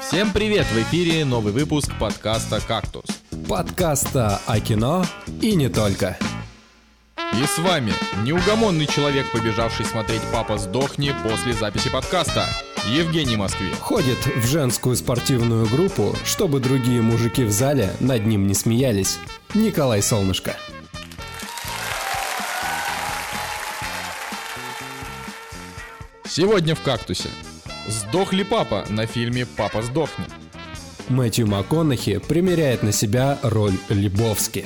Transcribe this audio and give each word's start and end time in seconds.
Всем 0.00 0.32
привет! 0.32 0.66
В 0.66 0.78
эфире 0.82 1.24
новый 1.24 1.52
выпуск 1.52 1.90
подкаста 1.98 2.60
«Кактус». 2.66 3.04
Подкаста 3.48 4.40
о 4.46 4.60
кино 4.60 5.04
и 5.40 5.54
не 5.54 5.68
только. 5.68 6.18
И 7.16 7.44
с 7.46 7.58
вами 7.58 7.92
неугомонный 8.24 8.86
человек, 8.86 9.30
побежавший 9.32 9.86
смотреть 9.86 10.22
«Папа, 10.32 10.58
сдохни» 10.58 11.14
после 11.22 11.52
записи 11.52 11.90
подкаста. 11.90 12.46
Евгений 12.86 13.36
Москвин. 13.36 13.74
Ходит 13.76 14.18
в 14.26 14.46
женскую 14.46 14.96
спортивную 14.96 15.66
группу, 15.66 16.14
чтобы 16.24 16.60
другие 16.60 17.00
мужики 17.00 17.44
в 17.44 17.50
зале 17.50 17.90
над 18.00 18.26
ним 18.26 18.46
не 18.46 18.54
смеялись. 18.54 19.18
Николай 19.54 20.02
Солнышко. 20.02 20.56
Сегодня 26.26 26.74
в 26.74 26.80
«Кактусе». 26.80 27.28
Сдох 27.88 28.32
ли 28.32 28.44
папа 28.44 28.84
на 28.88 29.06
фильме 29.06 29.46
«Папа, 29.46 29.82
сдохни»? 29.82 30.24
Мэтью 31.08 31.46
МакКонахи 31.46 32.18
примеряет 32.18 32.82
на 32.82 32.92
себя 32.92 33.38
роль 33.42 33.74
Лебовски. 33.90 34.64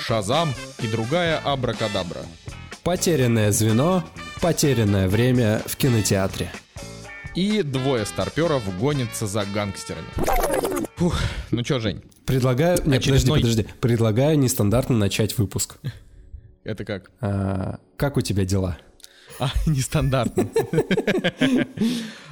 Шазам 0.00 0.48
и 0.82 0.86
другая 0.88 1.38
абракадабра. 1.38 2.20
Потерянное 2.82 3.52
звено, 3.52 4.02
потерянное 4.40 5.08
время 5.08 5.62
в 5.66 5.76
кинотеатре. 5.76 6.50
И 7.34 7.62
двое 7.62 8.06
старперов 8.06 8.62
гонятся 8.78 9.26
за 9.26 9.44
гангстерами. 9.44 10.06
Фух, 10.96 11.18
ну 11.50 11.62
чё, 11.62 11.80
Жень? 11.80 12.02
Предлагаю... 12.24 12.78
Нет, 12.86 13.00
Очередной- 13.02 13.40
подожди, 13.40 13.62
подожди. 13.62 13.66
Предлагаю 13.80 14.38
нестандартно 14.38 14.96
начать 14.96 15.36
выпуск. 15.36 15.76
Это 16.62 16.84
как? 16.84 17.10
А, 17.20 17.78
как 17.96 18.16
у 18.16 18.20
тебя 18.22 18.44
дела? 18.44 18.78
А, 19.38 19.50
нестандартно. 19.66 20.48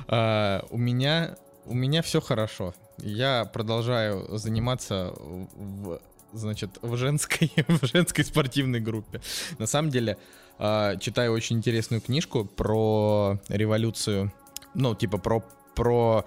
А, 0.09 0.67
У 0.71 0.77
меня, 0.77 1.37
у 1.65 1.75
меня 1.75 2.03
все 2.03 2.21
хорошо. 2.21 2.75
Я 2.99 3.45
продолжаю 3.47 4.37
заниматься 4.37 5.15
в, 5.17 6.01
значит, 6.33 6.71
в 6.83 6.97
женской, 6.97 7.51
в 7.69 7.87
женской 7.87 8.25
спортивной 8.25 8.81
группе. 8.81 9.21
На 9.59 9.67
самом 9.67 9.91
деле, 9.91 10.19
а, 10.59 10.97
читаю 10.97 11.33
очень 11.33 11.57
интересную 11.57 12.01
книжку 12.01 12.45
про 12.45 13.39
революцию, 13.49 14.33
ну, 14.75 14.95
типа 14.95 15.19
про, 15.19 15.43
про 15.75 16.25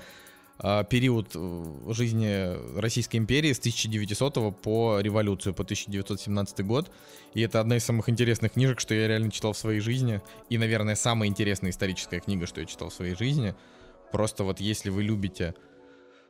период 0.58 1.32
э, 1.36 1.94
жизни 1.94 2.80
Российской 2.80 3.18
империи 3.18 3.52
с 3.52 3.60
1900 3.60 4.62
по 4.62 5.00
революцию, 5.00 5.54
по 5.54 5.64
1917 5.64 6.66
год. 6.66 6.92
И 7.34 7.42
это 7.42 7.60
одна 7.60 7.78
из 7.78 7.84
самых 7.84 8.08
интересных 8.10 8.54
книжек, 8.54 8.80
что 8.80 8.94
я 8.94 9.08
реально 9.08 9.32
читал 9.32 9.54
в 9.54 9.58
своей 9.58 9.82
жизни. 9.82 10.22
И, 10.50 10.58
наверное, 10.58 10.96
самая 10.96 11.28
интересная 11.28 11.72
историческая 11.72 12.20
книга, 12.20 12.48
что 12.48 12.62
я 12.62 12.68
читал 12.68 12.90
в 12.90 12.94
своей 12.94 13.16
жизни. 13.16 13.54
Просто 14.12 14.44
вот 14.46 14.62
если 14.62 14.90
вы 14.90 15.04
любите 15.04 15.56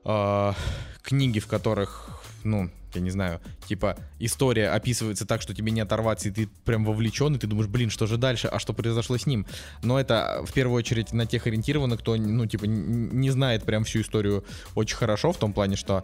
а, 0.04 0.56
книги, 1.04 1.40
в 1.40 1.48
которых, 1.48 2.10
ну, 2.44 2.70
я 2.96 3.02
не 3.02 3.12
знаю, 3.12 3.42
типа 3.68 3.98
история 4.20 4.70
описывается 4.70 5.26
так, 5.26 5.42
что 5.42 5.54
тебе 5.54 5.72
не 5.72 5.82
оторваться, 5.82 6.30
и 6.30 6.32
ты 6.32 6.50
прям 6.66 6.86
вовлечен, 6.86 7.36
и 7.36 7.40
ты 7.40 7.48
думаешь, 7.48 7.68
блин, 7.68 7.90
что 7.90 8.08
же 8.08 8.18
дальше, 8.18 8.48
а 8.48 8.60
что 8.60 8.74
произошло 8.74 9.18
с 9.18 9.26
ним? 9.26 9.46
Но 9.84 10.00
это 10.00 10.44
в 10.46 10.54
первую 10.54 10.78
очередь 10.78 11.14
на 11.14 11.26
тех 11.26 11.48
ориентировано, 11.48 11.98
кто, 11.98 12.16
ну, 12.16 12.46
типа, 12.46 12.66
не 12.66 13.30
знает 13.30 13.64
прям 13.64 13.84
всю 13.84 14.02
историю 14.02 14.46
очень 14.76 14.98
хорошо, 14.98 15.32
в 15.32 15.38
том 15.38 15.54
плане, 15.54 15.76
что 15.76 16.04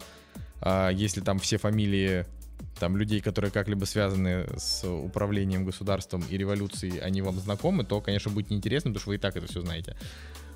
а, 0.60 0.90
если 0.90 1.20
там 1.20 1.38
все 1.38 1.58
фамилии 1.58 2.26
там 2.78 2.96
людей, 2.96 3.20
которые 3.20 3.50
как-либо 3.50 3.84
связаны 3.84 4.46
с 4.56 4.86
управлением 4.88 5.64
государством 5.64 6.24
и 6.28 6.36
революцией, 6.36 6.98
они 6.98 7.22
вам 7.22 7.38
знакомы, 7.38 7.84
то, 7.84 8.00
конечно, 8.00 8.30
будет 8.30 8.50
неинтересно, 8.50 8.90
потому 8.90 9.00
что 9.00 9.08
вы 9.10 9.14
и 9.16 9.18
так 9.18 9.36
это 9.36 9.46
все 9.46 9.60
знаете. 9.60 9.96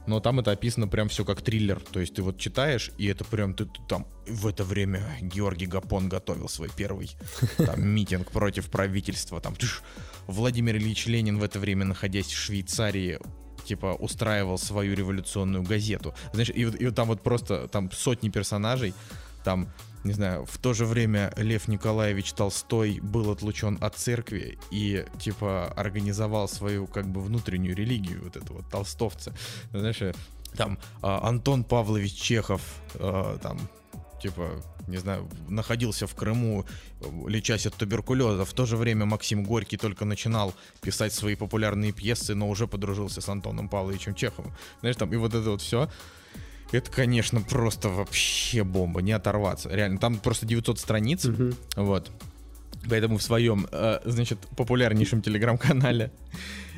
Но 0.07 0.21
там 0.21 0.41
это 0.41 0.53
описано 0.53 0.89
прям 0.89 1.09
все 1.09 1.25
как 1.25 1.43
триллер. 1.43 1.81
То 1.81 2.01
есть 2.01 2.15
ты 2.15 2.23
вот 2.23 2.39
читаешь, 2.39 2.91
и 2.99 3.07
это 3.07 3.25
прям 3.25 3.55
ты, 3.55 3.67
ты 3.67 3.81
там 3.89 4.07
в 4.27 4.47
это 4.47 4.65
время 4.65 5.03
Георгий 5.21 5.67
Гапон 5.67 6.09
готовил 6.09 6.49
свой 6.49 6.71
первый 6.75 7.11
там, 7.57 7.87
митинг 7.87 8.31
против 8.31 8.71
правительства. 8.71 9.41
Там 9.41 9.55
тыш, 9.55 9.83
Владимир 10.27 10.77
Ильич 10.77 11.07
Ленин 11.07 11.39
в 11.39 11.43
это 11.43 11.59
время, 11.59 11.85
находясь 11.85 12.27
в 12.27 12.39
Швейцарии, 12.39 13.19
типа 13.65 13.97
устраивал 13.99 14.59
свою 14.59 14.95
революционную 14.95 15.65
газету. 15.65 16.15
Знаешь, 16.33 16.51
и, 16.51 16.63
и 16.63 16.91
там 16.91 17.09
вот 17.09 17.23
просто 17.23 17.69
там 17.69 17.91
сотни 17.91 18.29
персонажей, 18.29 18.95
там, 19.45 19.73
не 20.05 20.13
знаю, 20.13 20.45
в 20.47 20.59
то 20.59 20.73
же 20.73 20.85
время 20.85 21.33
Лев 21.37 21.69
Николаевич 21.69 22.33
Толстой 22.33 23.01
был 23.01 23.31
отлучен 23.31 23.79
от 23.81 23.97
церкви 23.97 24.59
и, 24.71 25.05
типа, 25.19 25.73
организовал 25.77 26.49
свою, 26.49 26.87
как 26.87 27.09
бы, 27.09 27.21
внутреннюю 27.21 27.75
религию, 27.75 28.23
вот 28.23 28.37
это 28.37 28.53
вот, 28.53 28.69
толстовцы. 28.71 29.33
Знаешь, 29.73 30.03
э, 30.03 30.15
там, 30.57 30.79
а, 31.03 31.29
Антон 31.29 31.65
Павлович 31.65 32.15
Чехов, 32.15 32.63
э, 32.95 33.39
там, 33.43 33.59
типа, 34.23 34.63
не 34.87 34.99
знаю, 34.99 35.29
находился 35.49 36.07
в 36.07 36.15
Крыму, 36.15 36.65
лечась 37.27 37.67
от 37.67 37.75
туберкулеза. 37.75 38.45
В 38.45 38.53
то 38.53 38.67
же 38.67 38.77
время 38.77 39.05
Максим 39.05 39.45
Горький 39.45 39.77
только 39.77 40.05
начинал 40.05 40.55
писать 40.81 41.13
свои 41.13 41.35
популярные 41.35 41.93
пьесы, 41.93 42.35
но 42.35 42.49
уже 42.49 42.67
подружился 42.67 43.21
с 43.21 43.29
Антоном 43.29 43.69
Павловичем 43.69 44.15
Чеховым. 44.15 44.55
Знаешь, 44.81 44.97
там, 44.97 45.13
и 45.13 45.17
вот 45.17 45.35
это 45.35 45.51
вот 45.51 45.61
все. 45.61 45.89
Это, 46.73 46.91
конечно, 46.91 47.41
просто 47.41 47.89
вообще 47.89 48.65
бомба, 48.65 49.01
не 49.03 49.13
оторваться. 49.13 49.69
Реально, 49.71 49.99
там 49.99 50.19
просто 50.19 50.47
900 50.47 50.79
страниц, 50.79 51.27
вот. 51.77 52.11
Поэтому 52.89 53.19
в 53.19 53.23
своем, 53.23 53.67
э, 53.73 53.99
значит, 54.05 54.39
популярнейшем 54.57 55.21
телеграм-канале 55.21 56.13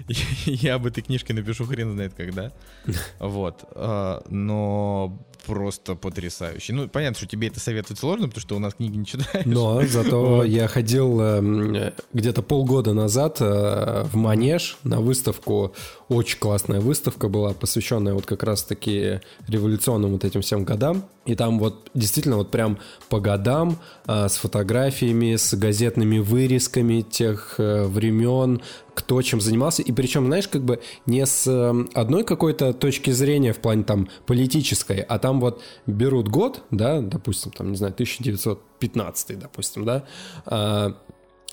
я 0.47 0.76
об 0.76 0.87
этой 0.87 1.03
книжке 1.03 1.34
напишу 1.34 1.66
хрен 1.66 1.93
знает 1.93 2.15
когда. 2.15 2.53
Вот. 3.19 3.65
э, 3.75 4.21
Но 4.31 5.19
просто 5.48 5.94
потрясающе. 5.94 6.75
Ну, 6.75 6.88
понятно, 6.88 7.16
что 7.16 7.26
тебе 7.26 7.48
это 7.48 7.59
советовать 7.59 7.98
сложно, 7.98 8.28
потому 8.28 8.42
что 8.42 8.56
у 8.56 8.59
нас 8.59 8.75
книги 8.75 8.97
не 8.98 9.06
читаешь. 9.06 9.47
Но 9.47 9.82
зато 9.86 10.44
я 10.44 10.69
ходил 10.69 11.19
эм, 11.20 11.92
где-то 12.12 12.42
полгода 12.42 12.92
назад 12.92 13.38
э, 13.41 14.04
в 14.04 14.14
Манеж 14.14 14.76
на 14.84 15.00
выставку. 15.00 15.72
Очень 16.08 16.38
классная 16.38 16.81
выставка 16.81 17.28
была, 17.28 17.54
посвященная 17.54 18.12
вот 18.12 18.26
как 18.26 18.42
раз-таки 18.42 19.20
революционным 19.47 20.12
вот 20.12 20.25
этим 20.25 20.42
всем 20.42 20.64
годам. 20.64 21.04
И 21.25 21.34
там 21.34 21.58
вот 21.58 21.91
действительно 21.94 22.37
вот 22.37 22.50
прям 22.50 22.78
по 23.08 23.20
годам 23.20 23.78
э, 24.06 24.28
с 24.28 24.37
фотографиями, 24.37 25.37
с 25.37 25.54
газетными 25.54 26.19
вырезками 26.19 27.03
тех 27.03 27.54
э, 27.58 27.84
времен, 27.84 28.60
кто 28.94 29.22
чем 29.22 29.41
занимался. 29.41 29.82
И 29.82 29.92
причем, 29.92 30.26
знаешь, 30.26 30.48
как 30.48 30.64
бы 30.64 30.81
не 31.06 31.25
с 31.25 31.47
э, 31.47 31.84
одной 31.94 32.25
какой-то 32.25 32.72
точки 32.72 33.10
зрения 33.10 33.53
в 33.53 33.58
плане 33.58 33.84
там 33.84 34.08
политической, 34.26 35.00
а 35.00 35.19
там 35.20 35.38
вот 35.41 35.62
берут 35.87 36.28
год, 36.28 36.62
да, 36.71 37.00
допустим, 37.00 37.53
там, 37.53 37.71
не 37.71 37.76
знаю, 37.76 37.93
1915, 37.93 39.38
допустим, 39.38 39.84
да, 39.84 40.04
а, 40.47 40.97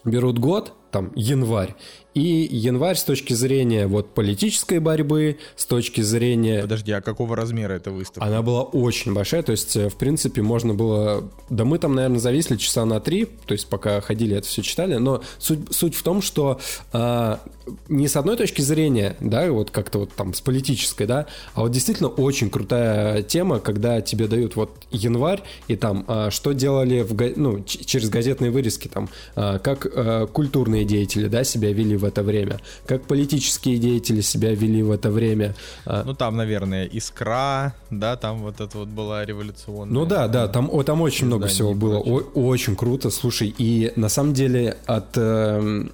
берут 0.03 0.39
год, 0.39 0.73
там, 0.91 1.11
январь, 1.15 1.75
и 2.15 2.47
январь 2.49 2.95
с 2.95 3.03
точки 3.03 3.33
зрения 3.33 3.87
вот 3.87 4.13
политической 4.13 4.79
борьбы, 4.79 5.37
с 5.57 5.65
точки 5.65 5.99
зрения 5.99 6.61
Подожди, 6.61 6.93
а 6.93 7.01
какого 7.01 7.35
размера 7.35 7.73
эта 7.73 7.91
выставка? 7.91 8.25
она 8.25 8.41
была 8.41 8.63
очень 8.63 9.13
большая, 9.13 9.43
то 9.43 9.51
есть, 9.51 9.75
э, 9.75 9.89
в 9.89 9.95
принципе, 9.95 10.41
можно 10.41 10.73
было... 10.73 11.29
Да 11.49 11.65
мы 11.65 11.77
там, 11.77 11.93
наверное, 11.93 12.19
зависли 12.19 12.55
часа 12.55 12.85
на 12.85 13.01
три, 13.01 13.25
то 13.25 13.51
есть, 13.51 13.67
пока 13.67 13.99
ходили, 13.99 14.37
это 14.37 14.47
все 14.47 14.61
читали, 14.61 14.95
но 14.95 15.21
суть, 15.37 15.59
суть 15.71 15.93
в 15.93 16.03
том, 16.03 16.21
что 16.21 16.59
а, 16.93 17.41
не 17.89 18.07
с 18.07 18.15
одной 18.15 18.37
точки 18.37 18.61
зрения, 18.61 19.15
да, 19.19 19.51
вот 19.51 19.71
как-то 19.71 19.99
вот 19.99 20.13
там 20.13 20.33
с 20.33 20.41
политической, 20.41 21.05
да, 21.05 21.27
а 21.53 21.61
вот 21.61 21.71
действительно 21.71 22.09
очень 22.09 22.49
крутая 22.49 23.23
тема, 23.23 23.59
когда 23.59 24.01
тебе 24.01 24.27
дают 24.27 24.55
вот 24.55 24.71
январь, 24.91 25.41
и 25.67 25.75
там, 25.75 26.05
а, 26.07 26.31
что 26.31 26.53
делали 26.53 27.01
в, 27.01 27.15
ну, 27.35 27.63
через 27.65 28.09
газетные 28.09 28.51
вырезки, 28.51 28.87
там, 28.87 29.09
а, 29.35 29.59
как 29.59 29.85
а, 29.93 30.27
культурные 30.27 30.85
деятели, 30.85 31.27
да, 31.27 31.43
себя 31.43 31.73
вели 31.73 31.97
в 31.97 32.04
это 32.05 32.23
время, 32.23 32.59
как 32.85 33.03
политические 33.03 33.77
деятели 33.77 34.21
себя 34.21 34.53
вели 34.53 34.81
в 34.83 34.91
это 34.91 35.11
время, 35.11 35.55
а, 35.85 36.03
Ну, 36.05 36.13
там, 36.13 36.35
наверное, 36.37 36.85
Искра, 36.85 37.73
да, 37.89 38.15
там 38.15 38.39
вот 38.43 38.61
это 38.61 38.77
вот 38.77 38.87
была 38.87 39.25
революционная. 39.25 39.93
Ну 39.93 40.05
да, 40.05 40.27
да, 40.27 40.47
там, 40.47 40.69
о, 40.71 40.83
там 40.83 41.01
очень 41.01 41.27
много 41.27 41.47
всего 41.47 41.73
было. 41.73 41.97
О- 41.97 42.31
очень 42.33 42.75
круто, 42.75 43.09
слушай, 43.09 43.53
и 43.57 43.91
на 43.95 44.09
самом 44.09 44.33
деле 44.33 44.77
от, 44.85 45.15
в- 45.17 45.89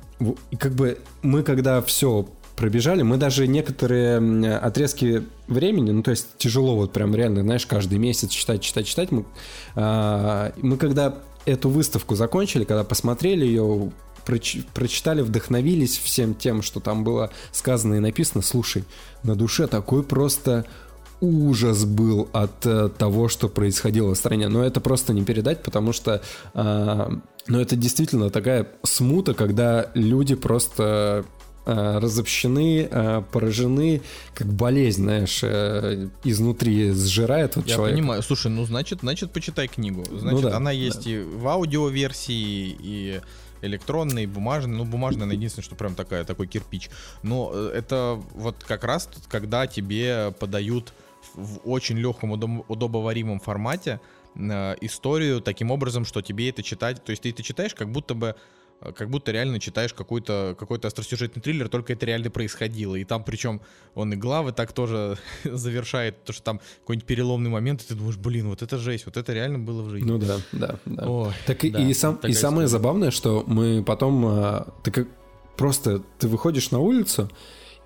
и 0.51 0.55
как 0.57 0.73
бы 0.73 0.97
мы 1.21 1.43
когда 1.43 1.81
все 1.81 2.27
пробежали, 2.55 3.01
мы 3.01 3.17
даже 3.17 3.47
некоторые 3.47 4.17
отрезки 4.57 5.23
времени, 5.47 5.91
ну 5.91 6.03
то 6.03 6.11
есть 6.11 6.27
тяжело 6.37 6.75
вот 6.75 6.93
прям 6.93 7.15
реально, 7.15 7.41
знаешь, 7.41 7.65
каждый 7.65 7.97
месяц 7.97 8.29
читать, 8.29 8.61
читать, 8.61 8.85
читать, 8.85 9.11
мы, 9.11 9.25
а, 9.75 10.51
мы 10.57 10.77
когда 10.77 11.15
эту 11.45 11.69
выставку 11.69 12.13
закончили, 12.15 12.63
когда 12.65 12.83
посмотрели 12.83 13.45
ее, 13.47 13.91
проч- 14.25 14.65
прочитали, 14.73 15.21
вдохновились 15.21 15.97
всем 15.97 16.35
тем, 16.35 16.61
что 16.61 16.79
там 16.79 17.03
было 17.03 17.31
сказано 17.51 17.95
и 17.95 17.99
написано, 17.99 18.41
слушай, 18.41 18.83
на 19.23 19.35
душе 19.35 19.67
такой 19.67 20.03
просто 20.03 20.65
ужас 21.21 21.85
был 21.85 22.29
от 22.33 22.65
э, 22.65 22.89
того, 22.97 23.27
что 23.29 23.47
происходило 23.47 24.15
в 24.15 24.17
стране. 24.17 24.47
Но 24.47 24.63
это 24.63 24.81
просто 24.81 25.13
не 25.13 25.23
передать, 25.23 25.61
потому 25.61 25.93
что 25.93 26.21
э, 26.53 27.09
ну, 27.47 27.59
это 27.59 27.75
действительно 27.75 28.29
такая 28.29 28.67
смута, 28.83 29.33
когда 29.33 29.91
люди 29.93 30.33
просто 30.33 31.23
э, 31.65 31.97
разобщены, 31.99 32.87
э, 32.89 33.21
поражены, 33.31 34.01
как 34.33 34.47
болезнь, 34.47 35.03
знаешь, 35.03 35.39
э, 35.43 36.07
изнутри 36.23 36.91
сжирает 36.91 37.55
вот 37.55 37.67
Я 37.67 37.75
человека. 37.75 37.97
понимаю. 37.99 38.23
Слушай, 38.23 38.49
ну 38.51 38.65
значит, 38.65 38.99
значит, 39.01 39.31
почитай 39.31 39.67
книгу. 39.67 40.03
Значит, 40.05 40.43
Ну 40.43 40.49
да, 40.49 40.57
она 40.57 40.71
есть 40.71 41.05
и 41.05 41.19
в 41.19 41.47
аудиоверсии, 41.47 42.75
и 42.79 43.21
электронной, 43.61 44.23
и 44.23 44.27
бумажной. 44.27 44.75
Ну, 44.75 44.85
бумажная, 44.85 45.23
она 45.23 45.33
единственное, 45.33 45.63
что 45.63 45.75
прям 45.75 45.95
такая, 45.95 46.23
такой 46.23 46.47
кирпич. 46.47 46.89
Но 47.23 47.51
э, 47.53 47.71
это 47.75 48.21
вот 48.33 48.63
как 48.63 48.83
раз, 48.83 49.09
когда 49.29 49.67
тебе 49.67 50.33
подают 50.39 50.93
в 51.35 51.59
очень 51.65 51.97
легком, 51.97 52.31
удобоваримом 52.67 53.39
формате 53.39 53.99
э, 54.35 54.75
историю 54.81 55.41
таким 55.41 55.71
образом, 55.71 56.05
что 56.05 56.21
тебе 56.21 56.49
это 56.49 56.63
читать, 56.63 57.03
то 57.03 57.11
есть 57.11 57.23
ты 57.23 57.29
это 57.29 57.43
читаешь, 57.43 57.75
как 57.75 57.91
будто 57.91 58.13
бы 58.13 58.35
как 58.95 59.09
будто 59.09 59.31
реально 59.31 59.59
читаешь 59.59 59.93
какой-то 59.93 60.55
какой-то 60.57 60.87
остросюжетный 60.87 61.41
триллер, 61.41 61.69
только 61.69 61.93
это 61.93 62.05
реально 62.05 62.31
происходило. 62.31 62.95
И 62.95 63.03
там 63.03 63.23
причем 63.23 63.61
он 63.93 64.13
и 64.13 64.15
главы 64.15 64.51
так 64.51 64.73
тоже 64.73 65.17
завершает, 65.43 66.23
то 66.23 66.33
что 66.33 66.43
там 66.43 66.61
какой-нибудь 66.81 67.05
переломный 67.07 67.49
момент, 67.49 67.81
и 67.83 67.85
ты 67.85 67.95
думаешь, 67.95 68.17
блин, 68.17 68.49
вот 68.49 68.61
это 68.61 68.77
жесть, 68.77 69.05
вот 69.05 69.17
это 69.17 69.33
реально 69.33 69.59
было 69.59 69.83
в 69.83 69.89
жизни. 69.89 70.07
Ну 70.07 70.17
да, 70.17 70.37
да, 70.51 70.79
да. 70.85 71.07
Ой, 71.07 71.33
Так 71.45 71.63
и, 71.63 71.69
да, 71.69 71.79
и, 71.79 71.93
сам, 71.93 72.15
такая 72.15 72.31
и 72.31 72.33
самое 72.33 72.65
история. 72.65 72.81
забавное, 72.81 73.11
что 73.11 73.43
мы 73.45 73.83
потом... 73.83 74.25
а, 74.25 74.73
ты 74.83 74.91
как 74.91 75.07
просто 75.57 76.01
ты 76.17 76.27
выходишь 76.27 76.71
на 76.71 76.79
улицу, 76.79 77.29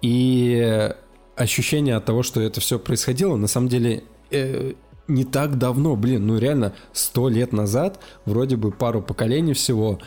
и 0.02 0.90
ощущение 1.36 1.96
от 1.96 2.06
того, 2.06 2.24
что 2.24 2.40
это 2.42 2.62
все 2.62 2.80
происходило, 2.80 3.36
на 3.36 3.48
самом 3.48 3.68
деле 3.68 4.04
э, 4.32 4.74
не 5.08 5.24
так 5.26 5.58
давно, 5.58 5.96
блин, 5.96 6.28
ну 6.28 6.38
реально 6.38 6.74
сто 6.94 7.30
лет 7.30 7.54
назад, 7.54 8.00
вроде 8.26 8.56
бы 8.56 8.72
пару 8.72 9.02
поколений 9.02 9.54
всего, 9.54 10.00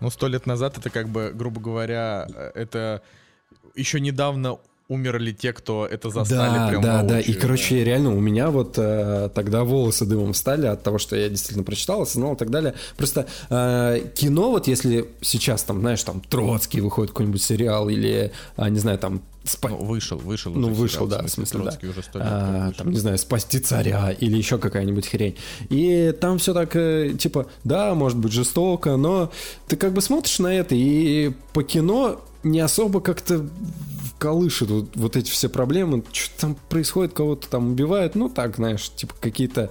Ну, 0.00 0.10
сто 0.10 0.28
лет 0.28 0.46
назад 0.46 0.78
это 0.78 0.90
как 0.90 1.08
бы, 1.08 1.32
грубо 1.34 1.60
говоря, 1.60 2.26
э, 2.34 2.52
это 2.54 3.02
еще 3.74 4.00
недавно 4.00 4.58
умерли 4.88 5.32
те, 5.32 5.52
кто 5.52 5.84
это 5.86 6.10
застали 6.10 6.58
да, 6.58 6.68
прям 6.68 6.82
да, 6.82 7.02
да. 7.02 7.20
И, 7.20 7.32
короче, 7.32 7.82
реально 7.82 8.14
у 8.14 8.20
меня 8.20 8.50
вот 8.50 8.74
э, 8.78 9.30
тогда 9.34 9.64
волосы 9.64 10.06
дымом 10.06 10.32
стали 10.32 10.66
от 10.66 10.82
того, 10.84 10.98
что 10.98 11.16
я 11.16 11.28
действительно 11.28 11.64
прочитал, 11.64 12.02
осознал 12.02 12.34
и 12.34 12.36
так 12.36 12.50
далее. 12.50 12.74
Просто 12.96 13.26
э, 13.50 14.00
кино, 14.14 14.50
вот 14.50 14.68
если 14.68 15.08
сейчас 15.22 15.64
там, 15.64 15.80
знаешь, 15.80 16.02
там 16.04 16.20
Троцкий 16.20 16.80
выходит 16.80 17.10
какой-нибудь 17.10 17.42
сериал 17.42 17.88
или, 17.88 18.30
а, 18.56 18.70
не 18.70 18.78
знаю, 18.78 18.98
там... 18.98 19.22
спа- 19.44 19.70
Ну, 19.70 19.78
вышел, 19.78 20.18
вышел. 20.18 20.52
Ну, 20.54 20.68
вышел, 20.68 21.08
сериал, 21.08 21.20
да, 21.22 21.26
в 21.26 21.30
смысле, 21.30 21.60
да. 21.64 21.78
Уже 21.88 22.02
А, 22.14 22.70
там, 22.78 22.90
не 22.92 22.98
знаю, 22.98 23.18
спасти 23.18 23.58
царя 23.58 24.12
или 24.12 24.36
еще 24.36 24.58
какая-нибудь 24.58 25.08
хрень. 25.08 25.36
И 25.68 26.14
там 26.20 26.38
все 26.38 26.54
так, 26.54 26.76
э, 26.76 27.14
типа, 27.18 27.46
да, 27.64 27.92
может 27.94 28.18
быть 28.18 28.30
жестоко, 28.30 28.96
но 28.96 29.32
ты 29.66 29.76
как 29.76 29.92
бы 29.94 30.00
смотришь 30.00 30.38
на 30.38 30.54
это, 30.54 30.76
и 30.76 31.32
по 31.52 31.64
кино 31.64 32.20
не 32.44 32.60
особо 32.60 33.00
как-то 33.00 33.44
колышет 34.18 34.70
вот, 34.70 34.96
вот 34.96 35.16
эти 35.16 35.30
все 35.30 35.48
проблемы. 35.48 36.04
Что 36.12 36.40
там 36.40 36.56
происходит, 36.68 37.12
кого-то 37.12 37.48
там 37.48 37.72
убивают, 37.72 38.14
ну 38.14 38.28
так, 38.28 38.56
знаешь, 38.56 38.90
типа 38.94 39.14
какие-то... 39.20 39.70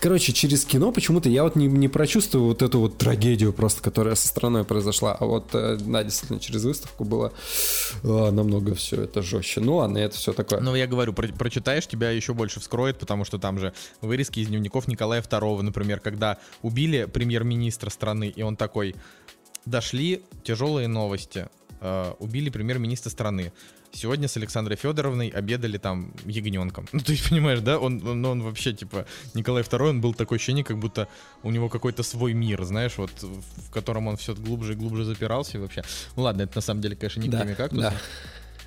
Короче, 0.00 0.32
через 0.32 0.64
кино 0.64 0.92
почему-то 0.92 1.28
я 1.28 1.44
вот 1.44 1.56
не, 1.56 1.66
не 1.66 1.88
прочувствую 1.88 2.46
вот 2.46 2.62
эту 2.62 2.80
вот 2.80 2.98
трагедию 2.98 3.52
просто, 3.52 3.80
которая 3.80 4.16
со 4.16 4.28
страной 4.28 4.64
произошла. 4.64 5.14
А 5.14 5.24
вот, 5.24 5.54
э, 5.54 5.78
да, 5.80 6.02
действительно, 6.02 6.40
через 6.40 6.64
выставку 6.64 7.04
было 7.04 7.32
э, 8.02 8.30
намного 8.30 8.74
все 8.74 9.02
это 9.02 9.22
жестче. 9.22 9.60
Ну 9.60 9.76
ладно, 9.76 9.98
это 9.98 10.16
все 10.16 10.32
такое. 10.32 10.60
Ну, 10.60 10.74
я 10.74 10.86
говорю, 10.86 11.12
про- 11.12 11.28
прочитаешь, 11.28 11.86
тебя 11.86 12.10
еще 12.10 12.34
больше 12.34 12.60
вскроет, 12.60 12.98
потому 12.98 13.24
что 13.24 13.38
там 13.38 13.58
же 13.58 13.72
вырезки 14.02 14.40
из 14.40 14.48
дневников 14.48 14.88
Николая 14.88 15.22
II, 15.22 15.62
например, 15.62 16.00
когда 16.00 16.38
убили 16.60 17.04
премьер-министра 17.04 17.88
страны, 17.88 18.28
и 18.34 18.42
он 18.42 18.56
такой, 18.56 18.96
дошли 19.66 20.22
тяжелые 20.42 20.88
новости, 20.88 21.48
э, 21.80 22.12
убили 22.18 22.50
премьер-министра 22.50 23.10
страны. 23.10 23.52
Сегодня 23.94 24.26
с 24.28 24.36
Александрой 24.36 24.76
Федоровной 24.76 25.28
обедали 25.28 25.78
там 25.78 26.12
ягненком. 26.26 26.86
Ну, 26.92 27.00
ты 27.00 27.16
понимаешь, 27.28 27.60
да? 27.60 27.78
Он, 27.78 28.06
он, 28.06 28.24
он 28.24 28.42
вообще, 28.42 28.72
типа, 28.72 29.06
Николай 29.34 29.62
II, 29.62 29.88
он 29.90 30.00
был 30.00 30.14
такое 30.14 30.36
ощущение, 30.36 30.64
как 30.64 30.78
будто 30.78 31.06
у 31.42 31.50
него 31.50 31.68
какой-то 31.68 32.02
свой 32.02 32.32
мир, 32.34 32.64
знаешь, 32.64 32.98
вот, 32.98 33.10
в 33.22 33.70
котором 33.72 34.08
он 34.08 34.16
все 34.16 34.34
глубже 34.34 34.72
и 34.72 34.76
глубже 34.76 35.04
запирался 35.04 35.58
и 35.58 35.60
вообще. 35.60 35.82
Ну 36.16 36.22
ладно, 36.22 36.42
это 36.42 36.56
на 36.56 36.62
самом 36.62 36.80
деле, 36.80 36.96
конечно, 36.96 37.20
не 37.20 37.28
Да, 37.28 37.46
кактуса. 37.54 37.82
да. 37.82 37.94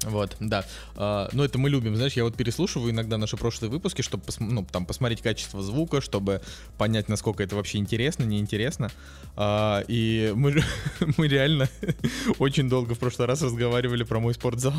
Вот, 0.03 0.35
да. 0.39 0.65
А, 0.95 1.29
ну, 1.33 1.43
это 1.43 1.57
мы 1.57 1.69
любим, 1.69 1.95
знаешь, 1.95 2.13
я 2.13 2.23
вот 2.23 2.35
переслушиваю 2.35 2.91
иногда 2.91 3.17
наши 3.17 3.37
прошлые 3.37 3.69
выпуски, 3.71 4.01
чтобы 4.01 4.23
ну, 4.39 4.65
там, 4.71 4.85
посмотреть 4.85 5.21
качество 5.21 5.61
звука, 5.61 6.01
чтобы 6.01 6.41
понять, 6.77 7.09
насколько 7.09 7.43
это 7.43 7.55
вообще 7.55 7.77
интересно, 7.77 8.23
неинтересно. 8.23 8.91
А, 9.35 9.83
и 9.87 10.31
мы, 10.35 10.63
мы 11.17 11.27
реально 11.27 11.69
очень 12.39 12.69
долго 12.69 12.95
в 12.95 12.99
прошлый 12.99 13.27
раз 13.27 13.41
разговаривали 13.41 14.03
про 14.03 14.19
мой 14.19 14.33
спортзал. 14.33 14.73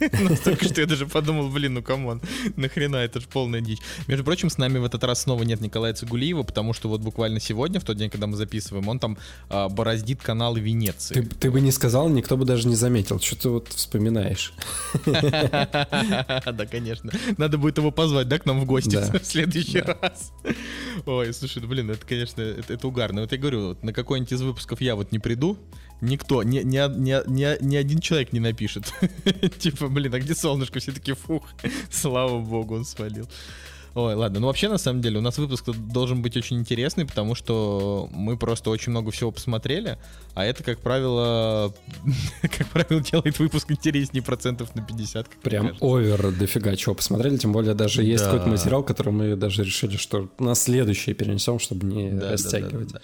Настолько, 0.20 0.64
что 0.66 0.80
я 0.80 0.86
даже 0.86 1.06
подумал, 1.06 1.48
блин, 1.50 1.74
ну 1.74 1.82
come 1.82 2.04
on, 2.04 2.20
нахрена, 2.56 2.96
это 2.96 3.20
же 3.20 3.26
полная 3.26 3.60
дичь. 3.60 3.80
Между 4.06 4.24
прочим, 4.24 4.50
с 4.50 4.58
нами 4.58 4.78
в 4.78 4.84
этот 4.84 5.02
раз 5.04 5.22
снова 5.22 5.42
нет 5.42 5.60
Николая 5.60 5.94
Цигулиева, 5.94 6.42
потому 6.42 6.72
что 6.72 6.88
вот 6.88 7.00
буквально 7.00 7.40
сегодня, 7.40 7.80
в 7.80 7.84
тот 7.84 7.96
день, 7.96 8.10
когда 8.10 8.26
мы 8.26 8.36
записываем, 8.36 8.88
он 8.88 8.98
там 8.98 9.18
а, 9.48 9.68
бороздит 9.68 10.22
каналы 10.22 10.60
Венеции. 10.60 11.14
Ты, 11.14 11.22
ты 11.22 11.50
бы 11.50 11.60
не 11.60 11.72
сказал, 11.72 12.08
никто 12.08 12.36
бы 12.36 12.44
даже 12.44 12.68
не 12.68 12.76
заметил. 12.76 13.20
Что 13.20 13.36
ты 13.36 13.48
вот 13.48 13.68
вспоминаешь? 13.68 14.52
Да, 15.04 16.66
конечно. 16.66 17.12
Надо 17.36 17.58
будет 17.58 17.78
его 17.78 17.90
позвать, 17.90 18.28
да, 18.28 18.38
к 18.38 18.46
нам 18.46 18.60
в 18.60 18.64
гости 18.64 18.96
в 18.96 19.24
следующий 19.24 19.80
раз. 19.80 20.32
Ой, 21.06 21.32
слушай, 21.34 21.60
ну, 21.62 21.68
блин, 21.68 21.90
это, 21.90 22.06
конечно, 22.06 22.40
это, 22.40 22.86
угарно. 22.86 23.22
Вот 23.22 23.32
я 23.32 23.38
говорю, 23.38 23.76
на 23.82 23.92
какой-нибудь 23.92 24.32
из 24.32 24.42
выпусков 24.42 24.80
я 24.80 24.94
вот 24.94 25.12
не 25.12 25.18
приду, 25.18 25.58
никто, 26.00 26.42
ни, 26.42 26.60
ни, 26.60 26.76
ни, 26.98 27.30
ни, 27.30 27.64
ни 27.64 27.76
один 27.76 27.98
человек 28.00 28.32
не 28.32 28.40
напишет. 28.40 28.92
Типа, 29.58 29.88
блин, 29.88 30.14
а 30.14 30.20
где 30.20 30.34
солнышко? 30.34 30.78
Все 30.78 30.92
таки 30.92 31.12
фух, 31.12 31.48
слава 31.90 32.38
богу, 32.38 32.76
он 32.76 32.84
свалил. 32.84 33.28
Ой, 33.94 34.14
ладно, 34.14 34.40
ну 34.40 34.48
вообще, 34.48 34.68
на 34.68 34.76
самом 34.78 35.00
деле, 35.02 35.18
у 35.18 35.20
нас 35.20 35.38
выпуск 35.38 35.66
должен 35.70 36.20
быть 36.20 36.36
очень 36.36 36.58
интересный, 36.58 37.06
потому 37.06 37.36
что 37.36 38.08
мы 38.12 38.36
просто 38.36 38.70
очень 38.70 38.90
много 38.90 39.12
всего 39.12 39.30
посмотрели, 39.30 39.98
а 40.34 40.44
это, 40.44 40.64
как 40.64 40.80
правило, 40.80 41.72
как 42.42 42.66
правило, 42.68 43.00
делает 43.00 43.38
выпуск 43.38 43.70
интереснее 43.70 44.22
процентов 44.22 44.74
на 44.74 44.82
50. 44.82 45.28
как 45.28 45.34
мне 45.36 45.42
Прям 45.42 45.76
овер 45.80 46.32
дофига 46.32 46.74
чего 46.74 46.96
посмотрели. 46.96 47.36
Тем 47.36 47.52
более 47.52 47.74
даже 47.74 48.02
есть 48.02 48.24
Да. 48.24 48.32
какой-то 48.32 48.48
материал, 48.50 48.82
который 48.82 49.12
мы 49.12 49.36
даже 49.36 49.62
решили, 49.62 49.96
что 49.96 50.28
на 50.40 50.56
следующий 50.56 51.14
перенесем, 51.14 51.60
чтобы 51.60 51.86
не 51.86 52.10
Да, 52.10 52.20
да, 52.20 52.30
растягивать. 52.32 52.88
да, 52.92 52.94
да, 52.94 52.98
да. 52.98 53.00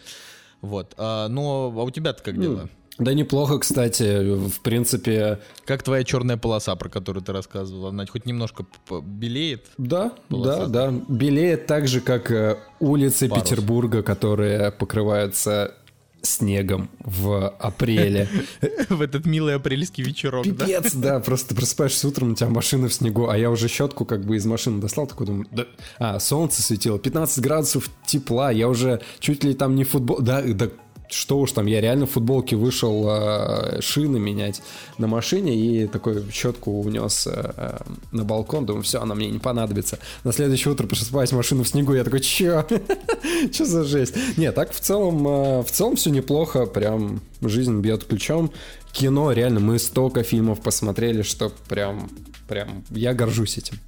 Вот. 0.61 0.95
А, 0.99 1.29
ну, 1.29 1.73
а 1.79 1.85
у 1.85 1.91
тебя-то 1.91 2.23
как 2.23 2.35
Ну, 2.37 2.43
дела? 2.43 2.69
Да 3.01 3.15
неплохо, 3.15 3.59
кстати. 3.59 4.35
В 4.49 4.61
принципе, 4.61 5.41
Как 5.65 5.83
твоя 5.83 6.05
черная 6.05 6.37
полоса, 6.37 6.75
про 6.77 6.89
которую 6.89 7.25
ты 7.25 7.33
рассказывал? 7.33 7.89
Она 7.89 8.07
хоть 8.07 8.27
немножко 8.27 8.67
белеет? 9.03 9.67
да, 9.79 10.13
Полоса. 10.29 10.67
да, 10.67 10.91
да. 10.91 11.01
Белеет 11.09 11.67
так 11.67 11.89
же, 11.89 12.01
как 12.01 12.31
э, 12.31 12.59
улицы 12.79 13.29
Парус. 13.29 13.43
Петербурга, 13.45 14.03
которые 14.03 14.71
покрываются 14.71 15.75
снегом 16.23 16.91
в 17.01 17.49
апреле. 17.49 18.29
в 18.91 19.01
этот 19.01 19.25
милый 19.27 19.55
апрельский 19.55 20.05
вечерок, 20.05 20.47
да? 20.47 20.67
Пипец, 20.67 20.95
да, 20.95 21.21
просто 21.25 21.51
ты 21.51 21.55
просыпаешься 21.55 22.07
утром, 22.09 22.33
у 22.33 22.35
тебя 22.35 22.49
машина 22.51 22.89
в 22.89 22.93
снегу, 22.95 23.29
а 23.29 23.39
я 23.39 23.51
уже 23.51 23.69
щетку 23.69 24.05
как 24.05 24.25
бы 24.25 24.37
из 24.37 24.45
машины 24.45 24.81
достал, 24.83 25.07
такой 25.07 25.27
думаю, 25.27 25.47
да, 25.51 25.65
а, 25.99 26.21
солнце 26.21 26.63
светило, 26.63 26.99
15 26.99 27.43
градусов 27.43 27.89
тепла, 28.05 28.51
я 28.51 28.69
уже 28.69 29.01
чуть 29.19 29.45
ли 29.45 29.55
там 29.55 29.75
не 29.75 29.85
футбол, 29.85 30.19
да, 30.21 30.43
да, 30.43 30.69
что 31.11 31.39
уж 31.39 31.53
там, 31.53 31.67
я 31.67 31.81
реально 31.81 32.07
в 32.07 32.11
футболке 32.11 32.57
вышел 32.57 33.07
э, 33.09 33.81
шины 33.81 34.19
менять 34.19 34.63
на 34.99 35.07
машине 35.07 35.57
и 35.57 35.87
такой 35.87 36.25
щетку 36.31 36.81
унес 36.81 37.27
э, 37.27 37.53
э, 37.57 37.79
на 38.13 38.25
балкон, 38.25 38.67
думаю, 38.67 38.83
все, 38.83 39.01
она 39.01 39.15
мне 39.15 39.29
не 39.29 39.39
понадобится. 39.39 39.99
На 40.25 40.33
следующее 40.33 40.73
утро 40.73 40.87
просыпаюсь, 40.87 41.33
машину 41.33 41.65
в 41.65 41.69
снегу, 41.69 41.95
я 41.95 42.05
такой, 42.05 42.21
че? 42.21 42.67
Че 43.53 43.65
за 43.65 43.85
жесть? 43.85 44.15
Не, 44.37 44.53
так 44.53 44.73
в 44.73 44.81
целом, 44.81 45.27
э, 45.27 45.63
в 45.63 45.71
целом 45.71 45.97
все 45.97 46.11
неплохо, 46.11 46.67
прям 46.67 47.21
жизнь 47.41 47.81
бьет 47.81 48.05
ключом. 48.05 48.53
Кино, 48.93 49.33
реально, 49.33 49.61
мы 49.61 49.79
столько 49.79 50.23
фильмов 50.23 50.61
посмотрели, 50.61 51.23
что 51.23 51.53
прям, 51.69 52.11
прям, 52.49 52.85
я 52.91 53.15
горжусь 53.15 53.59
этим. 53.59 53.79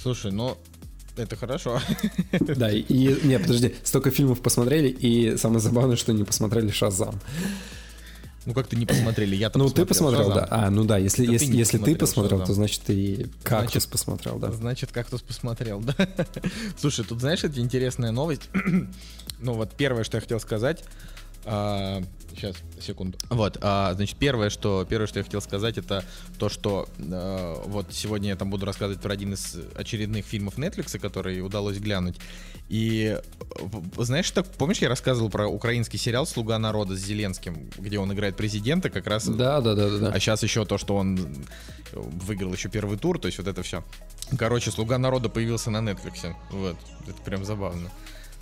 Слушай, 0.00 0.32
ну, 0.32 0.56
это 1.22 1.36
хорошо. 1.36 1.80
Да, 2.40 2.70
и, 2.70 2.82
не, 3.26 3.38
подожди, 3.38 3.74
столько 3.84 4.10
фильмов 4.10 4.40
посмотрели, 4.40 4.88
и 4.88 5.36
самое 5.36 5.60
забавное, 5.60 5.96
что 5.96 6.12
не 6.12 6.24
посмотрели 6.24 6.70
Шазам. 6.70 7.20
Ну, 8.46 8.54
как 8.54 8.66
ты 8.66 8.76
не 8.76 8.86
посмотрели? 8.86 9.36
Я-то 9.36 9.58
Ну, 9.58 9.68
ты 9.68 9.84
посмотрел, 9.84 10.28
Шазам. 10.28 10.36
да. 10.36 10.48
А, 10.50 10.70
ну 10.70 10.84
да, 10.84 10.96
если, 10.96 11.26
Да 11.26 11.28
ты 11.28 11.32
если, 11.34 11.54
если 11.54 11.78
ты 11.78 11.94
посмотрел 11.96 11.98
посмотрел, 11.98 12.38
«Шазам». 12.38 12.46
то 12.46 12.52
значит 12.54 12.80
ты 12.82 13.28
кактус 13.42 13.72
Значит, 13.72 13.90
посмотрел, 13.90 14.38
да. 14.38 14.52
Значит, 14.52 14.90
кактус 14.92 15.20
посмотрел, 15.20 15.80
да? 15.80 15.94
Слушай, 16.80 17.04
тут 17.04 17.20
знаешь, 17.20 17.44
это 17.44 17.60
интересная 17.60 18.10
новость. 18.10 18.48
ну 19.40 19.52
вот 19.52 19.72
первое, 19.76 20.02
что 20.02 20.16
я 20.16 20.22
хотел 20.22 20.40
сказать. 20.40 20.82
А, 21.44 22.02
сейчас, 22.34 22.56
секунду. 22.80 23.18
Вот, 23.30 23.58
а, 23.60 23.94
значит, 23.94 24.16
первое, 24.16 24.50
что 24.50 24.86
первое, 24.88 25.06
что 25.06 25.18
я 25.18 25.24
хотел 25.24 25.40
сказать, 25.40 25.78
это 25.78 26.04
то, 26.38 26.48
что 26.48 26.88
а, 26.98 27.62
вот 27.66 27.86
сегодня 27.92 28.30
я 28.30 28.36
там 28.36 28.50
буду 28.50 28.66
рассказывать 28.66 29.00
про 29.00 29.12
один 29.12 29.34
из 29.34 29.56
очередных 29.74 30.24
фильмов 30.24 30.58
Netflix, 30.58 30.98
который 30.98 31.40
удалось 31.40 31.78
глянуть. 31.78 32.16
И 32.68 33.18
знаешь, 33.96 34.30
так 34.30 34.46
помнишь, 34.46 34.78
я 34.78 34.88
рассказывал 34.88 35.30
про 35.30 35.48
украинский 35.48 35.98
сериал 35.98 36.26
"Слуга 36.26 36.58
народа" 36.58 36.96
с 36.96 37.00
Зеленским, 37.00 37.70
где 37.78 37.98
он 37.98 38.12
играет 38.12 38.36
президента, 38.36 38.90
как 38.90 39.06
раз. 39.06 39.26
Да, 39.26 39.60
да, 39.60 39.74
да, 39.74 39.88
да. 39.88 39.98
да. 39.98 40.08
А 40.12 40.20
сейчас 40.20 40.42
еще 40.42 40.64
то, 40.66 40.76
что 40.76 40.96
он 40.96 41.18
выиграл 41.92 42.52
еще 42.52 42.68
первый 42.68 42.98
тур, 42.98 43.18
то 43.18 43.26
есть 43.26 43.38
вот 43.38 43.46
это 43.46 43.62
все. 43.62 43.82
Короче, 44.38 44.70
"Слуга 44.70 44.98
народа" 44.98 45.30
появился 45.30 45.70
на 45.70 45.78
Netflix. 45.78 46.34
Вот, 46.50 46.76
это 47.06 47.22
прям 47.22 47.44
забавно. 47.44 47.90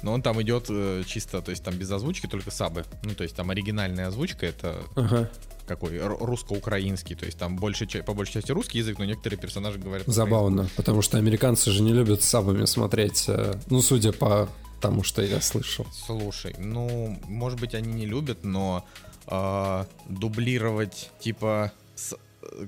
Но 0.02 0.12
он 0.12 0.22
там 0.22 0.40
идет 0.42 0.66
э, 0.68 1.02
чисто, 1.06 1.40
то 1.40 1.50
есть 1.50 1.62
там 1.64 1.74
без 1.74 1.90
озвучки, 1.90 2.26
только 2.26 2.50
сабы. 2.50 2.84
Ну, 3.02 3.14
то 3.14 3.22
есть 3.22 3.34
там 3.34 3.50
оригинальная 3.50 4.08
озвучка, 4.08 4.46
это 4.46 4.76
ага. 4.94 5.30
какой 5.66 5.98
русско-украинский, 5.98 7.14
то 7.14 7.26
есть 7.26 7.38
там 7.38 7.56
больше, 7.56 7.86
по 7.86 8.14
большей 8.14 8.34
части 8.34 8.52
русский 8.52 8.78
язык, 8.78 8.98
но 8.98 9.04
некоторые 9.04 9.38
персонажи 9.38 9.78
говорят. 9.78 10.06
Забавно, 10.06 10.68
потому 10.76 11.02
что 11.02 11.18
американцы 11.18 11.70
же 11.70 11.82
не 11.82 11.92
любят 11.92 12.22
сабами 12.22 12.64
смотреть, 12.66 13.24
э, 13.28 13.54
ну, 13.70 13.82
судя 13.82 14.12
по 14.12 14.48
тому, 14.80 15.02
что 15.02 15.22
я 15.22 15.40
слышал. 15.40 15.86
Слушай, 15.92 16.54
ну, 16.58 17.18
может 17.26 17.58
быть, 17.58 17.74
они 17.74 17.92
не 17.92 18.06
любят, 18.06 18.44
но 18.44 18.84
э, 19.26 19.84
дублировать 20.08 21.10
типа 21.20 21.72
с, 21.94 22.14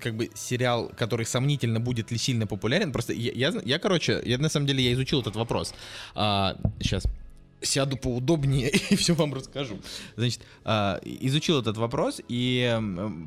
как 0.00 0.14
бы 0.14 0.30
сериал, 0.34 0.90
который 0.96 1.26
сомнительно 1.26 1.80
будет 1.80 2.10
ли 2.10 2.18
сильно 2.18 2.46
популярен. 2.46 2.92
Просто 2.92 3.12
я, 3.12 3.32
я, 3.32 3.60
я 3.64 3.78
короче, 3.78 4.20
я 4.24 4.38
на 4.38 4.48
самом 4.48 4.66
деле 4.66 4.82
я 4.82 4.92
изучил 4.92 5.20
этот 5.20 5.36
вопрос. 5.36 5.74
А, 6.14 6.56
сейчас 6.80 7.04
сяду 7.60 7.96
поудобнее 7.96 8.70
и 8.90 8.96
все 8.96 9.14
вам 9.14 9.34
расскажу. 9.34 9.78
Значит, 10.16 10.42
а, 10.64 11.00
изучил 11.04 11.60
этот 11.60 11.76
вопрос 11.76 12.20
и 12.28 12.80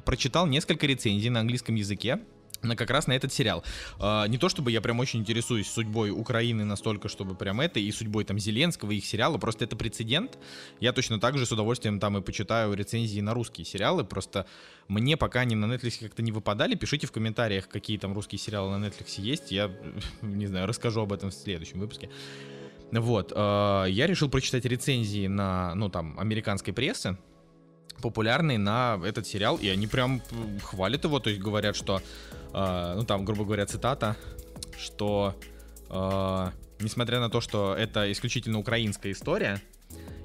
прочитал 0.06 0.48
несколько 0.48 0.88
рецензий 0.88 1.30
на 1.30 1.40
английском 1.40 1.76
языке 1.76 2.20
на 2.64 2.76
как 2.76 2.90
раз 2.90 3.08
на 3.08 3.14
этот 3.14 3.34
сериал. 3.34 3.64
Uh, 4.00 4.28
не 4.28 4.38
то 4.38 4.50
чтобы 4.50 4.72
я 4.72 4.82
прям 4.82 5.00
очень 5.00 5.20
интересуюсь 5.20 5.68
судьбой 5.68 6.12
Украины 6.12 6.66
настолько, 6.66 7.10
чтобы 7.10 7.36
прям 7.36 7.62
это, 7.62 7.80
и 7.80 7.92
судьбой 7.92 8.24
там 8.24 8.40
Зеленского, 8.40 8.92
и 8.92 8.98
их 8.98 9.06
сериала, 9.06 9.38
просто 9.38 9.66
это 9.66 9.76
прецедент. 9.76 10.38
Я 10.80 10.94
точно 10.94 11.20
так 11.20 11.38
же 11.38 11.46
с 11.46 11.52
удовольствием 11.52 12.00
там 12.00 12.18
и 12.18 12.22
почитаю 12.22 12.74
рецензии 12.74 13.20
на 13.22 13.34
русские 13.34 13.66
сериалы, 13.66 14.04
просто 14.04 14.46
мне 14.88 15.18
пока 15.18 15.42
они 15.42 15.56
на 15.56 15.66
Netflix 15.66 16.00
как-то 16.00 16.22
не 16.22 16.32
выпадали. 16.32 16.76
Пишите 16.76 17.08
в 17.08 17.12
комментариях, 17.12 17.68
какие 17.68 17.98
там 17.98 18.14
русские 18.14 18.40
сериалы 18.40 18.78
на 18.78 18.86
Netflix 18.86 19.20
есть, 19.20 19.52
я, 19.52 19.72
не 20.22 20.48
знаю, 20.48 20.68
расскажу 20.68 21.02
об 21.02 21.14
этом 21.14 21.32
в 21.32 21.34
следующем 21.34 21.80
выпуске. 21.80 22.10
Вот, 23.00 23.32
э, 23.34 23.86
я 23.90 24.08
решил 24.08 24.30
прочитать 24.30 24.66
рецензии 24.66 25.28
на, 25.28 25.74
ну, 25.76 25.90
там, 25.90 26.20
американской 26.20 26.74
прессы, 26.74 27.18
популярные 28.02 28.58
на 28.58 29.00
этот 29.06 29.28
сериал, 29.28 29.58
и 29.58 29.70
они 29.70 29.88
прям 29.88 30.22
хвалят 30.62 31.04
его, 31.04 31.20
то 31.20 31.30
есть 31.30 31.42
говорят, 31.42 31.76
что, 31.76 32.02
э, 32.54 32.94
ну, 32.96 33.04
там, 33.06 33.24
грубо 33.24 33.46
говоря, 33.46 33.66
цитата, 33.66 34.18
что, 34.78 35.36
э, 35.90 36.52
несмотря 36.82 37.20
на 37.20 37.30
то, 37.30 37.40
что 37.40 37.76
это 37.76 38.12
исключительно 38.12 38.60
украинская 38.60 39.14
история, 39.14 39.62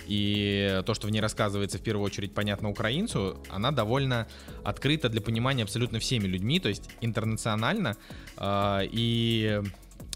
и 0.08 0.82
то, 0.86 0.94
что 0.94 1.08
в 1.08 1.10
ней 1.10 1.20
рассказывается 1.20 1.78
в 1.78 1.82
первую 1.82 2.04
очередь 2.06 2.32
понятно 2.32 2.70
украинцу, 2.70 3.42
она 3.50 3.72
довольно 3.72 4.28
открыта 4.64 5.08
для 5.08 5.20
понимания 5.20 5.64
абсолютно 5.64 5.98
всеми 5.98 6.28
людьми, 6.28 6.60
то 6.60 6.68
есть 6.68 6.88
интернационально, 7.00 7.96
и 8.40 9.62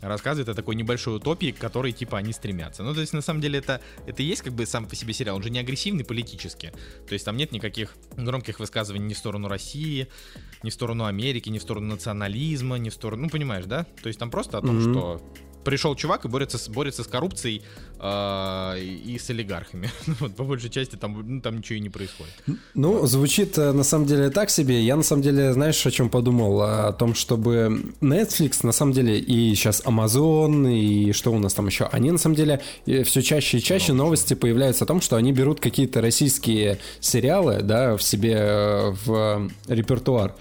рассказывает 0.01 0.49
о 0.49 0.55
такой 0.55 0.75
небольшой 0.75 1.17
утопии, 1.17 1.51
к 1.51 1.59
которой, 1.59 1.93
типа, 1.93 2.19
они 2.19 2.33
стремятся. 2.33 2.83
Ну, 2.83 2.95
то 2.95 3.01
есть, 3.01 3.13
на 3.13 3.21
самом 3.21 3.41
деле, 3.41 3.59
это, 3.59 3.81
это 4.07 4.23
и 4.23 4.27
есть, 4.27 4.43
как 4.43 4.53
бы, 4.53 4.67
сам 4.67 4.87
по 4.87 4.97
себе 4.97 5.13
сериал. 5.13 5.37
Он 5.37 5.43
же 5.43 5.51
не 5.51 5.59
агрессивный 5.59 6.05
политически. 6.05 6.73
То 7.07 7.13
есть, 7.13 7.25
там 7.25 7.37
нет 7.37 7.53
никаких 7.53 7.95
громких 8.17 8.61
высказываний 8.61 9.07
ни 9.07 9.15
в 9.15 9.19
сторону 9.19 9.49
России, 9.49 10.09
ни 10.63 10.71
в 10.71 10.75
сторону 10.75 11.05
Америки, 11.05 11.49
ни 11.49 11.59
в 11.59 11.63
сторону 11.63 11.89
национализма, 11.89 12.77
ни 12.77 12.89
в 12.89 12.95
сторону... 12.95 13.25
Ну, 13.25 13.29
понимаешь, 13.29 13.67
да? 13.67 13.85
То 14.03 14.09
есть, 14.09 14.19
там 14.19 14.31
просто 14.31 14.59
о 14.59 14.61
том, 14.63 14.79
mm-hmm. 14.79 14.93
что 14.93 15.23
пришел 15.65 15.95
чувак 15.95 16.25
и 16.25 16.29
борется 16.29 16.59
с, 16.59 16.69
борется 16.69 17.05
с 17.05 17.07
коррупцией 17.07 17.63
э, 17.99 18.81
и 18.81 19.19
с 19.19 19.31
олигархами. 19.31 19.91
Ну 20.07 20.15
вот, 20.21 20.35
по 20.35 20.45
большей 20.45 20.71
части 20.71 20.97
там, 20.97 21.23
ну, 21.25 21.41
там 21.41 21.59
ничего 21.59 21.77
и 21.77 21.81
не 21.81 21.89
происходит. 21.89 22.33
Ну, 22.75 23.07
звучит 23.07 23.57
э, 23.59 23.73
на 23.73 23.85
самом 23.85 24.07
деле 24.07 24.31
так 24.31 24.51
себе. 24.51 24.83
Я 24.83 24.97
на 24.97 25.03
самом 25.03 25.23
деле, 25.23 25.53
знаешь, 25.53 25.87
о 25.87 25.91
чем 25.91 26.09
подумал? 26.09 26.63
О 26.63 26.93
том, 26.93 27.15
чтобы 27.15 27.95
Netflix, 28.01 28.67
на 28.67 28.73
самом 28.73 28.93
деле, 28.93 29.19
и 29.19 29.55
сейчас 29.55 29.83
Amazon, 29.85 30.73
и 30.73 31.13
что 31.13 31.33
у 31.33 31.39
нас 31.39 31.55
там 31.55 31.67
еще, 31.67 31.85
они 31.93 32.11
на 32.11 32.19
самом 32.19 32.37
деле 32.37 32.61
все 33.05 33.23
чаще 33.23 33.59
и 33.59 33.63
чаще 33.63 33.93
ну, 33.93 34.05
новости 34.05 34.35
появляются 34.35 34.85
о 34.85 34.87
том, 34.87 35.01
что 35.01 35.17
они 35.17 35.33
берут 35.33 35.61
какие-то 35.61 36.01
российские 36.01 36.79
сериалы, 37.01 37.61
да, 37.63 37.97
в 37.97 38.03
себе 38.03 38.35
э, 38.37 38.95
в 39.05 39.51
репертуар. 39.69 40.35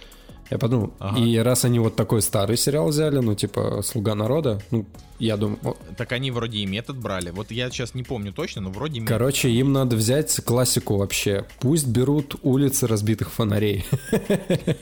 Я 0.49 0.57
подумал, 0.57 0.93
ага. 0.99 1.19
и 1.19 1.37
раз 1.37 1.65
они 1.65 1.79
вот 1.79 1.95
такой 1.95 2.21
старый 2.21 2.57
сериал 2.57 2.87
взяли, 2.87 3.19
ну, 3.19 3.35
типа, 3.35 3.81
«Слуга 3.83 4.15
народа», 4.15 4.61
ну, 4.71 4.85
я 5.19 5.37
думаю... 5.37 5.59
Так 5.97 6.11
они 6.13 6.31
вроде 6.31 6.59
и 6.59 6.65
метод 6.65 6.97
брали. 6.97 7.29
Вот 7.29 7.51
я 7.51 7.69
сейчас 7.69 7.93
не 7.93 8.03
помню 8.03 8.33
точно, 8.33 8.61
но 8.61 8.69
вроде 8.71 8.99
метод. 8.99 9.17
Короче, 9.17 9.49
им 9.49 9.73
надо 9.73 9.95
взять 9.95 10.33
классику 10.45 10.97
вообще. 10.97 11.45
Пусть 11.59 11.87
берут 11.87 12.35
улицы 12.41 12.87
разбитых 12.87 13.31
фонарей. 13.31 13.85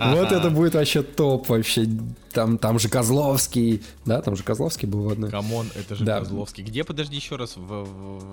Вот 0.00 0.32
это 0.32 0.50
будет 0.50 0.74
вообще 0.74 1.02
топ 1.02 1.48
вообще. 1.48 1.86
Там, 2.32 2.56
там 2.56 2.78
же 2.78 2.88
Козловский, 2.88 3.82
да, 4.06 4.22
там 4.22 4.36
же 4.36 4.42
Козловский 4.42 4.88
был 4.88 5.02
в 5.02 5.08
одной. 5.10 5.30
Come 5.30 5.52
on, 5.52 5.68
это 5.74 5.94
же 5.94 6.04
да. 6.04 6.20
Козловский. 6.20 6.64
Где, 6.64 6.82
подожди 6.82 7.16
еще 7.16 7.36
раз, 7.36 7.56
в, 7.56 7.84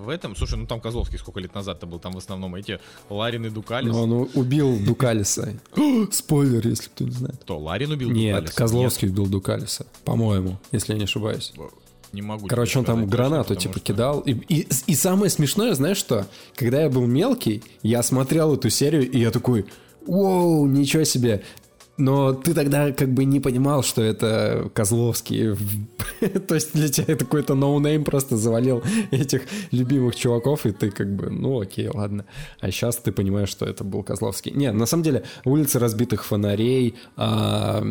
в, 0.06 0.10
этом? 0.10 0.36
Слушай, 0.38 0.58
ну 0.58 0.68
там 0.68 0.80
Козловский 0.80 1.18
сколько 1.18 1.40
лет 1.42 1.54
назад-то 1.54 1.86
был, 1.86 2.00
там 2.00 2.14
в 2.14 2.18
основном 2.18 2.56
эти 2.56 2.80
Ларин 3.10 3.46
и 3.46 3.50
Дукалис. 3.50 3.92
Но 3.92 4.04
он 4.04 4.30
убил 4.36 4.80
Дукалиса. 4.80 5.54
Спойлер, 6.12 6.66
если 6.66 6.86
кто 6.88 7.04
не 7.04 7.12
знает. 7.12 7.38
Кто, 7.42 7.60
Ларин 7.60 7.92
убил 7.92 8.10
Нет, 8.10 8.36
Дукалиса? 8.36 8.58
Козловский 8.58 9.08
Нет. 9.10 9.18
убил 9.18 9.32
Дукалиса, 9.32 9.86
по-моему, 10.06 10.58
если 10.72 10.94
я 10.94 10.98
не 10.98 11.04
ошибаюсь. 11.04 11.39
Не 12.12 12.24
могу. 12.24 12.48
Короче, 12.48 12.80
он 12.80 12.86
там 12.86 13.06
гранату 13.06 13.56
типа 13.56 13.76
что... 13.76 13.82
кидал. 13.82 14.20
И, 14.22 14.32
и, 14.32 14.68
и 14.88 14.96
самое 14.96 15.30
смешное, 15.30 15.74
знаешь 15.76 15.98
что? 15.98 16.26
Когда 16.56 16.82
я 16.82 16.90
был 16.90 17.06
мелкий, 17.06 17.64
я 17.84 18.02
смотрел 18.02 18.56
эту 18.56 18.70
серию, 18.70 19.10
и 19.10 19.20
я 19.20 19.30
такой, 19.30 19.68
Воу, 20.08 20.66
ничего 20.66 21.04
себе. 21.04 21.44
Но 21.98 22.34
ты 22.34 22.54
тогда 22.54 22.94
как 22.94 23.14
бы 23.14 23.26
не 23.26 23.42
понимал, 23.42 23.84
что 23.84 24.02
это 24.02 24.72
Козловский. 24.74 25.56
То 26.48 26.56
есть 26.56 26.74
для 26.74 26.88
тебя 26.88 27.14
это 27.14 27.26
какой-то 27.26 27.56
no 27.56 27.72
name 27.72 28.06
просто 28.06 28.38
завалил 28.38 28.82
этих 29.12 29.42
любимых 29.72 30.16
чуваков, 30.16 30.66
и 30.66 30.72
ты 30.72 30.92
как 30.92 31.14
бы, 31.14 31.30
ну 31.30 31.60
окей, 31.60 31.90
ладно. 31.90 32.26
А 32.62 32.72
сейчас 32.72 32.96
ты 32.96 33.12
понимаешь, 33.12 33.50
что 33.50 33.66
это 33.66 33.84
был 33.84 34.02
Козловский. 34.02 34.54
Нет, 34.54 34.74
на 34.74 34.86
самом 34.86 35.04
деле, 35.04 35.26
улицы 35.44 35.78
разбитых 35.78 36.24
фонарей, 36.24 36.96
а, 37.18 37.84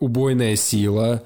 убойная 0.00 0.56
сила, 0.56 1.22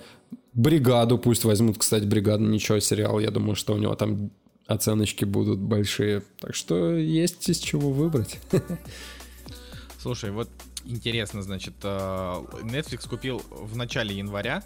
бригаду 0.55 1.19
пусть 1.19 1.45
возьмут, 1.45 1.79
кстати, 1.79 2.05
бригаду, 2.05 2.45
ничего, 2.45 2.81
сериал, 2.81 3.21
я 3.21 3.31
думаю, 3.31 3.55
что 3.55 3.75
у 3.75 3.79
него 3.79 3.95
там 3.95 4.31
оценочки 4.69 5.25
будут 5.25 5.59
большие. 5.59 6.23
Так 6.41 6.55
что 6.55 6.95
есть 6.95 7.49
из 7.49 7.59
чего 7.59 7.91
выбрать. 7.91 8.39
Слушай, 9.99 10.31
вот 10.31 10.49
интересно, 10.85 11.43
значит, 11.43 11.75
э, 11.83 11.89
Netflix 12.63 13.09
купил 13.09 13.43
в 13.51 13.77
начале 13.77 14.17
января 14.17 14.63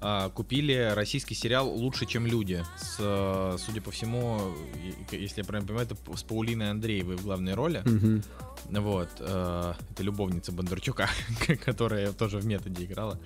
э, 0.00 0.30
купили 0.34 0.92
российский 0.94 1.34
сериал 1.34 1.68
«Лучше, 1.68 2.06
чем 2.06 2.26
люди». 2.26 2.64
С, 2.78 2.96
э, 2.98 3.56
судя 3.58 3.80
по 3.80 3.90
всему, 3.90 4.54
если 5.10 5.40
я 5.40 5.44
правильно 5.44 5.66
понимаю, 5.66 5.88
это 5.90 6.16
с 6.16 6.22
Паулиной 6.22 6.70
Андреевой 6.70 7.16
в 7.16 7.22
главной 7.22 7.54
роли. 7.54 7.82
Mm-hmm. 7.82 8.24
Вот. 8.80 9.08
Это 9.20 10.02
любовница 10.02 10.52
Бондарчука, 10.52 11.08
которая 11.64 12.12
тоже 12.12 12.38
в 12.38 12.46
методе 12.46 12.84
играла. 12.84 13.18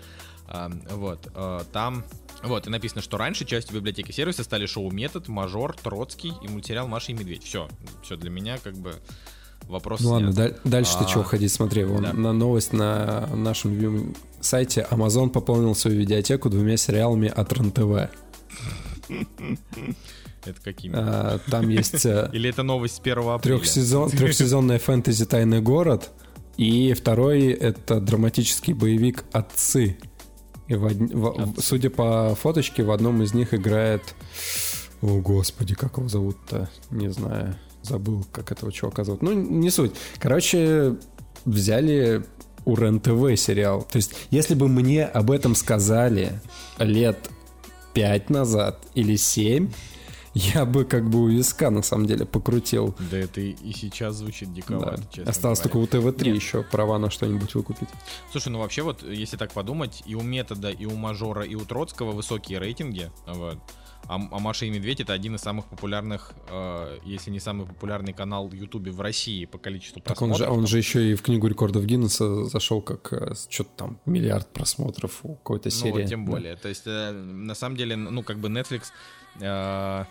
Вот. 0.46 1.28
Там 1.72 2.04
вот, 2.42 2.66
и 2.66 2.70
написано, 2.70 3.00
что 3.00 3.16
раньше 3.16 3.46
частью 3.46 3.76
библиотеки 3.76 4.12
сервиса 4.12 4.44
стали 4.44 4.66
шоу 4.66 4.90
«Метод», 4.90 5.28
«Мажор», 5.28 5.74
«Троцкий» 5.82 6.32
и 6.42 6.48
мультсериал 6.48 6.86
«Маша 6.86 7.12
и 7.12 7.14
Медведь». 7.14 7.44
Все, 7.44 7.68
все 8.02 8.16
для 8.16 8.30
меня 8.30 8.58
как 8.58 8.74
бы 8.74 9.00
Вопрос 9.68 10.00
ну 10.00 10.10
ладно, 10.10 10.32
да, 10.32 10.50
дальше 10.64 10.92
а, 10.96 11.04
ты 11.04 11.10
чего 11.10 11.22
ходить? 11.22 11.50
Смотри, 11.50 11.84
вон, 11.84 12.02
да. 12.02 12.12
на 12.12 12.32
новость 12.32 12.72
на 12.72 13.26
нашем 13.34 13.72
любимом 13.72 14.14
сайте 14.40 14.86
Amazon 14.90 15.30
пополнил 15.30 15.74
свою 15.74 15.98
видеотеку 15.98 16.50
двумя 16.50 16.76
сериалами 16.76 17.28
от 17.28 17.50
РЕН-ТВ. 17.50 18.10
Это 20.44 20.60
какими? 20.62 20.94
А, 20.94 21.38
там 21.50 21.70
есть... 21.70 22.04
Э, 22.04 22.28
Или 22.34 22.50
это 22.50 22.62
новость 22.62 22.96
с 22.96 23.00
1 23.00 23.18
апреля? 23.20 23.56
Трехсезон, 23.58 24.10
трехсезонная 24.10 24.78
фэнтези 24.78 25.24
«Тайный 25.24 25.62
город». 25.62 26.10
И 26.58 26.92
второй— 26.92 27.46
это 27.52 28.00
драматический 28.00 28.74
боевик 28.74 29.24
«Отцы». 29.32 29.96
И 30.68 30.74
в, 30.74 30.88
в, 30.88 31.60
судя 31.60 31.90
по 31.90 32.34
фоточке, 32.34 32.82
в 32.82 32.90
одном 32.90 33.22
из 33.22 33.34
них 33.34 33.54
играет... 33.54 34.02
О, 35.02 35.20
господи, 35.20 35.74
как 35.74 35.98
его 35.98 36.08
зовут-то? 36.08 36.70
Не 36.90 37.08
знаю. 37.10 37.56
Забыл, 37.82 38.24
как 38.32 38.50
этого 38.50 38.72
чувака 38.72 39.04
зовут. 39.04 39.22
Ну, 39.22 39.32
не 39.32 39.70
суть. 39.70 39.92
Короче, 40.18 40.96
взяли 41.44 42.24
у 42.64 42.76
РЕН-ТВ 42.76 43.38
сериал. 43.38 43.86
То 43.90 43.96
есть, 43.96 44.14
если 44.30 44.54
бы 44.54 44.68
мне 44.68 45.04
об 45.04 45.30
этом 45.30 45.54
сказали 45.54 46.40
лет 46.78 47.18
пять 47.92 48.30
назад 48.30 48.80
или 48.94 49.16
семь, 49.16 49.70
я 50.34 50.64
бы 50.64 50.84
как 50.84 51.08
бы 51.08 51.22
у 51.22 51.28
виска 51.28 51.70
на 51.70 51.82
самом 51.82 52.06
деле 52.06 52.26
покрутил. 52.26 52.94
Да 53.10 53.18
это 53.18 53.40
и 53.40 53.72
сейчас 53.72 54.16
звучит 54.16 54.52
диковато, 54.52 54.98
да. 54.98 55.08
честно 55.10 55.30
Осталось 55.30 55.60
говоря. 55.60 55.72
только 55.86 55.96
у 55.96 56.12
ТВ-3 56.12 56.24
Нет. 56.26 56.36
еще 56.36 56.62
права 56.62 56.98
на 56.98 57.10
что-нибудь 57.10 57.54
выкупить. 57.54 57.88
Слушай, 58.30 58.48
ну 58.48 58.58
вообще 58.58 58.82
вот, 58.82 59.02
если 59.02 59.36
так 59.36 59.52
подумать, 59.52 60.02
и 60.06 60.14
у 60.14 60.22
Метода, 60.22 60.70
и 60.70 60.86
у 60.86 60.96
Мажора, 60.96 61.44
и 61.44 61.54
у 61.54 61.64
Троцкого 61.64 62.12
высокие 62.12 62.58
рейтинги, 62.58 63.10
вот. 63.26 63.58
А, 64.06 64.16
а 64.16 64.38
Маша 64.38 64.66
и 64.66 64.70
Медведь 64.70 65.00
это 65.00 65.12
один 65.12 65.34
из 65.36 65.40
самых 65.40 65.66
популярных, 65.66 66.32
э, 66.50 66.98
если 67.04 67.30
не 67.30 67.40
самый 67.40 67.66
популярный 67.66 68.12
канал 68.12 68.48
в 68.48 68.52
Ютубе 68.52 68.92
в 68.92 69.00
России 69.00 69.46
по 69.46 69.58
количеству 69.58 70.02
просмотров. 70.02 70.38
Так 70.38 70.48
он 70.48 70.54
же, 70.54 70.60
он 70.60 70.66
же 70.66 70.78
еще 70.78 71.10
и 71.10 71.14
в 71.14 71.22
книгу 71.22 71.46
рекордов 71.46 71.84
Гиннесса 71.86 72.44
зашел 72.44 72.82
как 72.82 73.12
э, 73.12 73.34
что-то 73.48 73.70
там 73.76 74.00
миллиард 74.04 74.52
просмотров 74.52 75.20
у 75.22 75.36
какой-то 75.36 75.70
серии. 75.70 75.92
Ну, 75.92 76.00
вот, 76.00 76.08
тем 76.08 76.24
более. 76.26 76.56
То 76.56 76.68
есть, 76.68 76.82
э, 76.86 77.12
на 77.12 77.54
самом 77.54 77.76
деле, 77.76 77.96
ну, 77.96 78.22
как 78.22 78.38
бы 78.38 78.48
Netflix, 78.48 78.88
э, 79.40 80.04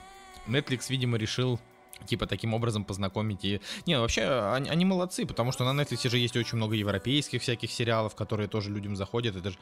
Netflix, 0.47 0.85
видимо, 0.89 1.17
решил 1.17 1.59
типа 2.05 2.25
таким 2.25 2.53
образом 2.53 2.83
познакомить 2.83 3.45
и... 3.45 3.62
Не, 3.85 4.00
вообще, 4.00 4.23
они, 4.53 4.69
они 4.69 4.85
молодцы, 4.85 5.25
потому 5.25 5.51
что 5.51 5.71
на 5.71 5.79
Netflix 5.79 6.09
же 6.09 6.17
есть 6.17 6.35
очень 6.35 6.57
много 6.57 6.75
европейских 6.75 7.41
всяких 7.41 7.71
сериалов, 7.71 8.15
которые 8.15 8.47
тоже 8.47 8.69
людям 8.69 8.95
заходят, 8.95 9.35
это 9.35 9.51
же 9.51 9.57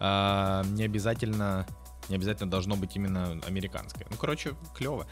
э, 0.00 0.62
не 0.72 0.84
обязательно 0.84 1.66
не 2.08 2.16
обязательно 2.16 2.50
должно 2.50 2.74
быть 2.76 2.96
именно 2.96 3.38
американское. 3.46 4.06
Ну, 4.10 4.16
короче, 4.16 4.54
клево. 4.74 5.06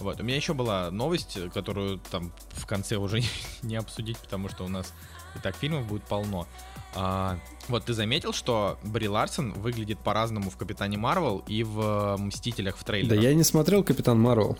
Вот. 0.00 0.20
У 0.20 0.22
меня 0.22 0.36
еще 0.36 0.52
была 0.52 0.90
новость, 0.90 1.38
которую 1.54 1.98
там 2.10 2.32
в 2.50 2.66
конце 2.66 2.96
уже 2.96 3.22
не 3.62 3.76
обсудить, 3.76 4.18
потому 4.18 4.48
что 4.48 4.64
у 4.64 4.68
нас 4.68 4.92
и 5.34 5.38
так 5.38 5.56
фильмов 5.56 5.86
будет 5.86 6.04
полно. 6.04 6.46
А, 6.94 7.38
вот 7.68 7.84
ты 7.84 7.94
заметил, 7.94 8.32
что 8.32 8.78
Бри 8.82 9.08
Ларсон 9.08 9.52
выглядит 9.52 9.98
по-разному 9.98 10.50
в 10.50 10.56
Капитане 10.56 10.98
Марвел 10.98 11.42
и 11.46 11.62
в 11.62 12.16
Мстителях 12.18 12.76
в 12.76 12.84
трейлере? 12.84 13.16
Да 13.16 13.20
я 13.20 13.34
не 13.34 13.44
смотрел 13.44 13.82
Капитан 13.82 14.20
Марвел. 14.20 14.58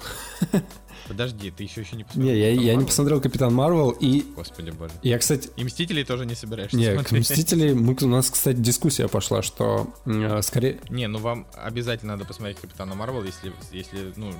Подожди, 1.09 1.51
ты 1.51 1.65
еще 1.65 1.81
еще 1.81 1.97
не 1.97 2.05
посмотрел? 2.05 2.35
Не, 2.35 2.41
я, 2.41 2.51
я 2.51 2.75
не 2.75 2.85
посмотрел 2.85 3.21
Капитан 3.21 3.53
Марвел 3.53 3.91
и... 3.91 4.23
Господи 4.37 4.71
боже. 4.71 4.95
Я, 5.03 5.19
кстати... 5.19 5.51
И 5.57 5.65
Мстителей 5.65 6.05
тоже 6.05 6.25
не 6.27 6.35
собираешься 6.35 6.77
не, 6.77 6.95
смотреть? 6.95 7.29
Мстителей... 7.29 7.75
Мы, 7.75 7.97
у 8.01 8.07
нас, 8.07 8.31
кстати, 8.31 8.57
дискуссия 8.57 9.09
пошла, 9.09 9.43
что 9.43 9.93
э, 10.07 10.41
скорее... 10.43 10.81
Не, 10.89 11.09
ну 11.09 11.19
вам 11.19 11.47
обязательно 11.55 12.12
надо 12.12 12.25
посмотреть 12.25 12.59
Капитана 12.61 12.95
Марвел, 12.95 13.25
если, 13.25 13.53
если, 13.73 14.12
ну, 14.17 14.33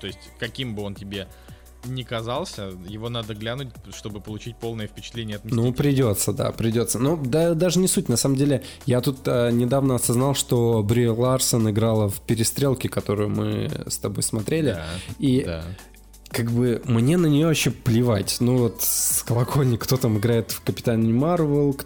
то 0.00 0.06
есть 0.06 0.18
каким 0.38 0.74
бы 0.74 0.82
он 0.82 0.94
тебе 0.94 1.28
не 1.84 2.04
казался, 2.04 2.72
его 2.86 3.08
надо 3.08 3.34
глянуть, 3.34 3.68
чтобы 3.94 4.20
получить 4.20 4.56
полное 4.56 4.86
впечатление 4.86 5.36
от 5.36 5.44
Мстителей. 5.44 5.66
Ну, 5.68 5.72
придется, 5.72 6.32
да, 6.32 6.52
придется. 6.52 6.98
Ну, 6.98 7.16
да, 7.16 7.54
даже 7.54 7.78
не 7.78 7.88
суть, 7.88 8.08
на 8.08 8.16
самом 8.16 8.36
деле. 8.36 8.62
Я 8.86 9.00
тут 9.00 9.20
а, 9.26 9.50
недавно 9.50 9.94
осознал, 9.94 10.34
что 10.34 10.82
Бри 10.82 11.08
Ларсон 11.08 11.70
играла 11.70 12.08
в 12.08 12.20
«Перестрелке», 12.20 12.88
которую 12.88 13.30
мы 13.30 13.70
с 13.86 13.98
тобой 13.98 14.22
смотрели. 14.22 14.72
Да, 14.72 14.86
и 15.18 15.44
да. 15.44 15.64
как 16.30 16.50
бы 16.50 16.82
мне 16.84 17.16
на 17.16 17.26
нее 17.26 17.46
вообще 17.46 17.70
плевать. 17.70 18.36
Ну, 18.40 18.58
вот 18.58 18.82
с 18.82 19.22
колокольни 19.22 19.76
кто 19.76 19.96
там 19.96 20.18
играет 20.18 20.50
в 20.50 20.62
«Капитане 20.62 21.12
Марвел», 21.12 21.76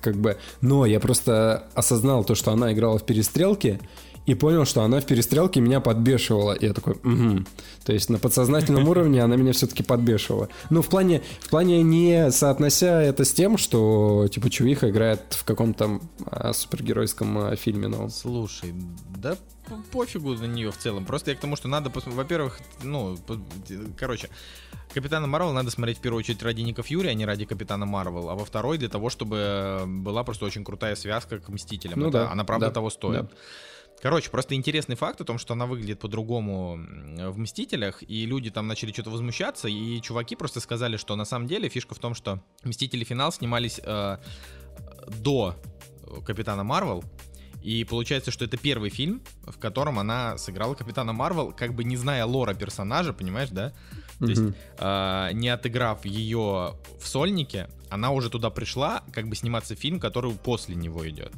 как 0.00 0.16
бы... 0.16 0.38
Но 0.60 0.84
я 0.84 0.98
просто 0.98 1.68
осознал 1.74 2.24
то, 2.24 2.34
что 2.34 2.52
она 2.52 2.72
играла 2.72 2.98
в 2.98 3.04
«Перестрелке», 3.04 3.80
и 4.26 4.34
понял, 4.34 4.64
что 4.64 4.82
она 4.82 5.00
в 5.00 5.06
перестрелке 5.06 5.60
меня 5.60 5.80
подбешивала. 5.80 6.52
И 6.52 6.66
я 6.66 6.72
такой, 6.72 6.94
угу. 6.94 7.44
То 7.84 7.92
есть 7.92 8.08
на 8.08 8.18
подсознательном 8.18 8.88
уровне 8.88 9.22
она 9.22 9.36
меня 9.36 9.52
все-таки 9.52 9.82
подбешивала. 9.82 10.48
Ну, 10.70 10.82
в 10.82 10.88
плане, 10.88 11.22
в 11.40 11.48
плане 11.48 11.82
не 11.82 12.30
соотнося 12.30 13.02
это 13.02 13.24
с 13.24 13.32
тем, 13.32 13.58
что, 13.58 14.28
типа, 14.28 14.50
Чувиха 14.50 14.90
играет 14.90 15.20
в 15.30 15.44
каком-то 15.44 16.00
а, 16.26 16.52
супергеройском 16.52 17.38
а, 17.38 17.56
фильме 17.56 17.88
новом. 17.88 18.10
Слушай, 18.10 18.74
да 19.16 19.36
пофигу 19.90 20.34
на 20.34 20.44
нее 20.44 20.70
в 20.70 20.76
целом. 20.76 21.04
Просто 21.04 21.30
я 21.30 21.36
к 21.36 21.40
тому, 21.40 21.56
что 21.56 21.68
надо, 21.68 21.90
во-первых, 22.06 22.60
ну, 22.82 23.16
короче, 23.96 24.28
Капитана 24.92 25.26
Марвел 25.26 25.52
надо 25.52 25.70
смотреть 25.70 25.98
в 25.98 26.00
первую 26.00 26.20
очередь 26.20 26.42
ради 26.42 26.60
Ников 26.60 26.88
Юрия, 26.88 27.10
а 27.10 27.14
не 27.14 27.24
ради 27.24 27.44
Капитана 27.44 27.86
Марвел, 27.86 28.28
а 28.28 28.34
во 28.34 28.44
второй 28.44 28.78
для 28.78 28.88
того, 28.88 29.08
чтобы 29.08 29.84
была 29.86 30.24
просто 30.24 30.44
очень 30.44 30.64
крутая 30.64 30.96
связка 30.96 31.38
к 31.38 31.48
Мстителям. 31.48 32.00
Ну, 32.00 32.08
Это, 32.08 32.18
да, 32.18 32.30
она 32.32 32.44
правда 32.44 32.66
да, 32.66 32.72
того 32.72 32.90
стоит. 32.90 33.22
Да. 33.22 33.28
Короче, 34.02 34.30
просто 34.30 34.56
интересный 34.56 34.96
факт 34.96 35.20
о 35.20 35.24
том, 35.24 35.38
что 35.38 35.54
она 35.54 35.66
выглядит 35.66 36.00
по-другому 36.00 36.74
в 37.30 37.38
«Мстителях», 37.38 38.02
и 38.02 38.26
люди 38.26 38.50
там 38.50 38.66
начали 38.66 38.90
что-то 38.90 39.10
возмущаться, 39.10 39.68
и 39.68 40.00
чуваки 40.00 40.34
просто 40.34 40.58
сказали, 40.58 40.96
что 40.96 41.14
на 41.14 41.24
самом 41.24 41.46
деле 41.46 41.68
фишка 41.68 41.94
в 41.94 42.00
том, 42.00 42.14
что 42.14 42.42
«Мстители. 42.64 43.04
Финал» 43.04 43.30
снимались 43.30 43.80
э, 43.84 44.16
до 45.06 45.54
«Капитана 46.26 46.64
Марвел», 46.64 47.04
и 47.62 47.84
получается, 47.84 48.32
что 48.32 48.44
это 48.44 48.56
первый 48.56 48.90
фильм, 48.90 49.22
в 49.44 49.56
котором 49.60 50.00
она 50.00 50.36
сыграла 50.36 50.74
Капитана 50.74 51.12
Марвел, 51.12 51.52
как 51.52 51.74
бы 51.74 51.84
не 51.84 51.96
зная 51.96 52.26
лора 52.26 52.54
персонажа, 52.54 53.12
понимаешь, 53.12 53.50
да? 53.50 53.72
То 54.18 54.24
mm-hmm. 54.24 54.28
есть, 54.28 54.56
э, 54.78 55.30
не 55.34 55.48
отыграв 55.48 56.04
ее 56.04 56.74
в 57.00 57.06
сольнике, 57.06 57.70
она 57.88 58.10
уже 58.10 58.30
туда 58.30 58.50
пришла, 58.50 59.04
как 59.12 59.28
бы 59.28 59.36
сниматься 59.36 59.76
фильм, 59.76 60.00
который 60.00 60.32
после 60.32 60.74
него 60.74 61.08
идет. 61.08 61.32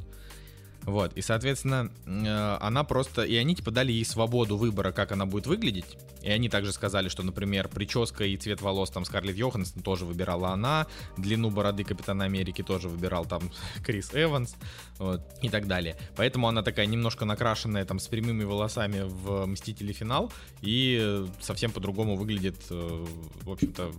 Вот, 0.85 1.13
и, 1.13 1.21
соответственно, 1.21 1.91
э, 2.05 2.57
она 2.61 2.83
просто... 2.83 3.23
И 3.23 3.35
они, 3.35 3.55
типа, 3.55 3.71
дали 3.71 3.91
ей 3.91 4.05
свободу 4.05 4.55
выбора, 4.55 4.91
как 4.91 5.11
она 5.11 5.25
будет 5.25 5.47
выглядеть. 5.47 5.97
И 6.21 6.29
они 6.29 6.47
также 6.47 6.71
сказали, 6.71 7.09
что, 7.09 7.23
например, 7.23 7.67
прическа 7.69 8.23
и 8.23 8.37
цвет 8.37 8.61
волос 8.61 8.91
там 8.91 9.03
Скарлетт 9.03 9.37
Йоханссон 9.37 9.81
тоже 9.81 10.05
выбирала 10.05 10.49
она, 10.49 10.87
длину 11.17 11.49
бороды 11.49 11.83
Капитана 11.83 12.25
Америки 12.25 12.61
тоже 12.61 12.87
выбирал 12.87 13.25
там 13.25 13.51
Крис 13.83 14.11
Эванс, 14.13 14.55
вот, 14.99 15.21
и 15.41 15.49
так 15.49 15.67
далее. 15.67 15.97
Поэтому 16.15 16.47
она 16.47 16.61
такая 16.61 16.85
немножко 16.85 17.25
накрашенная 17.25 17.85
там 17.85 17.99
с 17.99 18.07
прямыми 18.07 18.43
волосами 18.43 19.03
в 19.05 19.45
Мстители 19.47 19.91
Финал 19.91 20.31
и 20.61 21.25
совсем 21.41 21.71
по-другому 21.71 22.15
выглядит, 22.15 22.57
э, 22.69 23.05
в 23.41 23.51
общем-то, 23.51 23.91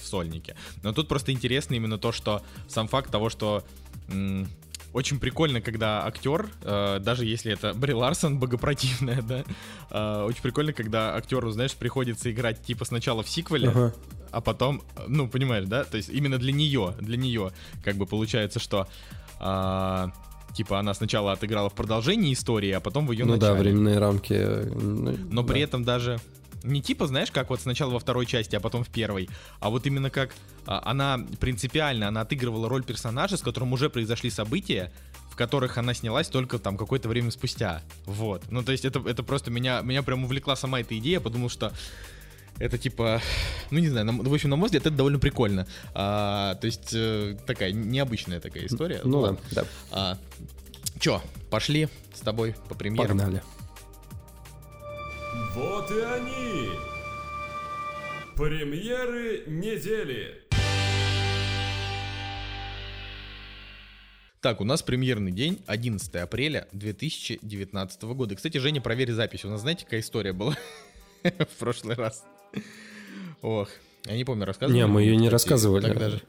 в 0.00 0.06
сольнике. 0.06 0.56
Но 0.82 0.92
тут 0.92 1.08
просто 1.08 1.32
интересно 1.32 1.74
именно 1.74 1.98
то, 1.98 2.12
что 2.12 2.42
сам 2.68 2.86
факт 2.86 3.10
того, 3.10 3.28
что 3.28 3.64
очень 4.92 5.18
прикольно, 5.18 5.60
когда 5.60 6.04
актер, 6.06 6.48
э, 6.62 6.98
даже 7.00 7.24
если 7.24 7.52
это 7.52 7.74
Бри 7.74 7.94
Ларсон 7.94 8.38
богопротивная, 8.38 9.22
да, 9.22 9.44
э, 9.90 10.24
очень 10.24 10.42
прикольно, 10.42 10.72
когда 10.72 11.14
актеру, 11.14 11.50
знаешь, 11.50 11.74
приходится 11.74 12.30
играть 12.30 12.62
типа 12.62 12.84
сначала 12.84 13.22
в 13.22 13.28
сиквеле, 13.28 13.68
ага. 13.68 13.94
а 14.30 14.40
потом, 14.40 14.82
ну, 15.06 15.28
понимаешь, 15.28 15.66
да, 15.66 15.84
то 15.84 15.96
есть 15.96 16.08
именно 16.08 16.38
для 16.38 16.52
нее, 16.52 16.94
для 17.00 17.16
нее, 17.16 17.52
как 17.84 17.96
бы 17.96 18.06
получается, 18.06 18.58
что 18.58 18.88
э, 19.40 20.06
типа 20.54 20.78
она 20.78 20.94
сначала 20.94 21.32
отыграла 21.32 21.68
в 21.68 21.74
продолжении 21.74 22.32
истории, 22.32 22.70
а 22.70 22.80
потом 22.80 23.06
в 23.06 23.12
ее 23.12 23.24
ну 23.24 23.34
начале. 23.34 23.54
да, 23.54 23.60
временные 23.60 23.98
рамки. 23.98 24.34
Э, 24.34 24.64
ну, 24.74 25.16
Но 25.30 25.42
да. 25.42 25.52
при 25.52 25.60
этом 25.60 25.84
даже 25.84 26.18
не 26.62 26.82
типа, 26.82 27.06
знаешь, 27.06 27.30
как 27.30 27.50
вот 27.50 27.60
сначала 27.60 27.90
во 27.90 27.98
второй 27.98 28.26
части, 28.26 28.56
а 28.56 28.60
потом 28.60 28.84
в 28.84 28.88
первой, 28.88 29.28
а 29.60 29.70
вот 29.70 29.86
именно 29.86 30.10
как 30.10 30.34
а, 30.66 30.82
она 30.84 31.24
принципиально, 31.40 32.08
она 32.08 32.22
отыгрывала 32.22 32.68
роль 32.68 32.84
персонажа, 32.84 33.36
с 33.36 33.42
которым 33.42 33.72
уже 33.72 33.90
произошли 33.90 34.30
события, 34.30 34.92
в 35.30 35.36
которых 35.36 35.78
она 35.78 35.94
снялась 35.94 36.28
только 36.28 36.58
там 36.58 36.76
какое-то 36.76 37.08
время 37.08 37.30
спустя. 37.30 37.82
Вот. 38.06 38.50
Ну, 38.50 38.62
то 38.62 38.72
есть 38.72 38.84
это, 38.84 39.00
это 39.08 39.22
просто 39.22 39.50
меня, 39.50 39.80
меня 39.82 40.02
прям 40.02 40.24
увлекла 40.24 40.56
сама 40.56 40.80
эта 40.80 40.98
идея, 40.98 41.20
подумал, 41.20 41.48
что 41.48 41.72
это 42.58 42.76
типа, 42.76 43.20
ну 43.70 43.78
не 43.78 43.88
знаю, 43.88 44.06
на, 44.06 44.12
в 44.12 44.34
общем, 44.34 44.50
на 44.50 44.56
мой 44.56 44.66
взгляд, 44.66 44.86
это 44.86 44.96
довольно 44.96 45.18
прикольно. 45.18 45.66
А, 45.94 46.56
то 46.56 46.66
есть 46.66 46.90
э, 46.92 47.36
такая 47.46 47.72
необычная 47.72 48.40
такая 48.40 48.66
история. 48.66 49.00
Ну 49.04 49.22
да, 49.22 49.36
да. 49.52 49.64
А, 49.92 50.18
чё, 50.98 51.22
пошли 51.50 51.88
с 52.14 52.20
тобой 52.20 52.54
по 52.68 52.74
премьерам. 52.74 53.18
Погнали. 53.18 53.42
Вот 55.54 55.90
и 55.90 56.00
они! 56.00 56.70
Премьеры 58.36 59.42
недели! 59.46 60.48
Так, 64.40 64.60
у 64.60 64.64
нас 64.64 64.82
премьерный 64.82 65.32
день, 65.32 65.60
11 65.66 66.14
апреля 66.16 66.68
2019 66.72 68.02
года. 68.04 68.36
Кстати, 68.36 68.58
Женя, 68.58 68.80
проверь 68.80 69.12
запись. 69.12 69.44
У 69.44 69.48
нас, 69.48 69.60
знаете, 69.60 69.84
какая 69.84 70.00
история 70.00 70.32
была 70.32 70.56
в 71.24 71.58
прошлый 71.58 71.96
раз? 71.96 72.24
Ох, 73.42 73.68
я 74.06 74.16
не 74.16 74.24
помню, 74.24 74.46
рассказывали? 74.46 74.78
Не, 74.78 74.86
мы 74.86 75.02
ее 75.02 75.16
не 75.16 75.28
рассказывали. 75.28 75.82
Тогда 75.82 76.10
же. 76.10 76.22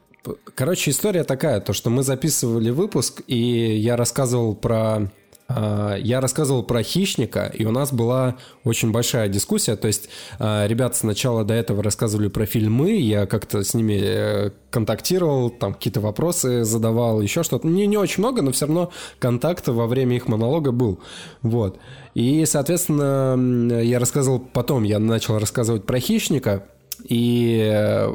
Короче, 0.55 0.91
история 0.91 1.23
такая, 1.23 1.61
то, 1.61 1.71
что 1.71 1.89
мы 1.89 2.03
записывали 2.03 2.71
выпуск, 2.71 3.21
и 3.27 3.37
я 3.77 3.95
рассказывал 3.95 4.55
про 4.55 5.11
я 5.49 6.21
рассказывал 6.21 6.63
про 6.63 6.83
хищника, 6.83 7.51
и 7.53 7.65
у 7.65 7.71
нас 7.71 7.91
была 7.91 8.35
очень 8.63 8.91
большая 8.91 9.29
дискуссия. 9.29 9.75
То 9.75 9.87
есть 9.87 10.09
а, 10.37 10.67
ребята 10.67 10.95
сначала 10.95 11.43
до 11.43 11.55
этого 11.55 11.81
рассказывали 11.81 12.27
про 12.27 12.45
фильмы, 12.45 12.91
я 12.91 13.25
как-то 13.25 13.63
с 13.63 13.73
ними 13.73 13.99
э, 13.99 14.51
контактировал, 14.69 15.49
там 15.49 15.73
какие-то 15.73 16.01
вопросы 16.01 16.63
задавал, 16.63 17.21
еще 17.21 17.43
что-то. 17.43 17.67
Не, 17.67 17.87
не 17.87 17.97
очень 17.97 18.21
много, 18.21 18.41
но 18.41 18.51
все 18.51 18.67
равно 18.67 18.91
контакт 19.17 19.67
во 19.67 19.87
время 19.87 20.15
их 20.17 20.27
монолога 20.27 20.71
был. 20.71 20.99
Вот. 21.41 21.79
И, 22.13 22.45
соответственно, 22.45 23.81
я 23.81 23.99
рассказывал 23.99 24.39
потом, 24.39 24.83
я 24.83 24.99
начал 24.99 25.39
рассказывать 25.39 25.85
про 25.85 25.99
хищника, 25.99 26.65
и 27.07 27.69
э, 27.71 28.13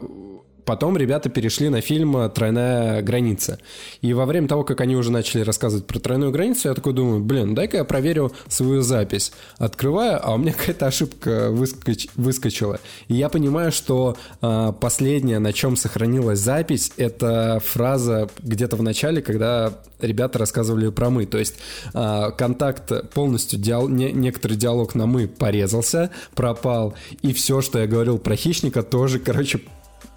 потом 0.65 0.97
ребята 0.97 1.29
перешли 1.29 1.69
на 1.69 1.81
фильм 1.81 2.31
«Тройная 2.31 3.03
граница». 3.03 3.59
И 4.01 4.13
во 4.13 4.27
время 4.27 4.49
того, 4.49 4.65
как 4.65 4.81
они 4.81 4.97
уже 4.97 5.11
начали 5.11 5.43
рассказывать 5.43 5.87
про 5.87 5.99
«Тройную 5.99 6.33
границу», 6.33 6.69
я 6.69 6.75
такой 6.75 6.93
думаю, 6.93 7.21
блин, 7.21 7.55
дай-ка 7.55 7.79
я 7.79 7.85
проверю 7.85 8.33
свою 8.49 8.83
запись. 8.83 9.33
Открываю, 9.59 10.21
а 10.23 10.35
у 10.35 10.39
меня 10.39 10.53
какая-то 10.59 10.87
ошибка 10.87 11.51
выскоч... 11.51 12.09
выскочила. 12.17 12.81
И 13.09 13.15
я 13.15 13.29
понимаю, 13.29 13.73
что 13.73 14.17
э, 14.41 14.73
последнее, 14.81 15.39
на 15.39 15.53
чем 15.53 15.77
сохранилась 15.77 16.39
запись, 16.39 16.93
это 16.97 17.61
фраза 17.65 18.29
где-то 18.43 18.77
в 18.77 18.83
начале, 18.83 19.23
когда 19.23 19.73
ребята 20.01 20.39
рассказывали 20.39 20.89
про 20.91 21.11
«мы». 21.11 21.27
То 21.27 21.39
есть 21.39 21.57
э, 21.93 22.31
контакт 22.37 23.11
полностью, 23.13 23.59
диал... 23.59 23.89
не... 23.89 24.13
некоторый 24.13 24.57
диалог 24.57 24.95
на 24.95 25.07
«мы» 25.07 25.29
порезался, 25.29 26.11
пропал, 26.35 26.95
и 27.23 27.33
все, 27.33 27.61
что 27.61 27.79
я 27.79 27.87
говорил 27.87 28.19
про 28.19 28.37
хищника, 28.37 28.83
тоже, 28.83 29.19
короче, 29.19 29.61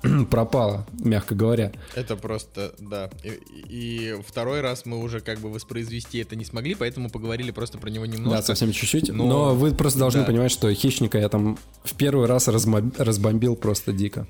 пропало, 0.30 0.86
мягко 0.94 1.36
говоря. 1.36 1.72
Это 1.96 2.16
просто, 2.16 2.74
да. 2.80 3.10
И, 3.24 3.40
и 3.70 4.22
второй 4.26 4.62
раз 4.62 4.86
мы 4.86 5.00
уже 5.00 5.20
как 5.20 5.40
бы 5.40 5.52
воспроизвести 5.52 6.20
это 6.20 6.36
не 6.36 6.46
смогли, 6.46 6.76
поэтому 6.76 7.10
поговорили 7.10 7.52
просто 7.52 7.78
про 7.78 7.90
него 7.90 8.06
немного. 8.06 8.38
Да, 8.38 8.42
совсем 8.42 8.72
чуть-чуть. 8.72 9.10
Но, 9.10 9.26
но 9.26 9.56
вы 9.56 9.74
просто 9.74 10.00
должны 10.00 10.22
да. 10.22 10.28
понимать, 10.28 10.52
что 10.52 10.74
хищника 10.74 11.18
я 11.18 11.30
там 11.30 11.58
в 11.84 11.96
первый 11.96 12.28
раз 12.28 12.48
размоб... 12.48 12.98
разбомбил 12.98 13.56
просто 13.56 13.92
дико. 13.92 14.28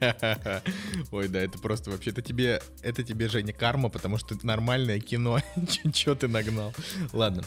Ой, 1.10 1.28
да, 1.28 1.40
это 1.40 1.58
просто 1.58 1.90
вообще, 1.90 2.10
это 2.10 2.22
тебе, 2.22 2.62
это 2.82 3.02
тебе, 3.02 3.28
Женя, 3.28 3.52
карма, 3.52 3.90
потому 3.90 4.16
что 4.16 4.34
это 4.34 4.46
нормальное 4.46 4.98
кино. 4.98 5.40
Чё 5.92 6.14
ты 6.14 6.28
нагнал? 6.28 6.72
Ладно. 7.12 7.42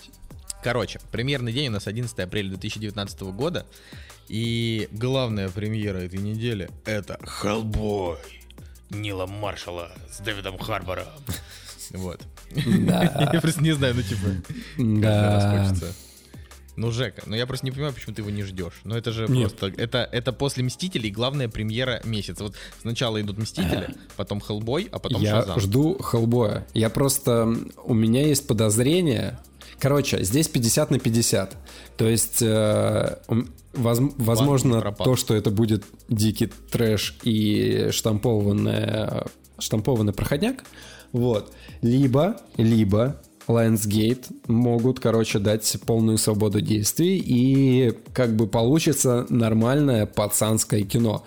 Короче, 0.63 0.99
премьерный 1.11 1.51
день 1.51 1.69
у 1.69 1.71
нас 1.71 1.87
11 1.87 2.17
апреля 2.19 2.49
2019 2.49 3.21
года. 3.21 3.65
И 4.33 4.89
главная 4.91 5.47
премьера 5.47 5.99
этой 5.99 6.17
недели— 6.17 6.67
это 6.85 7.19
«Хеллбой» 7.23 8.17
Нила 8.89 9.27
Маршала 9.27 9.91
с 10.11 10.21
Дэвидом 10.21 10.57
Харбором. 10.57 11.05
Вот. 11.91 12.19
Да. 12.49 13.29
Я 13.33 13.39
просто 13.41 13.61
не 13.61 13.73
знаю, 13.73 13.93
ну 13.93 14.01
типа, 14.01 14.27
да. 14.79 15.67
хочется. 15.67 15.93
Ну, 16.75 16.89
Жека, 16.89 17.21
ну 17.27 17.35
я 17.35 17.45
просто 17.45 17.67
не 17.67 17.71
понимаю, 17.71 17.93
почему 17.93 18.15
ты 18.15 18.23
его 18.23 18.31
не 18.31 18.41
ждешь. 18.41 18.81
Но 18.83 18.97
это 18.97 19.11
же 19.11 19.27
Нет. 19.27 19.55
просто... 19.55 19.79
Это, 19.79 20.09
это 20.11 20.33
после 20.33 20.63
«Мстителей» 20.63 21.11
главная 21.11 21.47
премьера 21.47 22.01
месяца. 22.03 22.43
Вот 22.43 22.55
сначала 22.81 23.21
идут 23.21 23.37
«Мстители», 23.37 23.93
потом 24.15 24.41
«Хеллбой», 24.41 24.89
а 24.91 24.97
потом 24.97 25.21
я 25.21 25.41
«Шазам». 25.41 25.55
Я 25.57 25.61
жду 25.61 26.01
«Хеллбоя». 26.01 26.65
Я 26.73 26.89
просто... 26.89 27.55
У 27.83 27.93
меня 27.93 28.25
есть 28.25 28.47
подозрение... 28.47 29.39
Короче, 29.83 30.23
здесь 30.23 30.47
50 30.47 30.91
на 30.91 30.99
50. 30.99 31.57
То 31.97 32.07
есть... 32.07 32.41
Э, 32.41 33.17
Воз, 33.73 33.99
возможно, 34.17 34.93
то, 34.93 35.15
что 35.15 35.33
это 35.33 35.49
будет 35.49 35.83
дикий 36.07 36.47
трэш 36.71 37.17
и 37.23 37.89
штампованный, 37.91 39.23
штампованный 39.57 40.13
проходняк, 40.13 40.63
вот. 41.11 41.51
Либо, 41.81 42.37
либо 42.55 43.19
Lionsgate 43.47 44.25
могут, 44.45 44.99
короче, 44.99 45.39
дать 45.39 45.75
полную 45.87 46.19
свободу 46.19 46.61
действий 46.61 47.17
и 47.17 47.97
как 48.13 48.35
бы 48.35 48.45
получится 48.45 49.25
нормальное 49.29 50.05
пацанское 50.05 50.83
кино. 50.83 51.25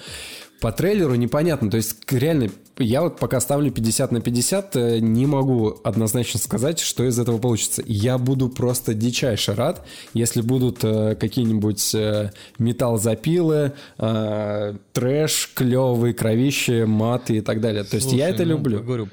По 0.61 0.71
трейлеру 0.71 1.17
непонятно, 1.17 1.69
то 1.69 1.79
есть 1.79 1.97
реально 2.13 2.51
я 2.79 3.03
вот 3.03 3.19
пока 3.19 3.41
ставлю 3.41 3.71
50 3.71 4.13
на 4.13 4.21
50, 4.21 4.77
э, 4.77 4.99
не 4.99 5.27
могу 5.27 5.79
однозначно 5.83 6.39
сказать, 6.39 6.79
что 6.79 7.05
из 7.05 7.19
этого 7.19 7.39
получится. 7.39 7.83
Я 7.87 8.19
буду 8.19 8.51
просто 8.51 8.93
дичайше 8.93 9.55
рад, 9.55 9.87
если 10.13 10.43
будут 10.43 10.85
э, 10.85 11.15
какие-нибудь 11.15 11.95
э, 11.95 12.33
металл-запилы, 12.59 13.73
трэш, 13.97 15.53
клевые 15.55 16.15
кровища, 16.15 16.87
маты 16.87 17.39
и 17.39 17.41
так 17.41 17.61
далее. 17.61 17.85
То 17.85 17.97
есть 17.97 18.09
Слушай, 18.09 18.19
я 18.19 18.29
это 18.29 18.45
ну, 18.45 18.51
люблю. 18.51 18.83
Говорю, 18.83 19.09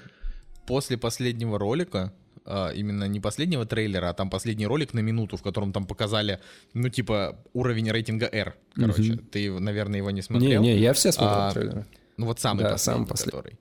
после 0.68 0.98
последнего 0.98 1.58
ролика, 1.58 2.14
именно 2.46 3.06
не 3.06 3.22
последнего 3.22 3.66
трейлера, 3.66 4.10
а 4.10 4.14
там 4.14 4.30
последний 4.30 4.68
ролик 4.68 4.94
на 4.94 5.00
минуту, 5.00 5.38
в 5.38 5.42
котором 5.42 5.72
там 5.72 5.86
показали, 5.86 6.40
ну, 6.74 6.90
типа, 6.90 7.40
уровень 7.54 7.90
рейтинга 7.90 8.30
R. 8.32 8.56
Короче, 8.76 9.14
угу. 9.14 9.22
ты, 9.32 9.52
наверное, 9.52 9.98
его 10.00 10.12
не 10.12 10.22
смотрел. 10.22 10.62
Не, 10.62 10.74
не, 10.74 10.80
я 10.80 10.92
все 10.92 11.14
смотрел 11.14 11.40
а, 11.40 11.52
трейлеры. 11.54 11.86
Ну 12.18 12.26
вот 12.26 12.40
самый 12.40 12.64
да, 12.64 12.72
последний, 12.72 12.94
самый 12.94 13.08
последний. 13.08 13.32
который. 13.32 13.60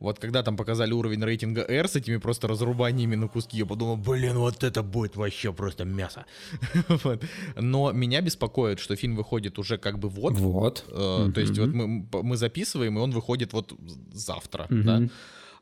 Вот 0.00 0.18
когда 0.18 0.42
там 0.42 0.56
показали 0.56 0.92
уровень 0.92 1.22
рейтинга 1.22 1.62
R 1.62 1.86
с 1.86 1.96
этими 1.96 2.16
просто 2.16 2.48
разрубаниями 2.48 3.16
на 3.16 3.28
куски, 3.28 3.58
я 3.58 3.66
подумал, 3.66 3.98
блин, 3.98 4.38
вот 4.38 4.64
это 4.64 4.82
будет 4.82 5.16
вообще 5.16 5.52
просто 5.52 5.84
мясо. 5.84 6.24
вот. 6.88 7.22
Но 7.56 7.92
меня 7.92 8.22
беспокоит, 8.22 8.78
что 8.78 8.96
фильм 8.96 9.14
выходит 9.14 9.58
уже 9.58 9.76
как 9.76 9.98
бы 9.98 10.08
вот. 10.08 10.32
Вот. 10.38 10.84
Э, 10.88 10.92
mm-hmm. 10.92 11.32
То 11.32 11.40
есть 11.40 11.58
вот 11.58 11.68
мы, 11.68 12.06
мы 12.22 12.36
записываем, 12.38 12.98
и 12.98 13.00
он 13.00 13.10
выходит 13.10 13.52
вот 13.52 13.74
завтра, 14.12 14.66
mm-hmm. 14.70 14.82
да. 14.82 15.08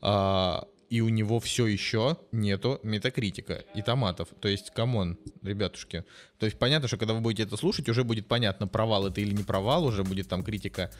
А, 0.01 0.69
и 0.91 1.01
у 1.01 1.09
него 1.09 1.39
все 1.41 1.67
еще 1.67 2.17
нету 2.33 2.81
метакритика 2.83 3.65
и 3.75 3.83
томатов. 3.83 4.29
То 4.41 4.49
есть, 4.49 4.71
come 4.71 4.98
on, 4.98 5.19
ребятушки. 5.43 6.05
То 6.39 6.47
есть 6.47 6.59
понятно, 6.59 6.89
что 6.89 6.97
когда 6.97 7.15
вы 7.15 7.21
будете 7.21 7.43
это 7.43 7.57
слушать, 7.57 7.89
уже 7.89 8.05
будет 8.05 8.27
понятно, 8.27 8.67
провал 8.67 9.07
это 9.07 9.21
или 9.21 9.35
не 9.35 9.45
провал, 9.45 9.85
уже 9.85 10.05
будет 10.05 10.29
там 10.29 10.43
критика 10.43 10.91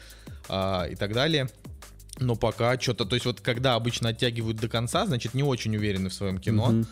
а, 0.47 0.85
и 0.85 0.95
так 0.95 1.13
далее. 1.13 1.49
Но 2.19 2.35
пока 2.35 2.79
что-то, 2.79 3.05
то 3.05 3.15
есть 3.15 3.25
вот 3.25 3.41
когда 3.41 3.75
обычно 3.75 4.09
оттягивают 4.09 4.57
до 4.57 4.67
конца, 4.67 5.05
значит 5.05 5.33
не 5.33 5.43
очень 5.43 5.75
уверены 5.75 6.09
в 6.09 6.13
своем 6.13 6.37
кино. 6.37 6.71
Mm-hmm. 6.71 6.85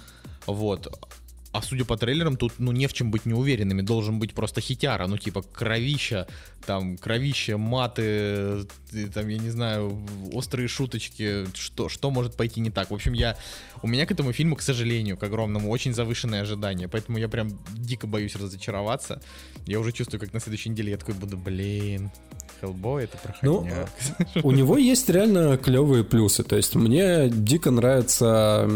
Вот. 0.47 1.11
А 1.53 1.61
судя 1.61 1.85
по 1.85 1.97
трейлерам, 1.97 2.35
тут 2.37 2.53
ну 2.59 2.71
не 2.71 2.87
в 2.87 2.93
чем 2.93 3.09
быть 3.09 3.25
неуверенными. 3.25 3.81
Должен 3.81 4.19
быть 4.19 4.33
просто 4.33 4.61
хитяра, 4.61 5.07
ну 5.07 5.17
типа 5.17 5.41
кровища, 5.41 6.27
там 6.65 6.97
кровища, 6.97 7.57
маты, 7.57 8.65
там 9.13 9.27
я 9.27 9.37
не 9.37 9.49
знаю, 9.49 10.05
острые 10.33 10.67
шуточки, 10.67 11.45
что 11.53 11.89
что 11.89 12.11
может 12.11 12.35
пойти 12.35 12.59
не 12.59 12.69
так. 12.69 12.91
В 12.91 12.93
общем, 12.93 13.13
я 13.13 13.37
у 13.81 13.87
меня 13.87 14.05
к 14.05 14.11
этому 14.11 14.33
фильму, 14.33 14.55
к 14.55 14.61
сожалению, 14.61 15.17
к 15.17 15.23
огромному, 15.23 15.69
очень 15.69 15.93
завышенное 15.93 16.41
ожидание, 16.41 16.87
поэтому 16.87 17.17
я 17.17 17.29
прям 17.29 17.49
дико 17.75 18.07
боюсь 18.07 18.35
разочароваться. 18.35 19.21
Я 19.65 19.79
уже 19.79 19.91
чувствую, 19.91 20.19
как 20.19 20.33
на 20.33 20.39
следующей 20.39 20.69
неделе 20.69 20.91
я 20.91 20.97
такой 20.97 21.15
буду, 21.15 21.37
блин, 21.37 22.11
Хеллбой 22.59 23.05
это 23.05 23.17
проходняк. 23.17 23.89
Ну, 24.35 24.41
у 24.43 24.51
него 24.51 24.77
есть 24.77 25.09
реально 25.09 25.57
клевые 25.57 26.03
плюсы. 26.03 26.43
То 26.43 26.55
есть 26.55 26.75
мне 26.75 27.29
дико 27.29 27.71
нравится 27.71 28.67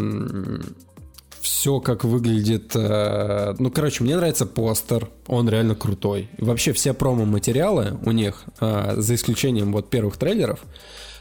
все, 1.42 1.80
как 1.80 2.04
выглядит. 2.04 2.76
Э, 2.76 3.56
ну, 3.60 3.72
короче, 3.72 4.04
мне 4.04 4.16
нравится 4.16 4.46
постер. 4.46 5.10
Он 5.28 5.50
реально 5.50 5.76
крутой. 5.76 6.30
И 6.38 6.44
вообще 6.44 6.74
все 6.74 6.94
промо-материалы 6.94 8.00
у 8.06 8.12
них, 8.12 8.44
э, 8.60 8.96
за 8.98 9.16
исключением 9.16 9.74
вот 9.74 9.90
первых 9.90 10.18
трейлеров, 10.18 10.60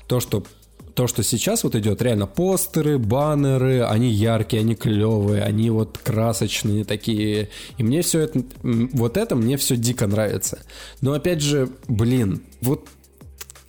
то, 0.07 0.21
что 0.21 0.45
то, 0.95 1.07
что 1.07 1.23
сейчас 1.23 1.65
вот 1.65 1.75
идет, 1.77 2.03
реально 2.03 2.27
постеры, 2.27 2.99
баннеры, 2.99 3.83
они 3.85 4.11
яркие, 4.11 4.61
они 4.61 4.75
клевые, 4.75 5.43
они 5.43 5.71
вот 5.71 5.99
красочные 5.99 6.85
такие. 6.85 7.49
И 7.79 7.83
мне 7.83 8.03
все 8.03 8.21
это, 8.21 8.43
вот 8.63 9.17
это 9.17 9.37
мне 9.37 9.57
все 9.57 9.77
дико 9.77 10.07
нравится. 10.07 10.59
Но 11.01 11.13
опять 11.13 11.41
же, 11.41 11.71
блин, 11.89 12.43
вот 12.61 12.89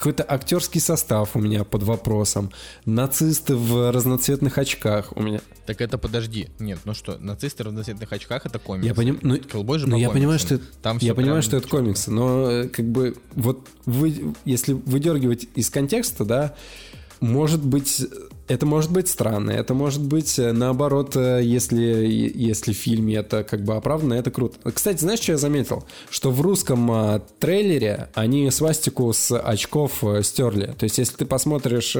какой-то 0.02 0.26
актерский 0.28 0.82
состав 0.82 1.36
у 1.36 1.40
меня 1.40 1.64
под 1.64 1.84
вопросом. 1.84 2.52
Нацисты 2.86 3.56
в 3.56 3.92
разноцветных 3.92 4.58
очках 4.58 5.16
у 5.16 5.22
меня. 5.22 5.42
Так 5.68 5.80
это 5.80 6.00
подожди. 6.00 6.50
Нет, 6.58 6.80
ну 6.86 6.96
что, 6.96 7.20
нацисты 7.20 7.64
в 7.64 7.68
разноцветных 7.68 8.12
очках 8.12 8.48
это 8.48 8.58
комикс. 8.58 8.88
Я, 8.88 8.96
поним... 8.96 9.20
ну, 9.22 9.38
Хеллбой 9.40 9.78
же 9.78 9.88
ну, 9.88 9.98
я 9.98 10.10
понимаю, 10.10 10.40
что 10.40 10.56
это... 10.56 10.66
Там 10.82 10.98
я 11.02 11.14
понимаю, 11.14 11.44
что 11.44 11.58
это 11.58 11.68
комиксы, 11.68 12.10
но 12.10 12.50
э, 12.50 12.68
как 12.70 12.86
бы 12.88 13.16
вот 13.36 13.68
вы, 13.86 14.34
если 14.44 14.74
выдергивать 14.74 15.48
из 15.54 15.70
контекста, 15.70 16.26
да, 16.26 16.56
может 17.20 17.64
быть, 17.64 18.04
это 18.52 18.66
может 18.66 18.92
быть 18.92 19.08
странно, 19.08 19.52
это 19.52 19.74
может 19.74 20.02
быть 20.02 20.38
э, 20.38 20.52
наоборот, 20.52 21.16
э, 21.16 21.42
если, 21.42 21.82
если 21.82 22.74
в 22.74 22.78
фильме 22.78 23.16
это 23.16 23.44
как 23.44 23.64
бы 23.64 23.76
оправдано, 23.76 24.14
это 24.14 24.30
круто. 24.30 24.58
Кстати, 24.72 25.00
знаешь, 25.00 25.22
что 25.22 25.34
я 25.34 25.38
заметил? 25.38 25.86
Что 26.10 26.32
в 26.32 26.42
русском 26.42 26.92
а, 26.92 27.22
трейлере 27.40 28.10
они 28.14 28.52
свастику 28.52 29.12
с 29.14 29.38
очков 29.38 30.04
стерли. 30.24 30.74
То 30.78 30.84
есть, 30.84 30.98
если 30.98 31.16
ты 31.16 31.26
посмотришь 31.26 31.96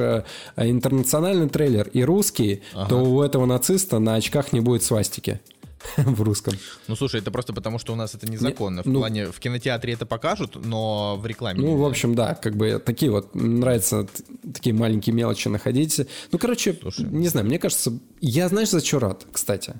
интернациональный 0.56 1.48
трейлер 1.48 1.88
и 1.92 2.04
русский, 2.04 2.62
ага. 2.74 2.88
то 2.88 2.96
у 2.96 3.22
этого 3.22 3.46
нациста 3.46 3.98
на 3.98 4.16
очках 4.16 4.52
не 4.52 4.60
будет 4.60 4.82
свастики. 4.82 5.40
в 5.96 6.22
русском. 6.22 6.54
Ну, 6.88 6.96
слушай, 6.96 7.20
это 7.20 7.30
просто 7.30 7.52
потому, 7.52 7.78
что 7.78 7.92
у 7.92 7.96
нас 7.96 8.14
это 8.14 8.30
незаконно. 8.30 8.78
Не, 8.78 8.82
в 8.82 8.86
ну, 8.86 8.98
плане, 9.00 9.26
в 9.26 9.38
кинотеатре 9.38 9.94
это 9.94 10.06
покажут, 10.06 10.56
но 10.64 11.16
в 11.16 11.26
рекламе. 11.26 11.60
Ну, 11.60 11.76
в 11.76 11.84
общем, 11.84 12.14
да, 12.14 12.34
как 12.34 12.56
бы 12.56 12.82
такие 12.84 13.10
вот, 13.10 13.34
нравится 13.34 14.06
такие 14.52 14.74
маленькие 14.74 15.14
мелочи 15.14 15.48
находить. 15.48 16.00
Ну, 16.30 16.38
короче, 16.38 16.78
слушай. 16.80 17.04
не 17.04 17.28
знаю, 17.28 17.46
мне 17.46 17.58
кажется, 17.58 17.92
я, 18.20 18.48
знаешь, 18.48 18.70
за 18.70 18.84
что 18.84 18.98
рад, 18.98 19.26
кстати? 19.32 19.74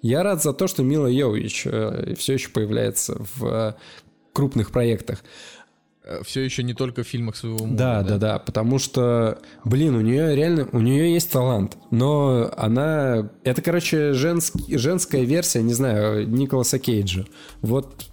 Я 0.00 0.22
рад 0.22 0.42
за 0.42 0.52
то, 0.52 0.68
что 0.68 0.82
Мила 0.82 1.08
Йович 1.08 1.66
э, 1.66 2.14
все 2.16 2.34
еще 2.34 2.50
появляется 2.50 3.20
в 3.34 3.44
э, 3.44 3.74
крупных 4.32 4.70
проектах. 4.70 5.24
Э, 6.08 6.22
все 6.24 6.40
еще 6.40 6.62
не 6.62 6.72
только 6.72 7.02
в 7.02 7.06
фильмах 7.06 7.36
своего 7.36 7.58
мужа. 7.58 7.76
Да, 7.76 8.02
да, 8.02 8.08
да, 8.08 8.18
да, 8.18 8.38
потому 8.38 8.78
что, 8.78 9.38
блин, 9.64 9.94
у 9.94 10.00
нее 10.00 10.34
реально, 10.34 10.66
у 10.72 10.80
нее 10.80 11.12
есть 11.12 11.30
талант, 11.30 11.76
но 11.90 12.50
она, 12.56 13.30
это, 13.44 13.60
короче, 13.60 14.14
женский, 14.14 14.78
женская 14.78 15.24
версия, 15.24 15.62
не 15.62 15.74
знаю, 15.74 16.26
Николаса 16.26 16.78
Кейджа. 16.78 17.26
Вот 17.60 18.06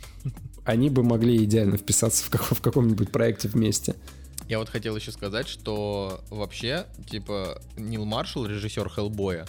они 0.66 0.90
бы 0.90 1.04
могли 1.04 1.42
идеально 1.46 1.78
вписаться 1.78 2.26
в, 2.26 2.30
как, 2.30 2.44
в 2.44 2.62
каком-нибудь 2.62 3.12
проекте 3.12 3.48
вместе. 3.48 3.96
Я 4.50 4.60
вот 4.60 4.70
хотел 4.70 4.96
еще 4.96 5.12
сказать, 5.12 5.48
что 5.48 6.22
вообще, 6.30 6.86
типа, 7.10 7.62
Нил 7.78 8.04
Маршалл, 8.06 8.46
режиссер 8.46 8.90
Хеллбоя, 8.90 9.48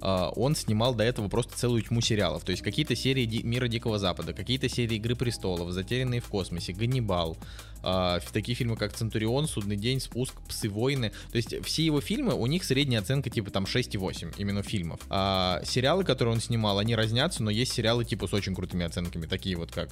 он 0.00 0.54
снимал 0.54 0.94
до 0.94 1.04
этого 1.04 1.28
просто 1.28 1.56
целую 1.56 1.82
тьму 1.82 2.00
сериалов. 2.00 2.44
То 2.44 2.50
есть 2.50 2.62
какие-то 2.62 2.94
серии 2.94 3.42
Мира 3.42 3.68
Дикого 3.68 3.98
Запада, 3.98 4.32
какие-то 4.32 4.68
серии 4.68 4.96
Игры 4.96 5.16
Престолов, 5.16 5.70
Затерянные 5.72 6.20
в 6.20 6.28
космосе, 6.28 6.72
Ганнибал, 6.72 7.36
а, 7.82 8.20
в- 8.20 8.32
такие 8.32 8.54
фильмы, 8.54 8.76
как 8.76 8.92
Центурион, 8.92 9.46
Судный 9.48 9.76
день, 9.76 10.00
Спуск, 10.00 10.34
Псы 10.48 10.68
войны. 10.68 11.12
То 11.30 11.36
есть 11.36 11.54
все 11.64 11.84
его 11.84 12.00
фильмы, 12.00 12.34
у 12.34 12.46
них 12.46 12.64
средняя 12.64 13.00
оценка 13.00 13.30
типа 13.30 13.50
там 13.50 13.64
6,8 13.64 14.34
именно 14.38 14.62
фильмов. 14.62 15.00
А 15.10 15.60
сериалы, 15.64 16.04
которые 16.04 16.34
он 16.34 16.40
снимал, 16.40 16.78
они 16.78 16.94
разнятся, 16.94 17.42
но 17.42 17.50
есть 17.50 17.72
сериалы 17.72 18.04
типа 18.04 18.26
с 18.26 18.34
очень 18.34 18.54
крутыми 18.54 18.84
оценками, 18.84 19.26
такие 19.26 19.56
вот 19.56 19.70
как 19.72 19.90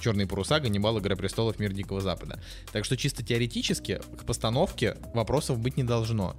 Черные 0.00 0.26
паруса, 0.26 0.60
Ганнибал, 0.60 0.98
Игра 0.98 1.16
престолов, 1.16 1.58
Мир 1.58 1.72
Дикого 1.72 2.02
Запада. 2.02 2.38
Так 2.70 2.84
что 2.84 2.96
чисто 2.98 3.22
теоретически 3.24 4.00
к 4.18 4.24
постановке 4.26 4.96
вопросов 5.14 5.58
быть 5.58 5.78
не 5.78 5.84
должно. 5.84 6.36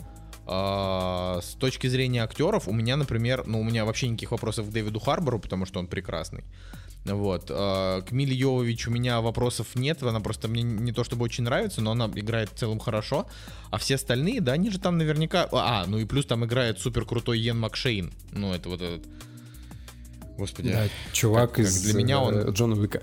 А, 0.50 1.40
с 1.44 1.56
точки 1.56 1.88
зрения 1.88 2.24
актеров, 2.24 2.68
у 2.68 2.74
меня, 2.74 2.96
например, 2.96 3.44
ну, 3.46 3.60
у 3.60 3.64
меня 3.64 3.84
вообще 3.84 4.08
никаких 4.08 4.32
вопросов 4.32 4.68
к 4.68 4.72
Дэвиду 4.72 5.00
Харбору, 5.00 5.40
потому 5.40 5.66
что 5.66 5.80
он 5.80 5.88
прекрасный. 5.88 6.44
Вот. 7.06 7.48
а, 7.50 8.02
К 8.02 8.12
Миле 8.12 8.34
Йовович 8.36 8.88
у 8.88 8.92
меня 8.92 9.20
вопросов 9.22 9.76
нет, 9.76 10.02
она 10.04 10.20
просто 10.22 10.48
мне 10.48 10.64
не 10.64 10.92
то 10.94 11.04
чтобы 11.04 11.26
очень 11.26 11.44
нравится, 11.44 11.82
но 11.82 11.92
она 11.92 12.10
играет 12.16 12.50
в 12.50 12.56
целом 12.58 12.80
хорошо. 12.80 13.28
А 13.72 13.78
все 13.78 13.96
остальные, 13.96 14.40
да, 14.42 14.54
они 14.54 14.70
же 14.72 14.80
там 14.80 14.98
наверняка... 14.98 15.50
А, 15.52 15.86
ну 15.86 15.98
и 15.98 16.06
плюс 16.06 16.26
там 16.26 16.46
играет 16.46 16.80
супер 16.80 17.06
крутой 17.06 17.40
Йен 17.40 17.60
Макшейн. 17.60 18.12
Ну, 18.32 18.54
это 18.54 18.70
вот 18.70 18.82
этот... 18.82 19.06
Господи. 20.38 20.72
Да, 20.72 20.88
чувак 21.14 21.50
Как- 21.50 21.56
как 21.58 21.66
из 21.66 21.82
для 21.82 21.94
меня 21.94 22.20
он- 22.22 22.36
э, 22.36 22.52
Джона 22.52 22.76
Уика. 22.76 23.02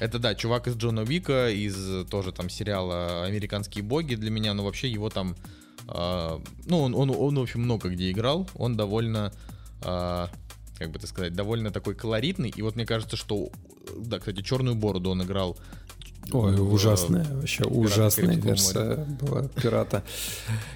Это 0.00 0.18
да, 0.18 0.34
чувак 0.34 0.66
из 0.66 0.76
Джона 0.76 1.00
Вика, 1.00 1.50
из 1.50 2.06
тоже 2.08 2.32
там 2.32 2.50
сериала 2.50 3.24
«Американские 3.24 3.82
боги» 3.84 4.14
для 4.14 4.30
меня, 4.30 4.52
но 4.54 4.64
вообще 4.64 4.90
его 4.90 5.08
там, 5.08 5.34
а, 5.34 5.48
ну, 5.88 6.80
он, 6.80 6.94
он, 6.94 7.10
он, 7.10 7.38
в 7.38 7.42
общем, 7.42 7.62
много 7.62 7.88
где 7.88 8.10
играл, 8.10 8.48
он 8.56 8.76
довольно, 8.76 9.32
а, 9.82 10.28
как 10.78 10.90
бы 10.90 10.98
это 10.98 11.06
сказать, 11.06 11.34
довольно 11.34 11.70
такой 11.70 11.94
колоритный, 11.94 12.52
и 12.54 12.62
вот 12.62 12.74
мне 12.76 12.84
кажется, 12.84 13.16
что, 13.16 13.50
да, 13.96 14.18
кстати, 14.18 14.42
«Черную 14.42 14.74
бороду» 14.74 15.10
он 15.10 15.22
играл. 15.22 15.56
Ой, 16.32 16.58
ужасная, 16.58 17.24
вообще 17.32 17.64
ужасная 17.64 18.34
версия 18.34 19.06
была 19.20 19.44
пирата. 19.44 20.02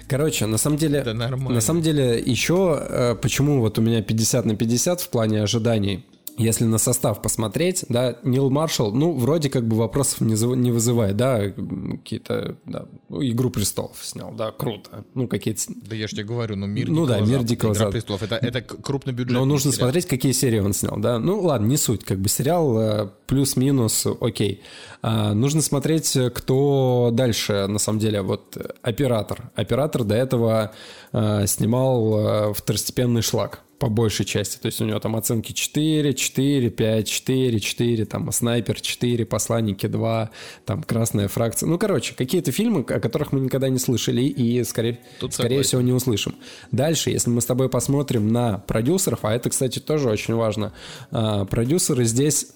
Короче, 0.07 0.45
на 0.45 0.57
самом 0.57 0.77
деле, 0.77 1.03
Да 1.03 1.13
нормально. 1.13 1.55
на 1.55 1.61
самом 1.61 1.81
деле 1.81 2.19
еще 2.19 2.79
э, 2.79 3.15
почему 3.15 3.59
вот 3.59 3.77
у 3.77 3.81
меня 3.81 4.01
50 4.01 4.45
на 4.45 4.55
50 4.55 5.01
в 5.01 5.09
плане 5.09 5.43
ожиданий. 5.43 6.05
Если 6.37 6.65
на 6.65 6.77
состав 6.77 7.21
посмотреть, 7.21 7.85
да, 7.89 8.17
Нил 8.23 8.49
Маршалл, 8.49 8.91
ну, 8.93 9.13
вроде 9.13 9.49
как 9.49 9.67
бы 9.67 9.75
вопросов 9.75 10.21
не, 10.21 10.33
не 10.55 10.71
вызывает, 10.71 11.17
да, 11.17 11.49
какие-то, 11.49 12.57
да, 12.65 12.85
ну, 13.09 13.21
«Игру 13.21 13.49
престолов» 13.49 13.97
снял, 14.01 14.31
да, 14.31 14.51
круто. 14.51 15.05
Ну, 15.13 15.27
какие-то... 15.27 15.61
Да 15.67 15.95
я 15.95 16.07
же 16.07 16.13
тебе 16.15 16.25
говорю, 16.25 16.55
ну 16.55 16.67
«Мир 16.67 16.89
Ну 16.89 17.05
да, 17.05 17.19
«Мир 17.19 17.27
Запада», 17.27 17.47
Дикого 17.47 17.69
«Игра 17.73 17.79
Запада». 17.79 17.91
престолов», 17.91 18.23
это, 18.23 18.35
это 18.35 18.61
к- 18.61 18.81
крупнобюджетный 18.81 19.39
Но 19.39 19.45
нужно 19.45 19.71
сериал. 19.71 19.87
смотреть, 19.89 20.05
какие 20.07 20.31
серии 20.31 20.59
он 20.59 20.73
снял, 20.73 20.97
да. 20.97 21.19
Ну, 21.19 21.39
ладно, 21.41 21.67
не 21.67 21.77
суть, 21.77 22.03
как 22.03 22.19
бы 22.19 22.29
сериал 22.29 22.79
э, 22.79 23.09
плюс-минус, 23.27 24.07
окей. 24.19 24.61
А, 25.01 25.33
нужно 25.33 25.61
смотреть, 25.61 26.17
кто 26.33 27.09
дальше, 27.13 27.67
на 27.67 27.79
самом 27.79 27.99
деле, 27.99 28.21
вот 28.21 28.57
оператор. 28.81 29.51
Оператор 29.55 30.03
до 30.03 30.15
этого 30.15 30.71
э, 31.11 31.45
снимал 31.47 32.49
э, 32.49 32.53
второстепенный 32.53 33.21
шлак 33.21 33.61
по 33.81 33.89
большей 33.89 34.25
части. 34.25 34.59
То 34.59 34.67
есть 34.67 34.79
у 34.79 34.85
него 34.85 34.99
там 34.99 35.15
оценки 35.15 35.53
4, 35.53 36.13
4, 36.13 36.69
5, 36.69 37.09
4, 37.09 37.59
4, 37.59 38.05
там 38.05 38.31
Снайпер 38.31 38.79
4, 38.79 39.25
Посланники 39.25 39.87
2, 39.87 40.29
там 40.65 40.83
Красная 40.83 41.27
фракция. 41.27 41.67
Ну, 41.67 41.79
короче, 41.79 42.13
какие-то 42.13 42.51
фильмы, 42.51 42.81
о 42.81 42.99
которых 42.99 43.31
мы 43.31 43.39
никогда 43.39 43.69
не 43.69 43.79
слышали 43.79 44.21
и, 44.21 44.63
скорее, 44.65 44.99
Тут 45.19 45.33
скорее 45.33 45.63
всего, 45.63 45.81
не 45.81 45.93
услышим. 45.93 46.35
Дальше, 46.71 47.09
если 47.09 47.31
мы 47.31 47.41
с 47.41 47.45
тобой 47.45 47.69
посмотрим 47.69 48.31
на 48.31 48.59
продюсеров, 48.59 49.25
а 49.25 49.33
это, 49.33 49.49
кстати, 49.49 49.79
тоже 49.79 50.09
очень 50.09 50.35
важно, 50.35 50.73
а, 51.09 51.45
продюсеры 51.45 52.05
здесь 52.05 52.49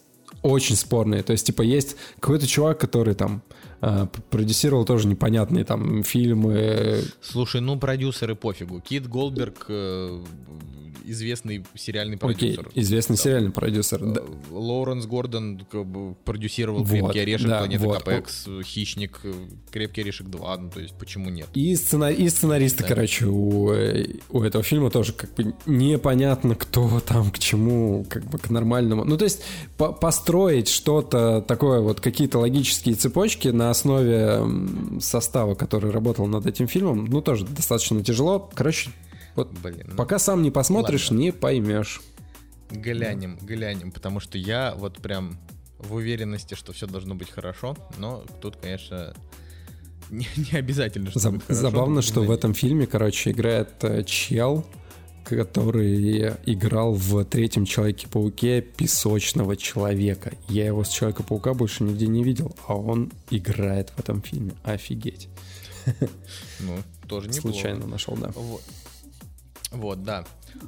очень 0.43 0.75
спорные. 0.75 1.23
То 1.23 1.31
есть, 1.31 1.47
типа, 1.47 1.63
есть 1.63 1.95
какой-то 2.19 2.45
чувак, 2.45 2.79
который 2.79 3.15
там 3.15 3.41
а, 3.81 4.07
продюсировал 4.29 4.85
тоже 4.85 5.07
непонятные 5.07 5.65
там 5.65 6.03
фильмы. 6.03 7.01
Слушай, 7.21 7.61
ну 7.61 7.79
продюсеры 7.79 8.35
пофигу. 8.35 8.79
Кит 8.79 9.07
Голдберг 9.07 9.65
э, 9.69 10.23
известный 11.07 11.65
сериальный 11.75 12.17
Окей, 12.21 12.55
продюсер. 12.55 12.71
известный 12.75 13.17
сериальный 13.17 13.51
продюсер. 13.51 13.99
Да. 14.03 14.21
Э, 14.21 14.25
Лоуренс 14.51 15.05
Гордон 15.05 15.65
продюсировал 16.23 16.79
Вот, 16.83 16.89
«Крепкий 16.89 17.19
орешек», 17.19 17.47
да, 17.47 17.59
«Планета 17.59 17.83
вот. 17.85 17.97
Капекс», 17.99 18.47
«Хищник», 18.63 19.19
э, 19.23 19.33
«Крепкий 19.71 20.01
орешек 20.01 20.27
2», 20.27 20.57
ну 20.59 20.69
то 20.69 20.79
есть 20.79 20.95
почему 20.95 21.29
нет? 21.29 21.47
И, 21.53 21.75
сцена... 21.75 22.11
и 22.11 22.27
сценаристы, 22.29 22.83
Да. 22.83 22.89
короче, 22.89 23.25
у, 23.25 23.71
э, 23.71 24.07
у 24.29 24.41
этого 24.41 24.63
фильма 24.63 24.89
тоже 24.91 25.13
как 25.13 25.33
бы 25.35 25.53
непонятно, 25.65 26.55
кто 26.55 26.99
там 26.99 27.31
к 27.31 27.39
чему, 27.39 28.05
как 28.09 28.23
бы 28.25 28.37
к 28.37 28.49
нормальному. 28.49 29.03
Ну, 29.05 29.17
то 29.17 29.25
есть 29.25 29.41
по- 29.77 29.91
построить 29.91 30.67
что-то 30.69 31.41
такое, 31.47 31.81
вот 31.81 31.99
какие-то 32.01 32.39
логические 32.39 32.95
цепочки 32.95 33.49
на 33.49 33.69
основе 33.69 34.41
состава, 34.99 35.55
который 35.55 35.91
работал 35.91 36.27
над 36.27 36.45
этим 36.45 36.67
фильмом, 36.67 37.05
ну, 37.05 37.21
тоже 37.21 37.45
достаточно 37.45 38.03
тяжело. 38.03 38.49
Короче, 38.53 38.89
вот 39.35 39.51
Блин, 39.59 39.83
ну, 39.87 39.95
пока 39.95 40.19
сам 40.19 40.41
не 40.41 40.51
посмотришь, 40.51 41.09
ладно. 41.09 41.21
не 41.21 41.31
поймешь. 41.31 42.01
глянем, 42.71 43.37
глянем, 43.41 43.91
потому 43.91 44.19
что 44.19 44.37
я 44.37 44.73
вот 44.77 44.97
прям 44.97 45.37
в 45.79 45.93
уверенности, 45.93 46.55
что 46.55 46.73
все 46.73 46.87
должно 46.87 47.15
быть 47.15 47.29
хорошо, 47.29 47.77
но 47.97 48.23
тут, 48.41 48.55
конечно, 48.57 49.13
не, 50.09 50.27
не 50.35 50.57
обязательно, 50.57 51.09
что 51.09 51.19
Заб- 51.19 51.41
хорошо. 51.45 51.61
Забавно, 51.61 52.01
что 52.01 52.21
в 52.21 52.31
этом 52.31 52.53
фильме, 52.53 52.87
короче, 52.87 53.31
играет 53.31 53.83
э, 53.83 54.03
чел, 54.03 54.65
который 55.23 56.33
играл 56.45 56.93
в 56.93 57.25
третьем 57.25 57.65
Человеке-пауке 57.65 58.61
песочного 58.61 59.57
человека. 59.57 60.33
Я 60.47 60.67
его 60.67 60.83
с 60.83 60.89
Человека-паука 60.89 61.53
больше 61.53 61.83
нигде 61.83 62.07
не 62.07 62.23
видел, 62.23 62.55
а 62.67 62.75
он 62.75 63.11
играет 63.31 63.89
в 63.91 63.99
этом 63.99 64.21
фильме. 64.21 64.53
Офигеть. 64.63 65.29
Ну, 66.59 66.77
тоже 67.07 67.27
неплохо. 67.27 67.49
Случайно 67.49 67.85
нашел, 67.85 68.15
да. 68.15 68.31
Вот. 68.33 68.63
Вот, 69.71 70.03
да. 70.03 70.25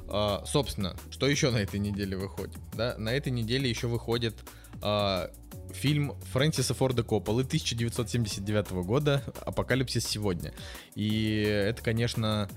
А, 0.08 0.42
собственно, 0.46 0.96
что 1.10 1.28
еще 1.28 1.50
на 1.50 1.58
этой 1.58 1.80
неделе 1.80 2.16
выходит? 2.16 2.56
Да, 2.74 2.94
на 2.98 3.10
этой 3.10 3.30
неделе 3.32 3.68
еще 3.68 3.86
выходит 3.86 4.34
а, 4.82 5.30
фильм 5.72 6.14
Фрэнсиса 6.32 6.74
Форда 6.74 7.02
Копполы 7.02 7.42
1979 7.42 8.70
года 8.84 9.22
«Апокалипсис 9.44 10.06
сегодня». 10.06 10.52
И 10.94 11.42
это, 11.42 11.82
конечно, 11.82 12.48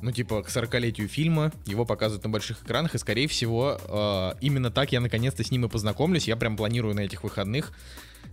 ну, 0.00 0.12
типа, 0.12 0.42
к 0.42 0.48
40-летию 0.48 1.08
фильма, 1.08 1.52
его 1.66 1.84
показывают 1.84 2.24
на 2.24 2.30
больших 2.30 2.62
экранах, 2.62 2.94
и, 2.94 2.98
скорее 2.98 3.28
всего, 3.28 3.78
а, 3.88 4.36
именно 4.40 4.70
так 4.70 4.92
я 4.92 5.00
наконец-то 5.00 5.44
с 5.44 5.50
ним 5.50 5.66
и 5.66 5.68
познакомлюсь. 5.68 6.28
Я 6.28 6.36
прям 6.36 6.56
планирую 6.56 6.94
на 6.94 7.00
этих 7.00 7.24
выходных 7.24 7.72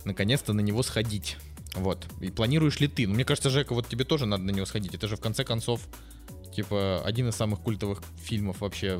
наконец-то 0.04 0.52
на 0.52 0.60
него 0.60 0.82
сходить. 0.82 1.36
Вот. 1.74 2.06
И 2.20 2.30
планируешь 2.30 2.80
ли 2.80 2.88
ты? 2.88 3.06
Ну, 3.06 3.14
мне 3.14 3.24
кажется, 3.24 3.50
Жека, 3.50 3.74
вот 3.74 3.88
тебе 3.88 4.04
тоже 4.04 4.26
надо 4.26 4.42
на 4.42 4.50
него 4.50 4.66
сходить. 4.66 4.94
Это 4.94 5.08
же, 5.08 5.16
в 5.16 5.20
конце 5.20 5.44
концов, 5.44 5.86
типа, 6.54 7.00
один 7.04 7.28
из 7.28 7.34
самых 7.34 7.60
культовых 7.60 8.02
фильмов 8.22 8.60
вообще 8.60 8.98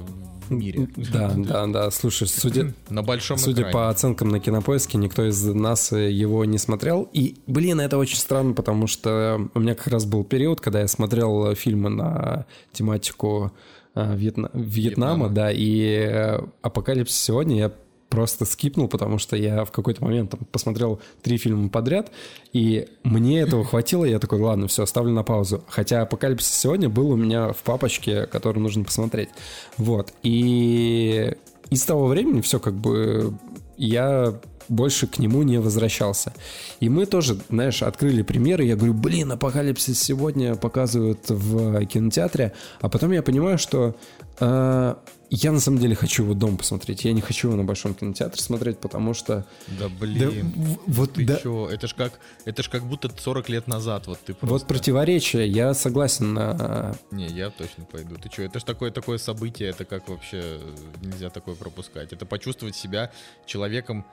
в 0.49 0.53
мире. 0.53 0.88
Да, 1.12 1.33
да, 1.37 1.67
да. 1.67 1.91
Слушай, 1.91 2.27
судя, 2.29 2.73
На 2.88 3.03
большом 3.03 3.38
Судя 3.38 3.62
экране. 3.62 3.73
по 3.73 3.88
оценкам 3.88 4.29
на 4.29 4.41
кинопоиске, 4.41 4.99
никто 4.99 5.25
из 5.29 5.43
нас 5.45 5.93
э, 5.93 6.11
его 6.11 6.45
не 6.45 6.59
смотрел. 6.59 7.09
И, 7.12 7.37
блин, 7.47 7.81
это 7.81 7.99
очень 7.99 8.17
странно, 8.19 8.55
потому 8.55 8.87
что 8.87 9.49
у 9.55 9.61
меня 9.61 9.75
как 9.75 9.87
раз 9.88 10.05
был 10.05 10.25
период, 10.25 10.61
когда 10.61 10.81
я 10.81 10.88
смотрел 10.88 11.47
э, 11.47 11.55
фильмы 11.55 11.91
на 11.91 12.47
тематику 12.73 13.53
э, 13.95 14.17
Вьетна- 14.17 14.51
Вьетнама, 14.55 14.55
Вьетнама. 14.55 15.29
да, 15.29 15.51
и 15.53 16.38
«Апокалипсис 16.62 17.21
сегодня» 17.21 17.57
я 17.59 17.73
просто 18.12 18.44
скипнул, 18.44 18.88
потому 18.88 19.16
что 19.16 19.37
я 19.37 19.64
в 19.64 19.72
какой-то 19.72 20.05
момент 20.05 20.33
там, 20.33 20.40
посмотрел 20.53 21.01
три 21.22 21.38
фильма 21.38 21.70
подряд, 21.70 22.12
и 22.53 22.88
мне 23.05 23.40
этого 23.40 23.64
хватило, 23.64 24.05
я 24.05 24.18
такой, 24.18 24.38
ладно, 24.38 24.68
все, 24.68 24.85
ставлю 24.85 25.14
на 25.14 25.22
паузу. 25.22 25.64
Хотя 25.66 26.03
«Апокалипсис 26.03 26.55
сегодня» 26.55 26.90
был 26.90 27.11
у 27.11 27.16
меня 27.16 27.53
в 27.53 27.62
папочке, 27.62 28.27
который 28.27 28.59
нужно 28.59 28.85
посмотреть. 28.85 29.31
Вот, 29.79 30.12
и 30.22 31.35
и 31.70 31.77
с 31.77 31.85
того 31.87 32.07
времени 32.07 32.42
все 32.42 32.61
как 32.61 32.75
бы 32.75 33.33
я 33.79 34.38
больше 34.68 35.07
к 35.07 35.18
нему 35.18 35.42
не 35.42 35.59
возвращался. 35.59 36.35
И 36.81 36.90
мы 36.90 37.07
тоже, 37.07 37.38
знаешь, 37.48 37.83
открыли 37.83 38.20
примеры. 38.20 38.64
Я 38.64 38.77
говорю, 38.77 38.92
блин, 38.92 39.33
апокалипсис 39.33 39.98
сегодня 39.98 40.55
показывают 40.55 41.31
в 41.31 41.85
кинотеатре. 41.87 42.53
А 42.81 42.90
потом 42.90 43.12
я 43.12 43.22
понимаю, 43.22 43.57
что 43.57 43.96
э, 44.38 44.94
я 45.35 45.53
на 45.53 45.61
самом 45.61 45.79
деле 45.79 45.95
хочу 45.95 46.25
его 46.25 46.35
дома 46.35 46.57
посмотреть. 46.59 47.05
Я 47.05 47.12
не 47.12 47.21
хочу 47.21 47.49
его 47.49 47.57
на 47.57 47.64
большом 47.64 47.95
кинотеатре 47.95 48.42
смотреть, 48.42 48.79
потому 48.79 49.14
что... 49.14 49.47
Да 49.68 49.88
Да, 49.88 49.88
блин. 49.88 50.53
в- 50.55 50.79
вот, 50.92 51.14
Ты 51.14 51.25
да, 51.25 51.37
чё? 51.37 51.68
Это 51.68 51.87
ж 51.87 51.95
как, 51.95 52.21
это 52.45 52.62
ж 52.62 52.68
как 52.68 52.85
будто 52.85 53.11
40 53.16 53.49
лет 53.49 53.66
назад, 53.66 54.07
вот 54.07 54.18
ты 54.25 54.33
вот 54.33 54.40
просто... 54.40 54.66
противоречие. 54.66 55.49
Я 55.49 55.75
согласен 55.75 56.35
на... 56.35 56.95
Не, 57.11 57.27
я 57.27 57.51
точно 57.51 57.85
пойду. 57.85 58.16
Ты 58.16 58.31
что, 58.31 58.42
это 58.42 58.59
ж 58.61 58.64
такое, 58.64 58.90
такое 58.90 59.18
событие, 59.18 59.71
это 59.71 59.85
как 59.85 60.09
вообще 60.09 60.61
нельзя 61.03 61.31
такое 61.31 61.55
пропускать. 61.55 62.12
Это 62.12 62.27
почувствовать 62.27 62.77
себя 62.77 63.11
человеком 63.47 64.05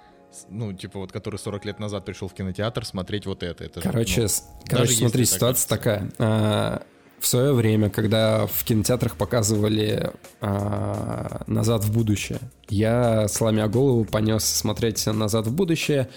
ну, 0.48 0.74
типа 0.74 1.00
вот, 1.00 1.12
который 1.12 1.38
40 1.40 1.66
лет 1.66 1.80
назад 1.80 2.06
пришел 2.06 2.28
в 2.28 2.34
кинотеатр 2.36 2.86
смотреть 2.86 3.26
вот 3.26 3.42
это. 3.42 3.64
это 3.64 3.82
же, 3.82 3.90
Короче, 3.90 4.22
ну, 4.22 4.28
с- 4.28 4.42
даже 4.42 4.70
короче, 4.70 4.94
смотри, 4.94 5.26
ситуация 5.26 5.68
такая. 5.68 6.12
А, 6.20 6.84
в 7.20 7.28
свое 7.28 7.54
время, 7.54 7.90
когда 7.90 8.48
в 8.48 8.64
кинотеатрах 8.64 9.16
показывали 9.16 10.12
а, 10.42 11.44
«Назад 11.48 11.84
в 11.84 11.92
будущее», 11.92 12.40
я, 12.70 13.28
сломя 13.28 13.68
голову, 13.68 14.06
понес 14.06 14.44
смотреть 14.46 15.06
«Назад 15.06 15.48
в 15.48 15.54
будущее». 15.54 16.10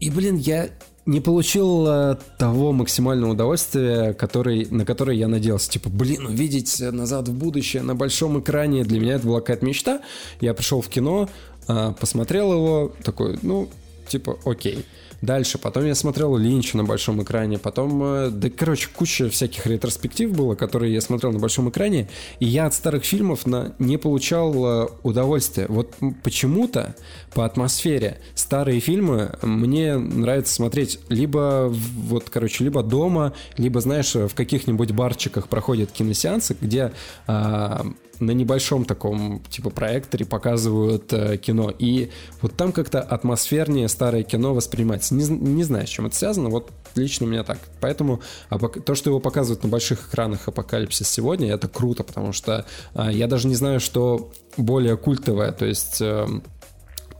И, 0.00 0.10
блин, 0.10 0.36
я 0.36 0.70
не 1.06 1.20
получил 1.20 1.86
а, 1.86 2.18
того 2.38 2.72
максимального 2.72 3.32
удовольствия, 3.32 4.12
который, 4.12 4.66
на 4.70 4.84
которое 4.84 5.16
я 5.16 5.28
надеялся. 5.28 5.70
Типа, 5.70 5.88
блин, 5.88 6.26
увидеть 6.26 6.80
«Назад 6.80 7.28
в 7.28 7.34
будущее» 7.34 7.82
на 7.82 7.94
большом 7.94 8.40
экране, 8.40 8.84
для 8.84 9.00
меня 9.00 9.14
это 9.14 9.26
была 9.26 9.40
какая-то 9.40 9.64
мечта. 9.64 10.02
Я 10.40 10.54
пришел 10.54 10.80
в 10.80 10.88
кино, 10.88 11.28
а, 11.66 11.92
посмотрел 11.92 12.52
его, 12.52 12.92
такой, 13.02 13.38
ну, 13.42 13.68
типа, 14.08 14.38
окей. 14.44 14.84
Дальше, 15.20 15.58
потом 15.58 15.84
я 15.84 15.96
смотрел 15.96 16.36
Линча 16.36 16.76
на 16.76 16.84
большом 16.84 17.22
экране, 17.22 17.58
потом, 17.58 18.02
э, 18.02 18.30
да, 18.30 18.50
короче, 18.50 18.88
куча 18.94 19.28
всяких 19.28 19.66
ретроспектив 19.66 20.30
было, 20.30 20.54
которые 20.54 20.94
я 20.94 21.00
смотрел 21.00 21.32
на 21.32 21.40
большом 21.40 21.68
экране, 21.70 22.08
и 22.38 22.46
я 22.46 22.66
от 22.66 22.74
старых 22.74 23.04
фильмов 23.04 23.44
на, 23.44 23.74
не 23.80 23.96
получал 23.96 24.54
э, 24.54 24.88
удовольствия. 25.02 25.66
Вот 25.68 25.94
почему-то 26.22 26.94
по 27.34 27.44
атмосфере 27.44 28.20
старые 28.36 28.78
фильмы 28.78 29.32
мне 29.42 29.96
нравится 29.96 30.54
смотреть 30.54 31.00
либо, 31.08 31.68
вот, 31.68 32.30
короче, 32.30 32.62
либо 32.62 32.84
дома, 32.84 33.32
либо, 33.56 33.80
знаешь, 33.80 34.14
в 34.14 34.34
каких-нибудь 34.34 34.92
барчиках 34.92 35.48
проходят 35.48 35.90
киносеансы, 35.90 36.56
где 36.60 36.92
а, 37.26 37.86
на 38.20 38.32
небольшом 38.32 38.84
таком 38.84 39.40
типа 39.50 39.70
проекторе 39.70 40.26
показывают 40.26 41.12
э, 41.12 41.36
кино. 41.36 41.72
И 41.78 42.10
вот 42.42 42.56
там 42.56 42.72
как-то 42.72 43.00
атмосфернее 43.00 43.88
старое 43.88 44.22
кино 44.22 44.54
воспринимается. 44.54 45.14
Не, 45.14 45.24
не 45.28 45.64
знаю, 45.64 45.86
с 45.86 45.90
чем 45.90 46.06
это 46.06 46.16
связано, 46.16 46.48
вот 46.48 46.70
лично 46.94 47.26
у 47.26 47.28
меня 47.28 47.44
так. 47.44 47.58
Поэтому 47.80 48.20
апок- 48.50 48.80
то, 48.80 48.94
что 48.94 49.10
его 49.10 49.20
показывают 49.20 49.62
на 49.62 49.68
больших 49.68 50.08
экранах 50.08 50.48
Апокалипсис 50.48 51.08
сегодня, 51.08 51.52
это 51.52 51.68
круто, 51.68 52.04
потому 52.04 52.32
что 52.32 52.66
а, 52.94 53.10
я 53.10 53.26
даже 53.26 53.48
не 53.48 53.54
знаю, 53.54 53.80
что 53.80 54.32
более 54.56 54.96
культовое, 54.96 55.52
то 55.52 55.66
есть 55.66 56.00
эм, 56.00 56.42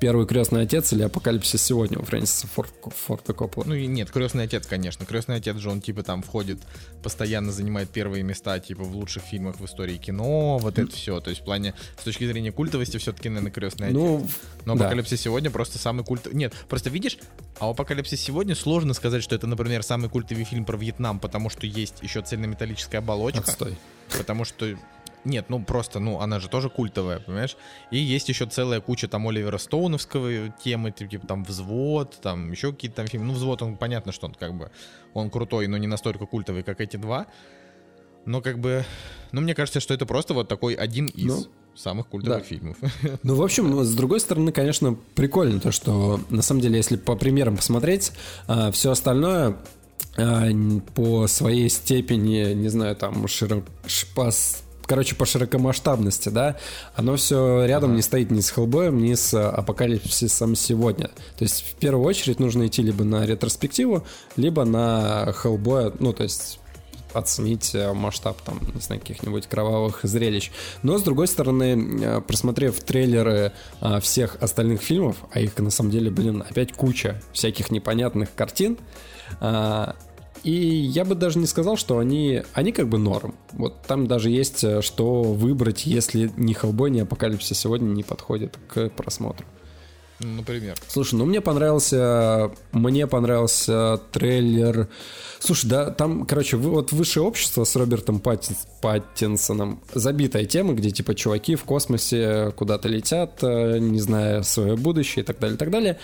Первый 0.01 0.27
крестный 0.27 0.63
отец 0.63 0.93
или 0.93 1.03
Апокалипсис 1.03 1.61
сегодня 1.61 1.99
у 1.99 2.05
Фрэнсиса 2.05 2.47
Форд, 2.47 2.73
Форда 3.07 3.33
Коппола. 3.33 3.65
Ну 3.67 3.75
нет, 3.75 4.11
крестный 4.13 4.45
отец, 4.45 4.65
конечно. 4.65 5.05
Крестный 5.05 5.37
отец 5.37 5.57
же 5.57 5.71
он 5.71 5.81
типа 5.81 6.05
там 6.05 6.23
входит, 6.23 6.59
постоянно 7.03 7.51
занимает 7.51 7.91
первые 7.91 8.23
места, 8.23 8.61
типа 8.61 8.85
в 8.85 8.95
лучших 8.95 9.25
фильмах 9.25 9.59
в 9.59 9.65
истории 9.65 9.97
кино, 9.97 10.59
вот 10.59 10.79
это 10.79 10.93
все. 10.93 11.21
То 11.21 11.31
есть 11.31 11.43
в 11.43 11.45
плане, 11.45 11.75
с 11.99 12.05
точки 12.05 12.27
зрения 12.29 12.53
культовости, 12.53 12.97
все-таки, 12.99 13.29
наверное, 13.29 13.51
крестный 13.51 13.89
отец. 13.89 13.97
ну, 13.97 14.29
Но 14.65 14.77
да. 14.77 14.85
Апокалипсис 14.85 15.21
сегодня 15.21 15.51
просто 15.51 15.79
самый 15.79 16.05
культовый. 16.05 16.39
Нет, 16.39 16.55
просто 16.69 16.91
видишь, 16.91 17.19
а 17.59 17.69
у 17.69 17.73
Апокалипсис 17.73 18.21
сегодня 18.21 18.55
сложно 18.55 18.95
сказать, 18.95 19.25
что 19.25 19.35
это, 19.35 19.49
например, 19.49 19.83
самый 19.83 20.09
культовый 20.09 20.45
фильм 20.45 20.65
про 20.65 20.77
Вьетнам, 20.77 21.19
потому 21.19 21.51
что 21.51 21.67
есть 21.67 21.97
еще 22.03 22.23
цельнометаллическая 22.23 23.01
оболочка. 23.01 23.41
отстой. 23.41 23.77
Потому 24.17 24.45
что. 24.45 24.77
Нет, 25.25 25.47
ну 25.49 25.63
просто, 25.63 25.99
ну, 26.01 26.21
она 26.21 26.41
же 26.41 26.49
тоже 26.49 26.71
культовая, 26.71 27.19
понимаешь? 27.21 27.57
И 27.91 27.99
есть 27.99 28.29
еще 28.29 28.47
целая 28.47 28.81
куча 28.81 29.09
там 29.09 29.27
Оливера 29.29 29.59
Стоуновского 29.59 30.49
темы, 30.65 30.91
типа 30.93 31.27
там 31.27 31.45
взвод, 31.45 32.19
там 32.23 32.51
еще 32.53 32.73
какие-то 32.73 32.97
там 32.99 33.07
фильмы. 33.09 33.27
Ну, 33.27 33.33
взвод, 33.35 33.63
он 33.63 33.77
понятно, 33.77 34.13
что 34.13 34.27
он 34.27 34.35
как 34.35 34.55
бы 34.57 34.71
он 35.15 35.31
крутой, 35.31 35.67
но 35.67 35.77
не 35.77 35.87
настолько 35.87 36.27
культовый, 36.27 36.63
как 36.63 36.81
эти 36.81 36.97
два. 36.97 37.27
Но 38.25 38.41
как 38.43 38.59
бы. 38.59 38.85
Ну, 39.33 39.41
мне 39.41 39.55
кажется, 39.55 39.81
что 39.81 39.95
это 39.95 40.05
просто 40.07 40.35
вот 40.35 40.49
такой 40.49 40.75
один 40.75 41.07
из 41.07 41.25
Ну, 41.27 41.47
самых 41.75 42.09
культовых 42.09 42.41
да. 42.41 42.45
фильмов. 42.45 42.77
Ну, 43.23 43.35
в 43.35 43.43
общем, 43.43 43.71
ну, 43.71 43.83
с 43.85 43.95
другой 43.95 44.21
стороны, 44.21 44.53
конечно, 44.53 44.97
прикольно 45.15 45.61
то, 45.61 45.73
что 45.73 46.21
на 46.29 46.43
самом 46.43 46.61
деле, 46.61 46.77
если 46.77 46.97
по 46.97 47.17
примерам 47.17 47.57
посмотреть, 47.57 48.13
все 48.73 48.91
остальное 48.91 49.57
а, 50.17 50.49
по 50.95 51.27
своей 51.27 51.69
степени, 51.71 52.53
не 52.53 52.69
знаю, 52.69 52.97
там, 52.97 53.27
широк, 53.29 53.65
ш- 53.87 54.07
по 54.15 54.31
с- 54.31 54.63
короче, 54.89 55.15
по 55.15 55.27
широкомасштабности, 55.27 56.31
да, 56.31 56.57
оно 56.97 57.17
все 57.17 57.65
рядом 57.67 57.95
не 57.95 58.03
стоит 58.03 58.31
ни 58.31 58.41
с 58.41 58.51
Хеллбоем, 58.51 58.99
ни 58.99 59.15
с 59.15 59.35
а, 59.35 59.51
Апокалипсисом 59.51 60.57
сегодня. 60.57 61.09
То 61.37 61.45
есть, 61.45 61.63
в 61.63 61.75
первую 61.75 62.05
очередь, 62.07 62.41
нужно 62.41 62.67
идти 62.67 62.83
либо 62.83 63.05
на 63.05 63.25
ретроспективу, 63.25 64.05
либо 64.37 64.65
на 64.65 65.33
Хеллбоя, 65.33 65.93
ну, 66.01 66.13
то 66.13 66.25
есть 66.25 66.59
оценить 67.13 67.75
э, 67.75 67.93
масштаб 67.93 68.41
там, 68.43 68.61
не 68.75 68.81
знаю, 68.81 69.01
каких-нибудь 69.01 69.47
кровавых 69.47 70.01
зрелищ. 70.03 70.51
Но, 70.83 70.99
с 70.99 71.03
другой 71.03 71.27
стороны, 71.27 72.03
э, 72.03 72.21
просмотрев 72.21 72.79
трейлеры 72.81 73.53
а, 73.81 74.01
всех 74.01 74.37
остальных 74.41 74.83
фильмов, 74.83 75.17
а 75.33 75.41
их 75.41 75.57
на 75.59 75.71
самом 75.71 75.91
деле, 75.91 76.11
блин, 76.11 76.45
опять 76.49 76.73
куча 76.73 77.21
всяких 77.33 77.71
непонятных 77.71 78.35
картин, 78.35 78.79
а, 79.41 79.97
и 80.43 80.51
я 80.53 81.05
бы 81.05 81.15
даже 81.15 81.39
не 81.39 81.47
сказал, 81.47 81.77
что 81.77 81.99
они, 81.99 82.43
они 82.53 82.73
как 82.73 82.89
бы 82.89 82.99
норм. 82.99 83.35
Вот 83.53 83.83
там 83.87 84.07
даже 84.07 84.31
есть 84.31 84.63
э, 84.65 84.83
что 84.83 85.23
выбрать, 85.23 85.87
если 85.87 86.31
ни 86.37 86.53
Хеллбой, 86.53 86.91
ни 86.91 87.01
Апокалипсис 87.01 87.59
сегодня 87.59 87.87
не 87.89 88.03
подходит 88.03 88.59
к 88.69 88.89
просмотру. 88.91 89.47
Например. 90.21 90.77
Слушай, 90.89 91.15
ну 91.15 91.27
мне 91.27 91.41
понравился, 91.41 92.51
мне 92.73 93.07
понравился 93.07 94.01
трейлер. 94.11 94.89
Слушай, 95.39 95.69
да, 95.69 95.91
там, 95.91 96.27
короче, 96.27 96.57
вы- 96.57 96.71
вот 96.71 96.91
высшее 96.91 97.25
общество 97.25 97.63
с 97.63 97.77
Робертом 97.77 98.19
Паттин- 98.19 98.57
Паттинсоном 98.83 99.81
забитая 99.95 100.45
тема, 100.45 100.73
где 100.75 100.91
типа 100.91 101.15
чуваки 101.15 101.55
в 101.55 101.63
космосе 101.63 102.53
куда-то 102.57 102.89
летят, 102.89 103.39
э, 103.43 103.79
не 103.79 104.01
зная 104.01 104.43
свое 104.43 104.77
будущее 104.77 105.23
и 105.23 105.27
так 105.27 105.39
далее, 105.39 105.55
и 105.55 105.59
так 105.59 105.71
далее. 105.71 105.99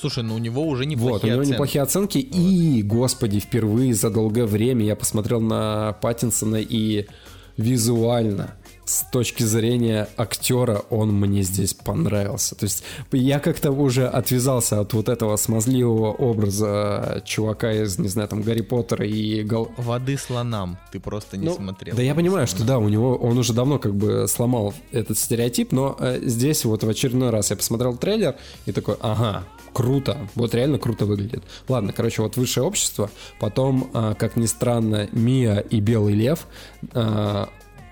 Слушай, 0.00 0.24
ну 0.24 0.34
у 0.34 0.38
него 0.38 0.66
уже 0.66 0.86
неплохие 0.86 1.12
Вот, 1.12 1.24
у 1.24 1.26
него 1.26 1.40
оценки. 1.40 1.52
неплохие 1.54 1.82
оценки. 1.82 2.18
И, 2.18 2.82
господи, 2.82 3.38
впервые 3.40 3.94
за 3.94 4.10
долгое 4.10 4.46
время 4.46 4.84
я 4.84 4.96
посмотрел 4.96 5.40
на 5.40 5.92
Паттинсона 6.00 6.56
и 6.56 7.06
визуально 7.56 8.54
с 8.90 9.04
точки 9.12 9.44
зрения 9.44 10.08
актера 10.16 10.82
он 10.90 11.12
мне 11.14 11.42
здесь 11.42 11.74
понравился. 11.74 12.56
То 12.56 12.64
есть 12.64 12.82
я 13.12 13.38
как-то 13.38 13.70
уже 13.70 14.08
отвязался 14.08 14.80
от 14.80 14.92
вот 14.94 15.08
этого 15.08 15.36
смазливого 15.36 16.10
образа 16.10 17.22
чувака 17.24 17.70
из, 17.72 18.00
не 18.00 18.08
знаю, 18.08 18.28
там, 18.28 18.42
Гарри 18.42 18.62
Поттера 18.62 19.06
и 19.06 19.44
Гол... 19.44 19.70
Воды 19.76 20.18
слонам 20.18 20.76
ты 20.90 20.98
просто 20.98 21.36
не 21.36 21.46
Ну, 21.46 21.54
смотрел. 21.54 21.94
Да 21.94 22.02
я 22.02 22.16
понимаю, 22.16 22.48
что 22.48 22.64
да, 22.64 22.78
у 22.78 22.88
него 22.88 23.14
он 23.14 23.38
уже 23.38 23.52
давно 23.52 23.78
как 23.78 23.94
бы 23.94 24.26
сломал 24.26 24.74
этот 24.90 25.16
стереотип, 25.18 25.70
но 25.70 25.96
э, 26.00 26.18
здесь 26.22 26.64
вот 26.64 26.82
в 26.82 26.88
очередной 26.88 27.30
раз 27.30 27.50
я 27.50 27.56
посмотрел 27.56 27.96
трейлер 27.96 28.34
и 28.66 28.72
такой, 28.72 28.96
ага, 29.00 29.44
круто, 29.72 30.28
вот 30.34 30.54
реально 30.54 30.78
круто 30.78 31.06
выглядит. 31.06 31.42
Ладно, 31.68 31.92
короче, 31.92 32.22
вот 32.22 32.36
высшее 32.36 32.66
общество, 32.66 33.10
потом, 33.38 33.90
а, 33.92 34.14
как 34.14 34.36
ни 34.36 34.46
странно, 34.46 35.08
Мия 35.12 35.58
и 35.58 35.80
Белый 35.80 36.14
Лев 36.14 36.46
а, 36.92 37.48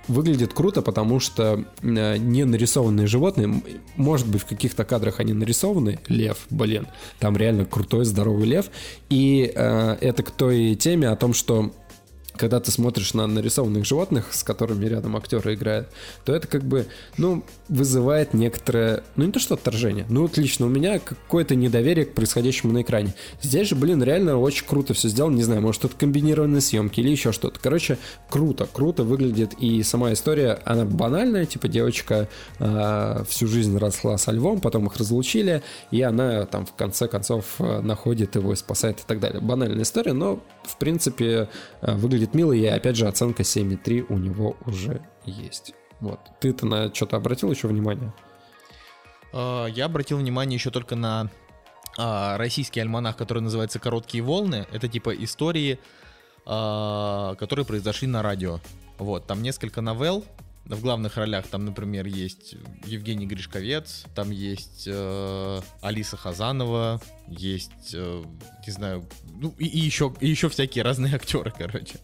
выглядит 0.06 0.54
круто, 0.54 0.80
потому 0.80 1.20
что 1.20 1.64
э, 1.82 2.16
не 2.16 2.44
нарисованные 2.44 3.06
животные, 3.06 3.62
может 3.96 4.26
быть, 4.26 4.40
в 4.40 4.46
каких-то 4.46 4.84
кадрах 4.84 5.20
они 5.20 5.34
нарисованы, 5.34 5.98
лев, 6.08 6.46
блин, 6.48 6.86
там 7.18 7.36
реально 7.36 7.66
крутой, 7.66 8.06
здоровый 8.06 8.46
лев, 8.46 8.70
и 9.10 9.40
это 9.54 10.22
к 10.22 10.30
той 10.30 10.76
теме 10.76 11.10
о 11.10 11.16
том, 11.16 11.34
что 11.34 11.72
когда 12.38 12.60
ты 12.60 12.70
смотришь 12.70 13.14
на 13.14 13.26
нарисованных 13.26 13.84
животных, 13.84 14.32
с 14.32 14.42
которыми 14.42 14.86
рядом 14.86 15.16
актеры 15.16 15.54
играют, 15.54 15.88
то 16.24 16.34
это 16.34 16.46
как 16.46 16.62
бы, 16.64 16.86
ну, 17.16 17.44
вызывает 17.68 18.32
некоторое, 18.32 19.02
ну 19.16 19.26
не 19.26 19.32
то 19.32 19.40
что 19.40 19.54
отторжение, 19.54 20.06
ну 20.08 20.22
вот 20.22 20.38
лично 20.38 20.66
у 20.66 20.68
меня 20.68 20.98
какое-то 20.98 21.54
недоверие 21.54 22.06
к 22.06 22.14
происходящему 22.14 22.72
на 22.72 22.82
экране. 22.82 23.14
Здесь 23.42 23.68
же, 23.68 23.74
блин, 23.74 24.02
реально 24.02 24.38
очень 24.38 24.66
круто 24.66 24.94
все 24.94 25.08
сделано, 25.08 25.36
не 25.36 25.42
знаю, 25.42 25.60
может 25.60 25.84
это 25.84 25.94
комбинированные 25.96 26.60
съемки 26.60 27.00
или 27.00 27.10
еще 27.10 27.32
что-то. 27.32 27.58
Короче, 27.60 27.98
круто, 28.30 28.68
круто 28.72 29.02
выглядит 29.02 29.54
и 29.58 29.82
сама 29.82 30.12
история, 30.12 30.60
она 30.64 30.84
банальная, 30.84 31.44
типа 31.44 31.68
девочка 31.68 32.28
э, 32.58 33.24
всю 33.28 33.46
жизнь 33.48 33.76
росла 33.76 34.16
со 34.16 34.30
львом, 34.30 34.60
потом 34.60 34.86
их 34.86 34.96
разлучили, 34.96 35.62
и 35.90 36.00
она 36.02 36.46
там 36.46 36.66
в 36.66 36.74
конце 36.74 37.08
концов 37.08 37.44
э, 37.58 37.80
находит 37.80 38.36
его 38.36 38.52
и 38.52 38.56
спасает 38.56 39.00
и 39.00 39.02
так 39.06 39.20
далее. 39.20 39.40
Банальная 39.40 39.82
история, 39.82 40.12
но 40.12 40.40
в 40.62 40.76
принципе 40.78 41.48
э, 41.80 41.94
выглядит 42.28 42.34
мило, 42.34 42.52
и 42.52 42.64
опять 42.66 42.96
же 42.96 43.06
оценка 43.06 43.42
7,3 43.42 44.06
у 44.08 44.18
него 44.18 44.56
уже 44.66 45.02
есть. 45.24 45.74
Вот. 46.00 46.20
Ты-то 46.40 46.66
на 46.66 46.94
что-то 46.94 47.16
обратил 47.16 47.50
еще 47.50 47.68
внимание? 47.68 48.12
А, 49.32 49.66
Я 49.66 49.86
обратил 49.86 50.18
внимание 50.18 50.56
еще 50.56 50.70
только 50.70 50.96
на 50.96 51.30
а, 51.96 52.36
российский 52.38 52.80
альманах, 52.80 53.16
который 53.16 53.42
называется 53.42 53.78
«Короткие 53.78 54.22
волны». 54.22 54.66
Это 54.72 54.88
типа 54.88 55.10
истории, 55.10 55.78
а, 56.46 57.34
которые 57.36 57.64
произошли 57.64 58.06
на 58.08 58.22
радио. 58.22 58.60
Вот, 58.98 59.26
там 59.26 59.42
несколько 59.42 59.80
новелл. 59.80 60.24
В 60.68 60.82
главных 60.82 61.16
ролях 61.16 61.46
там, 61.46 61.64
например, 61.64 62.04
есть 62.06 62.54
Евгений 62.84 63.26
Гришковец, 63.26 64.04
там 64.14 64.30
есть 64.30 64.84
э, 64.86 65.60
Алиса 65.80 66.18
Хазанова, 66.18 67.00
есть, 67.26 67.94
э, 67.94 68.24
не 68.66 68.72
знаю, 68.72 69.08
ну 69.40 69.54
и, 69.58 69.66
и 69.66 69.78
еще, 69.78 70.14
и 70.20 70.28
еще 70.28 70.50
всякие 70.50 70.84
разные 70.84 71.14
актеры, 71.16 71.54
короче, 71.56 71.98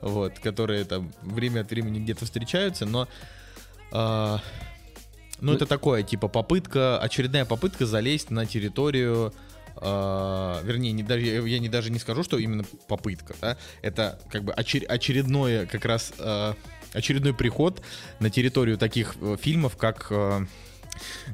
вот, 0.00 0.38
которые 0.38 0.84
там 0.84 1.12
время 1.20 1.60
от 1.60 1.70
времени 1.70 1.98
где-то 1.98 2.24
встречаются, 2.24 2.86
но 2.86 3.06
а, 3.92 4.40
Ну, 5.40 5.52
это 5.52 5.66
такое, 5.66 6.02
типа, 6.02 6.28
попытка, 6.28 6.98
очередная 6.98 7.44
попытка 7.44 7.84
залезть 7.84 8.30
на 8.30 8.46
территорию 8.46 9.34
э, 9.76 10.60
вернее, 10.64 10.92
не, 10.92 11.02
даже, 11.02 11.26
я 11.26 11.40
я 11.42 11.58
не, 11.58 11.68
даже 11.68 11.90
не 11.90 11.98
скажу, 11.98 12.22
что 12.22 12.38
именно 12.38 12.64
попытка, 12.88 13.34
да, 13.40 13.58
это 13.82 14.18
как 14.30 14.44
бы 14.44 14.52
очер- 14.52 14.86
очередное 14.86 15.66
как 15.66 15.84
раз 15.84 16.14
э, 16.18 16.54
очередной 16.92 17.34
приход 17.34 17.82
на 18.20 18.30
территорию 18.30 18.78
таких 18.78 19.16
э, 19.20 19.36
фильмов, 19.40 19.76
как 19.76 20.06
э, 20.10 20.44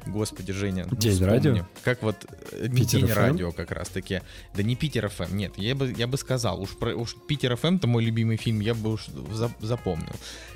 Господи, 0.07 0.53
Женя. 0.53 0.87
ну, 0.91 0.97
День 0.97 1.13
вспомни. 1.13 1.31
радио? 1.31 1.67
Как 1.85 2.03
вот 2.03 2.17
э, 2.53 2.67
не 2.69 2.81
Питер 2.81 3.01
День 3.01 3.11
FM? 3.11 3.15
радио 3.15 3.53
как 3.53 3.71
раз 3.71 3.89
таки. 3.89 4.21
Да 4.55 4.63
не 4.63 4.75
Питер 4.77 5.09
ФМ, 5.09 5.37
нет, 5.37 5.53
я 5.57 5.75
бы, 5.75 5.93
я 5.97 6.07
бы 6.07 6.17
сказал. 6.17 6.61
Уж, 6.61 6.71
про- 6.71 6.95
уж 6.97 7.15
Питер 7.29 7.57
ФМ 7.57 7.77
это 7.77 7.87
мой 7.87 8.05
любимый 8.05 8.37
фильм, 8.37 8.61
я 8.61 8.75
бы 8.75 8.93
уж 8.95 9.07
за- 9.07 9.53
запомнил. 9.61 10.13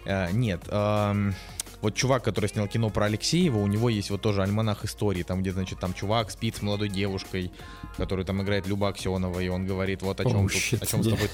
Э, 0.07 0.30
нет, 0.32 0.61
эм, 0.68 1.34
вот 1.83 1.95
чувак, 1.95 2.22
который 2.24 2.49
снял 2.49 2.66
кино 2.68 2.91
про 2.91 3.07
Алексеева, 3.07 3.59
у 3.59 3.66
него 3.66 3.89
есть 3.89 4.11
вот 4.11 4.20
тоже 4.22 4.43
альманах 4.43 4.85
истории, 4.85 5.22
там 5.22 5.43
где, 5.43 5.53
значит, 5.53 5.79
там 5.79 5.95
чувак 5.95 6.31
спит 6.31 6.57
с 6.57 6.62
молодой 6.62 6.89
девушкой, 6.89 7.51
которую 7.97 8.24
там 8.24 8.43
играет 8.43 8.66
Люба 8.66 8.89
Аксенова, 8.89 9.41
и 9.41 9.49
он 9.49 9.66
говорит, 9.66 10.03
вот 10.03 10.20
о 10.20 10.24
Oh, 10.24 10.31
чем, 10.31 10.47
shit, 10.47 10.79
тут, 10.79 10.83
о 10.83 10.87
чем 10.87 11.03
с 11.03 11.07
не. 11.07 11.12
тобой... 11.12 11.29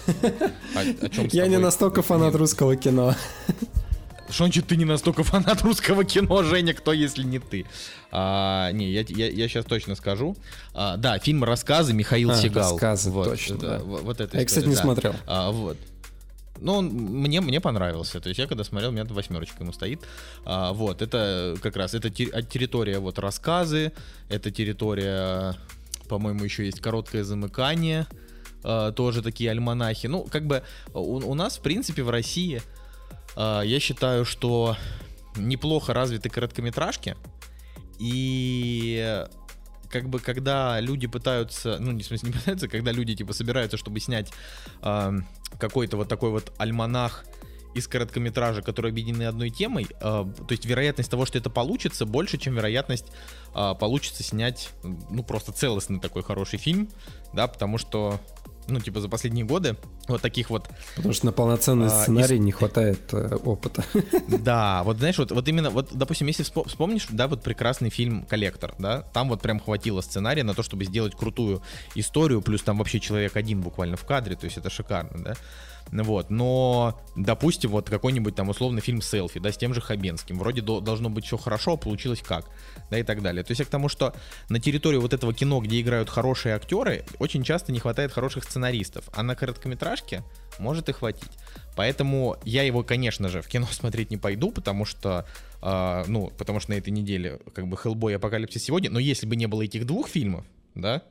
о- 0.74 1.06
о 1.06 1.08
чем 1.08 1.30
с 1.30 1.34
Я 1.34 1.44
не 1.46 1.50
тобой- 1.54 1.64
настолько 1.64 2.02
фанат 2.02 2.34
русского 2.34 2.76
кино. 2.76 3.14
Значит 4.28 4.66
ты 4.66 4.76
не 4.76 4.86
настолько 4.86 5.24
фанат 5.24 5.60
русского 5.62 6.04
кино, 6.04 6.42
Женя, 6.42 6.72
кто 6.72 6.92
если 6.94 7.22
не 7.22 7.38
ты? 7.38 7.66
А, 8.10 8.70
не, 8.72 8.90
я, 8.90 9.02
я, 9.02 9.48
сейчас 9.48 9.64
точно 9.66 9.94
скажу. 9.94 10.36
А, 10.74 10.96
да, 10.96 11.18
фильм 11.18 11.44
«Рассказы» 11.44 11.92
Михаил 11.92 12.30
А, 12.30 12.36
Сигал. 12.36 12.70
«Рассказы», 12.72 13.10
вот, 13.10 13.24
точно, 13.28 13.58
да. 13.58 13.78
Вот, 13.80 14.02
вот 14.02 14.20
это 14.20 14.38
я, 14.38 14.44
кстати, 14.46 14.64
история, 14.64 14.68
не 14.70 14.74
да. 14.76 14.82
смотрел. 14.82 15.14
А, 15.26 15.50
вот. 15.50 15.76
Ну, 16.62 16.74
он 16.74 16.86
мне, 16.86 17.40
мне 17.40 17.60
понравился. 17.60 18.20
То 18.20 18.28
есть 18.28 18.38
я 18.38 18.46
когда 18.46 18.64
смотрел, 18.64 18.90
у 18.90 18.92
меня 18.92 19.04
восьмерочка 19.04 19.62
ему 19.62 19.72
стоит. 19.72 20.00
А, 20.44 20.72
вот, 20.72 21.02
это 21.02 21.56
как 21.62 21.76
раз, 21.76 21.94
это 21.94 22.08
а, 22.08 22.42
территория 22.42 22.98
вот 22.98 23.18
рассказы, 23.18 23.92
это 24.28 24.50
территория, 24.50 25.54
по-моему, 26.08 26.44
еще 26.44 26.64
есть 26.64 26.80
короткое 26.80 27.24
замыкание, 27.24 28.06
а, 28.62 28.92
тоже 28.92 29.22
такие 29.22 29.50
альманахи. 29.50 30.06
Ну, 30.06 30.24
как 30.24 30.46
бы 30.46 30.62
у, 30.94 31.16
у 31.16 31.34
нас, 31.34 31.58
в 31.58 31.62
принципе, 31.62 32.02
в 32.02 32.10
России, 32.10 32.62
а, 33.36 33.62
я 33.62 33.80
считаю, 33.80 34.24
что 34.24 34.76
неплохо 35.36 35.92
развиты 35.92 36.28
короткометражки. 36.28 37.16
И 37.98 39.24
как 39.92 40.08
бы 40.08 40.18
когда 40.18 40.80
люди 40.80 41.06
пытаются, 41.06 41.76
ну 41.78 41.92
не 41.92 42.02
в 42.02 42.06
смысле 42.06 42.30
не 42.30 42.38
пытаются, 42.38 42.66
когда 42.66 42.90
люди 42.90 43.14
типа 43.14 43.34
собираются, 43.34 43.76
чтобы 43.76 44.00
снять 44.00 44.32
ам, 44.80 45.28
какой-то 45.58 45.98
вот 45.98 46.08
такой 46.08 46.30
вот 46.30 46.52
альманах 46.56 47.24
из 47.74 47.88
короткометража, 47.88 48.62
которые 48.62 48.90
объединены 48.90 49.24
одной 49.24 49.50
темой, 49.50 49.86
а, 50.00 50.24
то 50.24 50.52
есть 50.52 50.64
вероятность 50.64 51.10
того, 51.10 51.26
что 51.26 51.38
это 51.38 51.50
получится, 51.50 52.04
больше, 52.06 52.38
чем 52.38 52.54
вероятность 52.54 53.06
а, 53.54 53.74
получится 53.74 54.22
снять, 54.22 54.70
ну 54.82 55.22
просто 55.22 55.52
целостный 55.52 56.00
такой 56.00 56.22
хороший 56.22 56.58
фильм, 56.58 56.88
да, 57.32 57.46
потому 57.46 57.78
что, 57.78 58.20
ну 58.68 58.80
типа 58.80 59.00
за 59.00 59.08
последние 59.08 59.44
годы 59.44 59.76
вот 60.08 60.20
таких 60.20 60.50
вот 60.50 60.68
Потому 60.96 61.14
что 61.14 61.26
на 61.26 61.32
полноценный 61.32 61.86
А, 61.86 62.02
сценарий 62.02 62.38
не 62.38 62.52
хватает 62.52 63.12
э, 63.12 63.36
опыта. 63.44 63.84
Да, 64.28 64.82
вот 64.84 64.98
знаешь, 64.98 65.18
вот, 65.18 65.30
вот 65.30 65.46
именно, 65.48 65.70
вот, 65.70 65.90
допустим, 65.92 66.26
если 66.26 66.44
вспо- 66.44 66.66
вспомнишь, 66.66 67.06
да, 67.10 67.28
вот 67.28 67.42
прекрасный 67.42 67.90
фильм 67.90 68.24
«Коллектор», 68.24 68.74
да, 68.78 69.02
там 69.12 69.28
вот 69.28 69.40
прям 69.42 69.60
хватило 69.60 70.00
сценария 70.00 70.42
на 70.42 70.54
то, 70.54 70.62
чтобы 70.62 70.84
сделать 70.84 71.14
крутую 71.14 71.62
историю, 71.94 72.42
плюс 72.42 72.62
там 72.62 72.78
вообще 72.78 72.98
человек 73.00 73.36
один 73.36 73.60
буквально 73.60 73.96
в 73.96 74.04
кадре, 74.04 74.36
то 74.36 74.44
есть 74.46 74.56
это 74.56 74.70
шикарно, 74.70 75.22
да. 75.22 75.34
Вот, 75.92 76.30
но, 76.30 76.98
допустим, 77.16 77.70
вот 77.70 77.90
какой-нибудь 77.90 78.34
там 78.34 78.48
условный 78.48 78.80
фильм 78.80 79.02
«Селфи», 79.02 79.38
да, 79.38 79.52
с 79.52 79.58
тем 79.58 79.74
же 79.74 79.82
Хабенским, 79.82 80.38
вроде 80.38 80.62
до- 80.62 80.80
должно 80.80 81.10
быть 81.10 81.26
все 81.26 81.36
хорошо, 81.36 81.74
а 81.74 81.76
получилось 81.76 82.22
как, 82.22 82.46
да, 82.90 82.98
и 82.98 83.02
так 83.02 83.20
далее. 83.20 83.44
То 83.44 83.50
есть 83.50 83.60
я 83.60 83.66
к 83.66 83.68
тому, 83.68 83.90
что 83.90 84.14
на 84.48 84.58
территории 84.58 84.96
вот 84.96 85.12
этого 85.12 85.34
кино, 85.34 85.60
где 85.60 85.82
играют 85.82 86.08
хорошие 86.08 86.54
актеры, 86.54 87.04
очень 87.18 87.44
часто 87.44 87.72
не 87.72 87.78
хватает 87.78 88.10
хороших 88.10 88.44
сценаристов, 88.44 89.04
а 89.14 89.22
на 89.22 89.34
короткометражке 89.34 90.22
может 90.58 90.88
и 90.88 90.92
хватить. 90.92 91.30
Поэтому 91.76 92.36
я 92.44 92.62
его, 92.62 92.82
конечно 92.82 93.28
же, 93.28 93.42
в 93.42 93.48
кино 93.48 93.66
смотреть 93.70 94.10
не 94.10 94.16
пойду, 94.16 94.50
потому 94.50 94.86
что, 94.86 95.26
а, 95.60 96.04
ну, 96.08 96.32
потому 96.38 96.58
что 96.58 96.70
на 96.70 96.76
этой 96.76 96.90
неделе 96.90 97.38
как 97.54 97.68
бы 97.68 97.76
Hellboy 97.76 98.12
и 98.12 98.14
Апокалипсис 98.14 98.64
сегодня, 98.64 98.90
но 98.90 98.98
если 98.98 99.26
бы 99.26 99.36
не 99.36 99.46
было 99.46 99.60
этих 99.60 99.86
двух 99.86 100.08
фильмов, 100.08 100.46
да, 100.74 101.02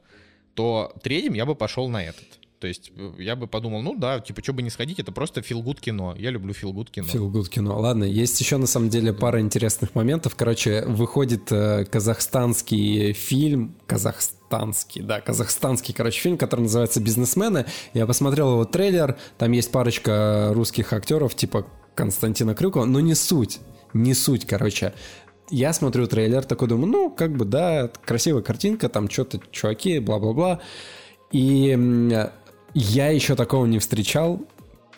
то 0.56 0.92
третьим 1.04 1.34
я 1.34 1.46
бы 1.46 1.54
пошел 1.54 1.88
на 1.88 2.04
этот. 2.04 2.41
То 2.62 2.68
есть 2.68 2.91
э, 2.95 3.14
я 3.18 3.36
бы 3.36 3.47
подумал, 3.47 3.82
ну 3.82 3.95
да, 3.97 4.20
типа, 4.20 4.43
что 4.43 4.53
бы 4.53 4.62
не 4.62 4.70
сходить, 4.70 4.99
это 4.99 5.12
просто 5.12 5.41
филгуд 5.41 5.82
кино. 5.82 6.16
Я 6.18 6.30
люблю 6.30 6.53
филгуд 6.53 6.91
кино. 6.91 7.07
Good 7.07 7.49
кино. 7.49 7.80
Ладно, 7.80 8.03
есть 8.03 8.39
еще 8.39 8.57
на 8.57 8.68
самом 8.68 8.89
деле 8.89 9.14
пара 9.14 9.41
интересных 9.41 9.95
моментов. 9.95 10.36
Короче, 10.36 10.86
выходит 10.86 11.51
э, 11.51 11.86
казахстанский 11.86 13.14
фильм, 13.14 13.76
казахстанский, 13.88 15.01
да, 15.01 15.22
казахстанский, 15.22 15.91
короче, 15.91 16.22
фильм, 16.22 16.38
который 16.38 16.62
называется 16.62 17.01
«Бизнесмены». 17.01 17.66
Я 17.95 18.05
посмотрел 18.05 18.51
его 18.51 18.66
трейлер, 18.66 19.18
там 19.39 19.51
есть 19.53 19.72
парочка 19.72 20.51
русских 20.53 20.93
актеров, 20.93 21.34
типа 21.34 21.66
Константина 21.95 22.53
Крюкова, 22.53 22.86
но 22.86 22.99
не 22.99 23.16
суть, 23.16 23.59
не 23.95 24.14
суть, 24.14 24.45
короче. 24.45 24.93
Я 25.49 25.74
смотрю 25.74 26.05
трейлер, 26.05 26.43
такой 26.43 26.68
думаю, 26.68 26.91
ну, 26.91 27.09
как 27.09 27.36
бы, 27.36 27.43
да, 27.43 27.89
красивая 28.05 28.43
картинка, 28.43 28.88
там 28.88 29.09
что-то, 29.09 29.41
чуваки, 29.51 29.97
бла-бла-бла. 29.97 30.62
И 31.32 31.78
я 32.74 33.09
еще 33.09 33.36
такого 33.36 33.65
не 33.65 33.80
встречал. 33.80 34.41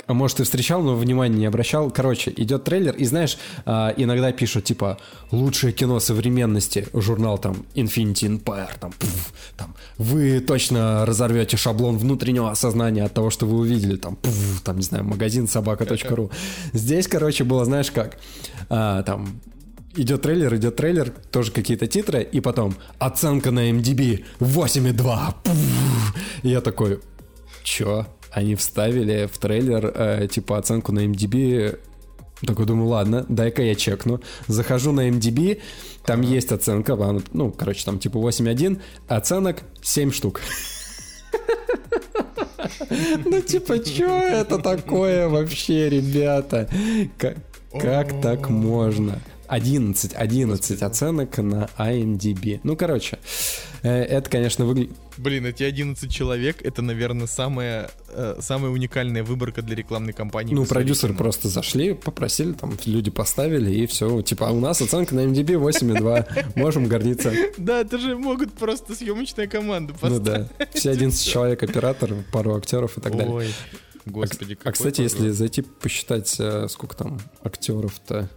А 0.05 0.13
может, 0.13 0.41
и 0.41 0.43
встречал, 0.43 0.82
но 0.82 0.97
внимания 0.97 1.38
не 1.38 1.45
обращал. 1.45 1.89
Короче, 1.89 2.34
идет 2.36 2.65
трейлер, 2.65 2.93
и 2.93 3.05
знаешь, 3.05 3.38
а, 3.65 3.93
иногда 3.95 4.34
пишут, 4.34 4.65
типа, 4.65 4.97
лучшее 5.32 5.71
кино 5.71 6.01
современности, 6.01 6.88
журнал 6.93 7.38
там 7.38 7.65
Infinity 7.74 8.38
Empire, 8.38 8.71
там, 8.82 8.91
пф, 8.91 9.34
там, 9.55 9.74
вы 9.97 10.41
точно 10.41 11.05
разорвете 11.05 11.55
шаблон 11.55 11.97
внутреннего 11.97 12.51
осознания 12.51 13.05
от 13.05 13.13
того, 13.13 13.30
что 13.30 13.45
вы 13.45 13.59
увидели, 13.59 13.95
там, 13.95 14.17
пф, 14.17 14.61
там, 14.65 14.76
не 14.76 14.84
знаю, 14.84 15.05
магазин 15.05 15.47
собака.ру. 15.47 16.32
Здесь, 16.74 17.07
короче, 17.07 17.45
было, 17.45 17.63
знаешь 17.63 17.89
как, 17.89 18.17
А, 18.69 19.03
там, 19.03 19.39
идет 19.95 20.24
трейлер, 20.24 20.53
идет 20.55 20.76
трейлер, 20.76 21.13
тоже 21.32 21.51
какие-то 21.51 21.88
титры, 21.88 22.24
и 22.24 22.41
потом 22.41 22.76
оценка 22.99 23.51
на 23.51 23.69
MDB 23.71 24.26
8,2. 24.39 25.36
Пф. 25.43 26.15
И 26.43 26.49
я 26.49 26.59
такой, 26.59 26.99
чё? 27.64 28.05
Они 28.32 28.55
вставили 28.55 29.30
в 29.32 29.38
трейлер, 29.38 29.91
э, 29.93 30.28
типа, 30.28 30.57
оценку 30.57 30.91
на 30.91 31.05
MDB. 31.05 31.78
Такой 32.45 32.66
думаю, 32.66 32.89
ладно, 32.89 33.26
дай-ка 33.30 33.61
я 33.61 33.76
чекну. 33.76 34.20
Захожу 34.47 34.91
на 34.91 35.09
MDB, 35.09 35.61
там 36.05 36.22
есть 36.22 36.51
оценка, 36.51 36.97
ну, 37.32 37.51
короче, 37.51 37.86
там 37.86 37.99
типа 37.99 38.18
8.1, 38.18 38.82
оценок 39.07 39.64
7 39.82 40.11
штук. 40.11 40.41
Ну, 43.26 43.41
типа, 43.41 43.80
чё 43.80 44.18
это 44.18 44.57
такое 44.59 45.28
вообще, 45.28 45.89
ребята? 45.89 46.70
Как 47.80 48.22
так 48.22 48.49
можно? 48.49 49.20
11, 49.48 50.14
11 50.14 50.82
оценок 50.82 51.38
на 51.38 51.70
IMDb. 51.78 52.60
Ну, 52.64 52.76
короче, 52.76 53.20
э, 53.82 53.89
это, 53.89 54.30
конечно, 54.30 54.66
выглядит... 54.66 54.96
Блин, 55.18 55.46
эти 55.46 55.64
11 55.64 56.12
человек, 56.12 56.62
это, 56.64 56.82
наверное, 56.82 57.28
самая, 57.28 57.91
э, 58.10 58.38
самая 58.39 58.72
уникальная 58.72 59.24
выборка 59.24 59.62
для 59.62 59.76
рекламной 59.76 60.14
кампании. 60.14 60.56
Ну, 60.56 60.66
продюсеры 60.66 61.14
просто 61.14 61.50
зашли, 61.50 61.94
попросили, 61.94 62.54
там 62.54 62.78
люди 62.86 63.12
поставили, 63.12 63.72
и 63.74 63.86
все. 63.86 64.22
Типа, 64.22 64.48
а 64.48 64.52
у 64.52 64.60
нас 64.60 64.82
оценка 64.82 65.14
на 65.16 65.22
MDB 65.22 65.56
8,2. 65.60 66.54
Можем 66.56 66.88
гордиться. 66.88 67.32
Да, 67.58 67.82
это 67.82 67.98
же 68.00 68.18
могут 68.18 68.54
просто 68.54 68.96
съемочная 68.96 69.48
команда 69.48 69.94
Ну 69.94 70.00
поставить. 70.00 70.24
да. 70.24 70.68
Все 70.74 70.91
11 70.91 71.28
человек, 71.28 71.62
оператор, 71.64 72.14
пару 72.32 72.56
актеров 72.56 72.98
и 72.98 73.02
так 73.02 73.16
далее. 73.16 73.34
Ой, 73.34 73.54
господи, 74.06 74.54
А, 74.54 74.56
какой 74.58 74.74
кстати, 74.74 75.02
если 75.02 75.30
зайти 75.30 75.62
посчитать, 75.62 76.36
э, 76.39 76.68
сколько 76.70 76.96
там 76.96 77.20
актеров-то, 77.44 78.30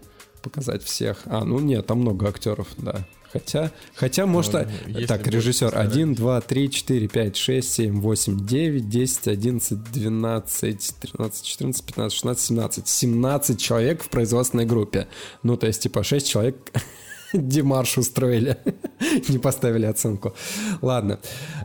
показать 0.47 0.85
всех. 0.85 1.23
А, 1.25 1.45
ну 1.45 1.59
нет, 1.59 1.87
там 1.87 1.99
много 1.99 2.29
актеров, 2.29 2.69
да. 2.79 3.05
Хотя, 3.33 3.73
хотя 3.97 4.25
может... 4.27 4.53
Ну, 4.53 4.61
а- 4.61 4.69
если 4.87 5.07
так, 5.07 5.27
режиссер 5.27 5.69
сказать. 5.69 5.93
1, 5.93 6.15
2, 6.15 6.41
3, 6.41 6.71
4, 6.71 7.09
5, 7.09 7.37
6, 7.37 7.73
7, 7.73 8.01
8, 8.01 8.47
9, 8.47 8.89
10, 8.89 9.29
11, 9.29 9.93
12, 9.93 10.95
13, 11.01 11.45
14, 11.45 11.85
15, 11.85 12.17
16, 12.17 12.47
17. 12.47 12.89
17 12.89 13.61
человек 13.61 14.03
в 14.05 14.09
производственной 14.09 14.65
группе. 14.65 15.09
Ну, 15.43 15.57
то 15.57 15.67
есть, 15.67 15.83
типа, 15.83 16.05
6 16.05 16.29
человек 16.29 16.57
Демарш 17.49 17.99
устроили. 17.99 18.57
Не 19.29 19.39
поставили 19.39 19.87
оценку. 19.87 20.35
Ладно. 20.83 21.19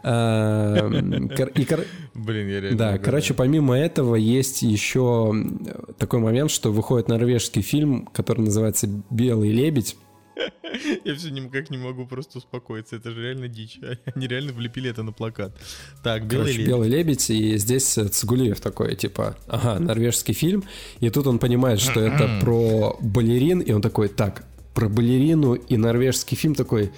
И, 0.04 1.66
кор- 1.66 1.86
Блин, 2.14 2.48
я 2.50 2.62
реально... 2.62 2.78
да, 2.78 2.98
короче, 2.98 3.34
помимо 3.34 3.78
этого 3.78 4.16
есть 4.16 4.62
еще 4.62 5.34
э, 5.34 5.94
такой 5.98 6.20
момент, 6.20 6.52
что 6.52 6.72
выходит 6.72 7.08
норвежский 7.08 7.62
фильм, 7.62 8.08
который 8.08 8.42
называется 8.42 8.88
«Белый 9.10 9.52
лебедь». 9.52 9.96
Я 11.06 11.16
все 11.16 11.30
никак 11.30 11.70
не 11.70 11.78
могу 11.78 12.06
просто 12.06 12.38
успокоиться. 12.38 12.96
Это 12.96 13.12
же 13.12 13.22
реально 13.22 13.48
дичь. 13.48 13.80
Они 14.16 14.28
реально 14.28 14.54
влепили 14.54 14.90
это 14.90 15.04
на 15.04 15.12
плакат. 15.12 15.56
Так, 16.04 16.26
белый 16.26 16.46
Короче, 16.46 16.52
лебедь. 16.54 16.68
«Белый 16.68 16.90
лебедь», 16.90 17.30
и 17.30 17.58
здесь 17.58 17.98
э, 17.98 18.08
Цигулиев 18.08 18.60
такой, 18.60 18.96
типа, 18.96 19.38
ага, 19.48 19.80
норвежский 19.80 20.34
фильм, 20.34 20.64
и 21.00 21.10
тут 21.10 21.28
он 21.28 21.40
понимает, 21.40 21.80
что 21.80 22.00
это 22.00 22.40
про 22.42 22.98
балерин, 23.02 23.60
и 23.60 23.72
он 23.72 23.82
такой, 23.82 24.08
так, 24.08 24.46
про 24.74 24.90
балерину 24.90 25.54
и 25.56 25.78
норвежский 25.78 26.38
фильм 26.38 26.56
такой, 26.56 26.92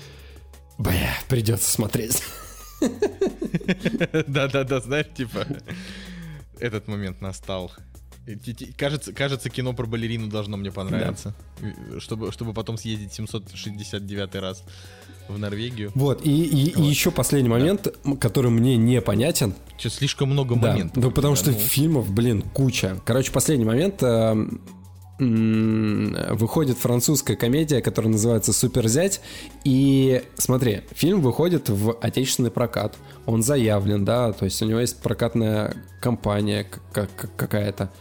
бля, 0.77 1.13
придется 1.27 1.71
смотреть. 1.71 2.21
Да-да-да, 4.27 4.79
знаешь, 4.81 5.07
типа, 5.15 5.45
этот 6.59 6.87
момент 6.87 7.21
настал. 7.21 7.71
И 8.25 8.37
Кажется, 8.77 9.11
кажется, 9.11 9.49
кино 9.49 9.73
про 9.73 9.85
балерину 9.85 10.27
должно 10.27 10.55
мне 10.55 10.71
понравиться. 10.71 11.33
И- 11.61 11.99
Чтобы, 11.99 12.31
чтобы 12.31 12.53
потом 12.53 12.77
съездить 12.77 13.13
769 13.13 14.35
раз 14.35 14.63
в 15.27 15.37
Норвегию. 15.37 15.91
Вот, 15.93 16.25
и, 16.25 16.29
и- 16.31 16.69
и 16.69 16.73
Вот. 16.75 16.85
еще 16.85 17.11
последний 17.11 17.49
момент, 17.49 17.87
который 18.21 18.49
мне 18.49 18.77
непонятен. 18.77 19.53
Что 19.77 19.89
слишком 19.89 20.29
много 20.29 20.55
Да, 20.55 20.69
моментов. 20.71 21.03
ну 21.03 21.11
потому 21.11 21.35
что 21.35 21.51
Ну, 21.51 21.57
фильмов, 21.57 22.11
блин, 22.13 22.41
куча. 22.41 22.97
Короче, 23.05 23.31
последний 23.31 23.65
момент. 23.65 24.01
э, 24.01 24.35
Выходит 25.19 26.77
французская 26.77 27.35
комедия, 27.35 27.81
которая 27.81 28.11
называется 28.11 28.51
«Суперзять». 28.51 29.21
И 29.63 30.23
смотри, 30.35 30.81
фильм 30.91 31.21
выходит 31.21 31.69
в 31.69 31.93
отечественный 32.01 32.51
прокат. 32.51 32.97
Он 33.25 33.43
заявлен, 33.43 34.05
да, 34.05 34.33
то 34.33 34.45
есть 34.45 34.61
у 34.61 34.65
него 34.65 34.79
есть 34.79 34.99
прокатная 35.01 35.75
компания 36.01 36.65
какая-то. 37.37 37.91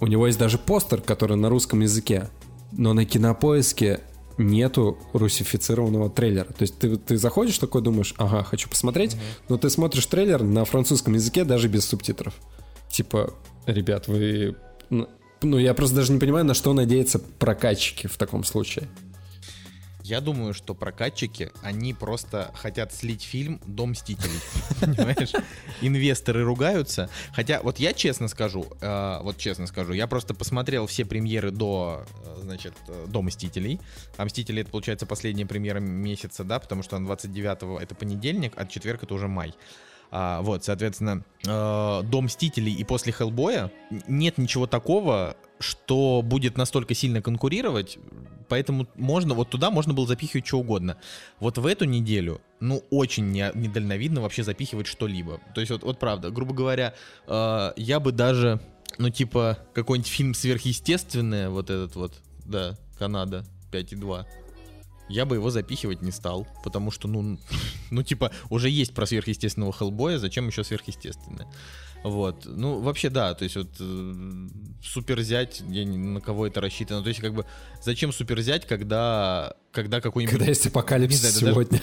У 0.00 0.06
него 0.06 0.26
есть 0.26 0.38
даже 0.38 0.58
постер, 0.58 1.00
который 1.02 1.36
на 1.36 1.48
русском 1.48 1.80
языке. 1.80 2.28
Но 2.72 2.94
на 2.94 3.04
кинопоиске 3.04 4.00
нету 4.38 4.98
русифицированного 5.12 6.08
трейлера. 6.10 6.46
То 6.46 6.62
есть 6.62 6.78
ты, 6.78 6.96
ты 6.96 7.18
заходишь 7.18 7.58
такой, 7.58 7.82
думаешь, 7.82 8.14
ага, 8.16 8.42
хочу 8.42 8.68
посмотреть, 8.68 9.16
но 9.48 9.58
ты 9.58 9.68
смотришь 9.68 10.06
трейлер 10.06 10.42
на 10.42 10.64
французском 10.64 11.12
языке 11.14 11.44
даже 11.44 11.68
без 11.68 11.84
субтитров. 11.84 12.34
Типа, 12.90 13.34
ребят, 13.66 14.08
вы... 14.08 14.56
Ну, 15.42 15.58
я 15.58 15.74
просто 15.74 15.96
даже 15.96 16.12
не 16.12 16.18
понимаю, 16.18 16.44
на 16.44 16.54
что 16.54 16.72
надеются 16.72 17.18
прокатчики 17.18 18.06
в 18.06 18.16
таком 18.16 18.44
случае. 18.44 18.88
Я 20.04 20.20
думаю, 20.20 20.52
что 20.52 20.74
прокатчики, 20.74 21.52
они 21.62 21.94
просто 21.94 22.50
хотят 22.54 22.92
слить 22.92 23.22
фильм 23.22 23.60
«Дом 23.66 23.90
мстителей». 23.92 24.40
Понимаешь? 24.80 25.32
Инвесторы 25.80 26.42
ругаются. 26.42 27.08
Хотя, 27.32 27.62
вот 27.62 27.78
я 27.78 27.92
честно 27.92 28.26
скажу, 28.26 28.66
э, 28.80 29.18
вот 29.22 29.38
честно 29.38 29.66
скажу, 29.68 29.92
я 29.92 30.08
просто 30.08 30.34
посмотрел 30.34 30.86
все 30.86 31.04
премьеры 31.04 31.52
до, 31.52 32.04
э, 32.24 32.40
значит, 32.42 32.74
э, 32.88 33.06
до 33.08 33.22
«Мстителей». 33.22 33.80
А 34.16 34.24
«Мстители»— 34.24 34.60
это, 34.62 34.70
получается, 34.70 35.06
последняя 35.06 35.46
премьера 35.46 35.78
месяца, 35.78 36.42
да, 36.42 36.58
потому 36.58 36.82
что 36.82 36.96
он 36.96 37.06
29-го— 37.06 37.78
это 37.80 37.94
понедельник, 37.94 38.54
а 38.56 38.66
четверг— 38.66 39.02
это 39.04 39.14
уже 39.14 39.28
май. 39.28 39.54
А, 40.14 40.42
вот, 40.42 40.62
соответственно, 40.62 41.24
э, 41.46 42.02
до 42.04 42.20
«Мстителей» 42.20 42.74
и 42.74 42.84
после 42.84 43.14
«Хеллбоя» 43.14 43.72
нет 44.06 44.36
ничего 44.36 44.66
такого, 44.66 45.38
что 45.58 46.20
будет 46.22 46.58
настолько 46.58 46.94
сильно 46.94 47.22
конкурировать, 47.22 47.98
поэтому 48.48 48.86
можно, 48.94 49.32
вот 49.32 49.48
туда 49.48 49.70
можно 49.70 49.94
было 49.94 50.06
запихивать 50.06 50.46
что 50.46 50.58
угодно. 50.58 50.98
Вот 51.40 51.56
в 51.56 51.64
эту 51.64 51.86
неделю, 51.86 52.42
ну, 52.60 52.84
очень 52.90 53.30
не, 53.30 53.50
недальновидно 53.54 54.20
вообще 54.20 54.42
запихивать 54.42 54.86
что-либо. 54.86 55.40
То 55.54 55.62
есть 55.62 55.72
вот, 55.72 55.82
вот 55.82 55.98
правда, 55.98 56.30
грубо 56.30 56.52
говоря, 56.52 56.92
э, 57.26 57.72
я 57.76 57.98
бы 57.98 58.12
даже, 58.12 58.60
ну, 58.98 59.08
типа, 59.08 59.60
какой-нибудь 59.72 60.10
фильм 60.10 60.34
сверхъестественное, 60.34 61.48
вот 61.48 61.70
этот 61.70 61.96
вот, 61.96 62.12
да, 62.44 62.76
Канада 62.98 63.46
5,2, 63.72 64.26
я 65.12 65.24
бы 65.26 65.36
его 65.36 65.50
запихивать 65.50 66.02
не 66.02 66.10
стал, 66.10 66.46
потому 66.64 66.90
что, 66.90 67.08
ну, 67.08 67.38
ну, 67.90 68.02
типа, 68.02 68.32
уже 68.50 68.68
есть 68.68 68.94
про 68.94 69.06
сверхъестественного 69.06 69.72
Хеллбоя, 69.72 70.18
зачем 70.18 70.48
еще 70.48 70.64
сверхъестественное? 70.64 71.46
Вот, 72.04 72.46
ну, 72.46 72.80
вообще, 72.80 73.10
да, 73.10 73.32
то 73.34 73.44
есть 73.44 73.54
вот 73.54 73.68
э, 73.78 74.48
суперзять, 74.82 75.62
я 75.68 75.84
не- 75.84 75.96
на 75.98 76.20
кого 76.20 76.48
это 76.48 76.60
рассчитано, 76.60 77.00
то 77.02 77.08
есть 77.08 77.20
как 77.20 77.32
бы, 77.32 77.46
зачем 77.80 78.12
суперзять, 78.12 78.66
когда, 78.66 79.54
когда 79.70 80.00
какой-нибудь 80.00 80.32
Когда 80.32 80.46
есть 80.46 80.66
апокалипсис 80.66 81.22
Не 81.22 81.30
знаю, 81.30 81.54
сегодня. 81.54 81.80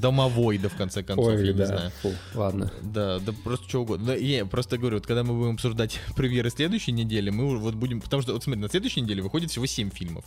домовой, 0.00 0.58
да, 0.58 0.68
в 0.68 0.76
конце 0.76 1.02
концов, 1.02 1.32
я 1.32 1.38
Ой, 1.38 1.46
не 1.48 1.52
да. 1.52 1.66
знаю. 1.66 1.92
Фу, 2.02 2.12
ладно. 2.34 2.72
Да, 2.82 3.18
да 3.18 3.32
просто 3.42 3.68
что 3.68 3.82
угодно. 3.82 4.06
Да, 4.06 4.14
я 4.14 4.46
просто 4.46 4.78
говорю, 4.78 4.98
вот 4.98 5.06
когда 5.06 5.24
мы 5.24 5.34
будем 5.34 5.54
обсуждать 5.54 5.98
премьеры 6.16 6.50
следующей 6.50 6.92
недели, 6.92 7.30
мы 7.30 7.58
вот 7.58 7.74
будем... 7.74 8.00
Потому 8.00 8.22
что, 8.22 8.34
вот 8.34 8.44
смотри, 8.44 8.62
на 8.62 8.68
следующей 8.68 9.00
неделе 9.00 9.20
выходит 9.20 9.50
всего 9.50 9.66
7 9.66 9.90
фильмов. 9.90 10.24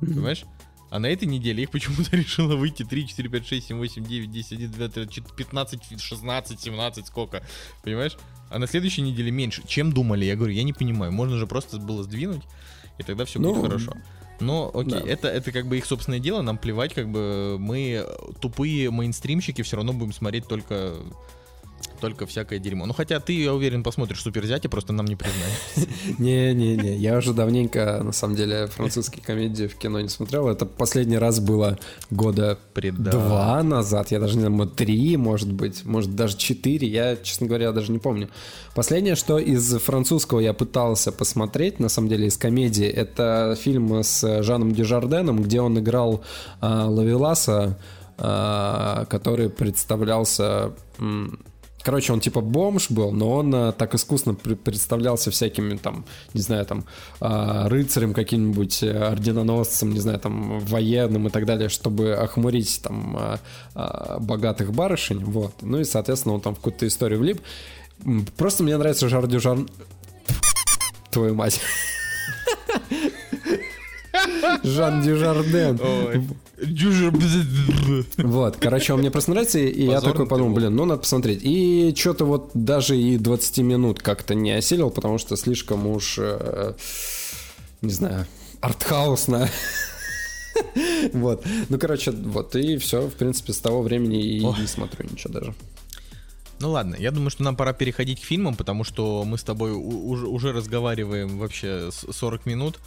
Понимаешь? 0.00 0.44
А 0.90 0.98
на 0.98 1.06
этой 1.06 1.26
неделе 1.26 1.62
их 1.62 1.70
почему-то 1.70 2.16
решило 2.16 2.56
выйти 2.56 2.84
3, 2.84 3.08
4, 3.08 3.28
5, 3.28 3.46
6, 3.46 3.66
7, 3.68 3.78
8, 3.78 4.04
9, 4.04 4.30
10, 4.30 4.52
11, 4.52 4.76
12, 4.76 4.94
13, 4.94 5.36
15, 5.36 6.00
16, 6.00 6.60
17, 6.60 7.06
сколько. 7.06 7.42
Понимаешь? 7.82 8.16
А 8.50 8.58
на 8.58 8.66
следующей 8.66 9.02
неделе 9.02 9.30
меньше. 9.30 9.62
Чем 9.66 9.92
думали? 9.92 10.24
Я 10.24 10.36
говорю, 10.36 10.52
я 10.54 10.62
не 10.62 10.72
понимаю. 10.72 11.12
Можно 11.12 11.36
же 11.36 11.46
просто 11.46 11.78
было 11.78 12.02
сдвинуть, 12.02 12.42
и 12.98 13.02
тогда 13.02 13.24
все 13.24 13.38
Ну, 13.38 13.52
будет 13.54 13.64
хорошо. 13.66 13.92
Но 14.40 14.70
окей, 14.72 14.92
да. 14.92 15.00
это, 15.00 15.28
это 15.28 15.50
как 15.52 15.66
бы 15.66 15.78
их 15.78 15.84
собственное 15.84 16.20
дело, 16.20 16.42
нам 16.42 16.58
плевать, 16.58 16.94
как 16.94 17.08
бы 17.10 17.56
мы 17.58 18.06
тупые 18.40 18.90
мейнстримщики 18.90 19.62
все 19.62 19.76
равно 19.76 19.92
будем 19.92 20.12
смотреть 20.12 20.46
только 20.46 20.94
только 22.00 22.26
всякое 22.26 22.58
дерьмо. 22.58 22.86
Ну 22.86 22.92
хотя 22.92 23.20
ты, 23.20 23.32
я 23.32 23.52
уверен, 23.52 23.82
посмотришь 23.82 24.22
суперзятие, 24.22 24.70
просто 24.70 24.92
нам 24.92 25.06
не 25.06 25.16
признаешь. 25.16 25.88
Не-не-не, 26.18 26.96
я 26.96 27.18
уже 27.18 27.32
давненько, 27.32 28.00
на 28.02 28.12
самом 28.12 28.36
деле, 28.36 28.66
французские 28.68 29.22
комедии 29.24 29.66
в 29.66 29.76
кино 29.76 30.00
не 30.00 30.08
смотрел. 30.08 30.48
Это 30.48 30.66
последний 30.66 31.18
раз 31.18 31.40
было 31.40 31.78
года 32.10 32.58
два 32.74 33.62
назад, 33.62 34.10
я 34.10 34.20
даже 34.20 34.36
не 34.36 34.46
знаю, 34.46 34.68
три, 34.68 35.16
может 35.16 35.52
быть, 35.52 35.84
может, 35.84 36.14
даже 36.14 36.36
четыре, 36.36 36.88
я, 36.88 37.16
честно 37.16 37.46
говоря, 37.46 37.72
даже 37.72 37.92
не 37.92 37.98
помню. 37.98 38.28
Последнее, 38.74 39.16
что 39.16 39.38
из 39.38 39.78
французского 39.78 40.40
я 40.40 40.52
пытался 40.52 41.10
посмотреть, 41.12 41.80
на 41.80 41.88
самом 41.88 42.08
деле, 42.08 42.26
из 42.26 42.36
комедии, 42.36 42.86
это 42.86 43.56
фильм 43.60 44.02
с 44.02 44.42
Жаном 44.42 44.72
Дюжарденом, 44.72 45.42
где 45.42 45.60
он 45.60 45.78
играл 45.78 46.22
а, 46.60 46.86
Лавеласа, 46.88 47.78
а, 48.18 49.04
который 49.06 49.50
представлялся... 49.50 50.72
м, 50.98 51.40
Короче, 51.82 52.12
он 52.12 52.20
типа 52.20 52.40
бомж 52.40 52.90
был, 52.90 53.12
но 53.12 53.32
он 53.34 53.54
а, 53.54 53.72
так 53.72 53.94
искусно 53.94 54.34
пр- 54.34 54.56
представлялся 54.56 55.30
всякими 55.30 55.76
там, 55.76 56.04
не 56.34 56.40
знаю, 56.40 56.66
там 56.66 56.84
а, 57.20 57.68
рыцарем 57.68 58.14
каким-нибудь, 58.14 58.82
э, 58.82 58.90
орденоносцем, 58.90 59.92
не 59.92 60.00
знаю, 60.00 60.18
там 60.18 60.58
военным 60.60 61.28
и 61.28 61.30
так 61.30 61.46
далее, 61.46 61.68
чтобы 61.68 62.14
охмурить 62.14 62.80
там 62.82 63.16
а, 63.16 63.40
а, 63.74 64.18
богатых 64.18 64.72
барышень, 64.72 65.24
вот. 65.24 65.54
Ну 65.62 65.78
и, 65.78 65.84
соответственно, 65.84 66.34
он 66.34 66.40
там 66.40 66.54
в 66.54 66.58
какую-то 66.58 66.86
историю 66.86 67.20
влип. 67.20 67.40
Просто 68.36 68.64
мне 68.64 68.76
нравится 68.76 69.08
Жар 69.08 69.26
Дюжар... 69.26 69.58
Твою 71.10 71.34
мать. 71.34 71.60
Жан 74.62 75.02
Дюжарден. 75.02 75.80
Ой. 75.80 76.26
Вот, 78.18 78.56
короче, 78.56 78.92
он 78.92 79.00
мне 79.00 79.10
просто 79.10 79.30
нравится, 79.30 79.58
и 79.58 79.84
я 79.84 79.94
Позорно 79.96 80.12
такой 80.12 80.26
подумал, 80.26 80.54
блин, 80.54 80.74
ну 80.74 80.84
надо 80.84 81.00
посмотреть. 81.00 81.40
И 81.42 81.94
что-то 81.96 82.24
вот 82.24 82.50
даже 82.54 82.96
и 82.96 83.16
20 83.18 83.58
минут 83.58 84.00
как-то 84.00 84.34
не 84.34 84.50
осилил, 84.52 84.90
потому 84.90 85.18
что 85.18 85.36
слишком 85.36 85.86
уж, 85.86 86.16
э, 86.18 86.74
не 87.82 87.92
знаю, 87.92 88.26
артхаусно. 88.60 89.48
Вот. 91.12 91.44
Ну, 91.68 91.78
короче, 91.78 92.10
вот, 92.10 92.56
и 92.56 92.78
все, 92.78 93.02
в 93.02 93.14
принципе, 93.14 93.52
с 93.52 93.58
того 93.58 93.80
времени 93.82 94.20
и 94.20 94.40
не 94.44 94.66
смотрю 94.66 95.06
ничего 95.08 95.32
даже. 95.32 95.54
Ну 96.60 96.72
ладно, 96.72 96.96
я 96.98 97.12
думаю, 97.12 97.30
что 97.30 97.44
нам 97.44 97.54
пора 97.54 97.72
переходить 97.72 98.20
к 98.20 98.24
фильмам, 98.24 98.56
потому 98.56 98.82
что 98.82 99.22
мы 99.24 99.38
с 99.38 99.44
тобой 99.44 99.70
уже, 99.70 100.26
уже 100.26 100.52
разговариваем 100.52 101.38
вообще 101.38 101.90
с- 101.92 102.12
40 102.12 102.46
минут, 102.46 102.80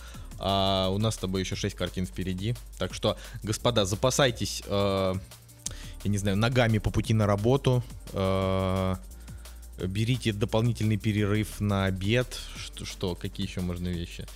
а 0.44 0.90
у 0.90 0.98
нас 0.98 1.16
с 1.16 1.18
тобой 1.18 1.42
еще 1.42 1.56
6 1.56 1.76
картин 1.76 2.08
впереди. 2.08 2.56
Так 2.80 2.94
что, 2.96 3.16
господа, 3.44 3.86
запасайтесь, 3.86 4.64
э, 4.66 5.14
я 6.04 6.10
не 6.10 6.18
знаю, 6.18 6.36
ногами 6.36 6.80
по 6.80 6.90
пути 6.90 7.14
на 7.14 7.28
работу, 7.28 7.84
э, 8.14 8.96
берите 9.78 10.34
дополнительный 10.34 10.98
перерыв 10.98 11.62
на 11.62 11.86
обед, 11.86 12.40
что, 12.56 12.86
что 12.86 13.16
какие 13.16 13.46
еще 13.46 13.62
можно 13.62 13.88
вещи, 13.88 14.28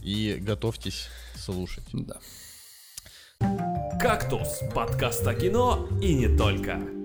и 0.00 0.36
готовьтесь 0.40 1.08
слушать. 1.36 1.84
Да. 1.92 2.18
«Кактус»— 4.00 4.60
подкаст 4.74 5.26
о 5.26 5.34
кино 5.34 5.88
и 6.00 6.14
не 6.14 6.36
только. 6.36 6.97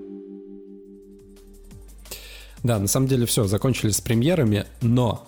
Да, 2.63 2.79
на 2.79 2.87
самом 2.87 3.07
деле 3.07 3.25
все, 3.25 3.43
закончили 3.43 3.91
с 3.91 3.99
премьерами, 3.99 4.65
но 4.81 5.27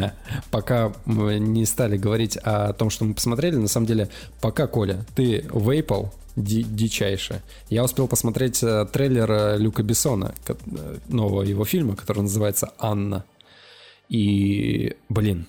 пока 0.52 0.92
мы 1.04 1.38
не 1.40 1.66
стали 1.66 1.96
говорить 1.96 2.36
о 2.36 2.72
том, 2.74 2.90
что 2.90 3.04
мы 3.04 3.14
посмотрели, 3.14 3.56
на 3.56 3.66
самом 3.68 3.86
деле, 3.86 4.08
пока, 4.40 4.68
Коля, 4.68 5.04
ты 5.16 5.44
вейпал 5.52 6.14
ди- 6.36 6.62
дичайше. 6.62 7.42
Я 7.70 7.82
успел 7.82 8.06
посмотреть 8.06 8.62
э, 8.62 8.86
трейлер 8.92 9.30
э, 9.30 9.58
Люка 9.58 9.82
Бессона, 9.82 10.32
э, 10.46 10.54
нового 11.08 11.42
его 11.42 11.64
фильма, 11.64 11.96
который 11.96 12.22
называется 12.22 12.72
«Анна». 12.78 13.24
И, 14.08 14.94
блин, 15.08 15.46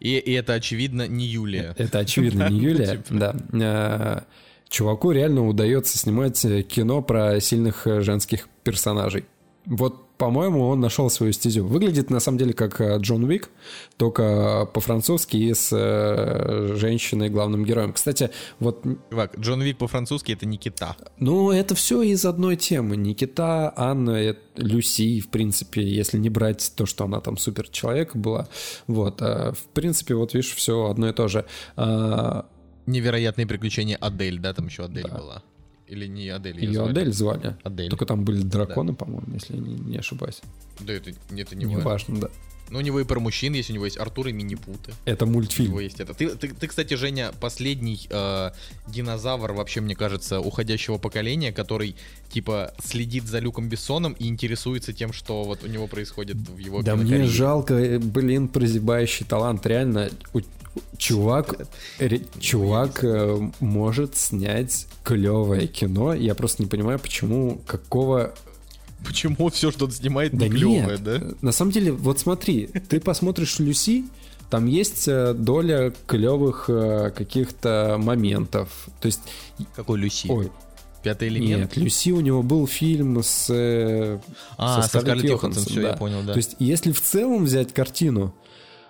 И, 0.00 0.16
и 0.18 0.32
это, 0.32 0.54
очевидно, 0.54 1.06
не 1.06 1.26
Юлия. 1.26 1.74
это 1.78 2.00
очевидно 2.00 2.48
не 2.50 2.58
Юлия, 2.60 2.96
Типа. 2.96 3.36
да. 3.52 4.24
Чуваку 4.68 5.12
реально 5.12 5.46
удается 5.46 5.96
снимать 5.96 6.40
кино 6.66 7.00
про 7.02 7.40
сильных 7.40 7.86
женских 8.00 8.48
персонажей. 8.64 9.26
Вот, 9.66 10.16
по-моему, 10.16 10.66
он 10.68 10.80
нашел 10.80 11.10
свою 11.10 11.32
стезю. 11.32 11.66
Выглядит 11.66 12.08
на 12.08 12.20
самом 12.20 12.38
деле 12.38 12.52
как 12.52 12.80
э, 12.80 12.98
Джон 12.98 13.24
Уик, 13.24 13.50
только 13.96 14.68
по-французски 14.72 15.36
и 15.36 15.52
с 15.52 15.70
э, 15.72 16.76
женщиной 16.76 17.28
главным 17.28 17.64
героем. 17.64 17.92
Кстати, 17.92 18.30
вот... 18.60 18.84
Чувак, 19.10 19.38
Джон 19.38 19.60
Уик 19.60 19.78
по-французски 19.78 20.32
это 20.32 20.46
Никита. 20.46 20.96
Ну, 21.18 21.50
это 21.50 21.74
все 21.74 22.02
из 22.02 22.24
одной 22.24 22.56
темы. 22.56 22.96
Никита, 22.96 23.72
Анна, 23.76 24.10
это 24.12 24.40
Люси, 24.56 25.20
в 25.20 25.28
принципе, 25.28 25.82
если 25.82 26.18
не 26.18 26.30
брать 26.30 26.72
то, 26.76 26.86
что 26.86 27.04
она 27.04 27.20
там 27.20 27.36
супер 27.36 27.68
человек 27.68 28.16
была. 28.16 28.48
Вот, 28.86 29.20
в 29.20 29.58
принципе, 29.74 30.14
вот 30.14 30.32
видишь, 30.32 30.54
все 30.54 30.88
одно 30.88 31.08
и 31.08 31.12
то 31.12 31.28
же. 31.28 31.44
А, 31.76 32.46
Невероятные 32.86 33.46
приключения 33.48 33.96
Адель, 33.96 34.38
да, 34.38 34.54
там 34.54 34.66
еще 34.66 34.84
Адель 34.84 35.08
да. 35.08 35.18
была. 35.18 35.42
Или 35.88 36.06
не 36.06 36.28
Адель? 36.28 36.58
Ее, 36.58 36.74
звали? 36.74 36.90
Адель 36.90 37.12
звали. 37.12 37.56
Адель. 37.62 37.90
Только 37.90 38.06
там 38.06 38.24
были 38.24 38.42
драконы, 38.42 38.92
да. 38.92 38.96
по-моему, 38.96 39.34
если 39.34 39.54
я 39.54 39.60
не, 39.60 39.74
не 39.74 39.98
ошибаюсь. 39.98 40.40
Да, 40.80 40.92
это, 40.92 41.10
это 41.30 41.56
не, 41.56 41.64
не 41.64 41.76
важно. 41.76 42.20
да. 42.22 42.28
Ну, 42.70 42.78
у 42.78 42.80
него 42.82 43.00
и 43.00 43.04
про 43.04 43.20
мужчин 43.20 43.54
есть, 43.54 43.70
у 43.70 43.72
него 43.72 43.84
есть 43.84 43.98
Артур 43.98 44.28
и 44.28 44.32
Минипуты. 44.32 44.92
Это 45.04 45.26
мультфильм. 45.26 45.68
У 45.68 45.70
него 45.72 45.80
есть 45.80 46.00
это. 46.00 46.14
Ты, 46.14 46.30
ты, 46.30 46.48
ты 46.48 46.66
кстати, 46.66 46.94
Женя, 46.94 47.32
последний 47.40 48.06
э, 48.10 48.50
динозавр, 48.88 49.52
вообще, 49.52 49.80
мне 49.80 49.94
кажется, 49.94 50.40
уходящего 50.40 50.98
поколения, 50.98 51.52
который, 51.52 51.96
типа, 52.30 52.74
следит 52.82 53.24
за 53.24 53.38
Люком 53.38 53.68
Бессоном 53.68 54.14
и 54.14 54.26
интересуется 54.26 54.92
тем, 54.92 55.12
что 55.12 55.44
вот 55.44 55.62
у 55.64 55.66
него 55.66 55.86
происходит 55.86 56.36
в 56.36 56.58
его 56.58 56.82
Да 56.82 56.96
мне 56.96 57.24
жалко, 57.24 57.74
э, 57.74 57.98
блин, 57.98 58.48
прозябающий 58.48 59.24
талант. 59.26 59.66
Реально, 59.66 60.10
у, 60.32 60.40
чувак, 60.96 61.68
ре, 61.98 62.22
чувак 62.38 63.04
э, 63.04 63.50
может 63.60 64.16
снять 64.16 64.86
клевое 65.04 65.66
кино. 65.66 66.14
Я 66.14 66.34
просто 66.34 66.62
не 66.62 66.68
понимаю, 66.68 66.98
почему, 66.98 67.60
какого 67.66 68.34
Почему 69.06 69.48
все, 69.50 69.70
что 69.70 69.86
он 69.86 69.90
снимает, 69.90 70.32
не 70.32 70.38
да 70.38 70.48
клевое, 70.48 70.86
нет. 70.86 71.04
да? 71.04 71.20
На 71.40 71.52
самом 71.52 71.72
деле, 71.72 71.92
вот 71.92 72.18
смотри, 72.18 72.66
ты 72.66 73.00
посмотришь 73.00 73.58
Люси, 73.58 74.04
там 74.50 74.66
есть 74.66 75.08
э, 75.08 75.34
доля 75.34 75.92
клевых 76.06 76.66
э, 76.68 77.10
каких-то 77.16 77.96
моментов. 77.98 78.88
То 79.00 79.06
есть... 79.06 79.20
Какой 79.74 79.98
Люси? 79.98 80.28
Ой, 80.28 80.50
Пятый 81.02 81.28
элемент? 81.28 81.76
Нет, 81.76 81.76
Люси 81.76 82.10
у 82.10 82.20
него 82.20 82.42
был 82.42 82.66
фильм 82.66 83.22
с... 83.22 83.46
Э, 83.48 84.18
а, 84.56 84.82
со 84.82 85.00
Скарлетт 85.00 85.30
Йоханссон, 85.30 85.64
все, 85.64 85.82
да. 85.82 85.88
я 85.90 85.96
понял, 85.96 86.22
да. 86.22 86.32
То 86.32 86.38
есть, 86.38 86.56
если 86.58 86.92
в 86.92 87.00
целом 87.00 87.44
взять 87.44 87.72
картину, 87.72 88.34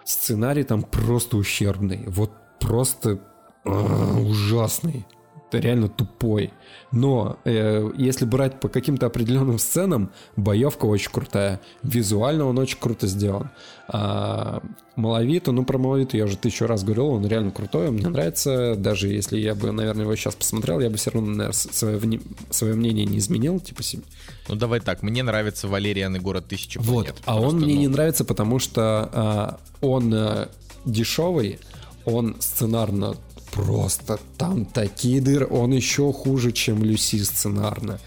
сценарий 0.04 0.64
там 0.64 0.82
просто 0.82 1.36
ущербный. 1.36 2.04
Вот 2.06 2.30
просто 2.60 3.20
а, 3.64 4.18
ужасный 4.18 5.06
реально 5.52 5.88
тупой. 5.88 6.52
Но 6.92 7.38
э, 7.44 7.90
если 7.96 8.24
брать 8.24 8.60
по 8.60 8.68
каким-то 8.68 9.06
определенным 9.06 9.58
сценам, 9.58 10.10
боевка 10.36 10.86
очень 10.86 11.10
крутая. 11.10 11.60
Визуально 11.82 12.46
он 12.46 12.58
очень 12.58 12.78
круто 12.78 13.06
сделан. 13.06 13.50
А 13.88 14.62
Маловиту, 14.96 15.52
ну 15.52 15.64
про 15.64 15.78
Маловиту 15.78 16.16
я 16.16 16.24
уже 16.24 16.36
тысячу 16.36 16.66
раз 16.66 16.82
говорил, 16.82 17.08
он 17.08 17.26
реально 17.26 17.50
крутой, 17.50 17.90
мне 17.90 18.08
нравится. 18.08 18.74
Даже 18.76 19.08
если 19.08 19.38
я 19.38 19.54
бы, 19.54 19.72
наверное, 19.72 20.04
его 20.04 20.16
сейчас 20.16 20.34
посмотрел, 20.34 20.80
я 20.80 20.90
бы 20.90 20.96
все 20.96 21.10
равно, 21.10 21.28
наверное, 21.30 21.52
свое, 21.52 21.96
вне... 21.98 22.20
свое 22.50 22.74
мнение 22.74 23.04
не 23.04 23.18
изменил. 23.18 23.60
Типа 23.60 23.82
себе. 23.82 24.02
Ну 24.48 24.54
давай 24.54 24.80
так, 24.80 25.02
мне 25.02 25.22
нравится 25.22 25.68
Валериан 25.68 26.16
и 26.16 26.18
город 26.18 26.46
тысячи 26.48 26.80
планет. 26.80 27.14
Вот, 27.16 27.22
а 27.24 27.40
он 27.40 27.56
мне 27.56 27.74
ну... 27.74 27.80
не 27.80 27.88
нравится, 27.88 28.24
потому 28.24 28.58
что 28.58 29.10
а, 29.12 29.60
он 29.80 30.12
а, 30.14 30.48
дешевый, 30.84 31.58
он 32.04 32.36
сценарно 32.40 33.16
просто 33.56 34.18
там 34.36 34.66
такие 34.66 35.20
дыры. 35.20 35.46
Он 35.50 35.72
еще 35.72 36.12
хуже, 36.12 36.52
чем 36.52 36.84
Люси 36.84 37.22
сценарно. 37.22 37.98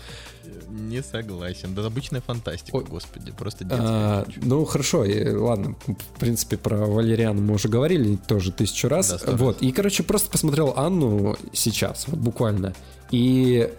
Не 0.69 1.01
согласен. 1.03 1.73
Да 1.73 1.85
обычная 1.85 2.21
фантастика, 2.21 2.75
Ой. 2.75 2.85
господи, 2.85 3.31
просто 3.31 3.65
детская. 3.65 3.87
А, 3.87 4.25
ну 4.37 4.63
хорошо, 4.65 5.03
и, 5.03 5.29
ладно. 5.29 5.75
В 5.85 6.19
принципе, 6.19 6.57
про 6.57 6.77
Валериана 6.77 7.41
мы 7.41 7.55
уже 7.55 7.67
говорили 7.67 8.15
тоже 8.15 8.51
тысячу 8.51 8.87
раз. 8.87 9.09
Да, 9.09 9.35
вот. 9.35 9.61
И, 9.61 9.71
короче, 9.71 10.03
просто 10.03 10.29
посмотрел 10.29 10.73
Анну 10.77 11.35
сейчас, 11.53 12.07
вот 12.07 12.19
буквально. 12.19 12.73
И 13.11 13.69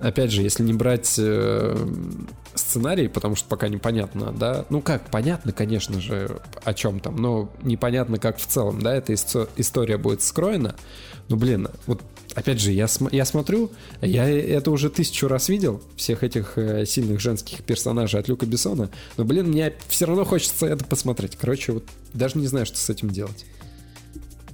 опять 0.00 0.30
же, 0.30 0.42
если 0.42 0.62
не 0.62 0.72
брать 0.72 1.14
э, 1.18 1.76
сценарий, 2.54 3.08
потому 3.08 3.36
что 3.36 3.48
пока 3.48 3.68
непонятно, 3.68 4.32
да, 4.32 4.64
ну 4.70 4.80
как, 4.80 5.10
понятно, 5.10 5.52
конечно 5.52 6.00
же, 6.00 6.40
о 6.62 6.74
чем 6.74 7.00
там, 7.00 7.16
но 7.16 7.50
непонятно, 7.62 8.18
как 8.18 8.38
в 8.38 8.46
целом, 8.46 8.80
да, 8.82 8.94
эта 8.94 9.14
история 9.14 9.98
будет 9.98 10.22
скроена. 10.22 10.76
Ну, 11.28 11.36
блин, 11.36 11.68
вот 11.86 12.02
опять 12.34 12.60
же, 12.60 12.70
я, 12.70 12.86
см- 12.86 13.14
я 13.14 13.24
смотрю, 13.24 13.70
я 14.02 14.28
это 14.28 14.70
уже 14.70 14.90
тысячу 14.90 15.26
раз 15.26 15.48
видел, 15.48 15.82
всех 15.96 16.22
этих 16.22 16.58
э, 16.58 16.84
сильных 16.84 17.20
женских 17.20 17.64
персонажей 17.64 18.20
от 18.20 18.28
Люка 18.28 18.44
Бессона, 18.44 18.90
но, 19.16 19.24
блин, 19.24 19.48
мне 19.48 19.72
все 19.88 20.04
равно 20.04 20.24
хочется 20.24 20.66
это 20.66 20.84
посмотреть. 20.84 21.36
Короче, 21.36 21.72
вот 21.72 21.84
даже 22.12 22.38
не 22.38 22.46
знаю, 22.46 22.66
что 22.66 22.76
с 22.76 22.90
этим 22.90 23.08
делать. 23.10 23.46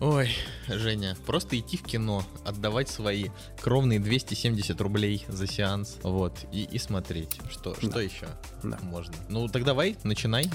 Ой, 0.01 0.31
Женя, 0.67 1.15
просто 1.27 1.59
идти 1.59 1.77
в 1.77 1.83
кино, 1.83 2.25
отдавать 2.43 2.89
свои 2.89 3.27
кровные 3.61 4.01
270 4.01 4.81
рублей 4.81 5.27
за 5.29 5.47
сеанс, 5.47 5.99
вот, 6.03 6.33
и, 6.53 6.63
и 6.63 6.79
смотреть. 6.79 7.39
Что, 7.51 7.75
да. 7.75 7.89
что 7.89 8.01
еще 8.01 8.27
да. 8.63 8.79
можно? 8.83 9.13
Ну, 9.29 9.47
так 9.49 9.65
давай, 9.65 9.97
начинай. 10.03 10.47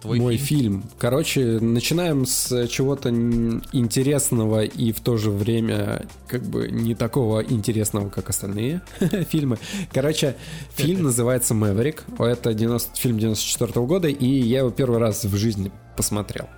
Твой 0.00 0.18
Мой 0.18 0.36
фильм. 0.36 0.82
фильм. 0.82 0.84
Короче, 0.98 1.60
начинаем 1.60 2.26
с 2.26 2.66
чего-то 2.68 3.10
интересного 3.10 4.64
и 4.64 4.92
в 4.92 5.00
то 5.00 5.18
же 5.18 5.30
время 5.30 6.06
как 6.26 6.42
бы 6.42 6.70
не 6.70 6.94
такого 6.94 7.42
интересного, 7.42 8.08
как 8.08 8.30
остальные 8.30 8.82
фильмы. 9.28 9.58
Короче, 9.92 10.36
фильм 10.74 11.02
называется 11.04 11.52
«Мэверик». 11.52 12.04
Это 12.18 12.54
90, 12.54 12.98
фильм 12.98 13.18
94 13.18 13.72
-го 13.72 13.86
года, 13.86 14.08
и 14.08 14.26
я 14.26 14.60
его 14.60 14.70
первый 14.70 15.00
раз 15.00 15.24
в 15.24 15.36
жизни 15.36 15.70
посмотрел. 15.96 16.48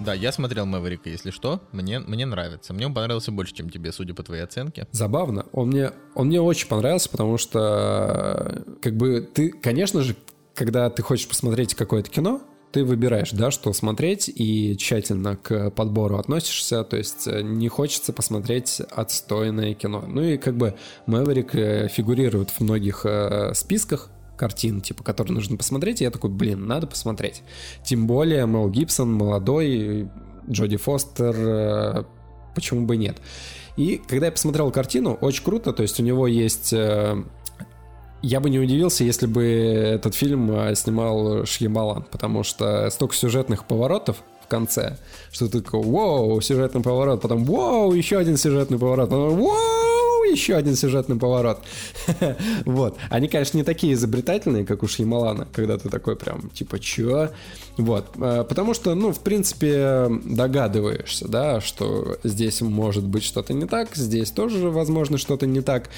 Да, 0.00 0.14
я 0.14 0.32
смотрел 0.32 0.66
Мэверика, 0.66 1.10
если 1.10 1.30
что. 1.30 1.60
Мне, 1.72 2.00
мне 2.00 2.26
нравится. 2.26 2.72
Мне 2.72 2.86
он 2.86 2.94
понравился 2.94 3.32
больше, 3.32 3.54
чем 3.54 3.68
тебе, 3.70 3.92
судя 3.92 4.14
по 4.14 4.22
твоей 4.22 4.42
оценке. 4.42 4.86
Забавно. 4.92 5.46
Он 5.52 5.68
мне, 5.68 5.92
он 6.14 6.28
мне 6.28 6.40
очень 6.40 6.68
понравился, 6.68 7.10
потому 7.10 7.36
что, 7.38 8.64
как 8.80 8.96
бы, 8.96 9.20
ты, 9.20 9.50
конечно 9.50 10.02
же, 10.02 10.16
когда 10.54 10.90
ты 10.90 11.02
хочешь 11.02 11.28
посмотреть 11.28 11.74
какое-то 11.74 12.10
кино, 12.10 12.40
ты 12.72 12.84
выбираешь, 12.84 13.30
да, 13.32 13.50
что 13.50 13.72
смотреть, 13.72 14.30
и 14.32 14.76
тщательно 14.76 15.36
к 15.36 15.70
подбору 15.70 16.16
относишься, 16.16 16.84
то 16.84 16.96
есть 16.96 17.26
э, 17.26 17.42
не 17.42 17.68
хочется 17.68 18.12
посмотреть 18.12 18.80
отстойное 18.90 19.74
кино. 19.74 20.04
Ну 20.06 20.22
и 20.22 20.36
как 20.36 20.56
бы 20.56 20.76
Мэверик 21.06 21.54
э, 21.54 21.88
фигурирует 21.88 22.50
в 22.50 22.60
многих 22.60 23.04
э, 23.04 23.52
списках, 23.54 24.10
картин, 24.40 24.80
типа, 24.80 25.04
которые 25.04 25.34
нужно 25.34 25.58
посмотреть, 25.58 26.00
и 26.00 26.04
я 26.04 26.10
такой, 26.10 26.30
блин, 26.30 26.66
надо 26.66 26.86
посмотреть. 26.86 27.42
Тем 27.84 28.06
более 28.06 28.46
Мел 28.46 28.70
Гибсон 28.70 29.12
молодой, 29.12 30.08
Джоди 30.48 30.78
Фостер, 30.78 31.34
э, 31.36 32.04
почему 32.54 32.86
бы 32.86 32.96
нет. 32.96 33.18
И 33.76 34.00
когда 34.08 34.26
я 34.26 34.32
посмотрел 34.32 34.70
картину, 34.70 35.12
очень 35.20 35.44
круто, 35.44 35.74
то 35.74 35.82
есть 35.82 36.00
у 36.00 36.02
него 36.02 36.26
есть... 36.26 36.72
Э, 36.72 37.22
я 38.22 38.40
бы 38.40 38.48
не 38.48 38.58
удивился, 38.58 39.04
если 39.04 39.26
бы 39.26 39.42
этот 39.44 40.14
фильм 40.14 40.50
э, 40.50 40.74
снимал 40.74 41.44
Шьямалан, 41.44 42.06
потому 42.10 42.42
что 42.42 42.88
столько 42.88 43.14
сюжетных 43.14 43.66
поворотов, 43.66 44.22
конце, 44.48 44.96
что 45.30 45.48
ты 45.48 45.60
такой, 45.60 45.82
вау, 45.82 46.40
сюжетный 46.40 46.82
поворот, 46.82 47.20
потом, 47.20 47.44
вау, 47.44 47.92
еще 47.92 48.18
один 48.18 48.36
сюжетный 48.36 48.78
поворот, 48.78 49.10
потом, 49.10 49.38
вау, 49.38 49.89
еще 50.24 50.54
один 50.54 50.76
сюжетный 50.76 51.16
поворот. 51.16 51.60
вот. 52.64 52.96
Они, 53.08 53.28
конечно, 53.28 53.56
не 53.56 53.64
такие 53.64 53.94
изобретательные, 53.94 54.64
как 54.64 54.82
у 54.82 54.88
Шьямалана, 54.88 55.46
когда 55.52 55.78
ты 55.78 55.88
такой 55.88 56.16
прям, 56.16 56.50
типа, 56.50 56.78
чё? 56.78 57.30
Вот. 57.76 58.06
Э, 58.16 58.44
потому 58.48 58.74
что, 58.74 58.94
ну, 58.94 59.12
в 59.12 59.20
принципе, 59.20 60.06
догадываешься, 60.24 61.28
да, 61.28 61.60
что 61.60 62.18
здесь 62.24 62.60
может 62.60 63.04
быть 63.04 63.24
что-то 63.24 63.52
не 63.52 63.66
так, 63.66 63.94
здесь 63.94 64.30
тоже, 64.30 64.70
возможно, 64.70 65.18
что-то 65.18 65.46
не 65.46 65.60
так. 65.60 65.90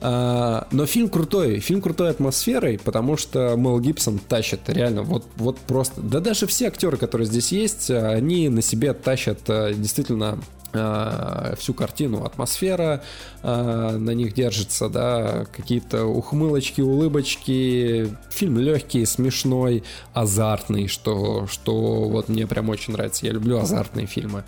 А, 0.00 0.68
но 0.70 0.86
фильм 0.86 1.08
крутой, 1.08 1.58
фильм 1.58 1.80
крутой 1.80 2.10
атмосферой, 2.10 2.78
потому 2.78 3.16
что 3.16 3.56
Мэл 3.56 3.80
Гибсон 3.80 4.20
тащит 4.20 4.60
реально 4.68 5.02
вот, 5.02 5.24
вот 5.36 5.58
просто. 5.58 6.00
Да 6.00 6.20
даже 6.20 6.46
все 6.46 6.68
актеры, 6.68 6.96
которые 6.96 7.26
здесь 7.26 7.50
есть, 7.50 7.90
они 7.90 8.48
на 8.48 8.62
себе 8.62 8.92
тащат 8.92 9.40
действительно 9.46 10.38
всю 10.70 11.74
картину, 11.74 12.24
атмосфера 12.24 13.02
э, 13.42 13.96
на 13.96 14.10
них 14.10 14.34
держится, 14.34 14.88
да, 14.88 15.46
какие-то 15.56 16.04
ухмылочки, 16.04 16.80
улыбочки, 16.80 18.14
фильм 18.30 18.58
легкий, 18.58 19.06
смешной, 19.06 19.82
азартный, 20.12 20.86
что, 20.86 21.46
что 21.46 22.08
вот 22.08 22.28
мне 22.28 22.46
прям 22.46 22.68
очень 22.68 22.92
нравится, 22.92 23.24
я 23.24 23.32
люблю 23.32 23.58
азартные 23.58 24.06
фильмы. 24.06 24.44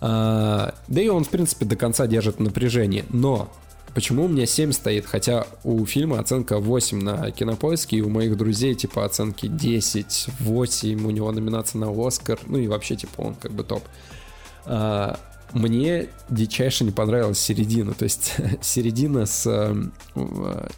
Э, 0.00 0.70
да 0.86 1.00
и 1.00 1.08
он, 1.08 1.24
в 1.24 1.28
принципе, 1.28 1.64
до 1.64 1.76
конца 1.76 2.06
держит 2.06 2.40
напряжение, 2.40 3.04
но 3.10 3.50
Почему 3.94 4.26
у 4.26 4.28
меня 4.28 4.46
7 4.46 4.70
стоит, 4.72 5.06
хотя 5.06 5.46
у 5.64 5.84
фильма 5.86 6.20
оценка 6.20 6.58
8 6.58 7.02
на 7.02 7.30
кинопоиске, 7.32 7.96
и 7.96 8.00
у 8.00 8.08
моих 8.08 8.36
друзей 8.36 8.74
типа 8.74 9.04
оценки 9.04 9.48
10, 9.48 10.26
8, 10.38 11.06
у 11.06 11.10
него 11.10 11.32
номинация 11.32 11.80
на 11.80 12.06
Оскар, 12.06 12.38
ну 12.46 12.58
и 12.58 12.68
вообще 12.68 12.94
типа 12.96 13.22
он 13.22 13.34
как 13.34 13.52
бы 13.52 13.64
топ. 13.64 13.82
Мне 15.52 16.08
дичайше 16.28 16.84
не 16.84 16.90
понравилась 16.90 17.38
середина. 17.38 17.94
То 17.94 18.04
есть 18.04 18.34
середина 18.60 19.26
с 19.26 19.46
э, 19.46 19.74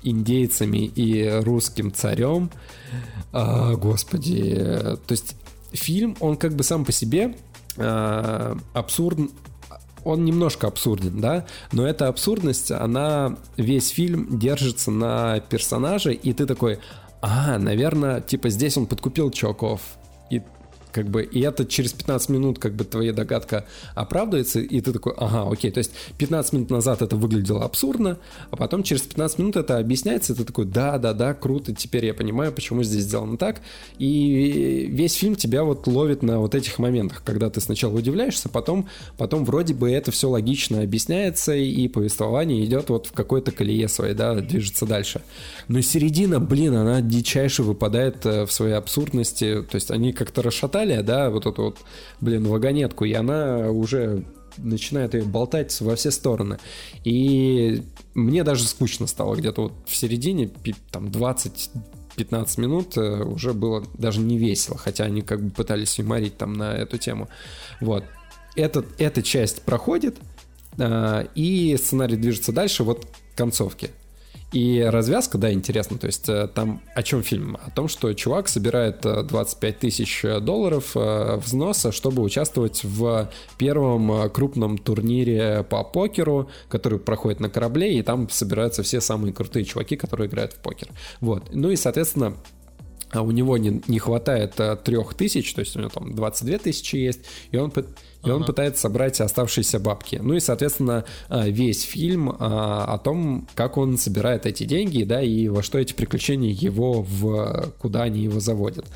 индейцами 0.02 0.86
и 0.86 1.28
русским 1.42 1.92
царем. 1.92 2.50
А, 3.32 3.74
господи. 3.74 4.54
То 5.06 5.12
есть 5.12 5.36
фильм, 5.72 6.16
он 6.20 6.36
как 6.36 6.54
бы 6.54 6.64
сам 6.64 6.84
по 6.84 6.92
себе 6.92 7.36
э, 7.76 8.56
абсурд, 8.74 9.18
он 10.04 10.24
немножко 10.24 10.66
абсурден, 10.66 11.20
да, 11.20 11.46
но 11.72 11.86
эта 11.86 12.08
абсурдность, 12.08 12.70
она 12.70 13.36
весь 13.56 13.88
фильм 13.88 14.38
держится 14.38 14.90
на 14.90 15.40
персонаже, 15.40 16.14
и 16.14 16.32
ты 16.32 16.46
такой, 16.46 16.78
а, 17.20 17.58
наверное, 17.58 18.20
типа 18.20 18.48
здесь 18.48 18.76
он 18.76 18.86
подкупил 18.86 19.30
чуваков, 19.30 19.82
как 20.92 21.08
бы, 21.08 21.22
и 21.22 21.40
это 21.40 21.64
через 21.64 21.92
15 21.92 22.28
минут, 22.30 22.58
как 22.58 22.74
бы, 22.74 22.84
твоя 22.84 23.12
догадка 23.12 23.66
оправдывается, 23.94 24.60
и 24.60 24.80
ты 24.80 24.92
такой, 24.92 25.14
ага, 25.16 25.50
окей, 25.50 25.70
то 25.70 25.78
есть 25.78 25.92
15 26.18 26.52
минут 26.52 26.70
назад 26.70 27.02
это 27.02 27.16
выглядело 27.16 27.64
абсурдно, 27.64 28.18
а 28.50 28.56
потом 28.56 28.82
через 28.82 29.02
15 29.02 29.38
минут 29.38 29.56
это 29.56 29.78
объясняется, 29.78 30.32
и 30.32 30.36
ты 30.36 30.44
такой, 30.44 30.66
да, 30.66 30.98
да, 30.98 31.12
да, 31.12 31.34
круто, 31.34 31.74
теперь 31.74 32.06
я 32.06 32.14
понимаю, 32.14 32.52
почему 32.52 32.82
здесь 32.82 33.02
сделано 33.02 33.36
так, 33.36 33.60
и 33.98 34.88
весь 34.90 35.14
фильм 35.14 35.36
тебя 35.36 35.64
вот 35.64 35.86
ловит 35.86 36.22
на 36.22 36.38
вот 36.38 36.54
этих 36.54 36.78
моментах, 36.78 37.22
когда 37.24 37.50
ты 37.50 37.60
сначала 37.60 37.96
удивляешься, 37.96 38.48
потом, 38.48 38.88
потом 39.16 39.44
вроде 39.44 39.74
бы 39.74 39.90
это 39.90 40.10
все 40.10 40.28
логично 40.28 40.82
объясняется, 40.82 41.54
и 41.54 41.88
повествование 41.88 42.64
идет 42.64 42.88
вот 42.90 43.06
в 43.06 43.12
какой-то 43.12 43.52
колее 43.52 43.88
своей, 43.88 44.14
да, 44.14 44.34
движется 44.34 44.86
дальше. 44.86 45.22
Но 45.68 45.80
середина, 45.80 46.40
блин, 46.40 46.74
она 46.74 47.00
дичайше 47.00 47.62
выпадает 47.62 48.24
э, 48.26 48.46
в 48.46 48.52
своей 48.52 48.74
абсурдности, 48.74 49.62
то 49.62 49.74
есть 49.74 49.90
они 49.90 50.12
как-то 50.12 50.42
расшатали 50.42 50.79
Италия, 50.80 51.02
да, 51.02 51.28
вот 51.30 51.46
эту 51.46 51.62
вот, 51.62 51.78
блин, 52.20 52.46
вагонетку, 52.46 53.04
и 53.04 53.12
она 53.12 53.70
уже 53.70 54.24
начинает 54.56 55.14
ее 55.14 55.24
болтать 55.24 55.78
во 55.80 55.94
все 55.94 56.10
стороны. 56.10 56.58
И 57.04 57.82
мне 58.14 58.44
даже 58.44 58.64
скучно 58.64 59.06
стало 59.06 59.36
где-то 59.36 59.62
вот 59.64 59.72
в 59.86 59.94
середине, 59.94 60.50
там 60.90 61.10
20 61.10 61.70
15 62.16 62.58
минут 62.58 62.96
э, 62.98 63.22
уже 63.22 63.54
было 63.54 63.84
даже 63.94 64.20
не 64.20 64.36
весело, 64.36 64.76
хотя 64.76 65.04
они 65.04 65.22
как 65.22 65.42
бы 65.42 65.50
пытались 65.50 65.98
юморить 65.98 66.36
там 66.36 66.54
на 66.54 66.74
эту 66.74 66.98
тему. 66.98 67.28
Вот. 67.80 68.04
Этот, 68.56 68.86
эта 68.98 69.22
часть 69.22 69.62
проходит, 69.62 70.18
э, 70.76 71.26
и 71.34 71.76
сценарий 71.78 72.16
движется 72.16 72.52
дальше 72.52 72.84
вот 72.84 73.06
к 73.06 73.38
концовке. 73.38 73.90
И 74.52 74.80
развязка, 74.80 75.38
да, 75.38 75.52
интересно. 75.52 75.96
То 75.98 76.08
есть 76.08 76.28
э, 76.28 76.48
там 76.48 76.82
о 76.94 77.02
чем 77.02 77.22
фильм? 77.22 77.56
О 77.64 77.70
том, 77.70 77.86
что 77.86 78.12
чувак 78.14 78.48
собирает 78.48 79.02
25 79.02 79.74
э, 79.74 79.78
тысяч 79.78 80.24
долларов 80.40 80.96
э, 80.96 81.36
взноса, 81.36 81.92
чтобы 81.92 82.22
участвовать 82.22 82.82
в 82.82 83.30
первом 83.58 84.28
крупном 84.30 84.78
турнире 84.78 85.64
по 85.68 85.84
покеру, 85.84 86.50
который 86.68 86.98
проходит 86.98 87.38
на 87.38 87.48
корабле, 87.48 87.96
и 87.96 88.02
там 88.02 88.28
собираются 88.28 88.82
все 88.82 89.00
самые 89.00 89.32
крутые 89.32 89.64
чуваки, 89.64 89.96
которые 89.96 90.28
играют 90.28 90.54
в 90.54 90.56
покер. 90.56 90.88
Вот. 91.20 91.50
Ну 91.52 91.70
и, 91.70 91.76
соответственно, 91.76 92.36
а 93.12 93.22
у 93.22 93.30
него 93.30 93.56
не, 93.56 93.82
не 93.86 93.98
хватает 93.98 94.58
трех 94.84 95.14
тысяч, 95.14 95.52
то 95.54 95.60
есть 95.60 95.76
у 95.76 95.80
него 95.80 95.90
там 95.90 96.14
22 96.14 96.58
тысячи 96.58 96.96
есть, 96.96 97.20
и 97.50 97.56
он 97.56 97.72
и 98.24 98.28
ага. 98.28 98.36
он 98.36 98.44
пытается 98.44 98.82
собрать 98.82 99.20
оставшиеся 99.20 99.78
бабки. 99.78 100.20
Ну 100.22 100.34
и, 100.34 100.40
соответственно, 100.40 101.04
а, 101.28 101.48
весь 101.48 101.82
фильм 101.82 102.34
а, 102.38 102.84
о 102.84 102.98
том, 102.98 103.48
как 103.54 103.76
он 103.76 103.96
собирает 103.96 104.46
эти 104.46 104.64
деньги, 104.64 105.04
да, 105.04 105.22
и 105.22 105.48
во 105.48 105.62
что 105.62 105.78
эти 105.78 105.92
приключения 105.94 106.50
его 106.50 107.02
в... 107.02 107.72
куда 107.78 108.02
они 108.02 108.20
его 108.20 108.40
заводят. 108.40 108.86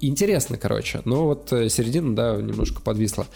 Интересно, 0.00 0.56
короче, 0.56 1.00
но 1.04 1.26
вот 1.26 1.52
э, 1.52 1.68
середина, 1.68 2.14
да, 2.14 2.36
немножко 2.36 2.80
подвисла. 2.80 3.26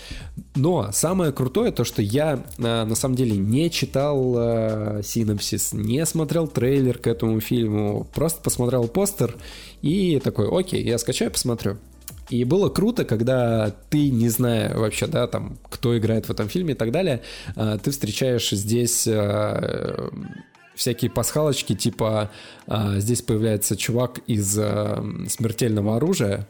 Но 0.54 0.90
самое 0.92 1.32
крутое 1.32 1.72
то, 1.72 1.82
что 1.82 2.02
я 2.02 2.44
на 2.56 2.94
самом 2.94 3.16
деле 3.16 3.36
не 3.36 3.68
читал 3.68 4.34
а, 4.36 5.00
синопсис, 5.02 5.72
не 5.72 6.06
смотрел 6.06 6.46
трейлер 6.46 6.98
к 6.98 7.08
этому 7.08 7.40
фильму, 7.40 8.06
просто 8.14 8.40
посмотрел 8.42 8.86
постер 8.86 9.36
и 9.80 10.20
такой, 10.22 10.48
окей, 10.56 10.84
я 10.84 10.98
скачаю, 10.98 11.32
посмотрю. 11.32 11.78
И 12.32 12.44
было 12.44 12.70
круто, 12.70 13.04
когда 13.04 13.74
ты, 13.90 14.08
не 14.08 14.30
зная 14.30 14.74
вообще, 14.74 15.06
да, 15.06 15.26
там, 15.26 15.58
кто 15.68 15.98
играет 15.98 16.26
в 16.26 16.30
этом 16.30 16.48
фильме 16.48 16.72
и 16.72 16.76
так 16.76 16.90
далее, 16.90 17.20
а, 17.56 17.76
ты 17.76 17.90
встречаешь 17.90 18.48
здесь 18.48 19.06
а, 19.06 20.10
всякие 20.74 21.10
пасхалочки, 21.10 21.74
типа 21.74 22.30
а, 22.66 22.98
здесь 23.00 23.20
появляется 23.20 23.76
чувак 23.76 24.20
из 24.26 24.50
смертельного 24.50 25.96
оружия, 25.96 26.48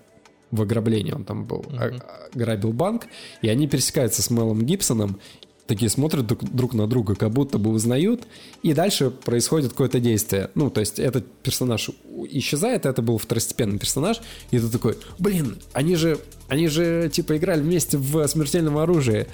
в 0.53 0.63
ограблении 0.63 1.13
он 1.13 1.25
там 1.25 1.47
был, 1.47 1.63
uh-huh. 1.63 2.01
грабил 2.35 2.73
банк, 2.73 3.07
и 3.41 3.49
они 3.49 3.67
пересекаются 3.67 4.23
с 4.23 4.31
Мелом 4.31 4.65
Гибсоном, 4.65 5.19
такие 5.67 5.91
смотрят 5.91 6.27
друг, 6.27 6.45
друг 6.45 6.75
на 6.75 6.87
друга, 6.87 7.15
как 7.15 7.31
будто 7.31 7.59
бы 7.59 7.71
узнают, 7.71 8.25
и 8.63 8.73
дальше 8.73 9.11
происходит 9.11 9.71
какое-то 9.71 10.01
действие. 10.01 10.51
Ну, 10.55 10.71
то 10.71 10.81
есть 10.81 10.99
этот 10.99 11.27
персонаж 11.43 11.91
исчезает, 12.31 12.87
это 12.87 13.03
был 13.03 13.19
второстепенный 13.19 13.79
персонаж, 13.79 14.21
и 14.51 14.59
ты 14.59 14.69
такой, 14.69 14.99
блин, 15.19 15.59
они 15.73 15.97
же, 15.97 16.19
они 16.49 16.69
же, 16.69 17.11
типа, 17.13 17.37
играли 17.37 17.61
вместе 17.63 17.97
в 17.97 18.27
«Смертельном 18.27 18.79
оружии». 18.79 19.27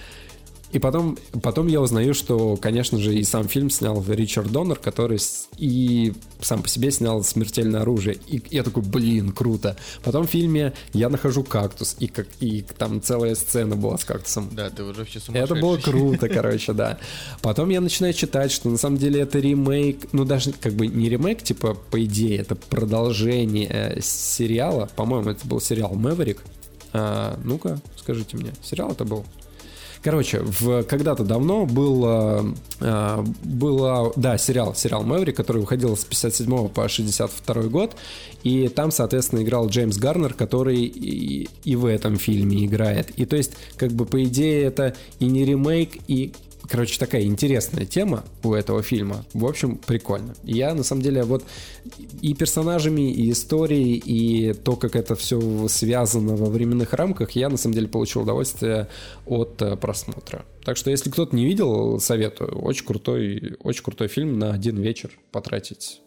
И 0.73 0.79
потом, 0.79 1.17
потом 1.43 1.67
я 1.67 1.81
узнаю, 1.81 2.13
что, 2.13 2.57
конечно 2.57 2.99
же, 2.99 3.15
и 3.15 3.25
сам 3.25 3.49
фильм 3.49 3.71
снял 3.71 4.05
Ричард 4.07 4.53
Доннер, 4.53 4.77
который 4.77 5.19
и 5.57 6.13
сам 6.41 6.63
по 6.63 6.69
себе 6.69 6.91
снял 6.91 7.25
«Смертельное 7.25 7.81
оружие». 7.81 8.19
И 8.27 8.43
я 8.51 8.63
такой, 8.63 8.83
блин, 8.83 9.33
круто. 9.33 9.77
Потом 10.05 10.27
в 10.27 10.31
фильме 10.31 10.75
я 10.93 11.09
нахожу 11.09 11.43
кактус, 11.43 11.97
и, 11.99 12.07
как, 12.07 12.27
и 12.41 12.65
там 12.77 13.01
целая 13.01 13.35
сцена 13.35 13.77
была 13.77 13.97
с 13.97 14.05
кактусом. 14.05 14.51
Да, 14.53 14.69
ты 14.69 14.83
уже 14.83 15.01
вообще 15.01 15.21
сумасшедший. 15.21 15.57
Это 15.57 15.67
было 15.67 15.77
круто, 15.79 16.29
короче, 16.29 16.73
да. 16.75 16.99
Потом 17.41 17.71
я 17.71 17.81
начинаю 17.81 18.13
читать, 18.13 18.53
что 18.53 18.69
на 18.69 18.77
самом 18.77 18.99
деле 18.99 19.21
это 19.21 19.39
ремейк, 19.39 20.13
ну 20.13 20.25
даже 20.25 20.53
как 20.53 20.75
бы 20.75 20.87
не 20.87 21.09
ремейк, 21.09 21.43
типа, 21.43 21.75
по 21.75 22.05
идее, 22.05 22.39
это 22.39 22.55
продолжение 22.55 23.69
э, 23.71 24.01
сериала. 24.03 24.91
По-моему, 24.97 25.31
это 25.31 25.47
был 25.47 25.61
сериал 25.61 25.95
«Мэверик». 25.95 26.43
А, 26.93 27.39
ну-ка, 27.45 27.81
скажите 27.97 28.37
мне, 28.37 28.53
сериал 28.63 28.93
это 28.93 29.05
был? 29.05 29.25
Короче, 30.09 30.41
в, 30.41 30.85
когда-то 30.85 31.23
давно 31.23 31.67
был, 31.67 32.03
э, 32.81 33.25
был, 33.45 34.15
да, 34.17 34.39
сериал, 34.39 34.75
сериал 34.75 35.03
Мэври, 35.03 35.33
который 35.33 35.59
выходил 35.61 35.99
с 35.99 36.05
57 36.07 36.69
по 36.69 36.89
62 36.89 37.65
год, 37.65 37.95
и 38.43 38.69
там, 38.69 38.91
соответственно, 38.91 39.43
играл 39.43 39.69
Джеймс 39.69 39.99
Гарнер, 39.99 40.33
который 40.33 40.79
и, 40.79 41.47
и 41.63 41.77
в 41.77 41.85
этом 41.85 42.17
фильме 42.17 42.65
играет. 42.65 43.11
И 43.19 43.27
то 43.27 43.37
есть, 43.37 43.53
как 43.77 43.91
бы, 43.91 44.07
по 44.07 44.25
идее, 44.25 44.63
это 44.63 44.97
и 45.19 45.27
не 45.27 45.45
ремейк, 45.45 45.99
и 46.09 46.33
Короче, 46.69 46.99
такая 46.99 47.23
интересная 47.23 47.87
тема 47.87 48.25
у 48.43 48.53
этого 48.53 48.83
фильма. 48.83 49.25
В 49.33 49.47
общем, 49.47 49.77
прикольно. 49.79 50.35
Я, 50.45 50.75
на 50.75 50.83
самом 50.83 51.01
деле, 51.03 51.23
вот 51.23 51.45
и 52.21 52.35
персонажами, 52.35 53.11
и 53.11 53.31
историей, 53.31 53.97
и 53.97 54.53
то, 54.53 54.77
как 54.77 54.95
это 54.95 55.17
все 55.17 55.67
связано 55.69 56.37
во 56.37 56.47
временных 56.47 56.93
рамках, 56.93 57.31
я, 57.33 57.49
на 57.49 57.57
самом 57.57 57.75
деле, 57.75 57.89
получил 57.89 58.23
удовольствие 58.23 58.89
от 59.25 59.63
э, 59.63 59.77
просмотра. 59.77 60.45
Так 60.63 60.77
что, 60.77 60.91
если 60.91 61.09
кто-то 61.09 61.35
не 61.35 61.47
видел, 61.47 61.99
советую. 62.01 62.59
Очень 62.59 62.85
крутой, 62.85 63.57
очень 63.61 63.83
крутой 63.83 64.09
фильм 64.09 64.39
на 64.39 64.53
один 64.53 64.77
вечер 64.77 65.11
потратить 65.33 66.03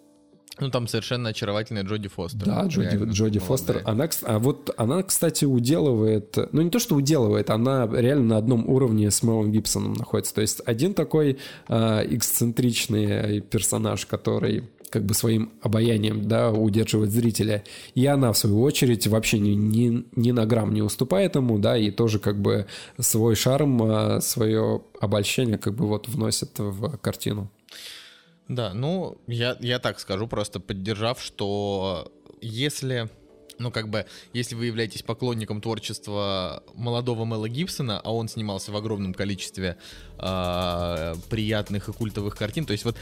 ну, 0.62 0.70
там 0.70 0.88
совершенно 0.88 1.30
очаровательная 1.30 1.84
Джоди 1.84 2.08
Фостер. 2.08 2.46
Да, 2.46 2.66
Джоди, 2.68 3.12
Джоди 3.12 3.40
Фостер. 3.40 3.82
Она, 3.86 4.08
а 4.24 4.40
вот 4.40 4.74
она, 4.78 5.04
кстати, 5.04 5.46
уделывает... 5.46 6.38
Ну, 6.52 6.62
не 6.62 6.70
то, 6.70 6.80
что 6.80 6.96
уделывает, 6.96 7.50
она 7.50 7.90
реально 7.92 8.26
на 8.26 8.38
одном 8.38 8.70
уровне 8.70 9.10
с 9.12 9.24
Мелом 9.24 9.52
Гибсоном 9.52 9.94
находится. 9.94 10.34
То 10.34 10.42
есть 10.42 10.62
один 10.66 10.94
такой 10.94 11.38
э, 11.68 12.08
эксцентричный 12.16 13.42
персонаж, 13.42 14.06
который 14.06 14.64
как 14.92 15.06
бы 15.06 15.14
своим 15.14 15.54
обаянием, 15.62 16.28
да, 16.28 16.52
удерживает 16.52 17.12
зрителя. 17.12 17.64
И 17.96 18.06
она, 18.06 18.34
в 18.34 18.38
свою 18.38 18.62
очередь, 18.62 19.08
вообще 19.08 19.40
ни, 19.40 19.52
ни, 19.52 20.06
ни 20.16 20.32
на 20.32 20.46
грамм 20.46 20.74
не 20.74 20.82
уступает 20.82 21.36
ему, 21.36 21.58
да, 21.58 21.78
и 21.78 21.92
тоже 21.92 22.20
как 22.20 22.40
бы 22.40 22.68
свой 23.00 23.36
шарм, 23.36 23.82
а, 23.84 24.20
свое 24.22 24.82
обольщение 25.00 25.58
как 25.58 25.76
бы 25.76 25.88
вот 25.88 26.10
вносит 26.10 26.60
в 26.60 26.98
картину. 26.98 27.50
Да, 28.52 28.74
ну, 28.74 29.18
я, 29.28 29.56
я 29.62 29.80
так 29.80 29.98
скажу, 30.02 30.28
просто 30.28 30.60
поддержав, 30.60 31.22
что 31.22 32.12
если 32.42 33.10
ну, 33.60 33.72
как 33.72 33.90
бы, 33.90 34.06
если 34.34 34.56
вы 34.56 34.66
являетесь 34.66 35.04
поклонником 35.04 35.62
творчества 35.62 36.64
молодого 36.74 37.24
Мэла 37.26 37.48
Гибсона, 37.48 38.02
а 38.04 38.12
он 38.12 38.28
снимался 38.28 38.72
в 38.72 38.76
огромном 38.76 39.14
количестве 39.14 39.78
э, 40.18 41.16
приятных 41.30 41.88
и 41.88 41.94
культовых 41.94 42.36
картин, 42.36 42.66
то 42.66 42.72
есть 42.72 42.84
вот 42.84 42.98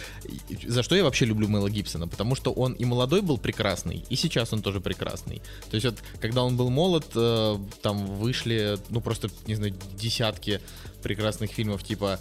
за 0.67 0.83
что 0.83 0.95
я 0.95 1.03
вообще 1.03 1.25
люблю 1.25 1.47
Мэла 1.47 1.69
Гибсона? 1.69 2.07
Потому 2.07 2.35
что 2.35 2.51
он 2.51 2.73
и 2.73 2.85
молодой 2.85 3.21
был 3.21 3.37
прекрасный, 3.37 4.05
и 4.09 4.15
сейчас 4.15 4.53
он 4.53 4.61
тоже 4.61 4.81
прекрасный. 4.81 5.41
То 5.71 5.75
есть 5.75 5.85
вот, 5.85 5.95
когда 6.19 6.43
он 6.43 6.57
был 6.57 6.69
молод, 6.69 7.07
э, 7.15 7.57
там 7.81 8.05
вышли, 8.05 8.77
ну, 8.89 9.01
просто, 9.01 9.29
не 9.47 9.55
знаю, 9.55 9.73
десятки 9.95 10.59
прекрасных 11.01 11.51
фильмов, 11.51 11.83
типа 11.83 12.19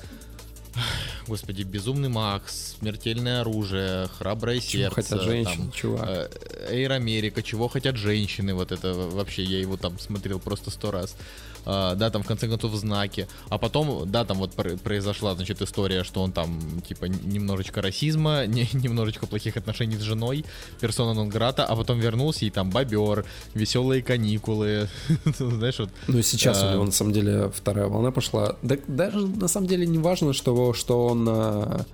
господи, 1.26 1.62
Безумный 1.62 2.08
Макс, 2.08 2.76
Смертельное 2.78 3.40
оружие, 3.40 4.08
Храброе 4.18 4.60
Чего 4.60 4.70
сердце. 4.82 4.94
хотят 4.94 5.22
женщины, 5.22 5.56
там, 5.64 5.72
чувак. 5.72 6.30
Эйр 6.70 6.92
Америка, 6.92 7.42
Чего 7.42 7.68
хотят 7.68 7.96
женщины, 7.96 8.54
вот 8.54 8.72
это 8.72 8.92
вообще, 8.94 9.42
я 9.42 9.58
его 9.60 9.76
там 9.76 9.98
смотрел 9.98 10.38
просто 10.38 10.70
сто 10.70 10.90
раз. 10.90 11.16
А, 11.64 11.94
да, 11.94 12.10
там 12.10 12.22
в 12.22 12.26
конце 12.26 12.48
концов 12.48 12.74
знаки. 12.74 13.28
А 13.48 13.58
потом, 13.58 14.10
да, 14.10 14.24
там 14.24 14.38
вот 14.38 14.52
пр- 14.52 14.78
произошла, 14.78 15.34
значит, 15.34 15.60
история, 15.62 16.04
что 16.04 16.22
он 16.22 16.32
там, 16.32 16.58
типа, 16.86 17.06
немножечко 17.06 17.82
расизма, 17.82 18.46
не- 18.46 18.68
немножечко 18.72 19.26
плохих 19.26 19.56
отношений 19.56 19.96
с 19.96 20.00
женой, 20.00 20.44
персона 20.80 21.14
нон 21.14 21.28
грата, 21.28 21.64
а 21.64 21.76
потом 21.76 22.00
вернулся 22.00 22.44
и 22.44 22.50
там 22.50 22.70
бобер, 22.70 23.24
веселые 23.54 24.02
каникулы, 24.02 24.88
знаешь, 25.38 25.78
вот 25.78 25.90
Ну 26.06 26.18
и 26.18 26.22
сейчас 26.22 26.62
у 26.62 26.66
а, 26.66 26.72
него 26.72 26.84
на 26.84 26.92
самом 26.92 27.12
деле 27.12 27.50
вторая 27.54 27.86
волна 27.86 28.10
пошла. 28.10 28.56
Да, 28.62 28.76
даже 28.86 29.26
на 29.26 29.48
самом 29.48 29.66
деле 29.66 29.86
не 29.86 29.98
важно, 29.98 30.32
что, 30.32 30.72
что 30.72 31.06
он 31.06 31.26
а, 31.28 31.84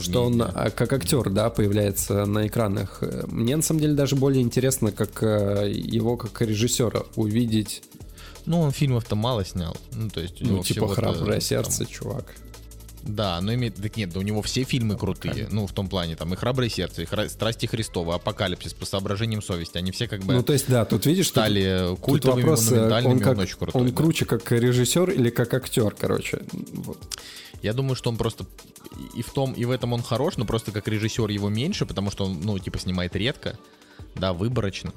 что 0.00 0.24
он 0.26 0.38
как 0.38 0.92
актер, 0.92 1.30
да, 1.30 1.48
появляется 1.48 2.26
на 2.26 2.46
экранах. 2.46 3.02
Мне 3.26 3.56
на 3.56 3.62
самом 3.62 3.80
деле 3.80 3.94
даже 3.94 4.16
более 4.16 4.42
интересно, 4.42 4.92
как 4.92 5.22
его 5.22 6.16
как 6.18 6.42
режиссера 6.42 7.04
увидеть, 7.16 7.82
Ну, 8.48 8.62
он 8.62 8.72
фильмов-то 8.72 9.14
мало 9.14 9.44
снял. 9.44 9.76
Ну, 9.92 10.08
то 10.08 10.20
есть 10.20 10.40
у 10.40 10.46
ну, 10.46 10.64
типа 10.64 10.88
храброе 10.88 11.32
там, 11.32 11.40
сердце, 11.42 11.84
чувак. 11.84 12.34
Да, 13.02 13.40
но 13.42 13.52
имеет... 13.52 13.76
Так 13.76 13.96
нет, 13.98 14.10
да 14.10 14.20
у 14.20 14.22
него 14.22 14.40
все 14.40 14.64
фильмы 14.64 14.96
крутые. 14.96 15.48
Ну, 15.50 15.66
в 15.66 15.72
том 15.72 15.88
плане, 15.88 16.16
там, 16.16 16.32
и 16.32 16.36
«Храброе 16.36 16.70
сердце», 16.70 17.02
и 17.02 17.04
«Хра- 17.04 17.28
«Страсти 17.28 17.66
Христовы», 17.66 18.14
«Апокалипсис» 18.14 18.72
по 18.72 18.86
соображениям 18.86 19.42
совести. 19.42 19.76
Они 19.76 19.92
все 19.92 20.08
как 20.08 20.22
бы 20.22 20.32
Ну, 20.32 20.42
то 20.42 20.54
есть, 20.54 20.66
да, 20.66 20.86
тут 20.86 21.04
видишь, 21.04 21.26
тут, 21.26 21.32
стали 21.32 21.88
тут 21.90 22.00
культовыми, 22.00 22.42
вопрос, 22.42 22.68
э, 22.68 22.74
монументальными, 22.74 23.12
он, 23.14 23.20
как, 23.20 23.38
очень 23.38 23.58
крутой. 23.58 23.82
он 23.82 23.88
да. 23.88 23.94
круче 23.94 24.24
как 24.24 24.50
режиссер 24.50 25.10
или 25.10 25.28
как 25.28 25.52
актер, 25.52 25.94
короче. 25.98 26.40
Вот. 26.72 26.98
Я 27.62 27.74
думаю, 27.74 27.96
что 27.96 28.08
он 28.08 28.16
просто 28.16 28.46
и 29.14 29.22
в 29.22 29.30
том, 29.30 29.52
и 29.52 29.64
в 29.66 29.70
этом 29.70 29.92
он 29.92 30.02
хорош, 30.02 30.38
но 30.38 30.46
просто 30.46 30.72
как 30.72 30.88
режиссер 30.88 31.28
его 31.28 31.50
меньше, 31.50 31.84
потому 31.84 32.10
что 32.10 32.24
он, 32.24 32.40
ну, 32.40 32.58
типа, 32.58 32.78
снимает 32.78 33.14
редко, 33.14 33.58
да, 34.14 34.32
выборочно. 34.32 34.92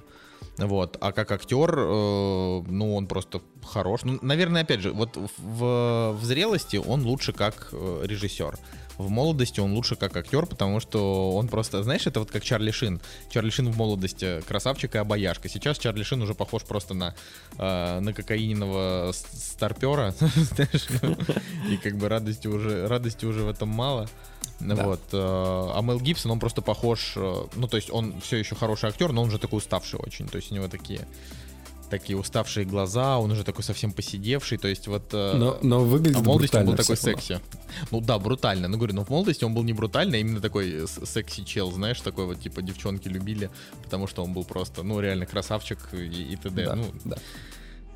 Вот. 0.68 0.97
А 1.01 1.12
как 1.12 1.32
актер, 1.32 1.74
э, 1.76 2.62
ну, 2.68 2.95
он 2.95 3.07
просто 3.07 3.41
хорош. 3.66 4.01
Ну, 4.03 4.20
наверное, 4.22 4.62
опять 4.62 4.82
же, 4.82 4.91
вот 4.91 5.18
в, 5.38 6.18
в 6.20 6.24
зрелости 6.24 6.78
он 6.78 7.03
лучше 7.03 7.34
как 7.34 7.70
э, 7.72 8.01
режиссер. 8.03 8.57
В 8.97 9.09
молодости 9.09 9.59
он 9.59 9.74
лучше 9.74 9.95
как 9.95 10.16
актер, 10.16 10.45
потому 10.45 10.80
что 10.80 11.32
он 11.34 11.47
просто, 11.47 11.82
знаешь, 11.82 12.05
это 12.05 12.20
вот 12.20 12.30
как 12.30 12.43
Чарли 12.43 12.70
Шин. 12.70 13.01
Чарли 13.30 13.49
Шин 13.49 13.72
в 13.72 13.78
молодости 13.78 14.41
красавчик 14.47 14.93
и 14.93 14.99
обаяшка. 14.99 15.49
Сейчас 15.49 15.80
Чарли 15.80 16.03
Шин 16.03 16.22
уже 16.22 16.36
похож 16.36 16.64
просто 16.64 16.93
на, 16.93 17.16
э, 17.57 17.99
на 17.99 18.14
кокаиненного 18.14 19.12
с- 19.14 19.53
старпера, 19.53 20.14
и 21.70 21.78
как 21.78 21.95
бы 21.95 22.09
радости 22.09 22.47
уже, 22.47 22.88
радости 22.88 23.26
уже 23.26 23.41
в 23.41 23.49
этом 23.49 23.70
мало. 23.70 24.07
Да. 24.62 24.86
Вот. 24.86 25.01
э, 25.12 25.18
А 25.18 25.82
Мел 25.82 25.99
Гибсон, 25.99 26.32
он 26.32 26.39
просто 26.39 26.62
похож, 26.62 27.14
э, 27.16 27.36
ну, 27.55 27.68
то 27.68 27.78
есть 27.78 27.89
он 27.91 28.20
все 28.22 28.38
еще 28.38 28.55
хороший 28.55 28.89
актер, 28.89 29.12
но 29.12 29.24
он 29.24 29.32
же 29.32 29.38
такой 29.39 29.57
уставший 29.57 29.99
очень. 29.99 30.28
То 30.28 30.38
есть 30.38 30.51
у 30.51 30.55
него 30.55 30.68
такие 30.68 31.07
такие 31.89 32.18
уставшие 32.18 32.66
глаза, 32.66 33.20
он 33.20 33.32
уже 33.32 33.43
такой 33.43 33.64
совсем 33.64 33.91
посидевший, 33.91 34.57
то 34.57 34.70
есть 34.70 34.88
вот... 34.88 35.14
э, 35.14 35.34
Но, 35.36 35.57
но 35.62 35.84
выглядит 35.84 36.18
а 36.18 36.20
в 36.22 36.24
молодости 36.24 36.55
он 36.55 36.66
был 36.66 36.76
такой 36.76 36.95
равно. 36.95 37.12
секси. 37.12 37.39
Ну 37.91 37.99
да, 37.99 38.18
брутально. 38.18 38.70
Ну 38.70 38.78
говорю, 38.78 38.95
но 38.95 39.03
в 39.03 39.09
молодости 39.09 39.43
он 39.43 39.53
был 39.53 39.64
не 39.64 39.74
брутально, 39.74 40.16
а 40.16 40.20
именно 40.20 40.39
такой 40.39 40.88
секси-чел, 40.88 41.70
знаешь, 41.72 41.99
такой 41.99 42.26
вот 42.26 42.39
типа 42.39 42.62
девчонки 42.62 43.09
любили, 43.09 43.49
потому 43.84 44.07
что 44.07 44.24
он 44.24 44.32
был 44.32 44.45
просто, 44.45 44.84
ну 44.84 45.01
реально 45.01 45.26
красавчик 45.26 45.80
и, 45.91 46.34
и 46.34 46.36
т.д. 46.38 46.66
Да, 46.66 46.76
Ну, 46.76 46.86
да. 47.03 47.18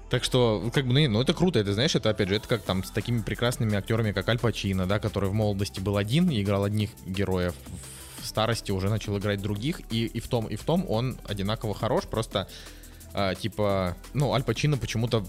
Так 0.10 0.24
что, 0.24 0.70
как 0.74 0.86
бы, 0.86 0.94
ну, 0.94 1.10
ну, 1.10 1.22
это 1.22 1.34
круто, 1.34 1.60
это, 1.60 1.74
знаешь, 1.74 1.96
это, 1.96 2.10
опять 2.10 2.30
же, 2.30 2.36
это 2.36 2.48
как 2.48 2.62
там 2.62 2.84
с 2.84 2.92
такими 2.92 3.22
прекрасными 3.22 3.76
актерами, 3.76 4.12
как 4.12 4.30
Аль 4.30 4.40
Пачино, 4.40 4.86
да, 4.86 5.00
который 5.00 5.30
в 5.30 5.34
молодости 5.34 5.80
был 5.80 5.98
один 5.98 6.30
и 6.30 6.42
играл 6.42 6.64
одних 6.64 6.92
героев, 7.06 7.56
в 8.22 8.26
старости 8.28 8.72
уже 8.72 8.90
начал 8.90 9.18
играть 9.18 9.42
других, 9.42 9.82
и, 9.92 10.06
и 10.06 10.20
в 10.20 10.28
том, 10.28 10.46
и 10.48 10.56
в 10.56 10.64
том 10.64 10.86
он 10.90 11.18
одинаково 11.26 11.74
хорош, 11.74 12.04
просто, 12.06 12.48
а, 13.14 13.34
типа, 13.34 13.98
ну, 14.14 14.34
Аль 14.34 14.44
Пачино 14.44 14.78
почему-то 14.78 15.26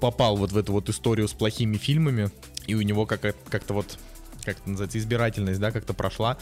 попал 0.00 0.36
вот 0.36 0.52
в 0.52 0.56
эту 0.56 0.72
вот 0.72 0.88
историю 0.88 1.28
с 1.28 1.32
плохими 1.32 1.76
фильмами, 1.76 2.30
и 2.66 2.74
у 2.74 2.82
него 2.82 3.06
как, 3.06 3.20
как-то 3.48 3.74
вот, 3.74 3.98
как 4.44 4.58
это 4.58 4.70
называется, 4.70 4.98
избирательность, 4.98 5.60
да, 5.60 5.72
как-то 5.72 5.92
прошла, 5.92 6.38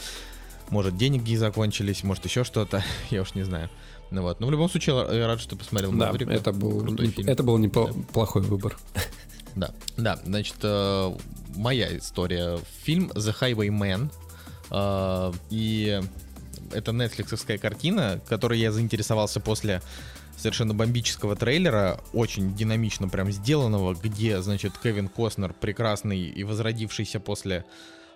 может, 0.69 0.95
деньги 0.95 1.35
закончились, 1.35 2.03
может, 2.03 2.25
еще 2.25 2.43
что-то, 2.43 2.83
я 3.09 3.21
уж 3.21 3.33
не 3.33 3.43
знаю. 3.43 3.69
Ну 4.11 4.23
вот, 4.23 4.39
но 4.39 4.47
в 4.47 4.51
любом 4.51 4.69
случае, 4.69 5.05
я 5.11 5.27
рад, 5.27 5.39
что 5.39 5.55
посмотрел 5.55 5.91
Да, 5.91 6.07
«Маврика». 6.07 6.31
это 6.31 6.51
был, 6.51 6.81
Крутой 6.81 7.07
не- 7.07 7.13
фильм. 7.13 7.29
это 7.29 7.43
был 7.43 7.57
неплохой 7.57 8.41
выбор. 8.41 8.77
Да, 9.55 9.71
да, 9.97 10.19
значит, 10.25 10.55
э, 10.63 11.15
моя 11.55 11.97
история. 11.97 12.59
Фильм 12.83 13.11
The 13.15 13.35
Highwayman. 13.39 14.09
э, 14.71 15.33
и 15.49 16.01
это 16.71 16.91
нетфликсовская 16.91 17.57
картина, 17.57 18.19
которой 18.27 18.59
я 18.59 18.71
заинтересовался 18.71 19.39
после 19.39 19.81
совершенно 20.37 20.73
бомбического 20.73 21.35
трейлера, 21.35 21.99
очень 22.13 22.55
динамично 22.55 23.09
прям 23.09 23.31
сделанного, 23.31 23.93
где, 23.95 24.41
значит, 24.41 24.77
Кевин 24.81 25.07
Костнер, 25.09 25.53
прекрасный 25.53 26.19
и 26.21 26.43
возродившийся 26.43 27.19
после, 27.19 27.65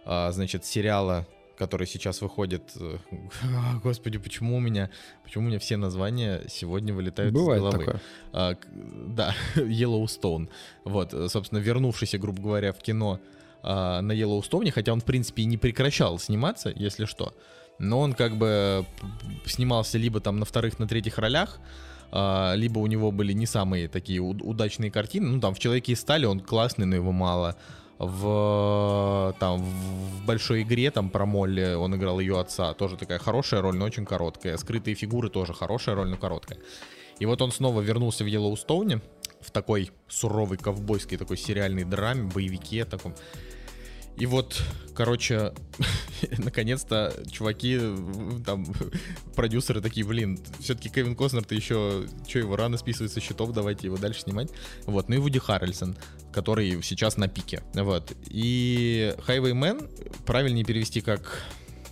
э, 0.05 0.31
значит, 0.31 0.65
сериала 0.65 1.27
который 1.57 1.87
сейчас 1.87 2.21
выходит. 2.21 2.71
э, 2.79 2.97
Господи, 3.83 4.17
почему 4.17 4.57
у 4.57 4.59
меня, 4.59 4.89
почему 5.23 5.45
у 5.45 5.47
меня 5.47 5.59
все 5.59 5.77
названия 5.77 6.41
сегодня 6.49 6.93
вылетают 6.93 7.33
Бывает 7.33 7.59
из 7.59 7.63
головы? 7.63 7.85
такое. 7.85 8.01
А, 8.31 8.55
да, 9.07 9.35
Yellowstone. 9.55 10.49
Вот, 10.83 11.13
э, 11.13 11.27
собственно, 11.29 11.59
вернувшийся, 11.59 12.17
грубо 12.17 12.41
говоря, 12.41 12.73
в 12.73 12.79
кино 12.79 13.19
а, 13.61 14.01
на 14.01 14.11
Йеллоустоуне, 14.11 14.71
хотя 14.71 14.91
он, 14.93 14.99
в 14.99 15.05
принципе, 15.05 15.43
и 15.43 15.45
не 15.45 15.57
прекращал 15.57 16.19
сниматься, 16.19 16.71
если 16.75 17.05
что. 17.05 17.33
Но 17.79 17.99
он 17.99 18.13
как 18.13 18.35
бы 18.37 18.85
снимался 19.45 19.97
либо 19.97 20.19
там 20.19 20.39
на 20.39 20.45
вторых, 20.45 20.79
на 20.79 20.87
третьих 20.87 21.17
ролях, 21.17 21.59
а, 22.11 22.53
либо 22.55 22.79
у 22.79 22.87
него 22.87 23.11
были 23.11 23.33
не 23.33 23.45
самые 23.45 23.87
такие 23.87 24.19
уд- 24.19 24.41
удачные 24.43 24.91
картины. 24.91 25.27
Ну, 25.29 25.39
там, 25.39 25.53
в 25.55 25.59
«Человеке 25.59 25.93
из 25.93 25.99
стали» 26.01 26.25
он 26.25 26.39
классный, 26.41 26.85
но 26.85 26.95
его 26.95 27.11
мало. 27.11 27.55
В, 27.99 29.35
там, 29.39 29.61
в 29.61 30.25
большой 30.25 30.63
игре, 30.63 30.91
там, 30.91 31.09
про 31.09 31.25
Молли, 31.25 31.73
он 31.75 31.95
играл 31.95 32.19
ее 32.19 32.39
отца. 32.39 32.73
Тоже 32.73 32.97
такая 32.97 33.19
хорошая 33.19 33.61
роль, 33.61 33.75
но 33.75 33.85
очень 33.85 34.05
короткая. 34.05 34.57
Скрытые 34.57 34.95
фигуры 34.95 35.29
тоже 35.29 35.53
хорошая 35.53 35.95
роль, 35.95 36.09
но 36.09 36.17
короткая. 36.17 36.59
И 37.19 37.25
вот 37.25 37.41
он 37.41 37.51
снова 37.51 37.81
вернулся 37.81 38.23
в 38.23 38.27
Йеллоустоуне, 38.27 39.01
в 39.39 39.51
такой 39.51 39.91
суровый 40.07 40.57
ковбойский 40.57 41.17
такой 41.17 41.37
сериальной 41.37 41.83
драме, 41.83 42.23
боевике 42.23 42.85
таком. 42.85 43.13
И 44.15 44.25
вот, 44.27 44.61
короче, 44.95 45.53
наконец-то 46.37 47.13
чуваки, 47.31 47.79
там, 48.45 48.65
продюсеры 49.35 49.81
такие, 49.81 50.05
блин, 50.05 50.39
все-таки 50.59 50.89
Кевин 50.89 51.15
Костнер, 51.15 51.43
ты 51.43 51.55
еще, 51.55 52.05
что 52.27 52.39
его 52.39 52.55
рано 52.55 52.77
списывать 52.77 53.11
со 53.11 53.19
счетов, 53.19 53.53
давайте 53.53 53.87
его 53.87 53.97
дальше 53.97 54.21
снимать. 54.21 54.49
Вот, 54.85 55.09
ну 55.09 55.15
и 55.15 55.17
Вуди 55.17 55.39
Харрельсон, 55.39 55.97
который 56.33 56.81
сейчас 56.81 57.17
на 57.17 57.27
пике. 57.27 57.61
Вот. 57.73 58.11
И 58.25 59.13
Highwayman 59.27 59.89
правильнее 60.25 60.65
перевести 60.65 61.01
как, 61.01 61.43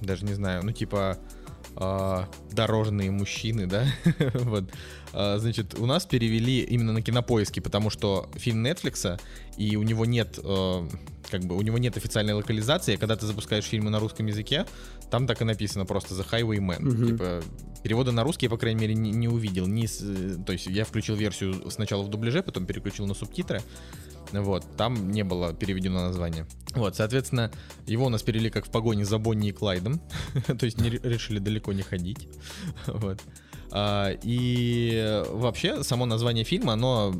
даже 0.01 0.25
не 0.25 0.33
знаю, 0.33 0.63
ну 0.63 0.71
типа 0.71 1.17
а, 1.75 2.27
дорожные 2.51 3.11
мужчины, 3.11 3.65
да, 3.65 3.85
вот. 4.33 4.65
А, 5.13 5.37
значит, 5.37 5.79
у 5.79 5.85
нас 5.85 6.05
перевели 6.05 6.59
именно 6.61 6.91
на 6.91 7.01
кинопоиске, 7.01 7.61
потому 7.61 7.89
что 7.89 8.29
фильм 8.35 8.65
Netflix, 8.65 9.19
и 9.57 9.77
у 9.77 9.83
него 9.83 10.05
нет, 10.05 10.39
э, 10.43 10.89
как 11.29 11.41
бы, 11.45 11.55
у 11.55 11.61
него 11.61 11.77
нет 11.77 11.95
официальной 11.95 12.33
локализации, 12.33 12.97
когда 12.97 13.15
ты 13.15 13.25
запускаешь 13.25 13.63
фильмы 13.63 13.89
на 13.89 13.99
русском 13.99 14.25
языке, 14.25 14.65
там 15.11 15.27
так 15.27 15.41
и 15.41 15.45
написано 15.45 15.85
просто 15.85 16.15
The 16.15 16.25
Highwayman. 16.31 16.79
Мгм. 16.81 17.07
Типа, 17.07 17.41
перевода 17.83 18.11
на 18.11 18.23
русский 18.23 18.45
я, 18.45 18.49
по 18.49 18.57
крайней 18.57 18.79
мере, 18.79 18.95
не, 18.95 19.11
не 19.11 19.27
увидел. 19.27 19.67
Ни 19.67 19.85
э, 19.85 20.43
то 20.43 20.53
есть 20.53 20.67
я 20.67 20.85
включил 20.85 21.15
версию 21.15 21.69
сначала 21.69 22.01
в 22.01 22.07
дубляже, 22.07 22.41
потом 22.41 22.65
переключил 22.65 23.05
на 23.05 23.13
субтитры. 23.13 23.61
Вот, 24.31 24.65
там 24.77 25.11
не 25.11 25.23
было 25.23 25.53
переведено 25.53 26.07
название. 26.07 26.47
Вот, 26.73 26.95
соответственно, 26.95 27.51
его 27.85 28.05
у 28.05 28.09
нас 28.09 28.23
перевели 28.23 28.49
как 28.49 28.65
в 28.65 28.71
погоне 28.71 29.03
за 29.03 29.17
Бонни 29.17 29.49
и 29.49 29.51
Клайдом. 29.51 30.01
То 30.47 30.65
есть 30.65 30.79
не 30.79 30.89
ре- 30.89 31.01
решили 31.03 31.39
далеко 31.39 31.73
не 31.73 31.81
ходить. 31.83 32.29
Вот. 32.87 33.19
А, 33.73 34.11
и 34.23 35.23
вообще, 35.29 35.83
само 35.83 36.05
название 36.05 36.43
фильма, 36.43 36.73
оно 36.73 37.13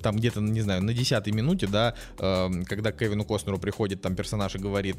там 0.00 0.16
где-то, 0.16 0.40
не 0.40 0.60
знаю, 0.60 0.82
на 0.82 0.92
десятой 0.92 1.32
минуте, 1.32 1.68
да, 1.68 1.94
эм, 2.18 2.64
когда 2.64 2.90
Кевину 2.90 3.24
Костнеру 3.24 3.58
приходит 3.58 4.02
там 4.02 4.16
персонаж 4.16 4.56
и 4.56 4.58
говорит, 4.58 4.96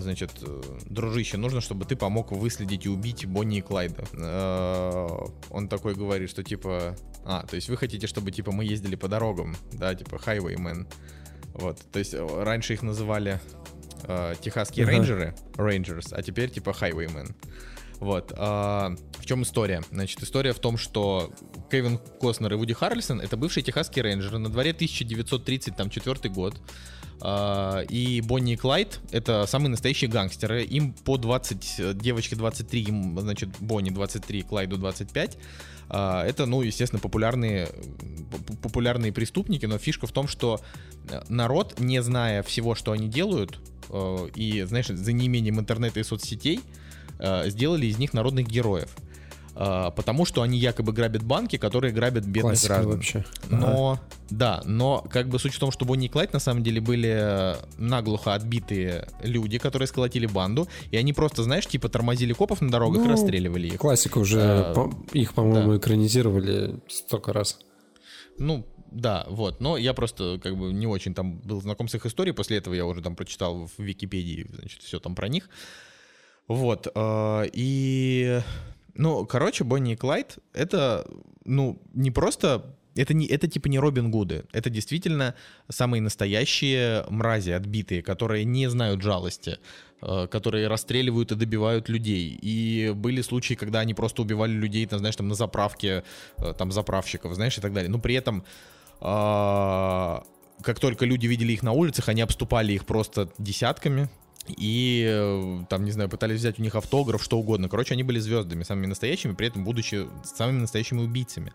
значит, 0.00 0.32
э, 0.42 0.62
дружище, 0.86 1.36
нужно, 1.36 1.60
чтобы 1.60 1.84
ты 1.84 1.96
помог 1.96 2.32
выследить 2.32 2.86
и 2.86 2.88
убить 2.88 3.26
Бонни 3.26 3.58
и 3.58 3.60
Клайда. 3.60 4.04
Э, 4.12 5.08
Он 5.50 5.68
такой 5.68 5.94
говорит, 5.94 6.30
что 6.30 6.42
типа, 6.42 6.96
а, 7.24 7.46
то 7.46 7.56
есть 7.56 7.68
вы 7.68 7.76
хотите, 7.76 8.06
чтобы 8.06 8.30
типа 8.30 8.52
мы 8.52 8.64
ездили 8.64 8.96
по 8.96 9.08
дорогам, 9.08 9.56
да, 9.72 9.94
типа 9.94 10.16
Highwaymen. 10.16 10.86
Вот, 11.54 11.78
то 11.92 11.98
есть 11.98 12.14
э, 12.14 12.42
раньше 12.42 12.74
их 12.74 12.82
называли 12.82 13.40
э, 14.04 14.34
техасские 14.40 14.84
Ага. 14.84 14.92
рейнджеры, 14.92 15.34
Rangers, 15.54 16.08
а 16.12 16.22
теперь 16.22 16.50
типа 16.50 16.70
Highwaymen. 16.70 17.34
Вот. 18.00 18.32
А, 18.36 18.94
в 19.18 19.26
чем 19.26 19.42
история? 19.42 19.82
Значит, 19.90 20.22
история 20.22 20.52
в 20.52 20.58
том, 20.60 20.78
что 20.78 21.32
Кевин 21.70 21.98
Костнер 22.20 22.52
и 22.52 22.56
Вуди 22.56 22.72
Харрельсон 22.72 23.20
это 23.20 23.36
бывшие 23.36 23.64
техасские 23.64 24.04
рейнджеры. 24.04 24.38
На 24.38 24.48
дворе 24.48 24.70
1934 24.70 26.32
год. 26.32 26.60
А, 27.20 27.80
и 27.88 28.20
Бонни 28.20 28.52
и 28.52 28.56
Клайд 28.56 29.00
это 29.10 29.46
самые 29.46 29.70
настоящие 29.70 30.10
гангстеры. 30.10 30.64
Им 30.64 30.92
по 30.92 31.16
20, 31.16 31.98
девочке 31.98 32.36
23, 32.36 32.82
им, 32.82 33.18
значит, 33.20 33.48
Бонни 33.60 33.90
23, 33.90 34.42
Клайду 34.42 34.76
25. 34.76 35.38
А, 35.90 36.24
это, 36.24 36.46
ну, 36.46 36.62
естественно, 36.62 37.00
популярные, 37.00 37.68
популярные 38.62 39.12
преступники, 39.12 39.66
но 39.66 39.78
фишка 39.78 40.06
в 40.06 40.12
том, 40.12 40.28
что 40.28 40.60
народ, 41.28 41.80
не 41.80 42.02
зная 42.02 42.42
всего, 42.42 42.74
что 42.74 42.92
они 42.92 43.08
делают, 43.08 43.58
э, 43.90 44.28
и, 44.34 44.62
знаешь, 44.62 44.88
за 44.88 45.12
неимением 45.12 45.58
интернета 45.58 46.00
и 46.00 46.02
соцсетей, 46.02 46.60
э, 47.18 47.48
сделали 47.48 47.86
из 47.86 47.98
них 47.98 48.12
народных 48.12 48.46
героев. 48.46 48.94
Uh, 49.58 49.92
потому 49.96 50.24
что 50.24 50.42
они 50.42 50.56
якобы 50.56 50.92
грабят 50.92 51.24
банки, 51.24 51.56
которые 51.56 51.92
грабят 51.92 52.24
бедных 52.24 52.42
Классика 52.52 52.74
граждан. 52.74 52.92
вообще. 52.94 53.24
Но, 53.50 53.90
Ага. 53.94 54.00
да, 54.30 54.62
но 54.64 55.04
как 55.10 55.28
бы 55.28 55.40
суть 55.40 55.52
в 55.54 55.58
том, 55.58 55.72
что 55.72 55.84
Бонни 55.84 56.06
и 56.06 56.08
Клайд 56.08 56.32
на 56.32 56.38
самом 56.38 56.62
деле 56.62 56.80
были 56.80 57.56
наглухо 57.76 58.34
отбитые 58.34 59.08
люди, 59.20 59.58
которые 59.58 59.88
сколотили 59.88 60.26
банду, 60.26 60.68
и 60.92 60.96
они 60.96 61.12
просто, 61.12 61.42
знаешь, 61.42 61.66
типа 61.66 61.88
тормозили 61.88 62.32
копов 62.34 62.60
на 62.60 62.70
дорогах 62.70 63.00
и 63.02 63.06
Ну, 63.06 63.10
расстреливали 63.10 63.66
их. 63.66 63.78
Классика 63.80 64.18
уже, 64.18 64.38
Э, 64.40 64.74
по- 64.74 64.92
их, 65.12 65.34
по-моему, 65.34 65.76
экранизировали 65.76 66.78
столько 66.88 67.32
раз. 67.32 67.58
Ну, 68.38 68.64
да, 68.92 69.26
вот. 69.28 69.60
Но 69.60 69.76
я 69.76 69.92
просто 69.92 70.38
как 70.40 70.56
бы 70.56 70.72
не 70.72 70.86
очень 70.86 71.14
там 71.14 71.38
был 71.40 71.60
знаком 71.60 71.88
с 71.88 71.94
их 71.96 72.06
историей. 72.06 72.32
После 72.32 72.58
этого 72.58 72.74
я 72.74 72.86
уже 72.86 73.02
там 73.02 73.16
прочитал 73.16 73.66
в 73.76 73.82
Википедии, 73.82 74.46
значит, 74.56 74.82
все 74.82 75.00
там 75.00 75.16
про 75.16 75.26
них. 75.26 75.50
Вот. 76.46 76.86
э, 76.94 77.44
И, 77.52 78.40
ну, 78.98 79.24
короче, 79.26 79.64
Бонни 79.64 79.92
и 79.92 79.96
Клайд— 79.96 80.38
это, 80.52 81.06
ну, 81.44 81.80
не 81.94 82.10
просто... 82.10 82.74
Это, 82.96 83.14
не, 83.14 83.26
это 83.26 83.46
типа 83.46 83.68
не 83.68 83.78
Робин 83.78 84.10
Гуды. 84.10 84.44
Это 84.52 84.70
действительно 84.70 85.36
самые 85.68 86.00
настоящие 86.02 87.04
мрази 87.08 87.50
отбитые, 87.50 88.02
которые 88.02 88.44
не 88.44 88.68
знают 88.68 89.02
жалости, 89.02 89.58
э, 90.02 90.26
которые 90.26 90.66
расстреливают 90.66 91.30
и 91.30 91.36
добивают 91.36 91.88
людей. 91.88 92.36
И 92.42 92.92
были 92.92 93.22
случаи, 93.22 93.54
когда 93.54 93.78
они 93.80 93.94
просто 93.94 94.22
убивали 94.22 94.50
людей, 94.50 94.84
там, 94.86 94.98
знаешь, 94.98 95.14
там 95.14 95.28
на 95.28 95.36
заправке, 95.36 96.02
э, 96.38 96.54
там 96.58 96.72
заправщиков, 96.72 97.34
знаешь, 97.34 97.56
и 97.56 97.60
так 97.60 97.72
далее. 97.72 97.88
Но 97.88 98.00
при 98.00 98.16
этом 98.16 98.44
а, 99.00 100.24
как 100.62 100.80
только 100.80 101.04
люди 101.04 101.26
видели 101.26 101.52
их 101.52 101.62
на 101.62 101.72
улицах, 101.72 102.08
они 102.08 102.22
обступали 102.22 102.72
их 102.72 102.84
просто 102.84 103.28
десятками. 103.38 104.08
И 104.56 105.06
э, 105.08 105.64
там, 105.68 105.84
не 105.84 105.90
знаю, 105.90 106.08
пытались 106.08 106.40
взять 106.40 106.58
у 106.58 106.62
них 106.62 106.74
автограф, 106.74 107.22
что 107.22 107.38
угодно. 107.38 107.68
Короче, 107.68 107.94
они 107.94 108.02
были 108.02 108.18
звездами, 108.18 108.62
самыми 108.62 108.86
настоящими, 108.86 109.32
при 109.32 109.48
этом 109.48 109.64
будучи 109.64 110.06
самыми 110.24 110.60
настоящими 110.60 111.00
убийцами. 111.00 111.52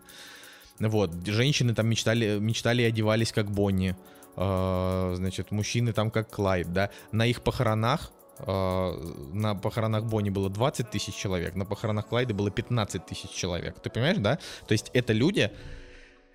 Вот. 0.78 1.12
Женщины 1.26 1.74
там 1.74 1.88
мечтали, 1.88 2.38
мечтали 2.38 2.82
и 2.82 2.86
одевались 2.86 3.32
как 3.32 3.50
Бонни. 3.50 3.96
А, 4.36 5.14
значит, 5.16 5.50
мужчины 5.50 5.92
там 5.92 6.10
как 6.10 6.30
Клайд, 6.30 6.72
да. 6.72 6.90
На 7.12 7.26
их 7.26 7.42
похоронах 7.42 8.10
а, 8.38 8.92
на 9.32 9.54
похоронах 9.54 10.04
Бонни 10.04 10.30
было 10.30 10.50
20 10.50 10.90
тысяч 10.90 11.14
человек, 11.14 11.54
на 11.54 11.64
похоронах 11.64 12.08
Клайда 12.08 12.34
было 12.34 12.50
15 12.50 13.06
тысяч 13.06 13.30
человек. 13.30 13.78
Ты 13.80 13.90
понимаешь, 13.90 14.18
да? 14.18 14.38
То 14.66 14.72
есть 14.72 14.90
это 14.92 15.12
люди, 15.12 15.50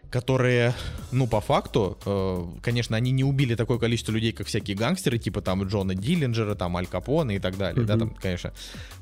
которые, 0.09 0.73
ну, 1.11 1.27
по 1.27 1.39
факту, 1.39 1.97
э, 2.05 2.45
конечно, 2.61 2.97
они 2.97 3.11
не 3.11 3.23
убили 3.23 3.55
такое 3.55 3.77
количество 3.77 4.11
людей, 4.11 4.31
как 4.31 4.47
всякие 4.47 4.75
гангстеры, 4.75 5.19
типа 5.19 5.41
там 5.41 5.63
Джона 5.63 5.93
Диллинджера, 5.93 6.55
там 6.55 6.75
Аль 6.77 6.87
Капоне 6.87 7.35
и 7.35 7.39
так 7.39 7.57
далее, 7.57 7.85
да, 7.85 7.97
там, 7.97 8.09
конечно, 8.15 8.53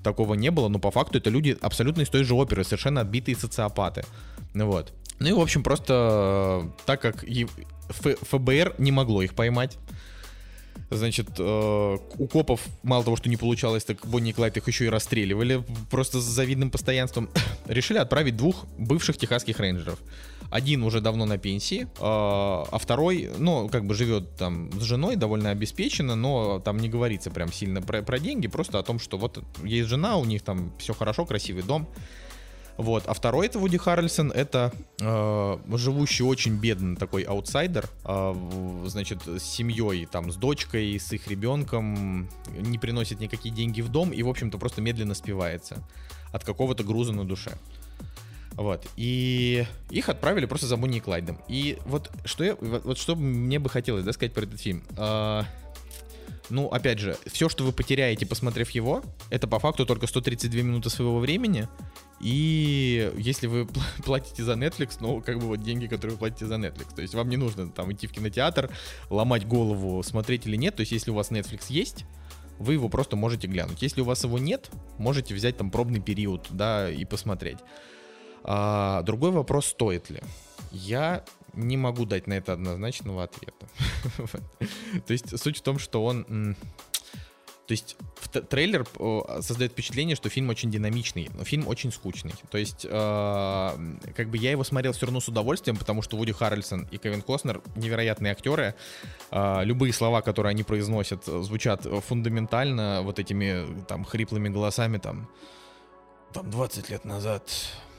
такого 0.03 0.33
не 0.33 0.51
было, 0.51 0.67
но 0.67 0.79
по 0.79 0.91
факту 0.91 1.17
это 1.17 1.29
люди 1.29 1.57
абсолютно 1.61 2.01
из 2.01 2.09
той 2.09 2.23
же 2.23 2.33
оперы, 2.35 2.63
совершенно 2.63 3.01
отбитые 3.01 3.35
социопаты, 3.35 4.03
ну 4.53 4.67
вот. 4.67 4.91
Ну 5.19 5.27
и, 5.29 5.31
в 5.31 5.39
общем, 5.39 5.63
просто 5.63 6.63
э, 6.63 6.83
так 6.85 7.01
как 7.01 7.23
Ф- 7.23 8.19
ФБР 8.21 8.75
не 8.77 8.91
могло 8.91 9.21
их 9.21 9.33
поймать, 9.33 9.77
Значит, 10.89 11.27
э, 11.37 11.97
у 12.17 12.27
копов 12.27 12.61
мало 12.83 13.03
того, 13.03 13.17
что 13.17 13.27
не 13.27 13.35
получалось, 13.35 13.83
так 13.83 14.05
Бонни 14.05 14.29
и 14.29 14.33
Клайд 14.33 14.55
их 14.55 14.67
еще 14.67 14.85
и 14.85 14.89
расстреливали 14.89 15.63
просто 15.89 16.21
с 16.21 16.23
завидным 16.23 16.71
постоянством. 16.71 17.29
Решили 17.67 17.97
отправить 17.97 18.37
двух 18.37 18.65
бывших 18.77 19.17
техасских 19.17 19.59
рейнджеров. 19.59 19.99
Один 20.49 20.83
уже 20.83 21.01
давно 21.01 21.25
на 21.25 21.37
пенсии, 21.37 21.83
э, 21.83 21.87
а 21.99 22.77
второй, 22.79 23.29
ну, 23.37 23.67
как 23.69 23.85
бы 23.85 23.95
живет 23.95 24.35
там 24.35 24.71
с 24.79 24.83
женой, 24.83 25.15
довольно 25.15 25.49
обеспеченно, 25.49 26.15
но 26.15 26.59
там 26.59 26.77
не 26.77 26.89
говорится 26.89 27.31
прям 27.31 27.51
сильно 27.51 27.81
про, 27.81 28.01
про 28.01 28.19
деньги, 28.19 28.47
просто 28.47 28.79
о 28.79 28.83
том, 28.83 28.99
что 28.99 29.17
вот 29.17 29.43
есть 29.63 29.89
жена, 29.89 30.17
у 30.17 30.25
них 30.25 30.41
там 30.43 30.71
все 30.77 30.93
хорошо, 30.93 31.25
красивый 31.25 31.63
дом. 31.63 31.87
Вот. 32.77 33.07
А 33.07 33.13
второй 33.13 33.47
это 33.47 33.57
Вуди 33.57 33.77
Харрельсон, 33.77 34.31
это 34.31 34.71
э, 35.01 35.57
живущий 35.75 36.23
очень 36.23 36.57
бедный 36.57 36.95
такой 36.95 37.23
аутсайдер, 37.23 37.89
э, 38.05 38.35
значит, 38.85 39.23
с 39.25 39.43
семьей, 39.43 40.05
там, 40.05 40.31
с 40.31 40.35
дочкой, 40.35 40.99
с 40.99 41.11
их 41.11 41.27
ребенком, 41.27 42.29
не 42.55 42.77
приносит 42.77 43.19
никакие 43.19 43.53
деньги 43.53 43.81
в 43.81 43.89
дом 43.89 44.11
и, 44.11 44.21
в 44.21 44.29
общем-то, 44.29 44.59
просто 44.59 44.81
медленно 44.81 45.15
спивается 45.15 45.83
от 46.31 46.43
какого-то 46.43 46.83
груза 46.83 47.13
на 47.13 47.25
душе. 47.25 47.57
Вот. 48.57 48.87
И 48.97 49.65
их 49.91 50.09
отправили 50.09 50.47
просто 50.47 50.65
за 50.65 50.77
Бонни 50.77 50.97
и 50.97 50.99
Клайдом. 50.99 51.39
И 51.47 51.77
вот 51.85 52.11
что, 52.25 52.43
я, 52.43 52.55
вот, 52.55 52.85
вот 52.85 52.97
что 52.97 53.15
мне 53.15 53.59
бы 53.59 53.69
хотелось 53.69 54.03
да, 54.03 54.11
сказать 54.11 54.33
про 54.33 54.43
этот 54.43 54.59
фильм. 54.59 54.83
А, 54.97 55.45
ну, 56.49 56.67
опять 56.67 56.97
же, 56.97 57.17
все, 57.27 57.49
что 57.49 57.63
вы 57.63 57.71
потеряете, 57.71 58.25
посмотрев 58.25 58.71
его, 58.71 59.03
это 59.29 59.47
по 59.47 59.59
факту 59.59 59.85
только 59.85 60.07
132 60.07 60.61
минуты 60.61 60.89
своего 60.89 61.19
времени. 61.19 61.67
И 62.19 63.13
если 63.15 63.45
вы 63.45 63.61
пл- 63.65 64.03
платите 64.03 64.43
за 64.43 64.53
Netflix, 64.53 64.97
ну, 65.01 65.21
как 65.21 65.37
бы 65.39 65.45
вот 65.45 65.61
деньги, 65.61 65.85
которые 65.85 66.13
вы 66.13 66.17
платите 66.17 66.47
за 66.47 66.55
Netflix. 66.55 66.95
То 66.95 67.03
есть 67.03 67.13
вам 67.13 67.29
не 67.29 67.37
нужно 67.37 67.69
там 67.69 67.93
идти 67.93 68.07
в 68.07 68.11
кинотеатр, 68.11 68.71
ломать 69.11 69.47
голову, 69.47 70.01
смотреть 70.01 70.47
или 70.47 70.55
нет. 70.55 70.75
То 70.75 70.81
есть 70.81 70.91
если 70.91 71.11
у 71.11 71.13
вас 71.13 71.29
Netflix 71.29 71.65
есть, 71.69 72.05
вы 72.57 72.73
его 72.73 72.89
просто 72.89 73.15
можете 73.15 73.47
глянуть. 73.47 73.83
Если 73.83 74.01
у 74.01 74.05
вас 74.05 74.23
его 74.23 74.39
нет, 74.39 74.71
можете 74.97 75.35
взять 75.35 75.57
там 75.57 75.69
пробный 75.69 75.99
период, 75.99 76.47
да, 76.49 76.89
и 76.89 77.05
посмотреть. 77.05 77.59
А, 78.47 79.01
другой 79.03 79.31
вопрос, 79.31 79.67
стоит 79.67 80.09
ли? 80.09 80.21
Я 80.71 81.23
не 81.53 81.75
могу 81.75 82.05
дать 82.05 82.27
на 82.27 82.33
это 82.33 82.53
однозначного 82.53 83.23
ответа. 83.23 83.67
То 85.05 85.13
есть 85.13 85.37
суть 85.37 85.57
в 85.57 85.61
том, 85.61 85.79
что 85.79 86.03
он... 86.03 86.55
То 87.67 87.73
есть 87.73 87.97
трейлер 88.49 88.87
о, 88.97 89.41
создает 89.41 89.73
впечатление, 89.73 90.15
что 90.15 90.29
фильм 90.29 90.47
очень 90.47 90.71
динамичный, 90.71 91.29
но 91.37 91.43
фильм 91.43 91.67
очень 91.67 91.91
скучный. 91.91 92.33
То 92.49 92.57
есть 92.57 92.85
э, 92.89 92.89
как 94.15 94.29
бы 94.29 94.37
я 94.37 94.51
его 94.51 94.63
смотрел 94.63 94.93
все 94.93 95.05
равно 95.05 95.19
с 95.19 95.27
удовольствием, 95.27 95.75
потому 95.75 96.01
что 96.01 96.15
Вуди 96.15 96.31
Харрельсон 96.31 96.87
и 96.91 96.97
Кевин 96.97 97.21
Костнер 97.21 97.61
невероятные 97.75 98.31
актеры. 98.31 98.73
Э, 99.31 99.65
любые 99.65 99.91
слова, 99.91 100.21
которые 100.21 100.51
они 100.51 100.63
произносят, 100.63 101.27
э, 101.27 101.41
звучат 101.41 101.85
э, 101.85 101.99
фундаментально 101.99 103.01
вот 103.03 103.19
этими 103.19 103.83
там 103.83 104.05
хриплыми 104.05 104.47
голосами 104.47 104.97
там 104.97 105.27
там 106.31 106.49
20 106.49 106.89
лет 106.89 107.03
назад 107.03 107.51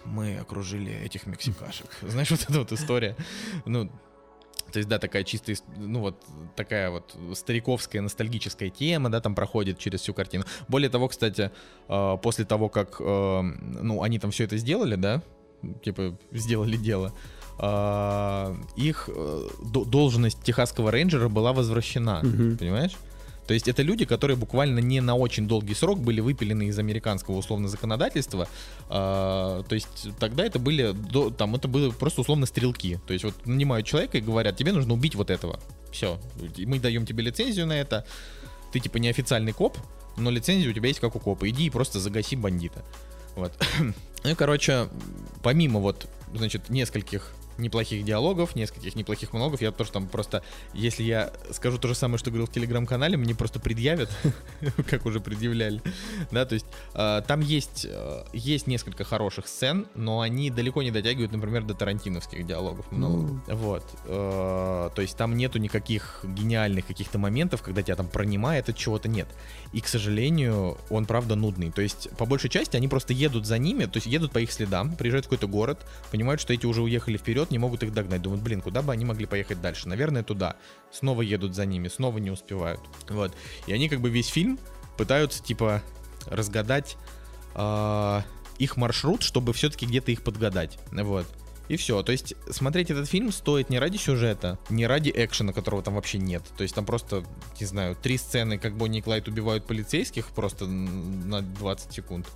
мы 0.05 0.39
окружили 0.39 0.93
этих 0.93 1.27
мексикашек. 1.27 1.87
Знаешь, 2.03 2.31
вот 2.31 2.41
эта 2.49 2.59
вот 2.59 2.73
история. 2.73 3.17
Ну, 3.67 3.91
то 4.73 4.79
есть, 4.79 4.89
да, 4.89 4.99
такая 4.99 5.25
чистая, 5.25 5.57
ис- 5.57 5.63
ну 5.79 6.01
вот 6.01 6.23
такая 6.55 6.91
вот 6.91 7.17
стариковская 7.35 8.03
ностальгическая 8.03 8.69
тема, 8.69 9.09
да, 9.11 9.21
там 9.21 9.35
проходит 9.35 9.79
через 9.79 10.01
всю 10.01 10.13
картину. 10.15 10.45
Более 10.69 10.91
того, 10.91 11.09
кстати, 11.09 11.51
э, 11.89 12.17
после 12.23 12.45
того, 12.45 12.69
как, 12.69 12.97
э, 13.01 13.41
ну, 13.83 14.03
они 14.03 14.19
там 14.19 14.31
все 14.31 14.45
это 14.45 14.59
сделали, 14.59 14.97
да, 14.97 15.23
типа, 15.83 16.19
сделали 16.33 16.77
дело, 16.77 17.13
э, 17.59 18.57
их 18.77 19.09
до- 19.65 19.85
должность 19.85 20.43
техасского 20.43 20.91
рейнджера 20.91 21.29
была 21.29 21.53
возвращена, 21.53 22.21
Мгм. 22.23 22.59
понимаешь? 22.59 22.93
То 23.49 23.55
есть 23.55 23.67
это 23.67 23.83
люди, 23.83 24.05
которые 24.05 24.37
буквально 24.37 24.79
не 24.81 25.01
на 25.01 25.17
очень 25.17 25.49
долгий 25.49 25.73
срок 25.73 26.01
были 26.01 26.21
выпилены 26.21 26.67
из 26.67 26.79
американского 26.79 27.37
условно 27.37 27.69
законодательства. 27.69 28.47
А, 28.91 29.63
то 29.63 29.75
есть 29.75 30.09
тогда 30.21 30.45
это 30.45 30.59
были, 30.59 30.93
до- 30.93 31.31
там 31.31 31.55
это 31.55 31.67
было 31.67 31.91
просто 31.91 32.21
условно 32.21 32.45
стрелки. 32.45 33.01
То 33.07 33.15
есть 33.15 33.25
вот 33.25 33.47
нанимают 33.47 33.87
человека 33.87 34.19
и 34.19 34.21
говорят, 34.21 34.59
тебе 34.59 34.73
нужно 34.73 34.93
убить 34.93 35.15
вот 35.15 35.31
этого. 35.31 35.59
Все, 35.91 36.21
мы 36.59 36.79
даем 36.79 37.07
тебе 37.07 37.25
лицензию 37.25 37.67
на 37.67 37.73
это. 37.73 38.05
Ты 38.71 38.81
типа 38.81 38.99
неофициальный 38.99 39.53
коп, 39.55 39.79
но 40.19 40.31
лицензия 40.31 40.69
у 40.71 40.75
тебя 40.75 40.89
есть 40.89 41.01
как 41.01 41.17
у 41.17 41.19
копа. 41.19 41.49
Иди 41.49 41.65
и 41.65 41.71
просто 41.71 42.01
загаси 42.01 42.37
бандита. 42.37 42.85
Вот. 43.35 43.53
Ну 44.25 44.31
и, 44.31 44.35
короче, 44.35 44.89
помимо 45.45 45.79
вот, 45.79 46.09
значит, 46.35 46.71
нескольких 46.71 47.33
неплохих 47.59 48.05
диалогов, 48.05 48.57
нескольких 48.57 48.97
неплохих 48.97 49.33
монологов. 49.33 49.61
Я 49.61 49.73
тоже 49.73 49.93
там 49.93 50.09
просто, 50.09 50.43
если 50.73 51.03
я 51.03 51.33
скажу 51.51 51.79
то 51.79 51.89
же 51.89 51.95
самое, 51.95 52.19
что 52.19 52.31
говорил 52.31 52.47
в 52.47 52.53
телеграм-канале, 52.53 53.17
мне 53.17 53.35
просто 53.35 53.61
предъявят, 53.61 54.11
как 54.91 55.07
уже 55.07 55.21
предъявляли. 55.21 55.83
Да, 56.31 56.45
то 56.45 56.55
есть 56.55 56.67
э, 56.95 57.23
там 57.27 57.41
есть, 57.41 57.87
э, 57.89 58.25
есть 58.33 58.67
несколько 58.67 59.05
хороших 59.05 59.49
сцен, 59.49 59.87
но 59.95 60.21
они 60.21 60.51
далеко 60.51 60.83
не 60.83 60.91
дотягивают, 60.91 61.33
например, 61.33 61.65
до 61.65 61.75
тарантиновских 61.75 62.47
диалогов. 62.47 62.87
Ну, 62.91 63.41
вот. 63.47 63.85
Э, 64.07 64.91
то 64.95 65.03
есть 65.03 65.17
там 65.17 65.37
нету 65.37 65.59
никаких 65.59 66.21
гениальных 66.25 66.87
каких-то 66.87 67.19
моментов, 67.19 67.63
когда 67.63 67.83
тебя 67.83 67.97
там 67.97 68.09
пронимает 68.09 68.69
от 68.69 68.77
чего-то 68.77 69.09
нет. 69.09 69.29
И, 69.73 69.81
к 69.81 69.89
сожалению, 69.89 70.79
он 70.91 71.07
правда 71.07 71.35
нудный. 71.35 71.71
То 71.71 71.83
есть, 71.83 72.11
по 72.17 72.27
большей 72.27 72.51
части, 72.51 72.77
они 72.77 72.89
просто 72.89 73.13
едут 73.13 73.47
за 73.47 73.59
ними, 73.59 73.85
то 73.85 73.97
есть 73.97 74.07
едут 74.07 74.33
по 74.33 74.39
их 74.39 74.53
следам, 74.53 74.97
приезжают 74.97 75.27
в 75.27 75.29
какой-то 75.29 75.49
город, 75.49 75.85
понимают, 76.11 76.41
что 76.41 76.53
эти 76.53 76.67
уже 76.67 76.83
уехали 76.83 77.17
вперед, 77.17 77.48
не 77.51 77.59
могут 77.59 77.83
их 77.83 77.93
догнать. 77.93 78.23
Думают, 78.23 78.43
блин, 78.43 78.61
куда 78.61 78.83
бы 78.83 78.93
они 78.93 79.05
могли 79.05 79.27
поехать 79.27 79.61
дальше? 79.61 79.89
Наверное, 79.89 80.23
туда. 80.23 80.57
Снова 80.91 81.23
едут 81.23 81.55
за 81.55 81.67
ними, 81.67 81.89
снова 81.89 82.19
не 82.19 82.31
успевают. 82.31 82.81
Вот. 83.09 83.35
И 83.67 83.73
они 83.73 83.89
как 83.89 84.01
бы 84.01 84.11
весь 84.11 84.29
фильм 84.29 84.59
пытаются, 84.97 85.43
типа, 85.43 85.83
разгадать 86.27 86.97
э, 87.55 88.23
их 88.59 88.77
маршрут, 88.77 89.23
чтобы 89.23 89.53
все-таки 89.53 89.87
где-то 89.87 90.11
их 90.11 90.23
подгадать. 90.23 90.79
Вот. 90.93 91.27
И 91.69 91.77
все. 91.77 92.03
То 92.03 92.13
есть 92.13 92.35
смотреть 92.51 92.91
этот 92.91 93.09
фильм 93.09 93.31
стоит 93.31 93.69
не 93.69 93.79
ради 93.79 93.99
сюжета, 93.99 94.59
не 94.71 94.87
ради 94.87 95.13
экшена, 95.15 95.53
которого 95.53 95.83
там 95.83 95.95
вообще 95.95 96.19
нет. 96.19 96.43
То 96.57 96.63
есть 96.63 96.75
там 96.75 96.87
просто, 96.87 97.25
не 97.61 97.67
знаю, 97.67 97.95
три 97.95 98.17
сцены, 98.17 98.59
как 98.59 98.77
Бонни 98.77 98.99
и 98.99 99.03
Клайд 99.03 99.29
убивают 99.29 99.67
полицейских 99.67 100.29
просто 100.29 100.67
на 100.67 101.43
20 101.43 101.93
секунд. 101.93 102.27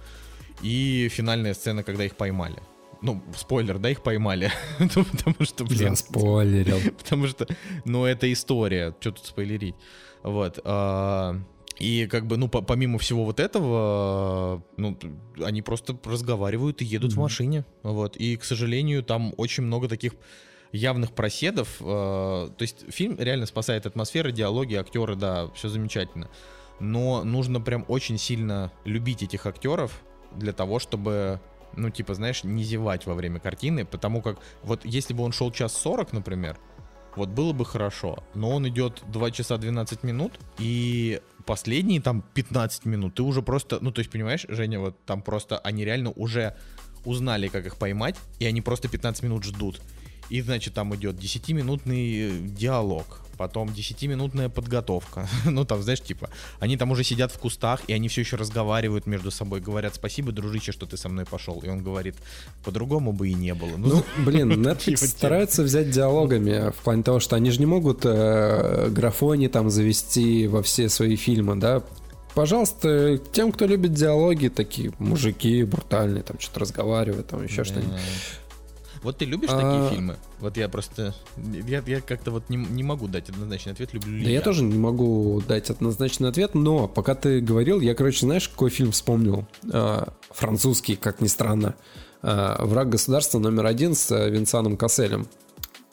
И 0.60 1.08
финальная 1.10 1.54
сцена, 1.54 1.82
когда 1.82 2.04
их 2.04 2.14
поймали. 2.16 2.62
Ну, 3.02 3.22
спойлер, 3.36 3.78
да, 3.78 3.90
их 3.90 4.02
поймали. 4.02 4.50
Ну, 4.78 5.04
потому 5.04 5.36
что, 5.40 5.64
блин. 5.64 5.96
Спойлерил. 5.96 6.78
Потому 6.98 7.26
что, 7.26 7.46
ну, 7.84 8.04
это 8.04 8.32
история. 8.32 8.94
Что 9.00 9.12
тут 9.12 9.26
спойлерить? 9.26 9.74
Вот. 10.22 10.60
А, 10.64 11.36
и 11.78 12.06
как 12.06 12.26
бы, 12.26 12.36
ну, 12.36 12.48
по 12.48 12.62
помимо 12.62 12.98
всего 12.98 13.24
вот 13.24 13.40
этого, 13.40 14.62
ну, 14.76 14.96
они 15.42 15.62
просто 15.62 15.98
разговаривают 16.04 16.80
и 16.80 16.84
едут 16.84 17.12
mm-hmm. 17.12 17.16
в 17.16 17.18
машине. 17.18 17.64
Вот. 17.82 18.16
И, 18.16 18.36
к 18.36 18.44
сожалению, 18.44 19.02
там 19.02 19.34
очень 19.36 19.64
много 19.64 19.88
таких 19.88 20.12
явных 20.72 21.12
проседов. 21.12 21.76
Э, 21.80 22.48
то 22.56 22.62
есть 22.62 22.84
фильм 22.92 23.16
реально 23.18 23.46
спасает 23.46 23.86
атмосферу, 23.86 24.30
диалоги, 24.30 24.74
актеры, 24.74 25.16
да, 25.16 25.48
все 25.54 25.68
замечательно. 25.68 26.28
Но 26.80 27.22
нужно 27.24 27.60
прям 27.60 27.84
очень 27.88 28.18
сильно 28.18 28.72
любить 28.84 29.22
этих 29.22 29.46
актеров 29.46 30.00
для 30.34 30.52
того, 30.52 30.78
чтобы 30.78 31.40
ну, 31.76 31.90
типа, 31.90 32.14
знаешь, 32.14 32.44
не 32.44 32.64
зевать 32.64 33.06
во 33.06 33.14
время 33.14 33.40
картины, 33.40 33.84
потому 33.84 34.22
как 34.22 34.38
вот 34.62 34.84
если 34.84 35.14
бы 35.14 35.24
он 35.24 35.32
шел 35.32 35.50
час 35.50 35.74
40, 35.74 36.12
например, 36.12 36.58
вот 37.16 37.28
было 37.28 37.52
бы 37.52 37.64
хорошо, 37.64 38.24
но 38.34 38.50
он 38.50 38.66
идет 38.68 39.02
2 39.08 39.30
часа 39.30 39.58
12 39.58 40.02
минут, 40.02 40.38
и 40.58 41.20
последние 41.44 42.00
там 42.00 42.24
15 42.34 42.86
минут 42.86 43.14
ты 43.16 43.22
уже 43.22 43.42
просто, 43.42 43.78
ну 43.80 43.92
то 43.92 44.00
есть 44.00 44.10
понимаешь, 44.10 44.46
Женя, 44.48 44.80
вот 44.80 44.96
там 45.04 45.22
просто 45.22 45.58
они 45.58 45.84
реально 45.84 46.10
уже 46.12 46.56
узнали, 47.04 47.48
как 47.48 47.66
их 47.66 47.76
поймать, 47.76 48.16
и 48.38 48.46
они 48.46 48.60
просто 48.60 48.88
15 48.88 49.22
минут 49.24 49.44
ждут. 49.44 49.80
И, 50.28 50.40
значит, 50.40 50.74
там 50.74 50.94
идет 50.94 51.16
10-минутный 51.16 52.30
э, 52.30 52.30
диалог, 52.42 53.21
потом 53.42 53.70
10-минутная 53.70 54.48
подготовка. 54.48 55.28
ну, 55.44 55.64
там, 55.64 55.82
знаешь, 55.82 56.00
типа, 56.00 56.30
они 56.60 56.76
там 56.76 56.92
уже 56.92 57.02
сидят 57.02 57.32
в 57.32 57.38
кустах, 57.38 57.80
и 57.88 57.92
они 57.92 58.06
все 58.06 58.20
еще 58.20 58.36
разговаривают 58.36 59.06
между 59.06 59.32
собой, 59.32 59.60
говорят, 59.60 59.96
спасибо, 59.96 60.30
дружище, 60.30 60.70
что 60.70 60.86
ты 60.86 60.96
со 60.96 61.08
мной 61.08 61.24
пошел. 61.24 61.60
И 61.64 61.68
он 61.68 61.82
говорит, 61.82 62.14
по-другому 62.62 63.12
бы 63.12 63.30
и 63.30 63.34
не 63.34 63.52
было. 63.54 63.76
Ну, 63.76 63.88
ну 63.88 64.04
блин, 64.24 64.52
Netflix 64.64 65.08
стараются 65.08 65.64
взять 65.64 65.90
диалогами, 65.90 66.70
в 66.70 66.84
плане 66.84 67.02
того, 67.02 67.18
что 67.18 67.34
они 67.34 67.50
же 67.50 67.58
не 67.58 67.66
могут 67.66 68.02
э, 68.04 68.88
графони 68.90 69.48
там 69.48 69.70
завести 69.70 70.46
во 70.46 70.62
все 70.62 70.88
свои 70.88 71.16
фильмы, 71.16 71.56
да, 71.56 71.82
пожалуйста, 72.34 73.18
тем, 73.32 73.50
кто 73.50 73.66
любит 73.66 73.92
диалоги, 73.92 74.48
такие 74.48 74.92
мужики 75.00 75.64
брутальные, 75.64 76.22
там 76.22 76.38
что-то 76.38 76.60
разговаривают, 76.60 77.26
там 77.26 77.42
еще 77.42 77.64
что-нибудь. 77.64 78.00
Вот 79.02 79.18
ты 79.18 79.24
любишь 79.24 79.50
а... 79.50 79.60
такие 79.60 79.90
фильмы? 79.90 80.16
Вот 80.38 80.56
я 80.56 80.68
просто... 80.68 81.14
Я, 81.36 81.82
я 81.86 82.00
как-то 82.00 82.30
вот 82.30 82.48
не, 82.48 82.56
не 82.56 82.82
могу 82.82 83.08
дать 83.08 83.28
однозначный 83.28 83.72
ответ, 83.72 83.92
люблю 83.92 84.12
ли 84.12 84.24
да 84.24 84.30
я. 84.30 84.36
я 84.36 84.40
тоже 84.40 84.62
не 84.62 84.78
могу 84.78 85.42
дать 85.46 85.70
однозначный 85.70 86.28
ответ, 86.28 86.54
но 86.54 86.88
пока 86.88 87.14
ты 87.14 87.40
говорил, 87.40 87.80
я, 87.80 87.94
короче, 87.94 88.20
знаешь, 88.20 88.48
какой 88.48 88.70
фильм 88.70 88.92
вспомнил? 88.92 89.46
А, 89.72 90.12
французский, 90.30 90.96
как 90.96 91.20
ни 91.20 91.26
странно. 91.26 91.74
А, 92.22 92.64
«Враг 92.64 92.90
государства 92.90 93.38
номер 93.38 93.66
один» 93.66 93.94
с 93.94 94.10
Винсаном 94.28 94.76
Касселем. 94.76 95.26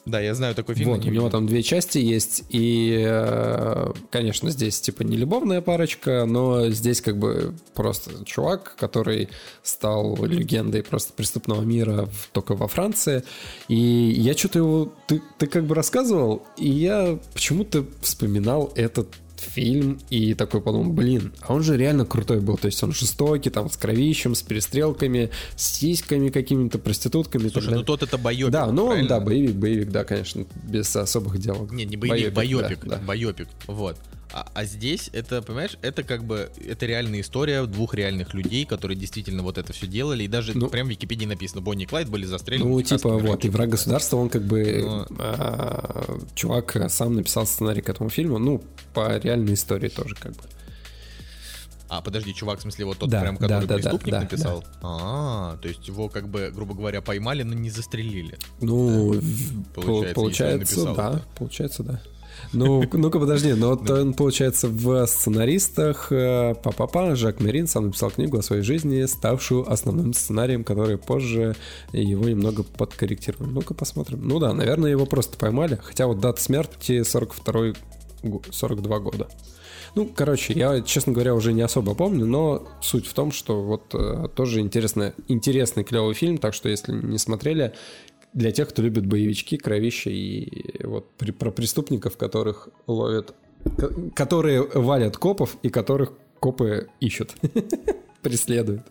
Да, 0.09 0.19
я 0.19 0.33
знаю 0.33 0.55
такой 0.55 0.75
фильм. 0.75 0.91
Вот, 0.91 1.05
у 1.05 1.09
него 1.09 1.29
там 1.29 1.45
две 1.45 1.61
части 1.61 1.99
есть, 1.99 2.43
и, 2.49 3.03
э, 3.07 3.91
конечно, 4.09 4.49
здесь 4.49 4.81
типа 4.81 5.03
не 5.03 5.17
любовная 5.17 5.61
парочка, 5.61 6.25
но 6.25 6.69
здесь 6.69 7.01
как 7.01 7.17
бы 7.17 7.53
просто 7.75 8.25
чувак, 8.25 8.75
который 8.77 9.29
стал 9.61 10.17
легендой 10.25 10.83
просто 10.83 11.13
преступного 11.13 11.61
мира 11.61 12.07
в, 12.11 12.29
только 12.31 12.55
во 12.55 12.67
Франции, 12.67 13.23
и 13.67 13.75
я 13.75 14.33
что-то 14.33 14.59
его... 14.59 14.93
Ты, 15.07 15.21
ты 15.37 15.47
как 15.47 15.65
бы 15.65 15.75
рассказывал, 15.75 16.43
и 16.57 16.69
я 16.69 17.19
почему-то 17.33 17.85
вспоминал 18.01 18.71
этот 18.75 19.07
фильм 19.39 19.99
и 20.09 20.33
такой 20.33 20.61
подумал, 20.61 20.91
блин, 20.91 21.33
а 21.41 21.53
он 21.53 21.63
же 21.63 21.77
реально 21.77 22.05
крутой 22.05 22.39
был, 22.39 22.57
то 22.57 22.67
есть 22.67 22.81
он 22.83 22.93
жестокий, 22.93 23.49
там, 23.49 23.69
с 23.69 23.77
кровищем, 23.77 24.35
с 24.35 24.41
перестрелками, 24.41 25.29
с 25.55 25.79
сиськами 25.79 26.29
какими-то, 26.29 26.79
проститутками. 26.79 27.49
Слушай, 27.49 27.75
ну 27.75 27.83
тот 27.83 28.03
это 28.03 28.17
боевик, 28.17 28.51
Да, 28.51 28.71
ну 28.71 28.85
он, 28.85 29.07
да, 29.07 29.19
боевик, 29.19 29.55
боевик, 29.55 29.89
да, 29.89 30.03
конечно, 30.03 30.45
без 30.63 30.95
особых 30.95 31.39
диалогов. 31.39 31.71
Не, 31.71 31.85
не 31.85 31.97
боевик, 31.97 32.33
боевик, 32.33 32.79
да, 32.83 32.97
да. 32.97 33.01
боевик, 33.05 33.47
вот. 33.67 33.97
А, 34.31 34.47
а 34.53 34.65
здесь 34.65 35.09
это, 35.11 35.41
понимаешь, 35.41 35.77
это 35.81 36.03
как 36.03 36.23
бы, 36.23 36.51
это 36.63 36.85
реальная 36.85 37.21
история 37.21 37.65
двух 37.65 37.95
реальных 37.95 38.33
людей, 38.35 38.63
которые 38.65 38.95
действительно 38.95 39.41
вот 39.41 39.57
это 39.57 39.73
все 39.73 39.87
делали, 39.87 40.23
и 40.23 40.27
даже 40.27 40.55
ну, 40.55 40.69
прям 40.69 40.87
в 40.87 40.89
Википедии 40.91 41.25
написано, 41.25 41.61
Бонни 41.61 41.83
и 41.83 41.87
Клайд 41.87 42.09
были 42.09 42.25
застрелены. 42.25 42.69
Ну, 42.69 42.81
типа, 42.81 43.17
вот, 43.17 43.43
и 43.43 43.49
«Враг 43.49 43.69
государства», 43.69 44.17
он 44.17 44.29
как 44.29 44.43
бы, 44.43 44.81
Но... 44.83 45.07
а, 45.17 46.19
чувак 46.35 46.77
сам 46.89 47.15
написал 47.15 47.47
сценарий 47.47 47.81
к 47.81 47.89
этому 47.89 48.09
фильму, 48.09 48.37
ну, 48.37 48.63
по 48.93 49.17
реальной 49.17 49.55
истории 49.55 49.89
тоже 49.89 50.15
как 50.15 50.33
бы. 50.33 50.43
А, 51.89 52.01
подожди, 52.01 52.35
чувак, 52.35 52.59
в 52.59 52.61
смысле, 52.61 52.85
вот 52.85 52.99
тот 52.99 53.09
да, 53.09 53.21
прям, 53.21 53.37
который 53.37 53.65
да, 53.65 53.75
преступник 53.75 54.11
да, 54.11 54.21
написал? 54.21 54.61
Да. 54.61 54.67
А, 54.83 55.57
то 55.57 55.67
есть 55.67 55.87
его, 55.87 56.07
как 56.07 56.29
бы, 56.29 56.51
грубо 56.53 56.75
говоря, 56.75 57.01
поймали, 57.01 57.41
но 57.41 57.55
не 57.55 57.71
застрелили. 57.71 58.37
Ну, 58.61 59.15
да? 59.15 59.21
получается, 59.73 60.13
получается 60.13 60.85
да, 60.93 61.09
это. 61.09 61.23
получается, 61.35 61.83
да. 61.83 62.01
Ну, 62.51 62.83
ну-ка, 62.93 63.19
подожди, 63.19 63.53
но 63.53 63.69
вот 63.69 63.87
он, 63.89 64.13
получается, 64.13 64.67
в 64.67 65.05
сценаристах 65.05 66.11
э, 66.11 66.55
Папа 66.63 67.15
Жак 67.15 67.41
Мерин 67.41 67.67
сам 67.67 67.87
написал 67.87 68.09
книгу 68.09 68.39
о 68.39 68.41
своей 68.41 68.63
жизни, 68.63 69.05
ставшую 69.05 69.71
основным 69.71 70.13
сценарием, 70.13 70.63
который 70.63 70.97
позже 70.97 71.55
его 71.93 72.27
немного 72.27 72.63
подкорректировал. 72.63 73.51
Ну-ка, 73.51 73.75
посмотрим. 73.75 74.27
Ну 74.27 74.39
да, 74.39 74.51
наверное, 74.53 74.89
его 74.89 75.05
просто 75.05 75.37
поймали, 75.37 75.79
хотя 75.83 76.07
вот 76.07 76.19
дата 76.19 76.41
смерти 76.41 77.03
42 77.03 77.73
42 78.51 78.99
года. 78.99 79.27
Ну, 79.95 80.09
короче, 80.13 80.53
я, 80.53 80.81
честно 80.81 81.13
говоря, 81.13 81.33
уже 81.33 81.53
не 81.53 81.61
особо 81.61 81.95
помню, 81.95 82.25
но 82.25 82.67
суть 82.81 83.07
в 83.07 83.13
том, 83.13 83.31
что 83.31 83.61
вот 83.61 83.93
э, 83.93 84.27
тоже 84.35 84.59
интересный, 84.59 85.13
интересный 85.27 85.83
клевый 85.83 86.13
фильм, 86.13 86.37
так 86.37 86.53
что 86.53 86.69
если 86.69 86.93
не 86.93 87.17
смотрели, 87.17 87.73
для 88.33 88.51
тех, 88.51 88.69
кто 88.69 88.81
любит 88.81 89.05
боевички, 89.05 89.57
кровища 89.57 90.09
и 90.09 90.83
вот 90.85 91.11
при, 91.13 91.31
про 91.31 91.51
преступников, 91.51 92.17
которых 92.17 92.69
ловят, 92.87 93.33
которые 94.15 94.63
валят 94.63 95.17
копов 95.17 95.57
и 95.63 95.69
которых 95.69 96.13
копы 96.39 96.89
ищут, 96.99 97.35
преследуют. 98.21 98.83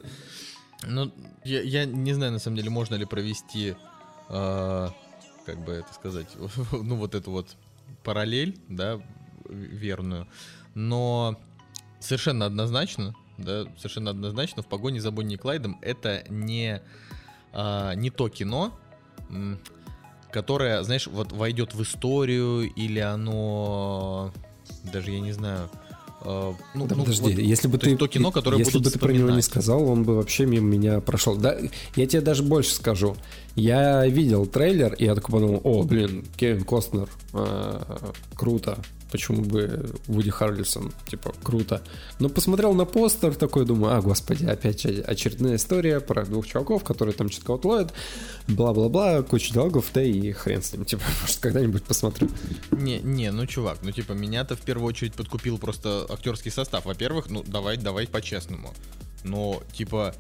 Ну, 0.87 1.13
я, 1.45 1.63
я 1.63 1.85
не 1.85 2.13
знаю, 2.13 2.33
на 2.33 2.39
самом 2.39 2.57
деле, 2.57 2.71
можно 2.71 2.95
ли 2.95 3.05
провести, 3.05 3.75
э, 4.29 4.89
как 5.47 5.65
бы 5.65 5.73
это 5.73 5.93
сказать, 5.95 6.29
ну 6.73 6.97
вот 6.97 7.15
эту 7.15 7.31
вот 7.31 7.57
параллель, 8.05 8.59
да, 8.69 9.01
верную, 9.49 10.27
но 10.75 11.41
совершенно 12.01 12.47
однозначно, 12.47 13.15
да, 13.39 13.65
совершенно 13.77 14.11
однозначно 14.11 14.63
в 14.63 14.67
погоне 14.67 15.01
за 15.01 15.11
Бонни 15.11 15.35
и 15.35 15.39
Клайдом 15.39 15.79
это 15.81 16.25
не, 16.29 16.83
а, 17.53 17.95
не 17.95 18.11
то 18.11 18.29
кино, 18.29 18.79
которое, 20.31 20.83
знаешь, 20.83 21.07
вот 21.07 21.33
войдет 21.33 21.75
в 21.75 21.83
историю, 21.83 22.71
или 22.75 22.99
оно, 22.99 24.33
даже 24.93 25.13
я 25.13 25.21
не 25.21 25.33
знаю, 25.33 25.71
Uh, 26.21 26.53
ну, 26.75 26.89
да 26.89 26.97
ну, 26.97 27.05
подожди, 27.05 27.23
вот, 27.23 27.39
если 27.39 27.69
бы 27.69 27.79
ты 27.79 27.97
то 27.97 28.09
кино, 28.09 28.33
которое 28.33 28.59
если 28.59 28.79
бы 28.79 28.91
ты 28.91 28.99
про 28.99 29.13
него 29.13 29.31
не 29.31 29.41
сказал, 29.41 29.89
он 29.89 30.03
бы 30.03 30.17
вообще 30.17 30.47
мимо 30.47 30.67
меня 30.67 31.01
прошел. 31.01 31.37
Да, 31.37 31.57
я 31.95 32.07
тебе 32.09 32.21
даже 32.21 32.43
больше 32.43 32.73
скажу. 32.75 33.17
Я 33.55 34.05
видел 34.05 34.45
трейлер 34.47 34.95
и 34.95 35.05
я 35.05 35.15
такой 35.15 35.35
подумал, 35.35 35.61
о, 35.63 35.85
блин, 35.85 36.25
Кевин 36.37 36.65
Костнер, 36.65 37.09
э, 37.35 37.81
круто. 38.35 38.79
Почему 39.11 39.43
бы 39.43 39.91
Вуди 40.07 40.31
Харрельсон, 40.31 40.93
типа, 41.09 41.35
круто. 41.43 41.83
Но 42.19 42.29
посмотрел 42.29 42.75
на 42.75 42.85
постер, 42.85 43.35
такой 43.35 43.65
думаю, 43.65 43.97
а, 43.97 44.01
господи, 44.01 44.45
опять 44.45 44.85
очередная 44.85 45.57
история 45.57 46.01
про 46.01 46.25
двух 46.25 46.47
чуваков, 46.47 46.85
которые 46.85 47.15
там 47.15 47.31
что-то 47.31 47.53
вот 47.53 47.65
ловят, 47.65 47.95
бла-бла-бла, 48.49 49.23
куча 49.23 49.53
диалогов, 49.53 49.87
да 49.93 50.03
и 50.03 50.33
хрен 50.33 50.63
с 50.63 50.73
ним, 50.73 50.85
типа, 50.85 51.03
может, 51.23 51.39
когда-нибудь 51.39 51.85
посмотрю. 51.85 52.29
Не, 52.71 53.01
не, 53.01 53.31
ну, 53.31 53.47
чувак, 53.47 53.79
ну, 53.83 53.91
типа, 53.91 54.13
меня-то 54.13 54.57
в 54.57 54.61
первую 54.61 54.89
очередь 54.89 55.15
подкупил 55.15 55.59
просто 55.59 56.07
актерский 56.09 56.51
состав. 56.51 56.85
Во-первых, 56.85 57.31
ну, 57.31 57.43
давай, 57.47 57.77
давай 57.77 58.07
по-честному. 58.07 58.75
Но, 59.25 59.63
типа, 59.73 60.15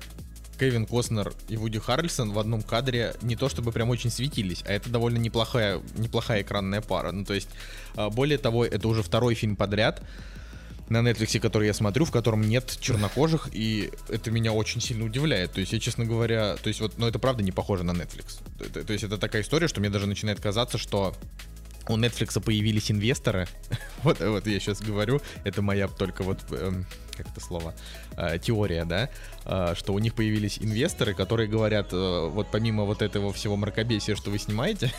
Кевин 0.59 0.87
Костнер 0.87 1.33
и 1.49 1.57
Вуди 1.57 1.79
Харрельсон 1.79 2.33
в 2.33 2.39
одном 2.39 2.63
кадре 2.63 3.15
не 3.23 3.37
то 3.37 3.49
чтобы 3.49 3.73
прям 3.73 3.91
очень 3.91 4.11
светились, 4.11 4.65
а 4.67 4.73
это 4.73 4.91
довольно 4.91 5.19
неплохая, 5.19 5.81
неплохая 5.97 6.43
экранная 6.43 6.81
пара. 6.81 7.13
Ну, 7.13 7.25
то 7.25 7.35
есть, 7.35 7.49
а, 7.95 8.11
более 8.11 8.39
того, 8.39 8.65
это 8.65 8.89
уже 8.89 9.03
второй 9.03 9.35
фильм 9.35 9.57
подряд 9.57 10.03
на 10.89 10.99
Netflix, 10.99 11.39
который 11.39 11.67
я 11.67 11.75
смотрю, 11.75 12.05
в 12.05 12.11
котором 12.11 12.43
нет 12.43 12.77
чернокожих, 12.81 13.49
и 13.53 13.91
это 14.09 14.31
меня 14.31 14.53
очень 14.53 14.81
сильно 14.81 15.05
удивляет. 15.05 15.53
То 15.53 15.61
есть, 15.61 15.73
я, 15.73 15.81
честно 15.81 16.05
говоря, 16.05 16.57
то 16.57 16.69
есть, 16.69 16.81
вот, 16.81 16.99
но 16.99 17.07
это 17.09 17.19
правда 17.19 17.43
не 17.43 17.53
похоже 17.53 17.85
на 17.85 17.93
Netflix. 17.93 18.41
То, 18.73 18.85
то 18.85 18.93
есть, 18.93 19.05
это 19.05 19.19
такая 19.19 19.43
история, 19.43 19.69
что 19.69 19.81
мне 19.81 19.91
даже 19.91 20.07
начинает 20.07 20.41
казаться, 20.41 20.79
что 20.79 21.15
у 21.89 21.97
Netflix 21.97 22.41
появились 22.41 22.91
инвесторы. 22.91 23.49
вот, 24.03 24.21
вот 24.21 24.47
я 24.47 24.61
сейчас 24.61 24.81
говорю, 24.81 25.21
это 25.45 25.63
моя 25.63 25.89
только 25.89 26.23
вот 26.23 26.39
эм, 26.51 26.87
как 27.19 27.27
это 27.33 27.41
слово, 27.41 27.75
э, 28.17 28.39
теория, 28.39 28.85
да, 28.85 29.11
э, 29.45 29.75
что 29.77 29.93
у 29.93 29.99
них 29.99 30.15
появились 30.15 30.59
инвесторы, 30.59 31.15
которые 31.15 31.49
говорят, 31.49 31.93
э, 31.93 32.29
вот 32.29 32.51
помимо 32.51 32.85
вот 32.85 33.03
этого 33.03 33.33
всего 33.33 33.57
мракобесия, 33.57 34.17
что 34.17 34.31
вы 34.31 34.39
снимаете, 34.39 34.93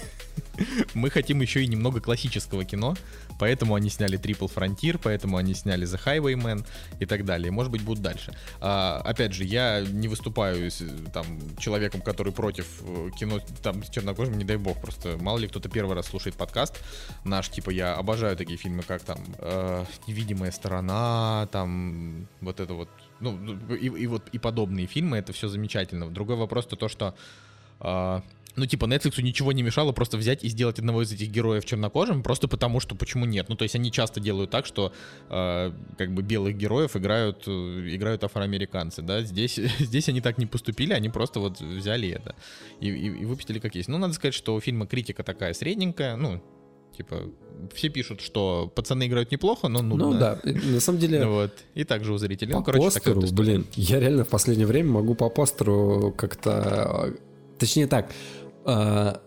мы 0.93 1.09
хотим 1.09 1.41
еще 1.41 1.63
и 1.63 1.67
немного 1.67 2.01
классического 2.01 2.65
кино, 2.65 2.95
поэтому 3.39 3.75
они 3.75 3.89
сняли 3.89 4.19
Triple 4.19 4.53
Frontier, 4.53 4.99
поэтому 5.01 5.37
они 5.37 5.53
сняли 5.53 5.87
The 5.87 5.99
Highwayman 6.05 6.65
и 6.99 7.05
так 7.05 7.25
далее. 7.25 7.51
Может 7.51 7.71
быть, 7.71 7.81
будут 7.81 8.03
дальше. 8.03 8.33
А, 8.59 9.01
опять 9.05 9.33
же, 9.33 9.45
я 9.45 9.81
не 9.81 10.07
выступаю 10.07 10.69
там 11.13 11.25
человеком, 11.57 12.01
который 12.01 12.33
против 12.33 12.67
кино 13.17 13.39
там 13.63 13.81
чернокожим, 13.83 14.37
не 14.37 14.43
дай 14.43 14.57
бог, 14.57 14.81
просто 14.81 15.17
мало 15.17 15.37
ли 15.37 15.47
кто-то 15.47 15.69
первый 15.69 15.95
раз 15.95 16.07
слушает 16.07 16.35
подкаст 16.35 16.79
наш, 17.23 17.49
типа 17.49 17.69
я 17.69 17.93
обожаю 17.95 18.35
такие 18.35 18.57
фильмы, 18.57 18.83
как 18.83 19.03
там 19.03 19.19
э, 19.37 19.85
«Невидимая 20.07 20.51
сторона», 20.51 21.47
там 21.51 22.08
вот 22.41 22.59
это 22.59 22.73
вот, 22.73 22.89
ну, 23.19 23.37
и, 23.75 23.85
и 23.87 24.07
вот 24.07 24.29
и 24.31 24.39
подобные 24.39 24.87
фильмы, 24.87 25.17
это 25.17 25.33
все 25.33 25.47
замечательно. 25.47 26.09
Другой 26.09 26.35
вопрос 26.35 26.65
то 26.65 26.75
то, 26.75 26.87
что 26.87 27.15
э, 27.79 28.21
ну, 28.55 28.65
типа, 28.65 28.85
Netflix 28.85 29.21
ничего 29.21 29.51
не 29.51 29.63
мешало 29.63 29.91
просто 29.91 30.17
взять 30.17 30.43
и 30.43 30.49
сделать 30.49 30.79
одного 30.79 31.03
из 31.03 31.11
этих 31.11 31.29
героев 31.29 31.65
чернокожим, 31.65 32.23
просто 32.23 32.47
потому 32.47 32.79
что 32.79 32.95
почему 32.95 33.25
нет. 33.25 33.47
Ну, 33.49 33.55
то 33.55 33.63
есть 33.63 33.75
они 33.75 33.91
часто 33.91 34.19
делают 34.19 34.51
так, 34.51 34.65
что 34.65 34.91
э, 35.29 35.71
как 35.97 36.13
бы 36.13 36.21
белых 36.21 36.57
героев 36.57 36.95
играют, 36.95 37.43
э, 37.47 37.51
играют 37.51 38.23
афроамериканцы, 38.23 39.01
да. 39.01 39.21
Здесь, 39.21 39.55
здесь 39.79 40.09
они 40.09 40.21
так 40.21 40.37
не 40.37 40.45
поступили, 40.45 40.93
они 40.93 41.09
просто 41.09 41.39
вот 41.39 41.61
взяли 41.61 42.09
это 42.09 42.35
и, 42.81 42.89
и, 42.89 43.21
и 43.21 43.25
выпустили 43.25 43.59
как 43.59 43.75
есть. 43.75 43.87
Ну, 43.87 43.97
надо 43.97 44.13
сказать, 44.13 44.33
что 44.33 44.55
у 44.55 44.59
фильма 44.59 44.87
критика 44.87 45.23
такая 45.23 45.53
средненькая, 45.53 46.15
ну, 46.15 46.41
типа, 46.99 47.15
все 47.73 47.87
пишут, 47.87 48.19
что 48.19 48.69
пацаны 48.75 49.07
играют 49.07 49.31
неплохо, 49.31 49.69
но 49.69 49.81
нудно. 49.81 50.11
Ну 50.11 50.19
да, 50.19 50.39
на 50.43 50.81
самом 50.81 50.99
деле... 50.99 51.25
Вот. 51.25 51.51
И 51.75 51.85
также 51.85 52.11
у 52.11 52.17
зрителей. 52.17 52.51
По 52.51 52.59
ну, 52.59 52.65
короче, 52.65 52.85
постеру, 52.85 53.21
вот 53.21 53.31
блин, 53.31 53.65
я 53.75 53.99
реально 54.01 54.25
в 54.25 54.27
последнее 54.27 54.67
время 54.67 54.91
могу 54.91 55.15
по 55.15 55.29
постеру 55.29 56.13
как-то... 56.17 57.13
Точнее 57.57 57.87
так, 57.87 58.11
а, 58.65 59.21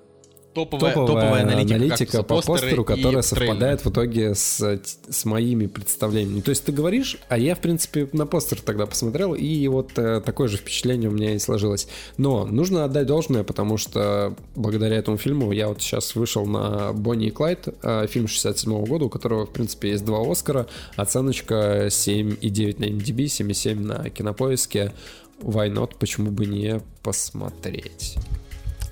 топовая, 0.54 0.94
топовая, 0.94 1.06
топовая 1.06 1.42
аналитика, 1.42 1.76
аналитика 1.76 2.22
по 2.22 2.42
постеру, 2.42 2.84
которая 2.84 3.22
совпадает 3.22 3.84
в 3.84 3.90
итоге 3.90 4.34
с, 4.34 4.80
с 5.08 5.24
моими 5.24 5.66
представлениями. 5.66 6.40
То 6.40 6.50
есть 6.50 6.64
ты 6.64 6.72
говоришь, 6.72 7.18
а 7.28 7.38
я, 7.38 7.54
в 7.54 7.60
принципе, 7.60 8.08
на 8.12 8.26
постер 8.26 8.60
тогда 8.60 8.86
посмотрел, 8.86 9.34
и 9.34 9.66
вот 9.68 9.92
э, 9.96 10.20
такое 10.20 10.48
же 10.48 10.56
впечатление 10.56 11.08
у 11.08 11.12
меня 11.12 11.34
и 11.34 11.38
сложилось. 11.38 11.88
Но 12.16 12.44
нужно 12.44 12.84
отдать 12.84 13.06
должное, 13.06 13.44
потому 13.44 13.76
что 13.76 14.34
благодаря 14.54 14.96
этому 14.96 15.16
фильму 15.16 15.52
я 15.52 15.68
вот 15.68 15.80
сейчас 15.80 16.14
вышел 16.14 16.46
на 16.46 16.92
Бонни 16.92 17.28
и 17.28 17.30
Клайд, 17.30 17.68
э, 17.82 18.06
фильм 18.08 18.28
67 18.28 18.72
-го 18.72 18.86
года, 18.86 19.06
у 19.06 19.08
которого, 19.08 19.46
в 19.46 19.50
принципе, 19.50 19.90
есть 19.90 20.04
два 20.04 20.22
Оскара, 20.30 20.66
оценочка 20.96 21.88
7,9 21.88 22.78
на 22.78 22.84
MDB, 22.84 23.28
7,7 23.28 23.80
на 23.80 24.10
Кинопоиске. 24.10 24.92
Why 25.40 25.72
not? 25.72 25.96
Почему 25.98 26.30
бы 26.30 26.46
не 26.46 26.80
посмотреть? 27.02 28.16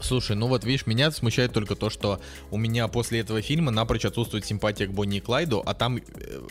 Слушай, 0.01 0.37
ну 0.37 0.47
вот 0.49 0.65
видишь, 0.65 0.87
меня 0.87 1.11
смущает 1.11 1.53
только 1.53 1.75
то, 1.75 1.91
что 1.91 2.21
у 2.51 2.57
меня 2.57 2.89
после 2.89 3.21
этого 3.21 3.43
фильма 3.43 3.71
напрочь 3.71 4.05
отсутствует 4.05 4.45
симпатия 4.45 4.87
к 4.87 4.93
Бонни 4.93 5.19
и 5.19 5.21
Клайду, 5.21 5.63
а 5.65 5.75
там 5.75 5.99
э, 5.99 6.03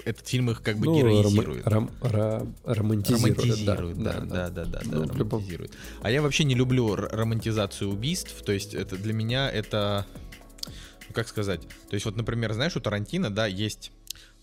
этот 0.06 0.28
фильм 0.28 0.52
их 0.52 0.62
как 0.62 0.78
бы 0.78 0.86
ну, 0.86 0.98
героизирует. 0.98 1.68
Ром, 1.68 1.90
ром, 2.02 2.56
романтизирует. 2.64 3.40
Романтизирует, 3.40 4.04
да, 4.04 4.14
да, 4.20 4.50
да, 4.50 4.66
да, 4.66 4.66
да, 4.66 4.82
ну, 4.86 5.08
романтизирует. 5.08 5.74
А 6.02 6.12
я 6.12 6.22
вообще 6.22 6.44
не 6.44 6.56
люблю 6.56 6.96
романтизацию 6.96 7.90
убийств, 7.90 8.42
то 8.44 8.52
есть 8.52 8.74
это 8.74 8.98
для 8.98 9.14
меня 9.14 9.50
это, 9.50 10.06
ну 11.08 11.14
как 11.14 11.28
сказать, 11.28 11.62
то 11.90 11.96
есть 11.96 12.06
вот, 12.06 12.16
например, 12.16 12.54
знаешь, 12.54 12.76
у 12.76 12.80
Тарантино, 12.80 13.30
да, 13.30 13.48
есть 13.48 13.92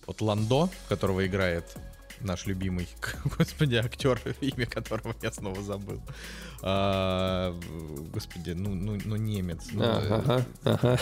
вот 0.07 0.21
Ландо, 0.21 0.69
которого 0.89 1.27
играет 1.27 1.77
наш 2.21 2.47
любимый, 2.47 2.89
господи, 3.39 3.77
актер, 3.77 4.21
имя 4.41 4.67
которого 4.67 5.15
я 5.23 5.33
снова 5.33 5.63
забыл. 5.63 6.01
А, 6.63 7.59
господи, 8.13 8.51
ну, 8.51 8.75
ну, 8.75 8.99
ну 9.05 9.17
немец. 9.17 9.67
Ну, 9.73 9.83
ага, 9.85 10.45
ага. 10.65 10.99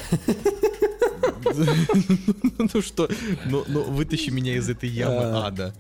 ну 2.75 2.83
что, 2.83 3.09
ну, 3.47 3.65
ну 3.69 3.83
вытащи 3.85 4.31
меня 4.31 4.55
из 4.57 4.69
этой 4.69 4.89
ямы 4.89 5.45
ада. 5.45 5.75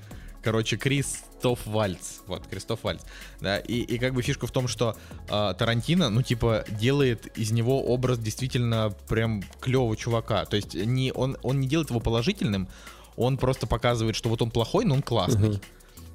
Короче, 0.44 0.76
Кристоф 0.76 1.60
Вальц. 1.64 2.20
Вот, 2.26 2.46
Кристоф 2.46 2.84
Вальц. 2.84 3.00
Да, 3.40 3.58
и, 3.58 3.80
и 3.80 3.98
как 3.98 4.12
бы 4.12 4.20
фишка 4.20 4.46
в 4.46 4.50
том, 4.50 4.68
что 4.68 4.94
э, 5.28 5.54
Тарантино, 5.56 6.10
ну, 6.10 6.20
типа, 6.20 6.66
делает 6.68 7.26
из 7.38 7.50
него 7.50 7.82
образ 7.82 8.18
действительно 8.18 8.94
прям 9.08 9.42
клевого 9.60 9.96
чувака. 9.96 10.44
То 10.44 10.56
есть 10.56 10.74
не, 10.74 11.12
он, 11.12 11.38
он 11.42 11.60
не 11.60 11.66
делает 11.66 11.88
его 11.88 11.98
положительным, 11.98 12.68
он 13.16 13.38
просто 13.38 13.66
показывает, 13.66 14.16
что 14.16 14.28
вот 14.28 14.42
он 14.42 14.50
плохой, 14.50 14.84
но 14.84 14.94
он 14.94 15.02
классный. 15.02 15.48
Uh-huh. 15.48 15.62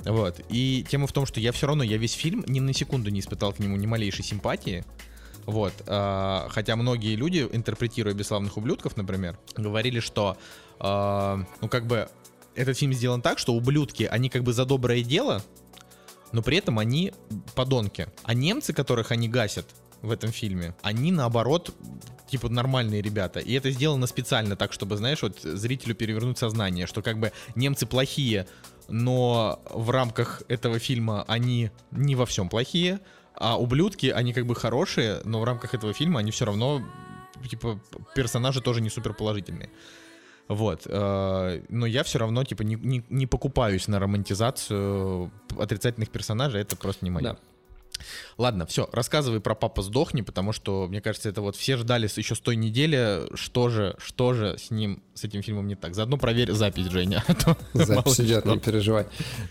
Вот. 0.05 0.41
И 0.49 0.85
тема 0.89 1.07
в 1.07 1.11
том, 1.11 1.26
что 1.26 1.39
я 1.39 1.51
все 1.51 1.67
равно, 1.67 1.84
я 1.84 1.97
весь 1.97 2.13
фильм 2.13 2.43
ни 2.47 2.59
на 2.59 2.73
секунду 2.73 3.09
не 3.09 3.19
испытал 3.19 3.53
к 3.53 3.59
нему 3.59 3.76
ни 3.77 3.85
малейшей 3.85 4.23
симпатии. 4.23 4.85
Вот. 5.45 5.73
А, 5.88 6.47
хотя 6.49 6.76
многие 6.76 7.15
люди, 7.15 7.47
интерпретируя 7.51 8.13
«Бесславных 8.13 8.57
ублюдков», 8.57 8.97
например, 8.97 9.38
говорили, 9.55 9.99
что, 9.99 10.38
а, 10.80 11.43
ну, 11.61 11.67
как 11.67 11.88
бы, 11.88 12.09
этот 12.55 12.77
фильм 12.77 12.93
сделан 12.93 13.21
так, 13.21 13.39
что 13.39 13.53
ублюдки, 13.53 14.03
они 14.03 14.30
как 14.30 14.43
бы 14.43 14.53
за 14.53 14.65
доброе 14.65 15.03
дело, 15.03 15.43
но 16.31 16.41
при 16.41 16.57
этом 16.57 16.80
они 16.80 17.13
подонки. 17.55 18.07
А 18.23 18.34
немцы, 18.34 18.73
которых 18.73 19.11
они 19.11 19.27
гасят 19.27 19.65
в 20.01 20.11
этом 20.11 20.31
фильме, 20.31 20.76
они, 20.81 21.11
наоборот, 21.11 21.73
типа 22.30 22.49
нормальные 22.49 23.01
ребята. 23.01 23.39
И 23.39 23.53
это 23.53 23.71
сделано 23.71 24.07
специально 24.07 24.55
так, 24.55 24.71
чтобы, 24.73 24.97
знаешь, 24.97 25.21
вот 25.21 25.39
зрителю 25.41 25.95
перевернуть 25.95 26.38
сознание, 26.38 26.85
что 26.85 27.01
как 27.01 27.19
бы 27.19 27.31
немцы 27.55 27.85
плохие, 27.85 28.47
но 28.90 29.61
в 29.70 29.90
рамках 29.90 30.44
этого 30.48 30.80
фильма 30.80 31.24
они 31.28 31.72
не 31.91 32.16
во 32.16 32.26
всем 32.26 32.49
плохие, 32.49 32.99
а 33.36 33.57
ублюдки, 33.57 34.07
они 34.07 34.34
как 34.34 34.45
бы 34.45 34.56
хорошие, 34.56 35.22
но 35.24 35.40
в 35.40 35.44
рамках 35.44 35.74
этого 35.74 35.94
фильма 35.94 36.20
они 36.20 36.32
все 36.32 36.45
равно, 36.45 36.82
типа, 37.49 37.80
персонажи 38.16 38.61
тоже 38.61 38.82
не 38.82 38.90
супер 38.90 39.14
положительные. 39.14 39.70
Вот. 40.49 40.88
Э, 40.88 41.61
но 41.70 41.86
я 41.86 42.03
все 42.03 42.20
равно, 42.20 42.44
типа, 42.44 42.64
не, 42.64 42.76
не, 42.76 43.03
не 43.10 43.28
покупаюсь 43.28 43.88
на 43.88 43.99
романтизацию 43.99 45.32
отрицательных 45.57 46.10
персонажей, 46.10 46.61
это 46.61 46.76
просто 46.76 47.06
не 47.06 47.11
мое. 47.11 47.24
Да. 47.24 47.38
Ладно, 48.38 48.65
все, 48.65 48.89
рассказывай 48.91 49.39
про 49.39 49.55
«Папа 49.55 49.81
сдохни», 49.81 50.21
потому 50.21 50.51
что, 50.51 50.88
мне 50.88 51.01
кажется, 51.01 51.30
это 51.30 51.41
вот 51.41 51.55
все 51.55 51.77
ждали 51.77 52.09
еще 52.15 52.35
с 52.35 52.39
той 52.39 52.55
недели, 52.55 53.23
что 53.35 53.69
же, 53.69 53.95
что 53.99 54.34
же 54.34 54.57
с 54.57 54.71
ним, 54.71 55.03
с 55.13 55.23
этим 55.23 55.41
фильмом 55.41 55.67
не 55.67 55.76
так. 55.76 55.95
Заодно 55.95 56.17
проверь 56.17 56.51
запись, 56.51 56.88
Женя. 56.88 57.23
А 57.27 57.55
запись 57.73 58.21
идет, 58.21 58.45
не 58.45 58.57
переживай. 58.57 59.05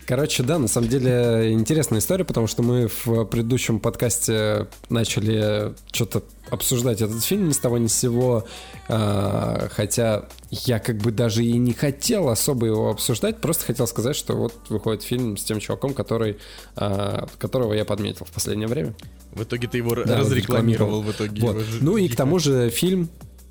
Короче, 0.05 0.43
да, 0.43 0.59
на 0.59 0.67
самом 0.67 0.89
деле 0.89 1.53
интересная 1.53 1.99
история, 1.99 2.25
потому 2.25 2.47
что 2.47 2.63
мы 2.63 2.87
в 2.87 3.25
предыдущем 3.25 3.79
подкасте 3.79 4.67
начали 4.89 5.73
что-то 5.91 6.23
обсуждать 6.51 7.01
этот 7.01 7.23
фильм 7.23 7.47
ни 7.47 7.53
с 7.53 7.57
того 7.57 7.77
ни 7.77 7.87
с 7.87 7.95
сего, 7.95 8.45
а, 8.87 9.67
хотя 9.71 10.25
я 10.49 10.79
как 10.79 10.97
бы 10.97 11.11
даже 11.11 11.43
и 11.43 11.57
не 11.57 11.73
хотел 11.73 12.29
особо 12.29 12.67
его 12.67 12.89
обсуждать, 12.89 13.39
просто 13.39 13.65
хотел 13.65 13.87
сказать, 13.87 14.15
что 14.15 14.35
вот 14.35 14.53
выходит 14.69 15.03
фильм 15.03 15.37
с 15.37 15.43
тем 15.43 15.59
чуваком, 15.59 15.93
который, 15.93 16.37
а, 16.75 17.27
которого 17.37 17.73
я 17.73 17.85
подметил 17.85 18.25
в 18.25 18.31
последнее 18.31 18.67
время. 18.67 18.93
В 19.31 19.43
итоге 19.43 19.67
ты 19.67 19.77
его 19.77 19.95
да, 19.95 20.17
разрекламировал 20.17 21.01
в 21.01 21.11
итоге. 21.11 21.41
Вот. 21.41 21.63
Ну 21.81 21.97
и 21.97 22.07
к 22.07 22.15
тому 22.15 22.39
же 22.39 22.69
фильм 22.69 23.09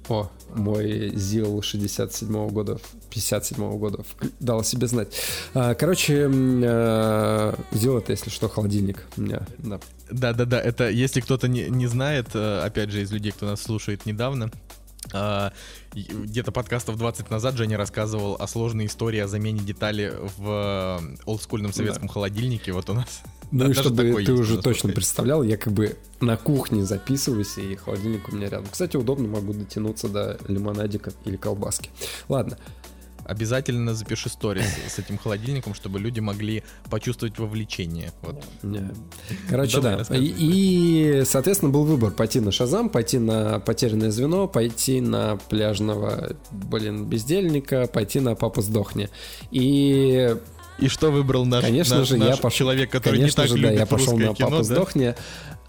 о, 0.09 0.31
мой 0.55 1.13
ЗИЛ 1.15 1.63
67 1.63 2.29
-го 2.29 2.51
года, 2.51 2.79
57 3.11 3.65
-го 3.65 3.79
года 3.79 4.05
дал 4.41 4.65
себе 4.65 4.87
знать. 4.87 5.09
А, 5.55 5.75
короче, 5.75 6.29
ЗИЛ 7.73 7.99
это, 7.99 8.13
если 8.13 8.31
что, 8.31 8.49
холодильник 8.49 9.05
у 9.17 9.21
меня, 9.21 9.43
да. 9.59 9.81
Да-да-да, 10.11 10.61
это, 10.61 10.89
если 10.89 11.21
кто-то 11.21 11.49
не, 11.49 11.69
не 11.69 11.87
знает, 11.87 12.29
э, 12.35 12.61
опять 12.65 12.91
же, 12.91 13.03
из 13.03 13.13
людей, 13.13 13.33
кто 13.33 13.47
нас 13.47 13.63
слушает 13.63 14.07
недавно, 14.07 14.51
А, 15.13 15.53
Где-то 15.95 16.53
подкастов 16.53 16.99
20 16.99 17.31
назад 17.31 17.57
Женя 17.57 17.79
рассказывал 17.79 18.37
о 18.39 18.47
сложной 18.47 18.87
истории 18.87 19.21
о 19.21 19.29
замене 19.29 19.61
детали 19.61 20.13
в 20.37 21.01
э, 21.01 21.17
олдскульном 21.25 21.73
советском 21.73 22.09
холодильнике. 22.09 22.73
Вот 22.73 22.91
у 22.91 22.95
нас 22.95 23.23
Ну 23.51 23.65
Да, 23.65 23.71
и 23.71 23.75
чтобы 23.75 23.97
ты 23.97 24.09
есть, 24.09 24.29
уже 24.29 24.61
точно 24.61 24.93
представлял, 24.93 25.43
я 25.43 25.57
как 25.57 25.73
бы 25.73 25.97
на 26.21 26.37
кухне 26.37 26.85
записываюсь, 26.85 27.57
и 27.59 27.77
холодильник 27.77 28.29
у 28.29 28.37
меня 28.37 28.51
рядом. 28.51 28.67
Кстати, 28.71 28.97
удобно, 28.97 29.29
могу 29.29 29.55
дотянуться 29.55 30.09
до 30.09 30.39
лимонадика 30.47 31.13
или 31.25 31.37
колбаски. 31.37 31.91
Ладно, 32.29 32.59
Обязательно 33.29 33.95
запиши 33.95 34.31
сторис 34.31 34.65
с 34.89 34.99
этим 34.99 35.19
холодильником, 35.19 35.75
чтобы 35.75 36.01
люди 36.01 36.19
могли 36.19 36.63
почувствовать 36.89 37.39
вовлечение. 37.39 38.11
Вот. 38.23 38.43
Не. 38.63 38.91
Короче, 39.51 39.83
Давай, 39.83 40.03
да. 40.09 40.17
И, 40.17 40.35
и, 40.39 41.25
соответственно, 41.27 41.71
был 41.71 41.85
выбор 41.85 42.11
пойти 42.11 42.41
на 42.41 42.53
Шазам, 42.53 42.89
пойти 42.89 43.19
на 43.19 43.61
потерянное 43.61 44.11
звено, 44.11 44.49
пойти 44.49 45.03
на 45.03 45.37
пляжного, 45.37 46.37
блин, 46.51 47.05
бездельника, 47.05 47.87
пойти 47.87 48.21
на 48.21 48.35
папа 48.35 48.63
сдохни. 48.63 49.11
И, 49.51 50.35
И 50.79 50.89
что 50.89 51.11
выбрал 51.11 51.45
наш, 51.45 51.65
конечно 51.65 51.99
наш- 51.99 52.09
же, 52.09 52.17
я 52.19 52.25
наш 52.31 52.41
пошел. 52.41 52.59
человек, 52.59 52.91
который 52.91 53.17
конечно 53.17 53.43
не 53.43 53.49
так 53.49 53.57
же, 53.57 53.63
да, 53.63 53.69
любит 53.69 53.81
я 53.81 53.87
пошел 53.87 54.17
на 54.17 54.35
кино, 54.35 54.35
папа 54.39 54.57
да? 54.59 54.63
сдохни. 54.63 55.15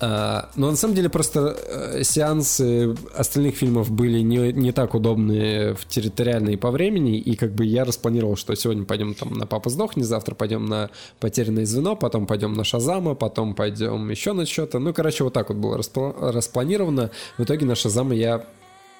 А, 0.01 0.49
но 0.55 0.69
на 0.71 0.77
самом 0.77 0.95
деле 0.95 1.09
просто 1.09 1.57
э, 1.67 2.03
сеансы 2.03 2.95
остальных 3.13 3.55
фильмов 3.57 3.91
были 3.91 4.19
не, 4.19 4.53
не 4.53 4.71
так 4.71 4.93
удобны 4.93 5.73
в 5.73 5.85
территориально 5.87 6.51
и 6.51 6.55
по 6.55 6.71
времени, 6.71 7.17
и 7.17 7.35
как 7.35 7.53
бы 7.53 7.65
я 7.65 7.83
распланировал, 7.83 8.37
что 8.37 8.55
сегодня 8.55 8.85
пойдем 8.85 9.13
там 9.13 9.33
на 9.33 9.45
Папа 9.45 9.69
сдохни, 9.69 10.03
завтра 10.03 10.35
пойдем 10.35 10.65
на 10.67 10.89
Потерянное 11.19 11.65
звено, 11.65 11.95
потом 11.97 12.27
пойдем 12.27 12.53
на 12.53 12.63
Шазама, 12.63 13.13
потом 13.15 13.55
пойдем 13.55 14.09
еще 14.09 14.31
на 14.33 14.45
что-то. 14.45 14.79
Ну, 14.79 14.93
короче, 14.93 15.23
вот 15.25 15.33
так 15.33 15.49
вот 15.49 15.57
было 15.57 15.77
распла- 15.77 16.31
распланировано. 16.31 17.09
В 17.37 17.43
итоге 17.43 17.65
на 17.65 17.75
Шазама 17.75 18.13
я 18.15 18.45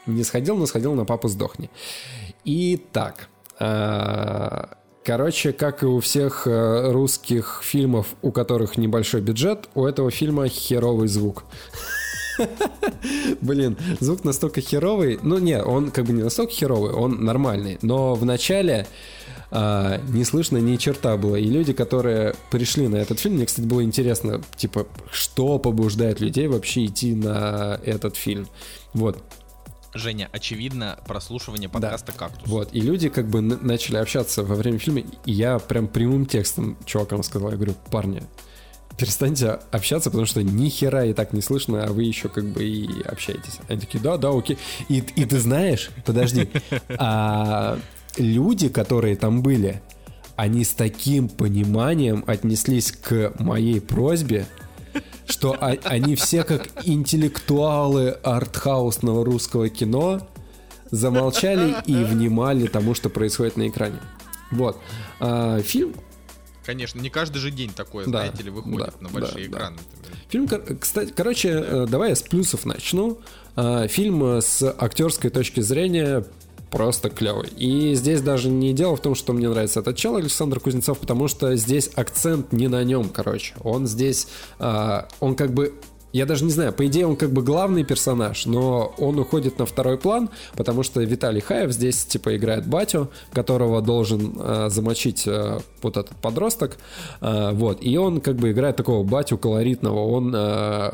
не 0.06 0.24
сходил, 0.24 0.58
но 0.58 0.66
сходил 0.66 0.96
на 0.96 1.06
Папу 1.06 1.30
сдохни. 1.30 1.70
Итак, 2.44 3.30
а, 3.58 4.79
Короче, 5.10 5.54
как 5.54 5.82
и 5.82 5.88
у 5.88 6.00
всех 6.02 6.46
э, 6.46 6.92
русских 6.92 7.62
фильмов, 7.64 8.14
у 8.22 8.32
которых 8.32 8.78
небольшой 8.78 9.22
бюджет, 9.22 9.68
у 9.74 9.88
этого 9.88 10.12
фильма 10.12 10.48
херовый 10.48 11.08
звук. 11.08 11.46
Блин, 13.42 13.76
звук 14.00 14.24
настолько 14.24 14.62
херовый. 14.62 15.18
Ну, 15.24 15.40
не, 15.40 15.64
он 15.64 15.90
как 15.90 16.06
бы 16.06 16.14
не 16.14 16.22
настолько 16.22 16.54
херовый, 16.54 16.92
он 16.92 17.26
нормальный. 17.26 17.80
Но 17.82 18.14
в 18.14 18.24
начале 18.24 18.86
а, 19.50 20.00
не 20.10 20.24
слышно 20.24 20.58
ни 20.58 20.76
черта 20.76 21.18
было. 21.18 21.38
И 21.38 21.46
люди, 21.46 21.74
которые 21.74 22.36
пришли 22.52 22.88
на 22.88 22.98
этот 22.98 23.20
фильм, 23.20 23.38
мне, 23.38 23.48
кстати, 23.48 23.66
было 23.66 23.84
интересно, 23.84 24.44
типа, 24.58 24.86
что 25.12 25.58
побуждает 25.58 26.20
людей 26.20 26.46
вообще 26.46 26.86
идти 26.86 27.16
на 27.16 27.80
этот 27.84 28.16
фильм. 28.16 28.48
Вот. 28.94 29.18
Женя, 29.94 30.30
очевидно, 30.32 31.00
прослушивание 31.08 31.70
подкаста 31.70 32.12
«Кактус». 32.12 32.48
Вот, 32.48 32.70
и 32.74 32.82
люди 32.82 33.10
как 33.10 33.28
бы 33.28 33.42
начали 33.42 33.98
общаться 33.98 34.44
во 34.44 34.56
время 34.56 34.78
фильма, 34.78 35.02
и 35.26 35.32
я 35.32 35.58
прям 35.60 35.88
прямым 35.88 36.26
текстом 36.26 36.78
чувакам 36.86 37.24
сказал, 37.24 37.50
я 37.52 37.56
говорю, 37.56 37.74
парни, 37.90 38.24
перестаньте 38.98 39.60
общаться, 39.72 40.10
потому 40.12 40.28
что 40.28 40.44
ни 40.44 40.70
хера 40.70 41.06
и 41.06 41.14
так 41.14 41.34
не 41.34 41.42
слышно, 41.42 41.86
а 41.86 41.88
вы 41.92 42.04
еще 42.04 42.30
как 42.30 42.46
бы 42.46 42.64
и 42.64 43.02
общаетесь. 43.04 43.60
Они 43.68 43.80
такие, 43.80 44.00
да, 44.00 44.18
да, 44.18 44.30
окей. 44.30 44.58
И, 44.90 44.98
и 44.98 45.26
ты 45.26 45.40
знаешь, 45.40 45.90
подожди, 46.06 46.50
а 46.98 47.80
люди, 48.18 48.70
которые 48.70 49.16
там 49.16 49.42
были, 49.42 49.82
они 50.36 50.64
с 50.64 50.74
таким 50.74 51.30
пониманием 51.30 52.24
отнеслись 52.28 52.92
к 52.92 53.34
моей 53.40 53.82
просьбе, 53.82 54.46
что 55.28 55.54
о- 55.54 55.78
они 55.84 56.16
все 56.16 56.44
как 56.44 56.68
интеллектуалы 56.86 58.10
артхаусного 58.24 59.24
русского 59.26 59.70
кино 59.70 60.28
замолчали 60.92 61.76
и 61.86 62.04
внимали 62.04 62.68
тому, 62.68 62.94
что 62.96 63.10
происходит 63.10 63.58
на 63.58 63.68
экране. 63.68 64.00
Вот. 64.52 64.78
А, 65.20 65.60
фильм 65.62 65.94
Конечно, 66.66 67.00
не 67.00 67.10
каждый 67.10 67.40
же 67.40 67.50
день 67.50 67.72
такое, 67.76 68.06
Да, 68.06 68.12
знаете 68.12 68.44
ли, 68.44 68.52
выходит 68.52 68.78
да, 68.80 68.94
на 69.00 69.10
большие 69.10 69.48
да, 69.48 69.52
да. 69.52 69.58
экраны. 69.58 69.78
Фильм, 70.30 70.48
кор- 70.48 70.64
кстати, 70.80 71.12
короче, 71.16 71.50
э, 71.50 71.86
давай 71.90 72.10
я 72.10 72.16
с 72.16 72.22
плюсов 72.22 72.66
начну. 72.66 73.20
А, 73.56 73.88
Фильм 73.88 74.24
э, 74.24 74.42
с 74.42 74.62
актерской 74.78 75.32
точки 75.32 75.62
зрения 75.62 76.26
просто 76.72 77.10
клевый. 77.10 77.50
И 77.58 77.94
здесь 77.96 78.22
даже 78.22 78.50
не 78.50 78.74
дело 78.74 78.96
в 78.96 79.02
том, 79.02 79.16
что 79.16 79.34
мне 79.34 79.50
нравится 79.50 79.80
этот 79.80 79.98
чел 79.98 80.16
Александр 80.16 80.60
Кузнецов, 80.60 81.00
потому 81.00 81.28
что 81.28 81.56
здесь 81.56 81.90
акцент 81.96 82.52
не 82.52 82.68
на 82.68 82.84
нем, 82.84 83.10
короче. 83.10 83.56
Он 83.64 83.88
здесь, 83.88 84.28
а, 84.60 85.08
он 85.20 85.36
как 85.36 85.52
бы 85.54 85.74
я 86.12 86.26
даже 86.26 86.44
не 86.44 86.50
знаю, 86.50 86.74
по 86.74 86.86
идее 86.88 87.06
он 87.06 87.16
как 87.16 87.32
бы 87.32 87.44
главный 87.44 87.84
персонаж, 87.84 88.48
но 88.48 88.96
он 88.98 89.20
уходит 89.20 89.60
на 89.60 89.66
второй 89.68 89.98
план, 89.98 90.30
потому 90.56 90.82
что 90.82 91.02
Виталий 91.02 91.40
Хаев 91.40 91.72
здесь 91.72 92.04
типа 92.04 92.36
играет 92.36 92.66
батю, 92.68 93.12
которого 93.32 93.80
должен 93.82 94.36
э, 94.40 94.70
замочить 94.70 95.28
э, 95.28 95.60
вот 95.84 95.98
этот 95.98 96.16
подросток, 96.18 96.78
Э, 97.22 97.52
вот, 97.54 97.84
и 97.84 97.96
он 97.98 98.22
как 98.22 98.38
бы 98.38 98.52
играет 98.52 98.76
такого 98.76 99.04
батю 99.04 99.38
колоритного, 99.38 100.00
он, 100.00 100.34
э, 100.36 100.92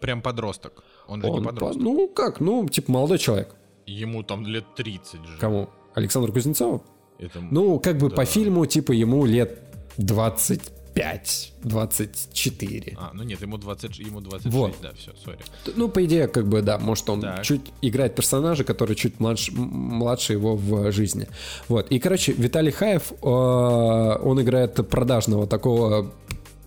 Прям 0.00 0.20
подросток. 0.20 0.84
Он 1.08 1.22
же 1.22 1.28
он 1.28 1.38
не 1.40 1.46
по- 1.46 1.52
подросток. 1.52 1.82
ну 1.82 2.08
как, 2.08 2.40
ну 2.40 2.68
типа 2.68 2.92
молодой 2.92 3.18
человек, 3.18 3.54
Ему 3.86 4.22
там 4.22 4.44
лет 4.46 4.64
30 4.76 5.24
же. 5.24 5.38
кому? 5.38 5.68
Александру 5.94 6.32
Кузнецову? 6.32 6.82
Это... 7.18 7.40
Ну 7.40 7.78
как 7.80 7.98
бы 7.98 8.10
Да. 8.10 8.16
по 8.16 8.24
фильму 8.24 8.66
типа 8.66 8.92
ему 8.92 9.24
лет 9.24 9.58
25, 9.96 11.52
24. 11.62 12.96
А, 12.98 13.10
ну 13.14 13.22
нет, 13.22 13.40
ему 13.42 13.56
20, 13.58 13.98
ему 13.98 14.20
26, 14.20 14.54
Вот. 14.54 14.74
да, 14.82 14.92
все, 14.94 15.12
сори. 15.24 15.38
Ну, 15.76 15.88
по 15.88 16.04
идее, 16.04 16.28
как 16.28 16.46
бы, 16.46 16.62
да, 16.62 16.78
может, 16.78 17.08
он 17.08 17.20
Так. 17.22 17.42
чуть 17.44 17.62
играет 17.80 18.14
персонажа, 18.14 18.64
который 18.64 18.94
чуть 18.96 19.20
младше, 19.20 19.52
младше 19.54 20.32
его 20.34 20.56
в 20.56 20.90
жизни. 20.92 21.28
Вот. 21.68 21.90
И, 21.90 21.98
короче, 21.98 22.32
Виталий 22.32 22.72
Хаев, 22.72 23.12
э, 23.12 23.26
он 23.26 24.40
играет 24.42 24.74
продажного 24.88 25.46
такого 25.46 26.12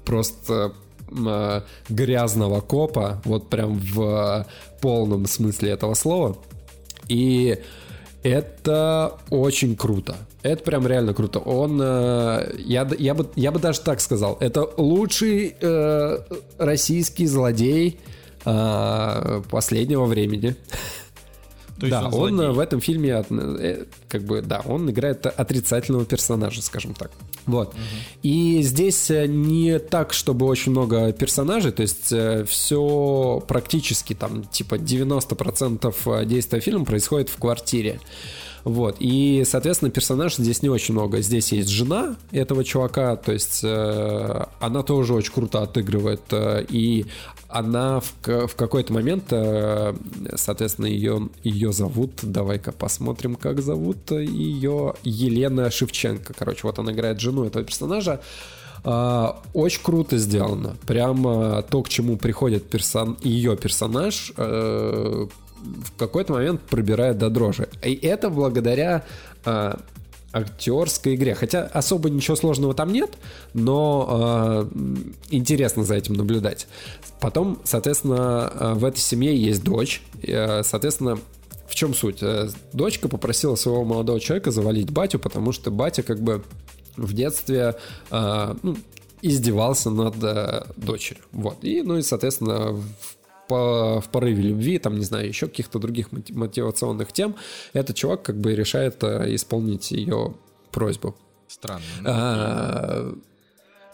просто 0.05 0.73
э, 1.11 1.61
грязного 1.89 2.61
копа, 2.61 3.21
вот 3.25 3.49
прям 3.49 3.77
в 3.79 4.45
полном 4.81 5.25
смысле 5.27 5.71
этого 5.71 5.93
слова. 5.95 6.37
И 7.09 7.57
это 8.23 9.17
очень 9.29 9.75
круто. 9.75 10.15
Это 10.41 10.63
прям 10.63 10.87
реально 10.87 11.13
круто. 11.13 11.39
Он, 11.39 11.79
э, 11.81 12.53
я, 12.59 12.89
я, 12.97 13.13
бы, 13.13 13.29
я 13.35 13.51
бы 13.51 13.59
даже 13.59 13.81
так 13.81 13.99
сказал, 13.99 14.37
это 14.39 14.69
лучший 14.77 15.55
э, 15.59 16.19
российский 16.57 17.25
злодей 17.25 17.99
э, 18.45 19.41
последнего 19.49 20.05
времени. 20.05 20.55
То 21.79 21.85
есть 21.87 21.99
да, 21.99 22.07
он 22.07 22.39
он, 22.39 22.41
э, 22.41 22.51
в 22.51 22.59
этом 22.59 22.81
фильме 22.81 23.15
от- 23.15 23.31
э, 23.31 23.85
как 24.07 24.23
бы, 24.23 24.41
да, 24.41 24.61
он 24.65 24.89
играет 24.89 25.25
отрицательного 25.25 26.05
персонажа, 26.05 26.61
скажем 26.61 26.93
так. 26.93 27.11
Вот. 27.45 27.73
И 28.21 28.61
здесь 28.61 29.09
э, 29.09 29.27
не 29.27 29.79
так, 29.79 30.13
чтобы 30.13 30.45
очень 30.45 30.71
много 30.71 31.11
персонажей, 31.13 31.71
то 31.71 31.81
есть 31.81 32.13
все 32.49 33.43
практически 33.47 34.13
там 34.13 34.43
типа 34.43 34.75
90% 34.75 36.25
действия 36.25 36.59
фильма 36.59 36.85
происходит 36.85 37.29
в 37.29 37.37
квартире. 37.37 37.99
Вот. 38.63 38.97
И, 38.99 39.43
соответственно, 39.45 39.91
персонажей 39.91 40.43
здесь 40.43 40.61
не 40.61 40.69
очень 40.69 40.93
много. 40.93 41.21
Здесь 41.21 41.51
есть 41.51 41.69
жена 41.69 42.15
этого 42.31 42.63
чувака, 42.63 43.15
то 43.15 43.31
есть 43.31 43.61
э, 43.63 44.45
она 44.59 44.83
тоже 44.83 45.13
очень 45.13 45.33
круто 45.33 45.61
отыгрывает. 45.61 46.21
э, 46.31 46.65
и 46.69 47.05
она 47.47 47.99
в, 47.99 48.47
в 48.47 48.55
какой-то 48.55 48.93
момент, 48.93 49.25
э, 49.31 49.93
соответственно, 50.35 50.85
ее, 50.85 51.29
ее 51.43 51.71
зовут, 51.71 52.11
давай-ка 52.21 52.71
посмотрим, 52.71 53.35
как 53.35 53.61
зовут 53.61 54.11
ее, 54.11 54.93
Елена 55.03 55.71
Шевченко. 55.71 56.33
Короче, 56.33 56.61
вот 56.63 56.77
она 56.79 56.91
играет 56.91 57.19
жену 57.19 57.45
этого 57.45 57.63
персонажа. 57.63 58.21
А, 58.83 59.41
Очень 59.53 59.83
круто 59.83 60.17
сделано. 60.17 60.75
Прямо 60.85 61.63
то, 61.63 61.81
к 61.81 61.89
чему 61.89 62.17
приходит 62.17 62.69
персон... 62.69 63.17
ее 63.21 63.57
персонаж, 63.57 64.31
э, 64.37 65.27
в 65.61 65.97
какой-то 65.97 66.33
момент 66.33 66.61
пробирает 66.61 67.17
до 67.17 67.29
дрожи. 67.29 67.67
И 67.83 67.93
это 67.95 68.29
благодаря 68.29 69.05
а, 69.45 69.79
актерской 70.31 71.15
игре. 71.15 71.35
Хотя 71.35 71.65
особо 71.65 72.09
ничего 72.09 72.35
сложного 72.35 72.73
там 72.73 72.91
нет, 72.91 73.17
но 73.53 74.67
м, 74.71 75.15
интересно 75.29 75.83
за 75.83 75.95
этим 75.95 76.13
наблюдать. 76.13 76.67
Потом, 77.19 77.59
соответственно, 77.63 78.47
а, 78.47 78.73
в 78.75 78.85
этой 78.85 78.99
семье 78.99 79.35
есть 79.35 79.63
дочь. 79.63 80.01
А, 80.27 80.61
Соответственно, 80.63 81.19
в 81.67 81.75
чем 81.75 81.93
суть? 81.93 82.21
Э, 82.21 82.49
Дочка 82.73 83.07
попросила 83.07 83.55
своего 83.55 83.85
молодого 83.85 84.19
человека 84.19 84.51
завалить 84.51 84.89
батю, 84.89 85.19
потому 85.19 85.51
что 85.51 85.69
батя 85.69 86.01
как 86.01 86.19
бы 86.19 86.43
в 86.97 87.13
детстве 87.13 87.75
а, 88.09 88.57
ну, 88.63 88.75
издевался 89.21 89.89
над 89.91 90.15
э, 90.23 90.63
дочерью. 90.77 91.23
Вот. 91.31 91.63
И, 91.63 91.81
ну 91.83 91.97
и, 91.97 92.01
соответственно, 92.01 92.71
в, 92.71 92.83
в 93.57 94.05
порыве 94.11 94.43
любви, 94.43 94.77
там, 94.79 94.97
не 94.97 95.05
знаю, 95.05 95.27
еще 95.27 95.47
каких-то 95.47 95.79
других 95.79 96.11
моти- 96.11 96.33
мотивационных 96.33 97.11
тем, 97.11 97.35
этот 97.73 97.95
чувак 97.95 98.21
как 98.23 98.37
бы 98.39 98.55
решает 98.55 99.03
э, 99.03 99.35
исполнить 99.35 99.91
ее 99.91 100.35
просьбу. 100.71 101.15
Странно. 101.47 101.83
А, 102.05 103.13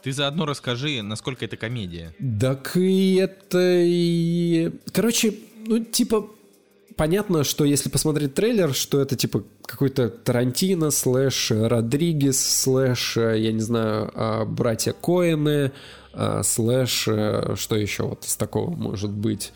Ты 0.03 0.11
заодно 0.11 0.45
расскажи, 0.45 1.01
насколько 1.01 1.45
это 1.45 1.57
комедия. 1.57 2.13
так 2.39 2.75
и 2.75 3.15
это 3.15 3.59
и... 3.81 4.71
Короче, 4.91 5.33
ну, 5.65 5.79
типа, 5.83 6.27
понятно, 6.95 7.43
что 7.43 7.63
если 7.65 7.89
посмотреть 7.89 8.33
трейлер, 8.33 8.73
что 8.73 8.99
это 9.01 9.15
типа 9.15 9.43
какой-то 9.65 10.09
Тарантино, 10.09 10.91
слэш 10.91 11.51
Родригес, 11.51 12.39
слэш, 12.39 13.17
э, 13.17 13.39
я 13.39 13.51
не 13.51 13.61
знаю, 13.61 14.11
а, 14.13 14.45
братья 14.45 14.93
Коэны, 14.93 15.71
а, 16.15 16.43
слэш, 16.43 17.07
э, 17.07 17.55
что 17.57 17.75
еще 17.75 18.03
вот 18.03 18.23
из 18.25 18.35
такого 18.37 18.69
может 18.69 19.11
быть? 19.11 19.51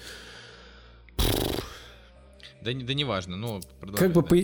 Да, 2.62 2.72
да 2.74 2.94
не 2.94 3.04
важно, 3.06 3.38
ну, 3.38 3.62
Как 3.96 4.12
бы 4.12 4.22
по... 4.22 4.36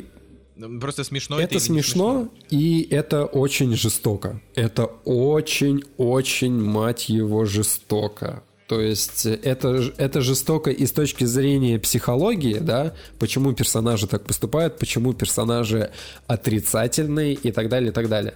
Ну, 0.55 0.79
просто 0.79 1.03
смешно 1.03 1.37
это, 1.37 1.55
это 1.55 1.59
смешно, 1.59 2.29
смешно, 2.31 2.31
и 2.49 2.87
это 2.89 3.25
очень 3.25 3.75
жестоко. 3.75 4.41
Это 4.55 4.85
очень-очень, 5.03 6.53
мать 6.53 7.09
его, 7.09 7.43
жестоко. 7.43 8.41
То 8.67 8.81
есть 8.81 9.27
это, 9.27 9.93
это 9.97 10.21
жестоко 10.21 10.71
и 10.71 10.85
с 10.87 10.91
точки 10.91 11.23
зрения 11.23 11.77
психологии, 11.77 12.57
да, 12.57 12.93
почему 13.19 13.53
персонажи 13.53 14.07
так 14.07 14.25
поступают, 14.25 14.79
почему 14.79 15.13
персонажи 15.13 15.91
отрицательные 16.25 17.33
и 17.33 17.51
так 17.51 17.69
далее, 17.69 17.91
и 17.91 17.93
так 17.93 18.09
далее. 18.09 18.33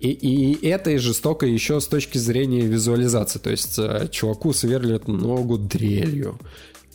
И, 0.00 0.10
и 0.10 0.66
это 0.66 0.90
и 0.90 0.98
жестоко 0.98 1.46
еще 1.46 1.80
с 1.80 1.86
точки 1.86 2.18
зрения 2.18 2.62
визуализации. 2.62 3.38
То 3.38 3.50
есть 3.50 3.78
э, 3.78 4.08
чуваку 4.10 4.52
сверлят 4.52 5.08
ногу 5.08 5.58
дрелью, 5.58 6.38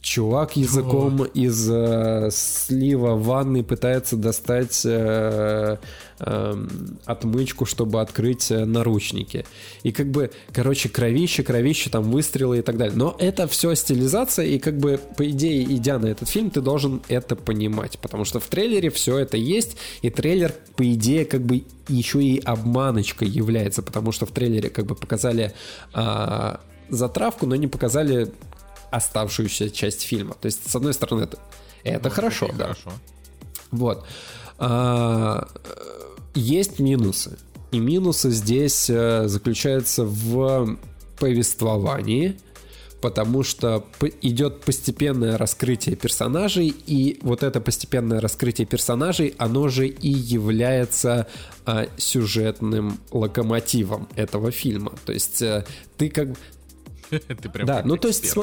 Чувак 0.02 0.58
языком 0.58 1.22
О. 1.22 1.26
из 1.26 1.70
э, 1.70 2.30
слива 2.32 3.16
ванны 3.16 3.64
пытается 3.64 4.18
достать 4.18 4.82
э, 4.84 5.78
э, 6.20 6.68
отмычку, 7.06 7.66
чтобы 7.66 8.02
открыть 8.02 8.50
э, 8.50 8.66
наручники. 8.66 9.46
И 9.84 9.92
как 9.92 10.08
бы, 10.08 10.32
короче, 10.52 10.90
кровище, 10.90 11.44
кровище, 11.44 11.92
там 11.92 12.10
выстрелы 12.10 12.60
и 12.60 12.62
так 12.64 12.78
далее. 12.78 12.96
Но 12.98 13.16
это 13.20 13.48
все 13.48 13.76
стилизация, 13.76 14.48
и 14.48 14.58
как 14.58 14.78
бы, 14.78 15.00
по 15.18 15.30
идее, 15.30 15.64
идя 15.66 16.00
на 16.00 16.08
этот 16.08 16.28
фильм, 16.28 16.50
ты 16.50 16.62
должен 16.62 17.04
это 17.08 17.36
понимать. 17.36 18.00
Потому 18.00 18.26
что 18.26 18.40
в 18.40 18.48
трейлере 18.48 18.90
все 18.90 19.20
это 19.20 19.38
есть, 19.38 19.78
и 20.02 20.10
трейлер, 20.10 20.52
по 20.76 20.92
идее, 20.92 21.26
как 21.26 21.42
бы 21.44 21.64
еще 21.88 22.24
и 22.24 22.40
обманочкой 22.40 23.28
является, 23.28 23.84
потому 23.84 24.12
что 24.12 24.26
в 24.26 24.32
трейлере 24.32 24.72
как 24.72 24.88
бы 24.88 24.96
показали 24.96 25.54
э, 25.94 26.56
затравку, 26.90 27.46
но 27.46 27.56
не 27.56 27.68
показали 27.68 28.32
оставшуюся 28.92 29.70
часть 29.70 30.02
фильма. 30.04 30.36
То 30.40 30.46
есть, 30.46 30.70
с 30.70 30.76
одной 30.76 30.94
стороны, 30.94 31.24
это, 31.24 31.40
это 31.84 32.10
ну, 32.10 32.16
хорошо, 32.16 32.50
да. 32.58 32.66
Хорошо. 32.66 32.92
Вот. 33.72 34.06
А, 34.60 35.48
есть 36.36 36.80
минусы. 36.80 37.38
И 37.72 37.80
минусы 37.80 38.32
здесь 38.32 38.90
э, 38.90 39.28
заключаются 39.28 40.04
в 40.04 40.78
повествовании, 41.18 42.38
потому 43.02 43.44
что 43.44 43.86
идет 44.22 44.62
постепенное 44.62 45.38
раскрытие 45.38 45.96
персонажей, 45.96 46.68
и 46.68 47.18
вот 47.22 47.44
это 47.44 47.60
постепенное 47.62 48.20
раскрытие 48.20 48.68
персонажей, 48.68 49.34
оно 49.38 49.70
же 49.70 49.88
и 49.88 50.10
является 50.10 51.28
а, 51.66 51.88
сюжетным 51.98 53.00
локомотивом 53.12 54.08
этого 54.16 54.52
фильма. 54.52 54.94
То 55.06 55.14
есть 55.14 55.42
э, 55.42 55.66
ты 55.98 56.10
как 56.10 56.30
Ты 57.42 57.50
прям 57.50 57.66
Да, 57.68 57.82
ну 57.84 57.98
то 57.98 58.08
есть 58.08 58.34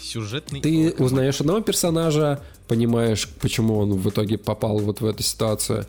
сюжетный. 0.00 0.60
Ты 0.60 0.94
узнаешь 0.98 1.40
одного 1.40 1.60
персонажа, 1.60 2.42
понимаешь, 2.68 3.28
почему 3.40 3.78
он 3.78 3.94
в 3.94 4.08
итоге 4.08 4.38
попал 4.38 4.78
вот 4.78 5.00
в 5.00 5.06
эту 5.06 5.22
ситуацию. 5.22 5.86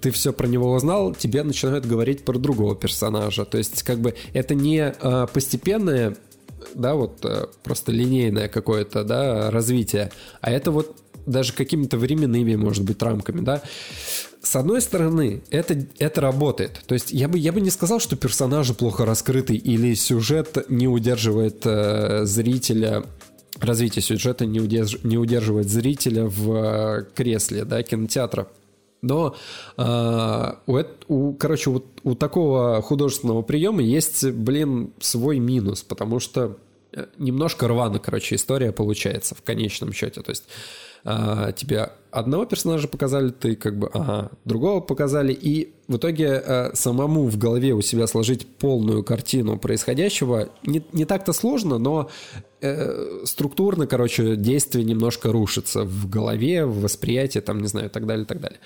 Ты 0.00 0.10
все 0.10 0.32
про 0.32 0.46
него 0.46 0.72
узнал, 0.72 1.14
тебе 1.14 1.42
начинают 1.42 1.86
говорить 1.86 2.24
про 2.24 2.38
другого 2.38 2.76
персонажа. 2.76 3.44
То 3.44 3.58
есть, 3.58 3.82
как 3.82 3.98
бы, 3.98 4.14
это 4.34 4.54
не 4.54 4.82
а, 4.82 5.26
постепенное, 5.26 6.16
да, 6.74 6.94
вот 6.94 7.24
а, 7.24 7.48
просто 7.62 7.92
линейное 7.92 8.48
какое-то, 8.48 9.04
да, 9.04 9.50
развитие, 9.50 10.12
а 10.40 10.50
это 10.50 10.70
вот 10.70 10.96
даже 11.24 11.52
какими-то 11.52 11.98
временными, 11.98 12.54
может 12.56 12.84
быть, 12.84 13.02
рамками, 13.02 13.40
да 13.40 13.62
с 14.46 14.54
одной 14.56 14.80
стороны, 14.80 15.42
это, 15.50 15.86
это 15.98 16.20
работает. 16.20 16.80
То 16.86 16.94
есть 16.94 17.10
я 17.10 17.28
бы, 17.28 17.36
я 17.36 17.52
бы 17.52 17.60
не 17.60 17.70
сказал, 17.70 17.98
что 17.98 18.16
персонажи 18.16 18.74
плохо 18.74 19.04
раскрыты 19.04 19.56
или 19.56 19.94
сюжет 19.94 20.70
не 20.70 20.86
удерживает 20.86 21.62
э, 21.64 22.24
зрителя 22.24 23.04
развитие 23.58 24.02
сюжета 24.02 24.46
не, 24.46 24.60
удерж, 24.60 24.98
не 25.02 25.18
удерживает 25.18 25.68
зрителя 25.68 26.26
в 26.26 26.52
э, 26.52 27.04
кресле 27.14 27.64
да, 27.64 27.82
кинотеатра. 27.82 28.48
Но 29.02 29.34
э, 29.76 30.52
у, 30.66 30.82
у, 31.08 31.34
короче, 31.34 31.70
вот 31.70 31.86
у 32.02 32.14
такого 32.14 32.80
художественного 32.82 33.42
приема 33.42 33.82
есть, 33.82 34.24
блин, 34.30 34.92
свой 35.00 35.38
минус, 35.38 35.82
потому 35.82 36.20
что 36.20 36.58
э, 36.92 37.06
немножко 37.18 37.66
рвано, 37.66 37.98
короче, 37.98 38.36
история 38.36 38.72
получается 38.72 39.34
в 39.34 39.42
конечном 39.42 39.92
счете. 39.92 40.22
То 40.22 40.30
есть 40.30 40.44
а, 41.04 41.52
тебе 41.52 41.90
одного 42.10 42.46
персонажа 42.46 42.88
показали, 42.88 43.30
ты 43.30 43.56
как 43.56 43.78
бы, 43.78 43.90
ага, 43.92 44.30
другого 44.44 44.80
показали, 44.80 45.32
и 45.32 45.74
в 45.86 45.96
итоге 45.96 46.34
а, 46.34 46.70
самому 46.74 47.26
в 47.26 47.36
голове 47.36 47.74
у 47.74 47.82
себя 47.82 48.06
сложить 48.06 48.46
полную 48.46 49.04
картину 49.04 49.58
происходящего 49.58 50.48
не, 50.64 50.82
не 50.92 51.04
так-то 51.04 51.32
сложно, 51.32 51.78
но 51.78 52.08
э, 52.60 53.24
структурно, 53.24 53.86
короче, 53.86 54.36
действие 54.36 54.84
немножко 54.84 55.30
рушится 55.30 55.84
в 55.84 56.08
голове, 56.08 56.64
в 56.64 56.80
восприятии, 56.80 57.40
там, 57.40 57.60
не 57.60 57.68
знаю, 57.68 57.88
и 57.88 57.90
так 57.90 58.06
далее, 58.06 58.24
и 58.24 58.26
так 58.26 58.40
далее. 58.40 58.60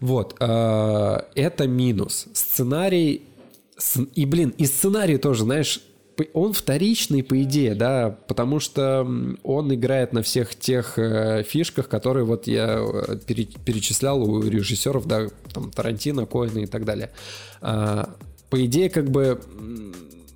Вот, 0.00 0.36
э, 0.38 1.20
это 1.34 1.66
минус. 1.66 2.26
Сценарий, 2.32 3.22
и, 4.14 4.26
блин, 4.26 4.54
и 4.58 4.66
сценарий 4.66 5.18
тоже, 5.18 5.42
знаешь, 5.42 5.80
он 6.34 6.52
вторичный, 6.52 7.22
по 7.22 7.40
идее, 7.42 7.74
да, 7.74 8.16
потому 8.28 8.60
что 8.60 9.06
он 9.42 9.74
играет 9.74 10.12
на 10.12 10.22
всех 10.22 10.54
тех 10.54 10.98
э, 10.98 11.42
фишках, 11.42 11.88
которые 11.88 12.24
вот 12.24 12.46
я 12.46 12.78
э, 12.78 13.16
пере, 13.26 13.46
перечислял 13.64 14.22
у 14.22 14.42
режиссеров, 14.42 15.06
да, 15.06 15.28
там, 15.52 15.70
Тарантино, 15.70 16.26
Коэна 16.26 16.60
и 16.60 16.66
так 16.66 16.84
далее. 16.84 17.10
А, 17.60 18.14
по 18.50 18.64
идее, 18.64 18.90
как 18.90 19.10
бы 19.10 19.40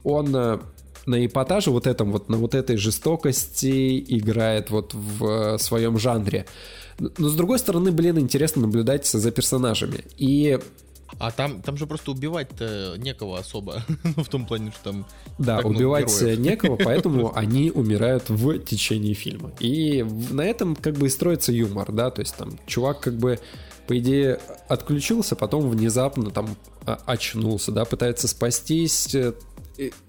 он 0.04 0.34
э, 0.34 0.58
на 1.06 1.26
эпатаже 1.26 1.70
вот 1.70 1.86
этом 1.86 2.12
вот, 2.12 2.28
на 2.28 2.36
вот 2.36 2.54
этой 2.54 2.76
жестокости 2.76 3.98
играет 3.98 4.70
вот 4.70 4.94
в 4.94 5.58
своем 5.58 5.98
жанре. 5.98 6.46
Но 6.98 7.28
с 7.28 7.34
другой 7.34 7.58
стороны, 7.58 7.92
блин, 7.92 8.18
интересно 8.18 8.62
наблюдать 8.62 9.06
за 9.06 9.30
персонажами. 9.30 10.04
И 10.16 10.58
а 11.18 11.30
там, 11.30 11.62
там 11.62 11.76
же 11.76 11.86
просто 11.86 12.10
убивать-то 12.10 12.96
некого 12.98 13.38
особо. 13.38 13.82
В 14.16 14.28
том 14.28 14.46
плане, 14.46 14.70
что 14.72 14.92
там... 14.92 15.06
Да, 15.38 15.60
убивать 15.60 16.12
некого, 16.38 16.76
поэтому 16.76 17.32
они 17.36 17.70
умирают 17.70 18.28
в 18.28 18.58
течение 18.60 19.14
фильма. 19.14 19.52
И 19.60 20.04
на 20.30 20.42
этом 20.42 20.76
как 20.76 20.94
бы 20.94 21.06
и 21.06 21.10
строится 21.10 21.52
юмор, 21.52 21.92
да, 21.92 22.10
то 22.10 22.20
есть 22.20 22.36
там 22.36 22.58
чувак 22.66 23.00
как 23.00 23.16
бы 23.16 23.38
по 23.86 23.98
идее, 23.98 24.40
отключился, 24.68 25.36
потом 25.36 25.70
внезапно 25.70 26.30
там 26.30 26.56
а, 26.84 26.98
очнулся, 27.06 27.72
да, 27.72 27.84
пытается 27.84 28.26
спастись, 28.28 29.16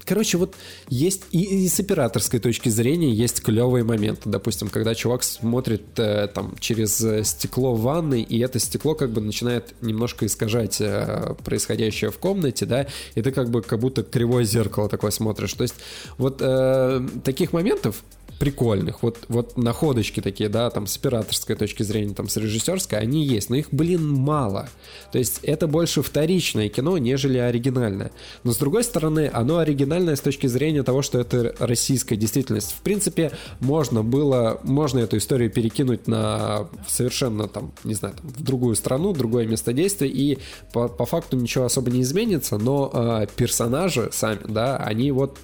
Короче, 0.04 0.38
вот 0.38 0.54
есть 0.88 1.22
и, 1.32 1.64
и 1.64 1.68
с 1.68 1.78
операторской 1.80 2.40
точки 2.40 2.68
зрения 2.68 3.12
есть 3.12 3.42
клевые 3.42 3.84
моменты. 3.84 4.22
Допустим, 4.28 4.68
когда 4.68 4.94
чувак 4.94 5.22
смотрит 5.22 5.98
э, 5.98 6.28
там 6.28 6.56
через 6.58 7.04
стекло 7.26 7.74
в 7.74 7.82
ванной, 7.82 8.22
и 8.22 8.38
это 8.40 8.58
стекло 8.58 8.94
как 8.94 9.10
бы 9.10 9.20
начинает 9.20 9.74
немножко 9.82 10.26
искажать 10.26 10.80
э, 10.80 11.34
происходящее 11.44 12.10
в 12.10 12.18
комнате, 12.18 12.66
да, 12.66 12.86
и 13.14 13.22
ты 13.22 13.30
как 13.30 13.50
бы 13.50 13.62
как 13.62 13.78
будто 13.80 14.02
кривое 14.02 14.44
зеркало 14.44 14.88
такое 14.88 15.10
смотришь. 15.10 15.52
То 15.54 15.62
есть 15.62 15.76
вот 16.16 16.38
э, 16.40 17.06
таких 17.24 17.52
моментов 17.52 18.02
прикольных. 18.38 19.02
Вот, 19.02 19.18
вот 19.28 19.56
находочки 19.56 20.20
такие, 20.20 20.48
да, 20.48 20.70
там 20.70 20.86
с 20.86 20.96
операторской 20.96 21.56
точки 21.56 21.82
зрения, 21.82 22.14
там 22.14 22.28
с 22.28 22.36
режиссерской, 22.36 22.98
они 22.98 23.24
есть, 23.24 23.50
но 23.50 23.56
их, 23.56 23.68
блин, 23.72 24.08
мало. 24.08 24.68
То 25.12 25.18
есть 25.18 25.40
это 25.42 25.66
больше 25.66 26.02
вторичное 26.02 26.68
кино, 26.68 26.98
нежели 26.98 27.38
оригинальное. 27.38 28.12
Но 28.44 28.52
с 28.52 28.56
другой 28.56 28.84
стороны, 28.84 29.30
оно 29.32 29.58
оригинальное 29.58 30.16
с 30.16 30.20
точки 30.20 30.46
зрения 30.46 30.82
того, 30.82 31.02
что 31.02 31.18
это 31.18 31.54
российская 31.58 32.16
действительность. 32.16 32.72
В 32.72 32.80
принципе, 32.82 33.32
можно 33.60 34.02
было, 34.02 34.60
можно 34.62 35.00
эту 35.00 35.16
историю 35.16 35.50
перекинуть 35.50 36.06
на 36.06 36.68
совершенно 36.86 37.48
там, 37.48 37.72
не 37.84 37.94
знаю, 37.94 38.14
там, 38.14 38.30
в 38.30 38.42
другую 38.42 38.76
страну, 38.76 39.12
другое 39.12 39.46
место 39.46 39.72
действия, 39.72 40.08
и 40.08 40.38
по, 40.72 40.88
по 40.88 41.06
факту 41.06 41.36
ничего 41.36 41.64
особо 41.64 41.90
не 41.90 42.02
изменится, 42.02 42.58
но 42.58 42.90
э, 42.92 43.26
персонажи 43.36 44.10
сами, 44.12 44.40
да, 44.48 44.76
они 44.76 45.10
вот 45.10 45.38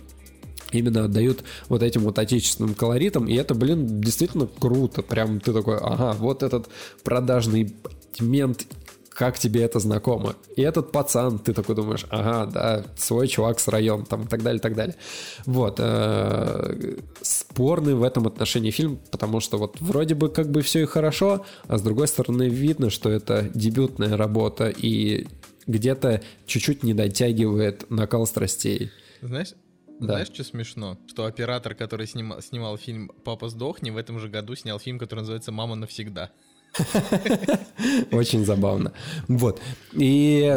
именно 0.74 1.04
отдают 1.04 1.44
вот 1.68 1.82
этим 1.82 2.02
вот 2.02 2.18
отечественным 2.18 2.74
колоритом, 2.74 3.26
и 3.26 3.34
это, 3.34 3.54
блин, 3.54 4.00
действительно 4.00 4.46
круто, 4.46 5.02
прям 5.02 5.40
ты 5.40 5.52
такой, 5.52 5.78
ага, 5.78 6.12
вот 6.18 6.42
этот 6.42 6.68
продажный 7.02 7.74
мент 8.20 8.66
как 9.14 9.38
тебе 9.38 9.62
это 9.62 9.78
знакомо. 9.78 10.34
И 10.56 10.62
этот 10.62 10.90
пацан, 10.92 11.38
ты 11.38 11.52
такой 11.52 11.76
думаешь, 11.76 12.04
ага, 12.10 12.50
да, 12.50 12.84
свой 12.96 13.28
чувак 13.28 13.60
с 13.60 13.68
района, 13.68 14.04
там, 14.04 14.22
и 14.24 14.26
так 14.26 14.42
далее, 14.42 14.58
и 14.58 14.62
так 14.62 14.74
далее. 14.74 14.96
Вот. 15.46 15.76
Э, 15.78 16.96
спорный 17.22 17.94
в 17.94 18.02
этом 18.02 18.26
отношении 18.26 18.70
фильм, 18.70 18.98
потому 19.10 19.40
что 19.40 19.56
вот 19.56 19.80
вроде 19.80 20.14
бы 20.14 20.28
как 20.28 20.50
бы 20.50 20.62
все 20.62 20.82
и 20.82 20.86
хорошо, 20.86 21.46
а 21.68 21.78
с 21.78 21.82
другой 21.82 22.08
стороны 22.08 22.48
видно, 22.48 22.90
что 22.90 23.08
это 23.08 23.48
дебютная 23.54 24.16
работа 24.16 24.68
и 24.68 25.28
где-то 25.66 26.22
чуть-чуть 26.46 26.82
не 26.82 26.92
дотягивает 26.92 27.88
накал 27.90 28.26
страстей. 28.26 28.90
Знаешь, 29.22 29.54
Да. 30.00 30.14
Знаешь, 30.14 30.28
что 30.28 30.44
смешно? 30.44 30.98
Что 31.06 31.24
оператор, 31.24 31.74
который 31.74 32.06
снима- 32.06 32.42
снимал 32.42 32.76
фильм 32.76 33.10
«Папа 33.24 33.48
сдохни», 33.48 33.90
в 33.90 33.96
этом 33.96 34.18
же 34.18 34.28
году 34.28 34.54
снял 34.56 34.78
фильм, 34.78 34.98
который 34.98 35.20
называется 35.20 35.52
«Мама 35.52 35.76
навсегда». 35.76 36.30
Очень 38.10 38.44
забавно. 38.44 38.92
Вот. 39.28 39.60
И 39.92 40.52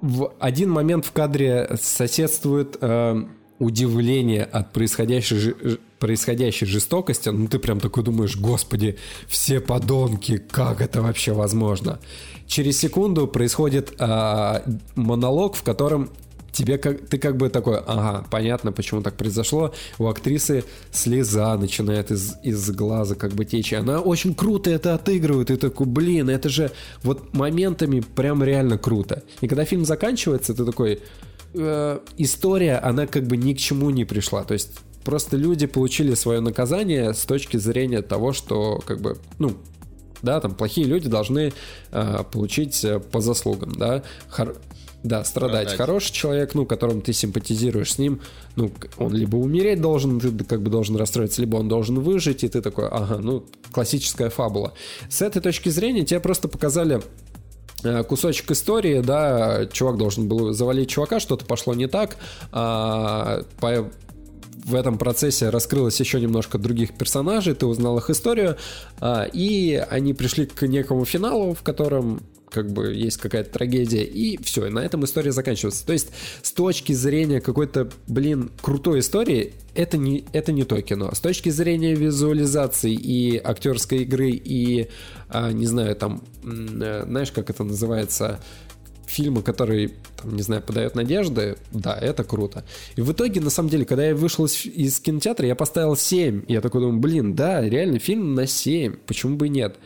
в 0.00 0.32
один 0.40 0.70
момент 0.70 1.06
в 1.06 1.12
кадре 1.12 1.70
соседствует 1.80 2.76
э, 2.80 3.24
удивление 3.58 4.44
от 4.44 4.72
происходящей, 4.72 5.36
жи- 5.38 5.78
происходящей 5.98 6.66
жестокости. 6.66 7.28
Ну, 7.28 7.48
ты 7.48 7.58
прям 7.58 7.80
такой 7.80 8.02
думаешь, 8.02 8.36
господи, 8.36 8.98
все 9.28 9.60
подонки, 9.60 10.38
как 10.38 10.80
это 10.80 11.00
вообще 11.00 11.32
возможно? 11.32 12.00
Через 12.46 12.78
секунду 12.78 13.26
происходит 13.26 13.94
э, 13.98 14.60
монолог, 14.96 15.54
в 15.56 15.62
котором 15.62 16.10
тебе 16.56 16.78
как 16.78 17.06
ты 17.08 17.18
как 17.18 17.36
бы 17.36 17.50
такой, 17.50 17.78
ага, 17.78 18.24
понятно, 18.30 18.72
почему 18.72 19.02
так 19.02 19.16
произошло. 19.16 19.74
У 19.98 20.06
актрисы 20.06 20.64
слеза 20.90 21.56
начинает 21.56 22.10
из, 22.10 22.36
из 22.42 22.70
глаза 22.70 23.14
как 23.14 23.32
бы 23.32 23.44
течь. 23.44 23.72
Она 23.72 24.00
очень 24.00 24.34
круто 24.34 24.70
это 24.70 24.94
отыгрывает. 24.94 25.50
И 25.50 25.56
такой, 25.56 25.86
блин, 25.86 26.30
это 26.30 26.48
же 26.48 26.70
вот 27.02 27.34
моментами 27.34 28.00
прям 28.00 28.42
реально 28.42 28.78
круто. 28.78 29.22
И 29.42 29.48
когда 29.48 29.64
фильм 29.64 29.84
заканчивается, 29.84 30.54
ты 30.54 30.64
такой, 30.64 31.00
э, 31.54 31.98
история, 32.16 32.76
она 32.76 33.06
как 33.06 33.24
бы 33.24 33.36
ни 33.36 33.52
к 33.52 33.58
чему 33.58 33.90
не 33.90 34.04
пришла. 34.04 34.42
То 34.44 34.54
есть 34.54 34.78
просто 35.04 35.36
люди 35.36 35.66
получили 35.66 36.14
свое 36.14 36.40
наказание 36.40 37.12
с 37.12 37.24
точки 37.26 37.58
зрения 37.58 38.00
того, 38.00 38.32
что 38.32 38.82
как 38.86 39.00
бы, 39.00 39.18
ну, 39.38 39.56
да, 40.22 40.40
там 40.40 40.54
плохие 40.54 40.86
люди 40.86 41.08
должны 41.08 41.52
э, 41.92 42.18
получить 42.32 42.82
э, 42.82 42.98
по 42.98 43.20
заслугам, 43.20 43.72
да. 43.72 44.02
Хор- 44.30 44.56
да, 45.06 45.24
страдать. 45.24 45.68
Страдать. 45.68 45.76
Хороший 45.76 46.12
человек, 46.12 46.54
ну, 46.54 46.66
которым 46.66 47.00
ты 47.00 47.12
симпатизируешь 47.12 47.94
с 47.94 47.98
ним, 47.98 48.20
ну, 48.56 48.70
он 48.98 49.12
либо 49.14 49.36
умереть 49.36 49.80
должен, 49.80 50.18
ты 50.20 50.44
как 50.44 50.62
бы 50.62 50.70
должен 50.70 50.96
расстроиться, 50.96 51.40
либо 51.40 51.56
он 51.56 51.68
должен 51.68 52.00
выжить, 52.00 52.44
и 52.44 52.48
ты 52.48 52.60
такой, 52.60 52.88
ага, 52.88 53.18
ну, 53.18 53.44
классическая 53.72 54.30
фабула. 54.30 54.72
С 55.08 55.22
этой 55.22 55.40
точки 55.40 55.68
зрения 55.68 56.04
тебе 56.04 56.20
просто 56.20 56.48
показали 56.48 57.02
э, 57.84 58.02
кусочек 58.04 58.50
истории, 58.50 59.00
да, 59.00 59.66
чувак 59.66 59.96
должен 59.96 60.28
был 60.28 60.52
завалить 60.52 60.88
чувака, 60.90 61.20
что-то 61.20 61.44
пошло 61.44 61.74
не 61.74 61.86
так, 61.86 62.16
а, 62.50 63.44
по- 63.60 63.90
в 64.64 64.74
этом 64.74 64.98
процессе 64.98 65.50
раскрылось 65.50 66.00
еще 66.00 66.20
немножко 66.20 66.58
других 66.58 66.96
персонажей, 66.98 67.54
ты 67.54 67.66
узнал 67.66 67.98
их 67.98 68.10
историю, 68.10 68.56
а, 68.98 69.28
и 69.32 69.74
они 69.88 70.12
пришли 70.14 70.46
к 70.46 70.66
некому 70.66 71.04
финалу, 71.04 71.54
в 71.54 71.62
котором 71.62 72.20
как 72.56 72.72
бы 72.72 72.94
есть 72.94 73.18
какая-то 73.18 73.50
трагедия, 73.50 74.02
и 74.02 74.42
все, 74.42 74.64
и 74.64 74.70
на 74.70 74.78
этом 74.78 75.04
история 75.04 75.30
заканчивается. 75.30 75.84
То 75.84 75.92
есть 75.92 76.08
с 76.40 76.52
точки 76.52 76.94
зрения 76.94 77.42
какой-то, 77.42 77.90
блин, 78.06 78.50
крутой 78.62 79.00
истории, 79.00 79.52
это 79.74 79.98
не, 79.98 80.24
это 80.32 80.52
не 80.52 80.64
то 80.64 80.80
кино. 80.80 81.10
С 81.14 81.20
точки 81.20 81.50
зрения 81.50 81.94
визуализации 81.94 82.94
и 82.94 83.36
актерской 83.36 84.04
игры, 84.04 84.30
и, 84.30 84.88
а, 85.28 85.52
не 85.52 85.66
знаю, 85.66 85.96
там, 85.96 86.22
э, 86.44 87.04
знаешь, 87.06 87.30
как 87.30 87.50
это 87.50 87.62
называется, 87.62 88.40
фильмы, 89.06 89.42
который, 89.42 89.92
там, 90.16 90.34
не 90.34 90.40
знаю, 90.40 90.62
подает 90.62 90.94
надежды, 90.94 91.58
да, 91.72 91.94
это 91.94 92.24
круто. 92.24 92.64
И 92.96 93.02
в 93.02 93.12
итоге, 93.12 93.42
на 93.42 93.50
самом 93.50 93.68
деле, 93.68 93.84
когда 93.84 94.06
я 94.06 94.14
вышел 94.14 94.46
из, 94.46 94.64
из 94.64 94.98
кинотеатра, 94.98 95.46
я 95.46 95.54
поставил 95.54 95.94
7. 95.94 96.44
И 96.48 96.54
я 96.54 96.62
такой 96.62 96.80
думаю, 96.80 97.00
блин, 97.00 97.34
да, 97.34 97.60
реально 97.60 97.98
фильм 97.98 98.34
на 98.34 98.46
7, 98.46 98.96
почему 99.06 99.36
бы 99.36 99.48
и 99.48 99.50
нет? 99.50 99.76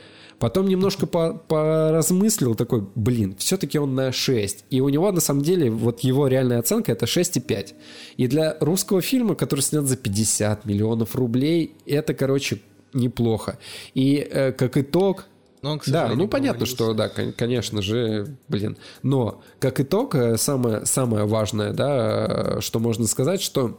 Потом 0.41 0.67
немножко 0.69 1.07
по- 1.07 1.35
поразмыслил, 1.35 2.55
такой, 2.55 2.85
блин, 2.95 3.37
все-таки 3.39 3.79
он 3.79 3.95
на 3.95 4.11
6. 4.11 4.65
И 4.71 4.81
у 4.81 4.89
него, 4.89 5.13
на 5.13 5.21
самом 5.21 5.43
деле, 5.43 5.71
вот 5.71 6.01
его 6.01 6.27
реальная 6.29 6.59
оценка 6.59 6.93
это 6.93 7.05
6,5. 7.07 7.75
И 8.17 8.27
для 8.27 8.57
русского 8.59 9.03
фильма, 9.03 9.35
который 9.35 9.61
снят 9.61 9.85
за 9.85 9.97
50 9.99 10.65
миллионов 10.65 11.15
рублей, 11.15 11.77
это, 11.85 12.15
короче, 12.15 12.59
неплохо. 12.95 13.59
И 13.95 14.17
э, 14.17 14.53
как 14.53 14.79
итог, 14.79 15.27
Но 15.63 15.73
он, 15.73 15.79
к 15.79 15.87
да, 15.89 16.09
ну 16.15 16.27
понятно, 16.27 16.65
что 16.65 16.95
да, 16.95 17.11
кон- 17.11 17.33
конечно 17.35 17.83
же, 17.83 18.35
блин. 18.49 18.79
Но 19.03 19.43
как 19.59 19.79
итог, 19.79 20.15
э, 20.15 20.39
самое, 20.39 20.87
самое 20.87 21.27
важное, 21.27 21.75
да, 21.75 22.57
э, 22.57 22.61
что 22.63 22.79
можно 22.79 23.07
сказать, 23.07 23.43
что 23.43 23.79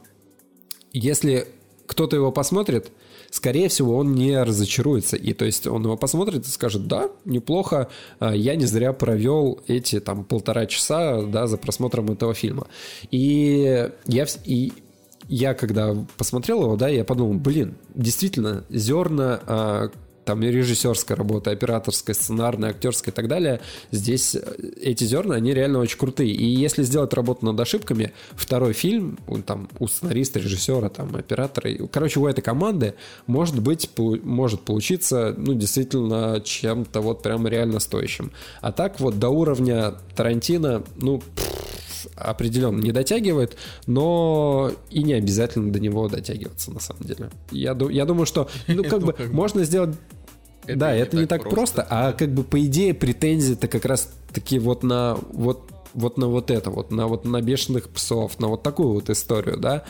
если 0.94 1.48
кто-то 1.88 2.16
его 2.16 2.32
посмотрит, 2.32 2.92
скорее 3.32 3.70
всего, 3.70 3.98
он 3.98 4.14
не 4.14 4.42
разочаруется. 4.44 5.16
И 5.16 5.34
то 5.34 5.46
есть 5.46 5.66
он 5.66 5.84
его 5.84 5.98
посмотрит 5.98 6.46
и 6.46 6.50
скажет, 6.50 6.88
да, 6.88 7.10
неплохо, 7.26 7.88
а, 8.20 8.36
я 8.36 8.56
не 8.56 8.66
зря 8.66 8.94
провел 8.94 9.62
эти 9.68 10.00
там 10.00 10.24
полтора 10.24 10.68
часа, 10.68 11.24
да, 11.24 11.48
за 11.48 11.58
просмотром 11.58 12.12
этого 12.12 12.34
фильма. 12.36 12.68
И 13.10 13.90
я, 14.06 14.26
и 14.46 14.74
я 15.28 15.54
когда 15.54 15.96
посмотрел 16.18 16.64
его, 16.64 16.76
да, 16.76 16.90
я 16.90 17.04
подумал, 17.04 17.34
блин, 17.36 17.76
действительно, 17.96 18.66
зерна 18.70 19.40
а, 19.48 19.90
там 20.26 20.42
режиссерская 20.42 21.18
работа, 21.18 21.52
операторская, 21.52 22.14
сценарная, 22.14 22.72
актерская 22.72 23.12
и 23.12 23.16
так 23.16 23.28
далее, 23.28 23.62
здесь 23.92 24.36
э, 24.36 24.42
эти 24.82 25.04
зерна, 25.04 25.36
они 25.36 25.54
реально 25.54 25.80
очень 25.80 25.98
крутые. 25.98 26.32
И 26.32 26.46
если 26.46 26.84
сделать 26.84 27.14
работу 27.14 27.46
над 27.46 27.60
ошибками, 27.60 28.14
второй 28.34 28.74
фильм, 28.74 29.18
там 29.46 29.70
у 29.80 29.88
сценариста, 29.88 30.40
режиссера, 30.40 30.90
там, 30.90 31.16
оператора, 31.16 31.72
короче, 31.92 32.20
у 32.20 32.28
этой 32.28 32.42
команды 32.42 32.96
может 33.28 33.60
быть, 33.60 33.90
может 33.98 34.62
получиться, 34.62 35.34
ну, 35.38 35.54
действительно, 35.54 36.42
чем-то 36.44 37.02
вот 37.02 37.24
прям 37.24 37.48
реально 37.48 37.80
стоящим. 37.80 38.32
А 38.62 38.72
так 38.72 39.00
вот 39.00 39.20
до 39.20 39.30
уровня 39.30 39.96
Тарантино, 40.16 40.84
ну, 40.96 41.22
определенно 42.16 42.82
не 42.82 42.92
дотягивает, 42.92 43.58
но 43.88 44.72
и 44.90 45.04
не 45.04 45.14
обязательно 45.14 45.72
до 45.72 45.80
него 45.80 46.08
дотягиваться, 46.08 46.72
на 46.72 46.80
самом 46.80 47.04
деле. 47.04 47.30
Я, 47.52 47.78
я 47.90 48.06
думаю, 48.06 48.26
что, 48.26 48.50
ну, 48.68 48.84
как 48.90 49.04
бы. 49.04 49.16
можно 49.32 49.64
сделать... 49.64 49.96
Это 50.68 50.78
да, 50.78 50.94
не 50.94 51.00
это 51.02 51.18
не 51.18 51.26
так 51.26 51.44
так 51.44 51.52
просто, 51.52 51.86
а 51.90 52.14
как 52.14 52.30
бы 52.30 52.44
по 52.44 52.64
идее 52.64 52.94
претензии-то 52.94 53.68
как 53.68 53.86
раз 53.86 54.12
таки 54.32 54.60
вот 54.60 54.84
на 54.84 55.18
вот 55.34 55.72
вот 55.94 56.18
на 56.18 56.28
вот 56.28 56.52
это, 56.52 56.70
вот 56.70 56.92
на 56.92 57.08
вот 57.08 57.26
на 57.26 57.42
бешеных 57.42 57.90
псов, 57.90 58.40
на 58.40 58.48
вот 58.48 58.64
такую 58.64 58.94
вот 58.94 59.10
историю, 59.10 59.58
да. 59.58 59.84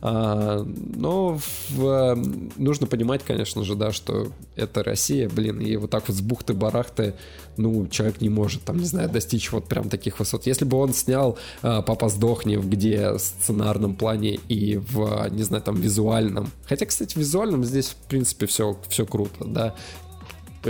А, 0.00 0.64
но 0.64 1.40
в, 1.70 1.84
э, 1.84 2.14
нужно 2.56 2.86
понимать, 2.86 3.24
конечно 3.24 3.64
же, 3.64 3.74
да, 3.74 3.90
что 3.90 4.28
это 4.54 4.84
Россия, 4.84 5.28
блин, 5.28 5.58
и 5.58 5.76
вот 5.76 5.90
так 5.90 6.06
вот 6.06 6.16
с 6.16 6.20
бухты-барахты, 6.20 7.14
ну, 7.56 7.88
человек 7.88 8.20
не 8.20 8.28
может, 8.28 8.62
там, 8.62 8.78
не 8.78 8.84
знаю, 8.84 9.08
достичь 9.08 9.50
вот 9.50 9.64
прям 9.66 9.88
таких 9.88 10.20
высот. 10.20 10.46
Если 10.46 10.64
бы 10.64 10.76
он 10.76 10.94
снял 10.94 11.36
а, 11.62 11.82
«Папа 11.82 12.08
сдохни», 12.08 12.56
где 12.56 13.10
в 13.10 13.18
сценарном 13.18 13.96
плане 13.96 14.38
и 14.48 14.76
в, 14.76 15.28
не 15.30 15.42
знаю, 15.42 15.64
там, 15.64 15.74
визуальном, 15.74 16.52
хотя, 16.64 16.86
кстати, 16.86 17.14
в 17.14 17.16
визуальном 17.16 17.64
здесь, 17.64 17.88
в 17.88 17.96
принципе, 18.08 18.46
все, 18.46 18.78
все 18.88 19.04
круто, 19.04 19.44
да, 19.44 19.74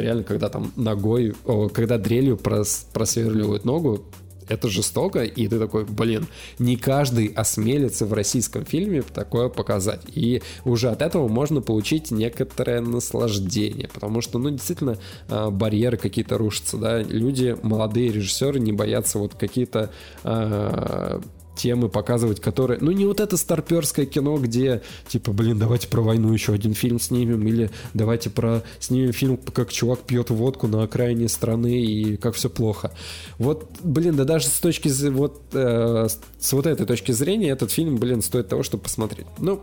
реально, 0.00 0.24
когда 0.24 0.48
там 0.48 0.72
ногой, 0.76 1.34
о, 1.44 1.68
когда 1.68 1.98
дрелью 1.98 2.36
прос- 2.36 2.86
просверливают 2.92 3.64
ногу, 3.64 4.04
это 4.48 4.68
жестоко, 4.68 5.22
и 5.24 5.46
ты 5.46 5.58
такой, 5.58 5.84
блин, 5.84 6.26
не 6.58 6.76
каждый 6.76 7.26
осмелится 7.26 8.06
в 8.06 8.12
российском 8.12 8.64
фильме 8.64 9.02
такое 9.02 9.48
показать. 9.48 10.00
И 10.08 10.42
уже 10.64 10.90
от 10.90 11.02
этого 11.02 11.28
можно 11.28 11.60
получить 11.60 12.10
некоторое 12.10 12.80
наслаждение, 12.80 13.88
потому 13.92 14.20
что, 14.20 14.38
ну, 14.38 14.50
действительно, 14.50 14.98
а, 15.28 15.50
барьеры 15.50 15.96
какие-то 15.96 16.38
рушатся, 16.38 16.78
да, 16.78 17.02
люди, 17.02 17.56
молодые 17.62 18.10
режиссеры 18.10 18.58
не 18.58 18.72
боятся 18.72 19.18
вот 19.18 19.34
какие-то 19.34 19.90
а, 20.24 21.20
темы 21.58 21.88
показывать, 21.90 22.40
которые... 22.40 22.78
Ну, 22.80 22.90
не 22.92 23.04
вот 23.04 23.20
это 23.20 23.36
старперское 23.36 24.06
кино, 24.06 24.38
где, 24.38 24.80
типа, 25.08 25.32
блин, 25.32 25.58
давайте 25.58 25.88
про 25.88 26.00
войну 26.00 26.32
еще 26.32 26.54
один 26.54 26.72
фильм 26.72 26.98
снимем, 26.98 27.46
или 27.46 27.70
давайте 27.92 28.30
про 28.30 28.62
снимем 28.78 29.12
фильм, 29.12 29.36
как 29.36 29.70
чувак 29.70 30.00
пьет 30.00 30.30
водку 30.30 30.68
на 30.68 30.82
окраине 30.84 31.28
страны, 31.28 31.84
и 31.84 32.16
как 32.16 32.34
все 32.34 32.48
плохо. 32.48 32.92
Вот, 33.38 33.68
блин, 33.82 34.16
да 34.16 34.24
даже 34.24 34.46
с 34.46 34.60
точки 34.60 34.88
вот, 35.10 35.42
э, 35.52 36.06
с- 36.38 36.52
вот 36.52 36.66
этой 36.66 36.86
точки 36.86 37.12
зрения 37.12 37.50
этот 37.50 37.70
фильм, 37.70 37.96
блин, 37.96 38.22
стоит 38.22 38.48
того, 38.48 38.62
чтобы 38.62 38.84
посмотреть. 38.84 39.26
Ну, 39.38 39.60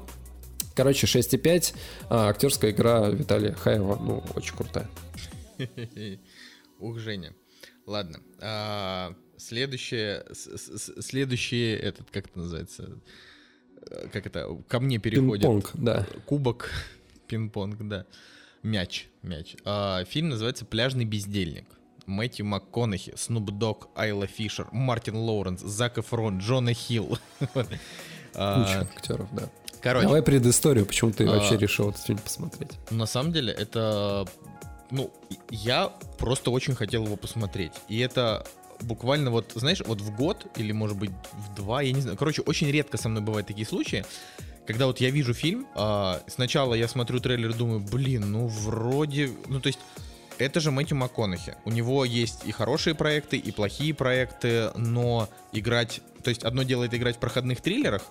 короче, 0.76 1.08
6,5, 1.08 1.74
а 2.10 2.28
актерская 2.30 2.72
игра 2.72 3.10
Виталия 3.10 3.54
Хаева, 3.54 3.98
ну, 4.02 4.24
очень 4.36 4.56
крутая. 4.56 4.90
Ух, 6.80 7.00
Женя. 7.00 7.34
Ладно. 7.88 8.20
Следующее, 9.38 10.26
следующее, 11.02 11.78
этот, 11.78 12.10
как 12.12 12.28
это 12.28 12.40
называется? 12.40 12.98
Э, 13.90 14.08
Как 14.12 14.26
это? 14.26 14.48
Ко 14.68 14.80
мне 14.80 14.98
переходит. 14.98 15.44
Пинг-понг, 15.44 15.72
да. 15.76 16.06
Кубок, 16.26 16.72
пинг-понг, 17.28 17.78
да. 17.88 18.06
Мяч, 18.64 19.08
мяч. 19.22 19.56
А, 19.64 20.04
фильм 20.06 20.30
называется 20.30 20.66
«Пляжный 20.66 21.06
бездельник». 21.06 21.66
Мэтью 22.08 22.46
МакКонахи, 22.46 23.14
Снуп 23.16 23.50
Дог, 23.52 23.90
Айла 23.96 24.28
Фишер, 24.28 24.68
Мартин 24.72 25.16
Лоуренс, 25.16 25.62
Зак 25.62 25.98
Эфрон, 25.98 26.38
Джона 26.40 26.74
Хилл. 26.74 27.18
А, 28.38 28.66
Куча 28.66 28.82
актеров, 28.82 29.30
да. 29.34 29.50
Короче, 29.82 30.08
Давай 30.08 30.22
предысторию, 30.22 30.86
почему 30.86 31.12
ты 31.12 31.24
А. 31.26 31.28
вообще 31.28 31.58
решил 31.58 31.92
этот 31.92 32.02
фильм 32.02 32.18
посмотреть. 32.20 32.72
на 32.92 33.06
самом 33.06 33.32
деле 33.32 33.54
это... 33.54 34.28
Ну, 34.92 35.14
я 35.50 35.88
просто 36.20 36.52
очень 36.52 36.76
хотел 36.76 37.06
его 37.06 37.16
посмотреть. 37.16 37.72
И 37.88 37.98
это 38.00 38.46
буквально 38.82 39.32
вот, 39.32 39.54
знаешь, 39.56 39.82
вот 39.86 40.02
в 40.02 40.16
год 40.16 40.48
или, 40.56 40.72
может 40.72 40.98
быть, 40.98 41.12
в 41.34 41.56
два, 41.56 41.82
я 41.82 41.92
не 41.92 42.02
знаю. 42.02 42.18
Короче, 42.18 42.42
очень 42.42 42.70
редко 42.70 42.98
со 42.98 43.10
мной 43.10 43.22
бывают 43.22 43.48
такие 43.48 43.68
случаи, 43.68 44.06
когда 44.66 44.88
вот 44.88 45.00
я 45.00 45.10
вижу 45.10 45.34
фильм, 45.34 45.68
а, 45.76 46.22
сначала 46.28 46.74
я 46.74 46.88
смотрю 46.88 47.20
трейлер 47.20 47.52
и 47.52 47.54
думаю, 47.54 47.80
блин, 47.80 48.32
ну 48.32 48.48
вроде, 48.48 49.32
ну 49.48 49.60
то 49.60 49.68
есть 49.68 49.80
это 50.38 50.60
же 50.60 50.72
Мэтью 50.72 50.98
МакКонахи. 50.98 51.56
У 51.66 51.72
него 51.72 52.04
есть 52.04 52.46
и 52.46 52.52
хорошие 52.52 52.96
проекты, 52.96 53.38
и 53.38 53.52
плохие 53.52 53.94
проекты, 53.94 54.72
но 54.76 55.30
играть... 55.54 56.02
То 56.24 56.30
есть 56.30 56.44
одно 56.44 56.64
дело 56.64 56.84
это 56.84 56.98
играть 56.98 57.16
в 57.16 57.20
проходных 57.20 57.62
триллерах, 57.62 58.04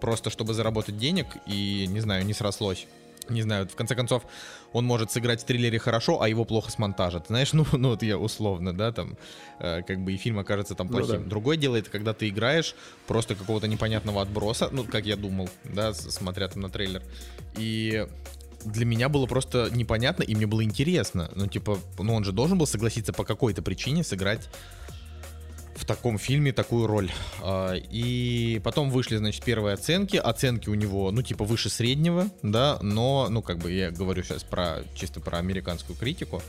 просто 0.00 0.30
чтобы 0.30 0.54
заработать 0.54 0.98
денег, 0.98 1.26
и, 1.46 1.86
не 1.88 2.00
знаю, 2.00 2.24
не 2.24 2.34
срослось. 2.34 2.86
Не 3.28 3.42
знаю, 3.42 3.68
в 3.68 3.74
конце 3.74 3.94
концов, 3.94 4.24
он 4.72 4.84
может 4.84 5.10
сыграть 5.10 5.42
в 5.42 5.44
триллере 5.44 5.78
хорошо, 5.78 6.20
а 6.20 6.28
его 6.28 6.44
плохо 6.44 6.70
смонтажат. 6.70 7.26
Знаешь, 7.28 7.52
ну, 7.54 7.66
ну 7.72 7.90
вот 7.90 8.02
я 8.02 8.18
условно, 8.18 8.76
да, 8.76 8.92
там, 8.92 9.16
э, 9.58 9.82
как 9.82 10.00
бы 10.00 10.12
и 10.12 10.16
фильм 10.16 10.38
окажется 10.38 10.74
там 10.74 10.88
плохим. 10.88 11.16
Ну, 11.16 11.22
да. 11.24 11.28
Другое 11.28 11.56
дело, 11.56 11.76
это 11.76 11.90
когда 11.90 12.12
ты 12.14 12.28
играешь 12.28 12.74
просто 13.06 13.34
какого-то 13.34 13.68
непонятного 13.68 14.22
отброса, 14.22 14.68
ну, 14.72 14.84
как 14.84 15.06
я 15.06 15.16
думал, 15.16 15.48
да, 15.64 15.94
смотря 15.94 16.48
там 16.48 16.62
на 16.62 16.70
трейлер. 16.70 17.02
И 17.56 18.06
для 18.64 18.84
меня 18.84 19.08
было 19.08 19.26
просто 19.26 19.70
непонятно, 19.72 20.22
и 20.22 20.34
мне 20.34 20.46
было 20.46 20.62
интересно. 20.62 21.30
Ну, 21.34 21.46
типа, 21.46 21.78
ну 21.98 22.14
он 22.14 22.24
же 22.24 22.32
должен 22.32 22.58
был 22.58 22.66
согласиться 22.66 23.12
по 23.12 23.24
какой-то 23.24 23.62
причине 23.62 24.04
сыграть 24.04 24.48
в 25.78 25.84
таком 25.84 26.18
фильме 26.18 26.52
такую 26.52 26.86
роль. 26.86 27.10
А, 27.42 27.74
и 27.74 28.60
потом 28.64 28.90
вышли, 28.90 29.16
значит, 29.16 29.44
первые 29.44 29.74
оценки. 29.74 30.16
Оценки 30.16 30.68
у 30.68 30.74
него, 30.74 31.10
ну, 31.10 31.22
типа, 31.22 31.44
выше 31.44 31.70
среднего, 31.70 32.28
да, 32.42 32.78
но, 32.82 33.28
ну, 33.30 33.42
как 33.42 33.58
бы 33.58 33.72
я 33.72 33.90
говорю 33.90 34.22
сейчас 34.22 34.42
про 34.42 34.82
чисто 34.94 35.20
про 35.20 35.38
американскую 35.38 35.96
критику. 35.96 36.42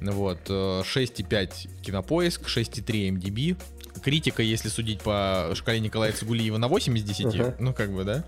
Вот, 0.00 0.48
6,5 0.48 1.28
э, 1.30 1.46
кинопоиск, 1.82 2.46
6,3 2.46 3.10
MDB. 3.10 3.60
Критика, 4.02 4.42
если 4.42 4.68
судить 4.68 5.02
по 5.02 5.52
шкале 5.54 5.80
Николая 5.80 6.12
Цигулиева, 6.12 6.56
на 6.56 6.68
8 6.68 6.96
из 6.96 7.02
10, 7.02 7.26
uh-huh. 7.26 7.56
ну, 7.58 7.74
как 7.74 7.92
бы, 7.92 8.04
да 8.04 8.24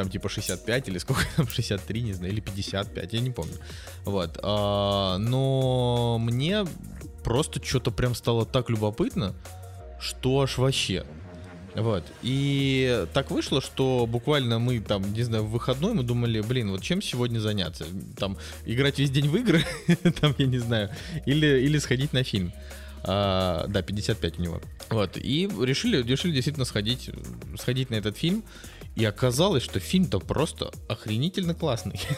там 0.00 0.08
типа 0.08 0.30
65 0.30 0.88
или 0.88 0.98
сколько 0.98 1.22
там, 1.36 1.46
63, 1.50 2.02
не 2.02 2.12
знаю, 2.14 2.32
или 2.32 2.40
55, 2.40 3.12
я 3.12 3.20
не 3.20 3.30
помню. 3.30 3.54
Вот. 4.04 4.38
А, 4.42 5.18
но 5.18 6.18
мне 6.18 6.64
просто 7.22 7.62
что-то 7.62 7.90
прям 7.90 8.14
стало 8.14 8.46
так 8.46 8.70
любопытно, 8.70 9.34
что 10.00 10.40
аж 10.40 10.58
вообще. 10.58 11.04
Вот. 11.74 12.04
И 12.22 13.06
так 13.12 13.30
вышло, 13.30 13.60
что 13.60 14.06
буквально 14.06 14.58
мы 14.58 14.80
там, 14.80 15.12
не 15.12 15.22
знаю, 15.22 15.44
в 15.44 15.50
выходной 15.50 15.94
мы 15.94 16.02
думали, 16.02 16.40
блин, 16.40 16.70
вот 16.70 16.82
чем 16.82 17.00
сегодня 17.00 17.38
заняться? 17.38 17.84
Там, 18.16 18.36
играть 18.66 18.98
весь 18.98 19.10
день 19.10 19.28
в 19.28 19.36
игры, 19.36 19.64
там, 20.20 20.34
я 20.38 20.46
не 20.46 20.58
знаю, 20.58 20.90
или, 21.26 21.46
или 21.60 21.78
сходить 21.78 22.12
на 22.12 22.24
фильм. 22.24 22.52
А, 23.02 23.66
да, 23.68 23.82
55 23.82 24.38
у 24.38 24.42
него. 24.42 24.60
Вот. 24.90 25.16
И 25.16 25.48
решили, 25.60 26.02
решили 26.02 26.32
действительно 26.32 26.66
сходить, 26.66 27.10
сходить 27.58 27.90
на 27.90 27.94
этот 27.94 28.16
фильм. 28.16 28.42
И 28.96 29.04
оказалось, 29.04 29.62
что 29.62 29.78
фильм-то 29.78 30.18
просто 30.18 30.72
охренительно 30.88 31.54
классный. 31.54 32.00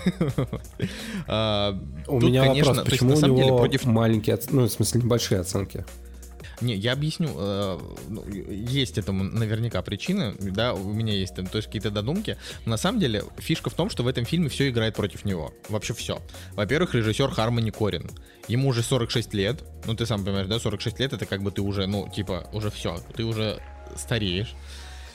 А, 1.28 1.78
у 2.08 2.20
меня 2.20 2.44
вопрос, 2.44 2.78
почему 2.84 3.14
у 3.14 3.20
него 3.20 3.68
маленькие, 3.84 4.38
ну, 4.50 4.62
в 4.62 4.72
смысле, 4.72 5.02
небольшие 5.02 5.40
оценки? 5.40 5.84
Не, 6.62 6.74
я 6.74 6.92
объясню. 6.92 7.30
Э, 7.36 7.78
ну, 8.08 8.24
есть 8.28 8.98
этому 8.98 9.24
наверняка 9.24 9.82
причины, 9.82 10.34
да, 10.38 10.74
у 10.74 10.92
меня 10.92 11.12
есть 11.12 11.34
там, 11.34 11.46
то 11.46 11.56
есть 11.56 11.66
какие-то 11.66 11.90
додумки. 11.90 12.36
Но 12.64 12.72
на 12.72 12.76
самом 12.76 13.00
деле 13.00 13.24
фишка 13.38 13.70
в 13.70 13.74
том, 13.74 13.90
что 13.90 14.02
в 14.02 14.06
этом 14.06 14.24
фильме 14.24 14.48
все 14.48 14.68
играет 14.68 14.94
против 14.94 15.24
него. 15.24 15.52
Вообще 15.68 15.94
все. 15.94 16.22
Во-первых, 16.54 16.94
режиссер 16.94 17.30
Хармони 17.30 17.70
Корин. 17.70 18.10
Ему 18.48 18.68
уже 18.68 18.82
46 18.82 19.34
лет. 19.34 19.64
Ну, 19.86 19.94
ты 19.94 20.06
сам 20.06 20.24
понимаешь, 20.24 20.46
да, 20.46 20.58
46 20.58 21.00
лет 21.00 21.12
это 21.12 21.26
как 21.26 21.42
бы 21.42 21.50
ты 21.50 21.62
уже, 21.62 21.86
ну, 21.86 22.08
типа, 22.08 22.48
уже 22.52 22.70
все. 22.70 22.98
Ты 23.16 23.24
уже 23.24 23.60
стареешь. 23.96 24.54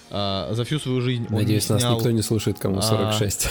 А, 0.10 0.54
за 0.54 0.64
всю 0.64 0.80
свою 0.80 1.02
жизнь 1.02 1.28
Надеюсь, 1.30 1.70
он 1.70 1.80
снял... 1.80 1.92
нас 1.92 2.00
никто 2.00 2.12
не 2.12 2.22
слушает, 2.22 2.60
кому 2.60 2.82
46. 2.82 3.48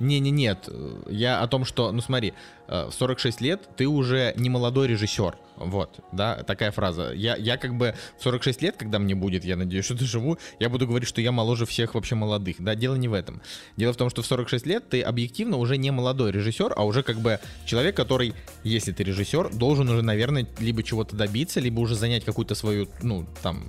Не-не, 0.00 0.30
нет. 0.30 0.68
Я 1.08 1.40
о 1.40 1.48
том, 1.48 1.64
что, 1.64 1.92
ну 1.92 2.00
смотри, 2.00 2.34
в 2.68 2.90
46 2.90 3.40
лет 3.40 3.68
ты 3.76 3.86
уже 3.86 4.34
не 4.36 4.50
молодой 4.50 4.88
режиссер. 4.88 5.36
Вот, 5.56 6.00
да, 6.12 6.42
такая 6.42 6.70
фраза. 6.70 7.12
Я, 7.12 7.34
я 7.36 7.56
как 7.56 7.76
бы 7.76 7.94
в 8.18 8.22
46 8.22 8.62
лет, 8.62 8.76
когда 8.76 8.98
мне 8.98 9.14
будет, 9.14 9.44
я 9.44 9.56
надеюсь, 9.56 9.84
что 9.86 9.94
доживу, 9.94 10.38
я 10.58 10.68
буду 10.68 10.86
говорить, 10.86 11.08
что 11.08 11.20
я 11.20 11.32
моложе 11.32 11.66
всех 11.66 11.94
вообще 11.94 12.14
молодых. 12.14 12.56
Да, 12.58 12.74
дело 12.74 12.94
не 12.96 13.08
в 13.08 13.14
этом. 13.14 13.40
Дело 13.76 13.92
в 13.92 13.96
том, 13.96 14.10
что 14.10 14.22
в 14.22 14.26
46 14.26 14.66
лет 14.66 14.88
ты 14.88 15.02
объективно 15.02 15.56
уже 15.56 15.78
не 15.78 15.90
молодой 15.90 16.32
режиссер, 16.32 16.74
а 16.76 16.84
уже 16.84 17.02
как 17.02 17.18
бы 17.18 17.40
человек, 17.64 17.96
который, 17.96 18.34
если 18.64 18.92
ты 18.92 19.02
режиссер, 19.04 19.54
должен 19.54 19.88
уже, 19.88 20.02
наверное, 20.02 20.46
либо 20.58 20.82
чего-то 20.82 21.16
добиться, 21.16 21.60
либо 21.60 21.80
уже 21.80 21.94
занять 21.94 22.24
какую-то 22.24 22.54
свою, 22.54 22.88
ну, 23.02 23.26
там, 23.42 23.64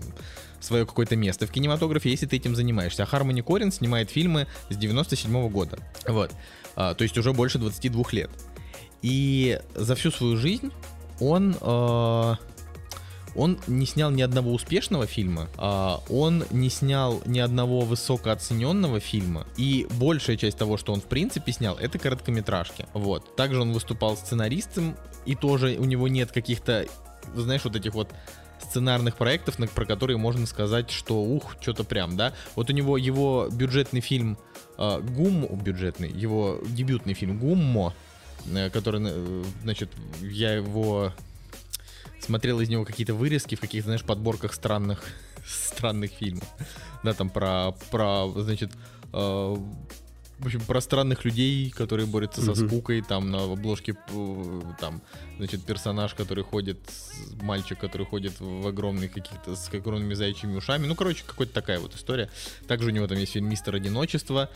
свое 0.59 0.85
какое-то 0.85 1.15
место 1.15 1.47
в 1.47 1.51
кинематографе, 1.51 2.09
если 2.09 2.25
ты 2.25 2.37
этим 2.37 2.55
занимаешься. 2.55 3.03
А 3.03 3.05
Хармони 3.05 3.41
Корин 3.41 3.71
снимает 3.71 4.09
фильмы 4.09 4.47
с 4.69 4.75
97 4.75 5.31
-го 5.31 5.49
года. 5.49 5.79
Вот. 6.07 6.31
А, 6.75 6.93
то 6.93 7.03
есть 7.03 7.17
уже 7.17 7.33
больше 7.33 7.57
22 7.57 8.11
лет. 8.11 8.29
И 9.01 9.59
за 9.75 9.95
всю 9.95 10.11
свою 10.11 10.37
жизнь 10.37 10.71
он... 11.19 11.55
Э, 11.61 12.35
он 13.35 13.59
не 13.67 13.85
снял 13.85 14.09
ни 14.09 14.23
одного 14.23 14.51
успешного 14.51 15.05
фильма, 15.05 15.47
а 15.57 16.01
он 16.09 16.43
не 16.49 16.71
снял 16.71 17.21
ни 17.25 17.37
одного 17.37 17.81
высокооцененного 17.81 18.99
фильма, 18.99 19.45
и 19.57 19.87
большая 19.91 20.37
часть 20.37 20.57
того, 20.57 20.75
что 20.75 20.91
он 20.91 21.01
в 21.01 21.05
принципе 21.05 21.51
снял, 21.51 21.77
это 21.77 21.99
короткометражки. 21.99 22.87
Вот. 22.93 23.35
Также 23.35 23.61
он 23.61 23.73
выступал 23.73 24.17
сценаристом, 24.17 24.97
и 25.27 25.35
тоже 25.35 25.77
у 25.77 25.85
него 25.85 26.07
нет 26.07 26.31
каких-то, 26.31 26.87
знаешь, 27.35 27.63
вот 27.63 27.75
этих 27.75 27.93
вот 27.93 28.09
сценарных 28.69 29.15
проектов, 29.15 29.57
про 29.73 29.85
которые 29.85 30.17
можно 30.17 30.45
сказать, 30.45 30.89
что 30.89 31.21
ух, 31.21 31.55
что-то 31.61 31.83
прям, 31.83 32.17
да. 32.17 32.33
Вот 32.55 32.69
у 32.69 32.73
него 32.73 32.97
его 32.97 33.49
бюджетный 33.51 34.01
фильм 34.01 34.37
э, 34.77 35.01
Гум, 35.01 35.45
бюджетный, 35.61 36.09
его 36.09 36.59
дебютный 36.67 37.13
фильм 37.13 37.39
Гуммо, 37.39 37.93
э, 38.45 38.69
который, 38.69 39.01
э, 39.05 39.43
значит, 39.63 39.89
я 40.21 40.53
его 40.53 41.13
смотрел 42.19 42.59
из 42.59 42.69
него 42.69 42.85
какие-то 42.85 43.13
вырезки 43.13 43.55
в 43.55 43.59
каких-то, 43.59 43.87
знаешь, 43.87 44.03
подборках 44.03 44.53
странных, 44.53 45.03
странных 45.45 46.11
фильмов. 46.11 46.47
Да, 47.03 47.13
там 47.13 47.29
про, 47.29 47.71
про 47.91 48.27
значит, 48.35 48.71
э, 49.13 49.55
в 50.39 50.45
общем, 50.45 50.61
про 50.61 50.81
странных 50.81 51.25
людей, 51.25 51.71
которые 51.71 52.05
борются 52.05 52.41
со 52.41 52.53
скукой, 52.53 53.01
там 53.01 53.31
на 53.31 53.43
обложке 53.43 53.95
э, 54.09 54.61
там, 54.79 55.01
значит, 55.37 55.63
персонаж, 55.63 56.13
который 56.13 56.43
ходит, 56.43 56.79
мальчик, 57.41 57.79
который 57.79 58.05
ходит 58.05 58.39
в 58.39 58.67
огромных 58.67 59.13
каких-то, 59.13 59.55
с 59.55 59.73
огромными 59.73 60.13
заячьими 60.13 60.55
ушами. 60.55 60.85
Ну, 60.85 60.95
короче, 60.95 61.23
какая-то 61.25 61.53
такая 61.53 61.79
вот 61.79 61.95
история. 61.95 62.29
Также 62.67 62.89
у 62.89 62.91
него 62.91 63.07
там 63.07 63.17
есть 63.17 63.33
фильм 63.33 63.49
«Мистер 63.49 63.75
Одиночество», 63.75 64.49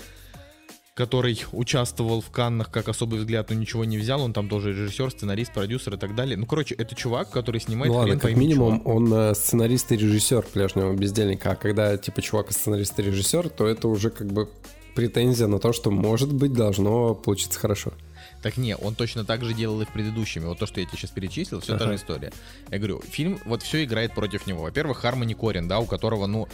который 0.94 1.42
участвовал 1.52 2.22
в 2.22 2.30
Каннах 2.30 2.70
как 2.70 2.88
особый 2.88 3.20
взгляд, 3.20 3.50
но 3.50 3.56
ничего 3.56 3.84
не 3.84 3.98
взял. 3.98 4.22
Он 4.22 4.34
там 4.34 4.50
тоже 4.50 4.74
режиссер, 4.74 5.10
сценарист, 5.10 5.54
продюсер 5.54 5.96
и 5.96 5.98
так 5.98 6.16
далее. 6.16 6.38
Ну, 6.38 6.46
короче, 6.46 6.76
это 6.76 6.94
чувак, 6.96 7.32
который 7.32 7.60
снимает... 7.60 7.92
Ну 7.92 7.98
ладно, 7.98 8.20
как 8.20 8.36
минимум 8.36 8.82
чего. 8.82 8.96
он 8.96 9.14
э, 9.14 9.34
сценарист 9.34 9.92
и 9.94 9.98
режиссер 9.98 10.44
пляжного 10.44 10.94
бездельника. 10.94 11.52
А 11.52 11.56
когда 11.56 11.98
типа 11.98 12.22
чувак 12.22 12.52
сценарист 12.52 13.00
и 13.00 13.04
режиссер, 13.04 13.50
то 13.50 13.66
это 13.66 13.88
уже 13.88 14.10
как 14.12 14.32
бы 14.32 14.50
претензия 14.96 15.48
на 15.48 15.60
то, 15.60 15.74
что, 15.74 15.92
может 15.92 16.34
быть, 16.34 16.54
должно 16.54 17.16
получиться 17.16 17.60
хорошо. 17.60 17.94
Так 18.42 18.58
не, 18.58 18.76
он 18.76 18.96
точно 18.96 19.24
так 19.24 19.44
же 19.44 19.54
делал 19.54 19.82
и 19.82 19.86
в 19.86 19.90
предыдущими. 19.90 20.46
Вот 20.46 20.58
то, 20.58 20.66
что 20.66 20.80
я 20.80 20.86
тебе 20.86 20.98
сейчас 20.98 21.12
перечислил, 21.12 21.60
все 21.60 21.74
ага. 21.74 21.86
та 21.86 21.92
же 21.92 21.96
история. 21.96 22.34
Я 22.70 22.78
говорю, 22.78 23.02
фильм, 23.02 23.40
вот 23.46 23.62
все 23.62 23.84
играет 23.84 24.14
против 24.14 24.48
него. 24.48 24.64
Во-первых, 24.64 25.00
Хармони 25.00 25.36
Корин, 25.36 25.68
да, 25.68 25.80
у 25.80 25.86
которого, 25.86 26.26
ну, 26.26 26.48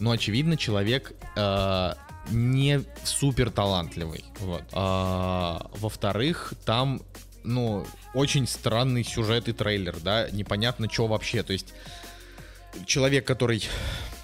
ну 0.00 0.10
очевидно, 0.10 0.56
человек 0.56 1.12
э, 1.36 1.92
не 2.30 2.80
супер 3.04 3.50
талантливый. 3.50 4.24
Вот. 4.40 4.64
А, 4.72 5.70
во-вторых, 5.76 6.54
там, 6.64 7.02
ну, 7.44 7.86
очень 8.14 8.48
странный 8.48 9.04
сюжет 9.04 9.48
и 9.48 9.52
трейлер, 9.52 9.96
да, 10.02 10.28
непонятно, 10.30 10.90
что 10.90 11.06
вообще. 11.06 11.42
То 11.42 11.52
есть 11.52 11.72
человек, 12.86 13.26
который 13.26 13.62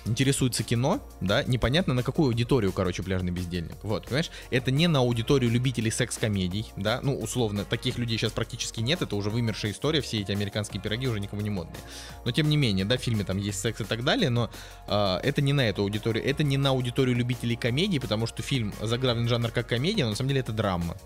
интересуется 0.04 0.62
кино, 0.62 1.00
да, 1.20 1.42
непонятно 1.44 1.94
на 1.94 2.02
какую 2.02 2.28
аудиторию, 2.28 2.72
короче, 2.72 3.02
пляжный 3.02 3.32
бездельник. 3.32 3.76
Вот, 3.82 4.04
понимаешь? 4.04 4.30
Это 4.50 4.70
не 4.70 4.86
на 4.86 5.00
аудиторию 5.00 5.50
любителей 5.50 5.90
секс-комедий, 5.90 6.66
да, 6.76 7.00
ну, 7.02 7.18
условно, 7.18 7.64
таких 7.64 7.98
людей 7.98 8.18
сейчас 8.18 8.32
практически 8.32 8.80
нет, 8.80 9.02
это 9.02 9.16
уже 9.16 9.30
вымершая 9.30 9.72
история, 9.72 10.00
все 10.00 10.20
эти 10.20 10.32
американские 10.32 10.80
пироги 10.80 11.08
уже 11.08 11.20
никому 11.20 11.42
не 11.42 11.50
модные. 11.50 11.80
Но, 12.24 12.30
тем 12.30 12.48
не 12.48 12.56
менее, 12.56 12.84
да, 12.84 12.96
в 12.96 13.00
фильме 13.00 13.24
там 13.24 13.38
есть 13.38 13.60
секс 13.60 13.80
и 13.80 13.84
так 13.84 14.04
далее, 14.04 14.30
но 14.30 14.50
э, 14.86 15.16
это 15.22 15.42
не 15.42 15.52
на 15.52 15.68
эту 15.68 15.82
аудиторию, 15.82 16.24
это 16.24 16.42
не 16.42 16.56
на 16.56 16.70
аудиторию 16.70 17.16
любителей 17.16 17.56
комедий, 17.56 17.98
потому 17.98 18.26
что 18.26 18.42
фильм 18.42 18.72
заглавлен 18.80 19.28
жанр 19.28 19.50
как 19.50 19.68
комедия, 19.68 20.04
но 20.04 20.10
на 20.10 20.16
самом 20.16 20.28
деле 20.28 20.40
это 20.40 20.52
драма. 20.52 20.96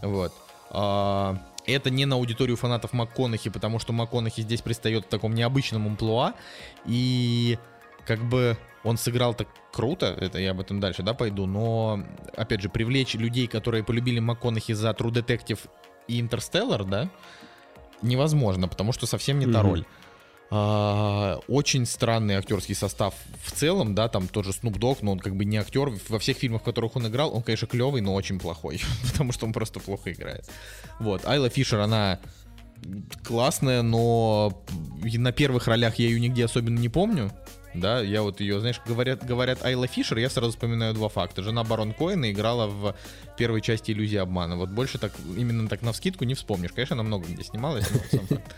Вот. 0.00 0.32
Э, 0.70 1.36
это 1.66 1.90
не 1.90 2.06
на 2.06 2.16
аудиторию 2.16 2.56
фанатов 2.56 2.92
МакКонахи, 2.92 3.50
потому 3.50 3.78
что 3.78 3.92
МакКонахи 3.92 4.40
здесь 4.40 4.62
пристает 4.62 5.04
в 5.04 5.08
таком 5.08 5.34
необычном 5.34 5.86
амплуа, 5.86 6.34
и 6.86 7.58
как 8.06 8.20
бы 8.20 8.56
он 8.84 8.96
сыграл 8.96 9.34
так 9.34 9.48
круто, 9.72 10.06
это 10.06 10.38
я 10.38 10.50
об 10.50 10.60
этом 10.60 10.80
дальше, 10.80 11.02
да, 11.02 11.14
пойду, 11.14 11.46
но, 11.46 12.04
опять 12.36 12.60
же, 12.60 12.68
привлечь 12.68 13.14
людей, 13.14 13.46
которые 13.46 13.84
полюбили 13.84 14.18
МакКонахи 14.18 14.72
за 14.72 14.90
True 14.90 15.12
Detective 15.12 15.60
и 16.08 16.20
Интерстеллар, 16.20 16.84
да, 16.84 17.10
невозможно, 18.02 18.68
потому 18.68 18.92
что 18.92 19.06
совсем 19.06 19.38
не 19.38 19.46
та 19.46 19.60
mm-hmm. 19.60 19.62
роль. 19.62 19.84
А, 20.54 21.40
очень 21.48 21.86
странный 21.86 22.34
актерский 22.34 22.74
состав 22.74 23.14
в 23.42 23.52
целом, 23.52 23.94
да, 23.94 24.08
там 24.08 24.28
тоже 24.28 24.50
Snoop 24.50 24.74
Dogg, 24.74 24.98
но 25.00 25.12
он 25.12 25.18
как 25.18 25.34
бы 25.34 25.46
не 25.46 25.56
актер. 25.56 25.90
Во 26.08 26.18
всех 26.18 26.36
фильмах, 26.36 26.60
в 26.60 26.64
которых 26.64 26.94
он 26.96 27.06
играл, 27.06 27.34
он, 27.34 27.42
конечно, 27.42 27.66
клевый, 27.66 28.02
но 28.02 28.12
очень 28.12 28.38
плохой, 28.38 28.82
потому 29.12 29.32
что 29.32 29.46
он 29.46 29.54
просто 29.54 29.80
плохо 29.80 30.12
играет. 30.12 30.46
Вот, 31.00 31.24
Айла 31.24 31.48
Фишер, 31.48 31.80
она 31.80 32.20
классная, 33.24 33.80
но 33.80 34.62
на 35.02 35.32
первых 35.32 35.68
ролях 35.68 35.94
я 35.96 36.06
ее 36.08 36.20
нигде 36.20 36.44
особенно 36.44 36.78
не 36.78 36.90
помню. 36.90 37.30
Да, 37.74 38.00
я 38.00 38.22
вот 38.22 38.40
ее, 38.40 38.60
знаешь, 38.60 38.80
говорят, 38.86 39.24
говорят 39.24 39.64
Айла 39.64 39.86
Фишер, 39.86 40.18
я 40.18 40.28
сразу 40.28 40.52
вспоминаю 40.52 40.94
два 40.94 41.08
факта. 41.08 41.42
Жена 41.42 41.64
Барон 41.64 41.94
Коэна 41.94 42.30
играла 42.30 42.66
в 42.66 42.94
первой 43.36 43.62
части 43.62 43.92
«Иллюзии 43.92 44.18
обмана». 44.18 44.56
Вот 44.56 44.68
больше 44.68 44.98
так, 44.98 45.12
именно 45.36 45.68
так 45.68 45.82
на 45.82 45.92
вскидку 45.92 46.24
не 46.24 46.34
вспомнишь. 46.34 46.72
Конечно, 46.72 46.94
она 46.94 47.02
много 47.02 47.26
где 47.26 47.42
снималась, 47.42 47.88
но 47.90 48.00
сам 48.10 48.26
факт. 48.26 48.54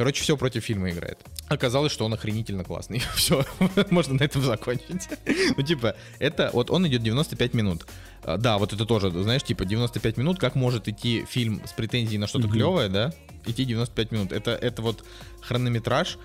Короче, 0.00 0.22
все 0.22 0.36
против 0.36 0.64
фильма 0.64 0.88
играет. 0.88 1.18
Оказалось, 1.48 1.92
что 1.92 2.06
он 2.06 2.14
охренительно 2.14 2.64
классный. 2.64 3.02
Все, 3.16 3.44
можно 3.90 4.14
на 4.14 4.22
этом 4.22 4.40
закончить. 4.42 5.08
ну, 5.56 5.62
типа, 5.62 5.94
это, 6.18 6.48
вот 6.54 6.70
он 6.70 6.86
идет 6.88 7.02
95 7.02 7.52
минут. 7.52 7.86
А, 8.22 8.38
да, 8.38 8.56
вот 8.56 8.72
это 8.72 8.86
тоже, 8.86 9.10
знаешь, 9.10 9.42
типа 9.42 9.66
95 9.66 10.16
минут, 10.16 10.38
как 10.38 10.54
может 10.54 10.88
идти 10.88 11.26
фильм 11.28 11.60
с 11.66 11.72
претензией 11.72 12.18
на 12.18 12.26
что-то 12.26 12.48
mm-hmm. 12.48 12.52
клевое, 12.52 12.88
да? 12.88 13.12
Идти 13.44 13.66
95 13.66 14.12
минут. 14.12 14.32
Это, 14.32 14.52
это 14.52 14.80
вот 14.80 15.04
хронометраж. 15.42 16.16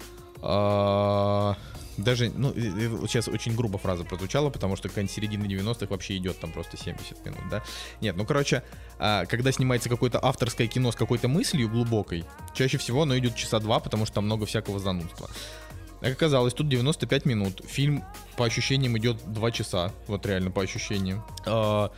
А, 0.41 1.55
даже, 1.97 2.31
ну, 2.35 2.53
сейчас 3.07 3.27
очень 3.27 3.55
грубо 3.55 3.77
фраза 3.77 4.03
прозвучала, 4.03 4.49
потому 4.49 4.75
что 4.75 4.89
конец 4.89 5.11
середины 5.11 5.45
90-х 5.45 5.87
вообще 5.89 6.17
идет 6.17 6.39
там 6.39 6.51
просто 6.51 6.77
70 6.77 7.25
минут, 7.25 7.39
да? 7.49 7.63
Нет, 8.01 8.17
ну, 8.17 8.25
короче, 8.25 8.63
а, 8.99 9.25
когда 9.25 9.51
снимается 9.51 9.89
какое-то 9.89 10.19
авторское 10.23 10.67
кино 10.67 10.91
с 10.91 10.95
какой-то 10.95 11.27
мыслью 11.27 11.69
глубокой, 11.69 12.25
чаще 12.53 12.77
всего 12.77 13.03
оно 13.03 13.17
идет 13.17 13.35
часа 13.35 13.59
два, 13.59 13.79
потому 13.79 14.05
что 14.05 14.15
там 14.15 14.25
много 14.25 14.45
всякого 14.45 14.79
занудства. 14.79 15.29
Как 16.01 16.11
оказалось, 16.11 16.53
тут 16.53 16.67
95 16.67 17.25
минут. 17.25 17.61
Фильм 17.65 18.03
по 18.35 18.45
ощущениям 18.45 18.97
идет 18.97 19.17
2 19.31 19.51
часа. 19.51 19.91
Вот 20.07 20.25
реально 20.25 20.51
по 20.51 20.61
ощущениям. 20.61 21.23
А, 21.45 21.91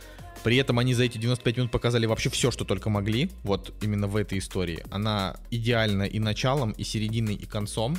при 0.44 0.56
этом 0.56 0.78
они 0.78 0.94
за 0.94 1.04
эти 1.04 1.18
95 1.18 1.56
минут 1.56 1.70
показали 1.72 2.06
вообще 2.06 2.30
все, 2.30 2.50
что 2.50 2.64
только 2.64 2.88
могли. 2.88 3.30
Вот 3.42 3.74
именно 3.82 4.06
в 4.06 4.16
этой 4.16 4.38
истории. 4.38 4.84
Она 4.90 5.36
идеальна 5.50 6.04
и 6.04 6.20
началом, 6.20 6.70
и 6.70 6.84
серединой, 6.84 7.34
и 7.34 7.44
концом 7.44 7.98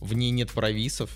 в 0.00 0.14
ней 0.14 0.30
нет 0.30 0.50
провисов, 0.50 1.10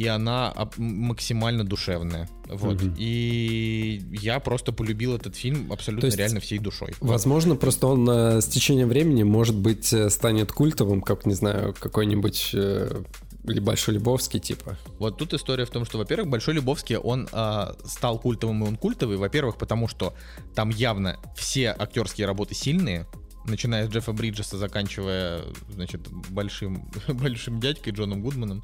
и 0.00 0.06
она 0.06 0.54
максимально 0.78 1.62
душевная. 1.62 2.26
Вот. 2.48 2.82
Угу. 2.82 2.94
И 2.96 4.02
я 4.12 4.40
просто 4.40 4.72
полюбил 4.72 5.14
этот 5.14 5.36
фильм 5.36 5.70
абсолютно 5.70 6.06
есть, 6.06 6.16
реально 6.16 6.40
всей 6.40 6.58
душой. 6.58 6.94
Возможно, 7.00 7.54
просто 7.54 7.86
он 7.86 8.08
э, 8.08 8.40
с 8.40 8.46
течением 8.46 8.88
времени, 8.88 9.24
может 9.24 9.56
быть, 9.56 9.92
э, 9.92 10.08
станет 10.08 10.52
культовым, 10.52 11.02
как, 11.02 11.26
не 11.26 11.34
знаю, 11.34 11.74
какой-нибудь 11.78 12.50
э, 12.54 13.02
Большой 13.42 13.94
Любовский, 13.94 14.40
типа. 14.40 14.78
Вот 14.98 15.18
тут 15.18 15.34
история 15.34 15.66
в 15.66 15.70
том, 15.70 15.84
что, 15.84 15.98
во-первых, 15.98 16.28
Большой 16.28 16.54
Любовский, 16.54 16.96
он 16.96 17.28
э, 17.30 17.66
стал 17.84 18.18
культовым, 18.18 18.64
и 18.64 18.68
он 18.68 18.76
культовый, 18.76 19.18
во-первых, 19.18 19.58
потому 19.58 19.86
что 19.86 20.14
там 20.54 20.70
явно 20.70 21.18
все 21.36 21.74
актерские 21.78 22.26
работы 22.26 22.54
сильные, 22.54 23.06
начиная 23.44 23.86
с 23.86 23.90
Джеффа 23.90 24.12
Бриджеса, 24.12 24.58
заканчивая, 24.58 25.42
значит, 25.70 26.08
большим, 26.30 26.88
большим 27.08 27.60
дядькой 27.60 27.92
Джоном 27.92 28.22
Гудманом 28.22 28.62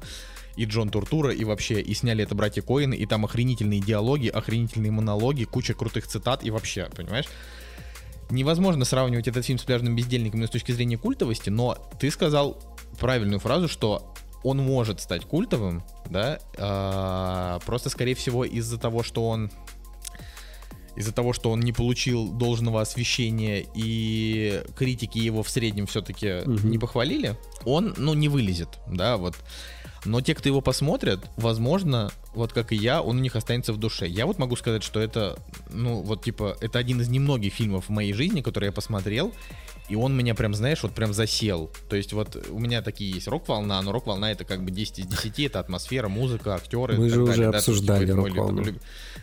и 0.55 0.65
Джон 0.65 0.89
Туртура, 0.89 1.31
и 1.31 1.43
вообще, 1.43 1.81
и 1.81 1.93
сняли 1.93 2.23
это 2.23 2.35
братья 2.35 2.61
Коины, 2.61 2.95
и 2.95 3.05
там 3.05 3.25
охренительные 3.25 3.79
диалоги, 3.79 4.27
охренительные 4.27 4.91
монологи, 4.91 5.43
куча 5.43 5.73
крутых 5.73 6.07
цитат, 6.07 6.43
и 6.43 6.51
вообще, 6.51 6.89
понимаешь? 6.95 7.27
Невозможно 8.29 8.83
сравнивать 8.83 9.27
этот 9.27 9.45
фильм 9.45 9.59
с 9.59 9.63
«Пляжным 9.63 9.95
бездельником» 9.95 10.45
с 10.45 10.49
точки 10.49 10.71
зрения 10.71 10.97
культовости, 10.97 11.49
но 11.49 11.77
ты 11.99 12.11
сказал 12.11 12.61
правильную 12.99 13.39
фразу, 13.39 13.67
что 13.67 14.13
он 14.43 14.57
может 14.57 14.99
стать 14.99 15.25
культовым, 15.25 15.83
да, 16.09 16.39
а, 16.57 17.59
просто, 17.65 17.89
скорее 17.89 18.15
всего, 18.15 18.43
из-за 18.43 18.77
того, 18.77 19.03
что 19.03 19.27
он 19.27 19.51
из-за 20.97 21.13
того, 21.13 21.31
что 21.31 21.51
он 21.51 21.59
не 21.59 21.71
получил 21.71 22.27
должного 22.27 22.81
освещения 22.81 23.65
и 23.75 24.63
критики 24.75 25.19
его 25.19 25.43
в 25.43 25.49
среднем 25.49 25.85
все-таки 25.85 26.41
угу. 26.43 26.67
не 26.67 26.79
похвалили, 26.79 27.37
он, 27.65 27.93
ну, 27.97 28.15
не 28.15 28.27
вылезет, 28.27 28.79
да, 28.87 29.17
вот. 29.17 29.35
Но 30.05 30.21
те, 30.21 30.33
кто 30.33 30.49
его 30.49 30.61
посмотрят, 30.61 31.29
возможно, 31.37 32.11
вот 32.33 32.53
как 32.53 32.71
и 32.71 32.75
я, 32.75 33.01
он 33.01 33.17
у 33.17 33.19
них 33.19 33.35
останется 33.35 33.73
в 33.73 33.77
душе. 33.77 34.07
Я 34.07 34.25
вот 34.25 34.39
могу 34.39 34.55
сказать, 34.55 34.83
что 34.83 34.99
это, 34.99 35.37
ну, 35.69 36.01
вот 36.01 36.23
типа, 36.23 36.57
это 36.61 36.79
один 36.79 37.01
из 37.01 37.09
немногих 37.09 37.53
фильмов 37.53 37.85
в 37.85 37.89
моей 37.89 38.13
жизни, 38.13 38.41
которые 38.41 38.69
я 38.69 38.73
посмотрел, 38.73 39.33
и 39.89 39.95
он 39.95 40.15
меня 40.15 40.35
прям, 40.35 40.53
знаешь, 40.53 40.83
вот 40.83 40.93
прям 40.93 41.13
засел. 41.13 41.71
То 41.89 41.95
есть 41.95 42.13
вот 42.13 42.47
у 42.49 42.59
меня 42.59 42.81
такие 42.81 43.11
есть 43.11 43.27
рок-волна, 43.27 43.81
но 43.81 43.91
рок-волна 43.91 44.31
это 44.31 44.43
как 44.43 44.63
бы 44.63 44.71
10 44.71 44.99
из 44.99 45.07
10, 45.07 45.39
это 45.39 45.59
атмосфера, 45.59 46.09
музыка, 46.09 46.55
актеры. 46.55 46.97
Мы 46.97 47.09
же 47.09 47.21
уже 47.21 47.43
далее, 47.43 47.49
обсуждали 47.49 48.05
да, 48.05 48.13
типа, 48.13 48.27
рок-волну. 48.27 48.63
Мой, 48.63 48.79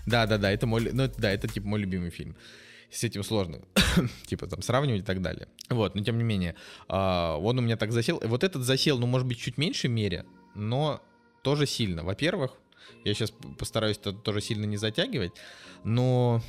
да, 0.07 0.27
да, 0.27 0.39
да, 0.39 0.51
это 0.51 0.67
мой, 0.67 0.91
ну, 0.93 1.11
да, 1.19 1.31
это 1.31 1.49
типа 1.49 1.67
мой 1.67 1.81
любимый 1.81 2.11
фильм. 2.11 2.37
С 2.91 3.05
этим 3.05 3.25
сложно, 3.25 3.61
типа 4.27 4.47
там 4.47 4.63
сравнивать 4.63 5.03
и 5.03 5.05
так 5.05 5.21
далее. 5.21 5.49
Вот, 5.69 5.95
но 5.95 6.03
тем 6.03 6.17
не 6.17 6.25
менее, 6.25 6.55
а, 6.89 7.37
он 7.37 7.59
у 7.59 7.63
меня 7.63 7.77
так 7.77 7.93
засел. 7.93 8.21
Вот 8.25 8.45
этот 8.45 8.63
засел, 8.63 8.99
ну, 8.99 9.07
может 9.07 9.27
быть, 9.27 9.39
чуть 9.39 9.59
меньшей 9.59 9.91
мере, 9.91 10.25
но 10.55 11.03
тоже 11.43 11.67
сильно. 11.67 12.05
Во-первых, 12.05 12.53
я 13.05 13.13
сейчас 13.13 13.33
постараюсь 13.59 13.99
это 13.99 14.13
тоже 14.13 14.41
сильно 14.41 14.65
не 14.65 14.77
затягивать, 14.77 15.33
но, 15.83 16.41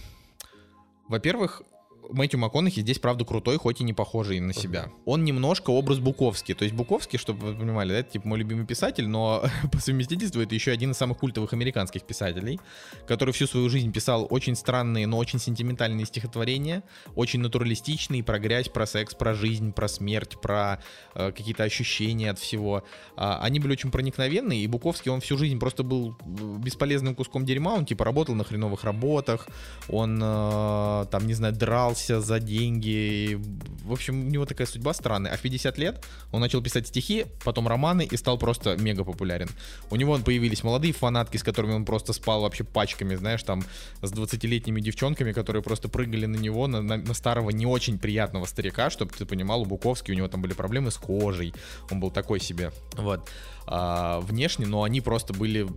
во-первых, 1.10 1.64
Мэтью 2.12 2.40
МакКонахи 2.40 2.82
здесь, 2.82 3.00
правда, 3.00 3.26
крутой, 3.26 3.58
хоть 3.58 3.82
и 3.82 3.84
не 3.84 3.94
похожий 3.94 4.40
на 4.40 4.54
себя. 4.54 4.92
Он 5.06 5.24
немножко 5.24 5.72
образ 5.72 6.00
Буковский. 6.00 6.54
То 6.54 6.64
есть 6.64 6.76
Буковский, 6.76 7.20
чтобы 7.20 7.48
вы 7.48 7.56
понимали, 7.56 7.90
да, 7.90 8.00
это 8.00 8.12
типа 8.12 8.28
мой 8.28 8.40
любимый 8.40 8.66
писатель, 8.66 9.08
но 9.08 9.44
по 9.72 9.80
совместительству 9.80 10.42
это 10.42 10.54
еще 10.56 10.72
один 10.72 10.92
из 10.92 10.98
самых 10.98 11.18
культовых 11.18 11.54
американских 11.54 12.04
писателей, 12.04 12.60
который 13.08 13.34
всю 13.34 13.48
свою 13.48 13.70
жизнь 13.70 13.92
писал 13.92 14.28
очень 14.30 14.56
странные, 14.56 15.08
но 15.08 15.18
очень 15.18 15.40
сентиментальные 15.40 16.06
стихотворения, 16.06 16.84
очень 17.16 17.40
натуралистичные, 17.40 18.24
про 18.24 18.40
грязь, 18.40 18.70
про 18.70 18.86
секс, 18.86 19.14
про 19.16 19.34
жизнь, 19.34 19.74
про 19.74 19.88
смерть, 19.88 20.40
про 20.42 20.80
э, 21.14 21.32
какие-то 21.32 21.64
ощущения 21.64 22.32
от 22.32 22.40
всего. 22.40 22.84
А, 23.16 23.40
они 23.42 23.60
были 23.60 23.74
очень 23.74 23.92
проникновенные, 23.92 24.64
и 24.64 24.68
Буковский, 24.68 25.12
он 25.12 25.22
всю 25.22 25.38
жизнь 25.38 25.60
просто 25.60 25.84
был 25.84 26.16
э, 26.22 26.58
бесполезным 26.60 27.16
куском 27.16 27.46
дерьма, 27.46 27.74
он 27.74 27.86
типа 27.86 28.06
работал 28.06 28.36
на 28.36 28.44
хреновых 28.44 28.84
работах, 28.84 29.48
он 29.90 30.20
э, 30.22 31.06
там, 31.10 31.28
не 31.28 31.34
знаю, 31.34 31.54
драл 31.54 31.95
дрался 31.96 32.22
за 32.22 32.40
деньги. 32.40 33.40
В 33.84 33.92
общем, 33.92 34.28
у 34.28 34.30
него 34.30 34.46
такая 34.46 34.68
судьба 34.68 34.94
странная. 34.94 35.32
А 35.32 35.38
в 35.38 35.42
50 35.42 35.78
лет 35.78 36.04
он 36.32 36.42
начал 36.42 36.62
писать 36.62 36.88
стихи, 36.88 37.26
потом 37.44 37.68
романы 37.68 38.08
и 38.12 38.18
стал 38.18 38.38
просто 38.38 38.76
мега 38.78 39.04
популярен. 39.04 39.50
У 39.90 39.96
него 39.96 40.18
появились 40.18 40.64
молодые 40.64 40.94
фанатки, 40.94 41.38
с 41.38 41.44
которыми 41.44 41.74
он 41.74 41.86
просто 41.86 42.14
спал 42.14 42.42
вообще 42.42 42.64
пачками, 42.64 43.16
знаешь, 43.16 43.44
там 43.44 43.64
с 44.02 44.12
20-летними 44.12 44.82
девчонками, 44.82 45.32
которые 45.32 45.64
просто 45.64 45.88
прыгали 45.88 46.26
на 46.26 46.38
него, 46.38 46.68
на, 46.68 46.82
на, 46.82 46.98
на 46.98 47.14
старого 47.14 47.52
не 47.52 47.66
очень 47.66 47.98
приятного 47.98 48.46
старика, 48.46 48.90
чтобы 48.90 49.14
ты 49.18 49.26
понимал, 49.26 49.62
у 49.62 49.66
Буковски 49.66 50.12
у 50.12 50.16
него 50.16 50.28
там 50.28 50.42
были 50.42 50.54
проблемы 50.54 50.92
с 50.92 50.98
кожей. 50.98 51.54
Он 51.92 52.00
был 52.00 52.12
такой 52.12 52.40
себе. 52.40 52.72
Вот 52.98 53.30
а, 53.68 54.20
внешне, 54.20 54.66
но 54.66 54.84
они 54.84 55.02
просто 55.02 55.34
были, 55.34 55.68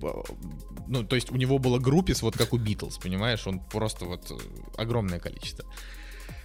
ну, 0.89 1.05
то 1.05 1.17
есть 1.17 1.31
у 1.31 1.37
него 1.37 1.59
было 1.59 1.79
группис, 1.79 2.23
вот 2.23 2.37
как 2.37 2.53
у 2.53 2.59
Битлз, 2.59 2.99
понимаешь, 2.99 3.47
он 3.47 3.61
просто 3.61 4.05
вот 4.05 4.31
огромное 4.77 5.19
количество. 5.19 5.65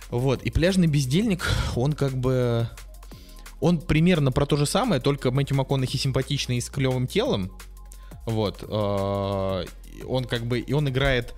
Вот, 0.09 0.43
и 0.43 0.51
пляжный 0.51 0.87
бездельник, 0.87 1.47
он 1.75 1.93
как 1.93 2.13
бы... 2.13 2.69
Он 3.59 3.79
примерно 3.79 4.31
про 4.31 4.45
то 4.45 4.57
же 4.57 4.65
самое, 4.65 4.99
только 4.99 5.31
Мэтью 5.31 5.55
МакКонахи 5.55 5.97
симпатичный 5.97 6.57
и 6.57 6.61
с 6.61 6.69
клевым 6.69 7.07
телом. 7.07 7.51
Вот. 8.25 8.63
Э, 8.63 9.65
он 10.05 10.25
как 10.25 10.45
бы... 10.45 10.59
И 10.59 10.73
он 10.73 10.89
играет 10.89 11.33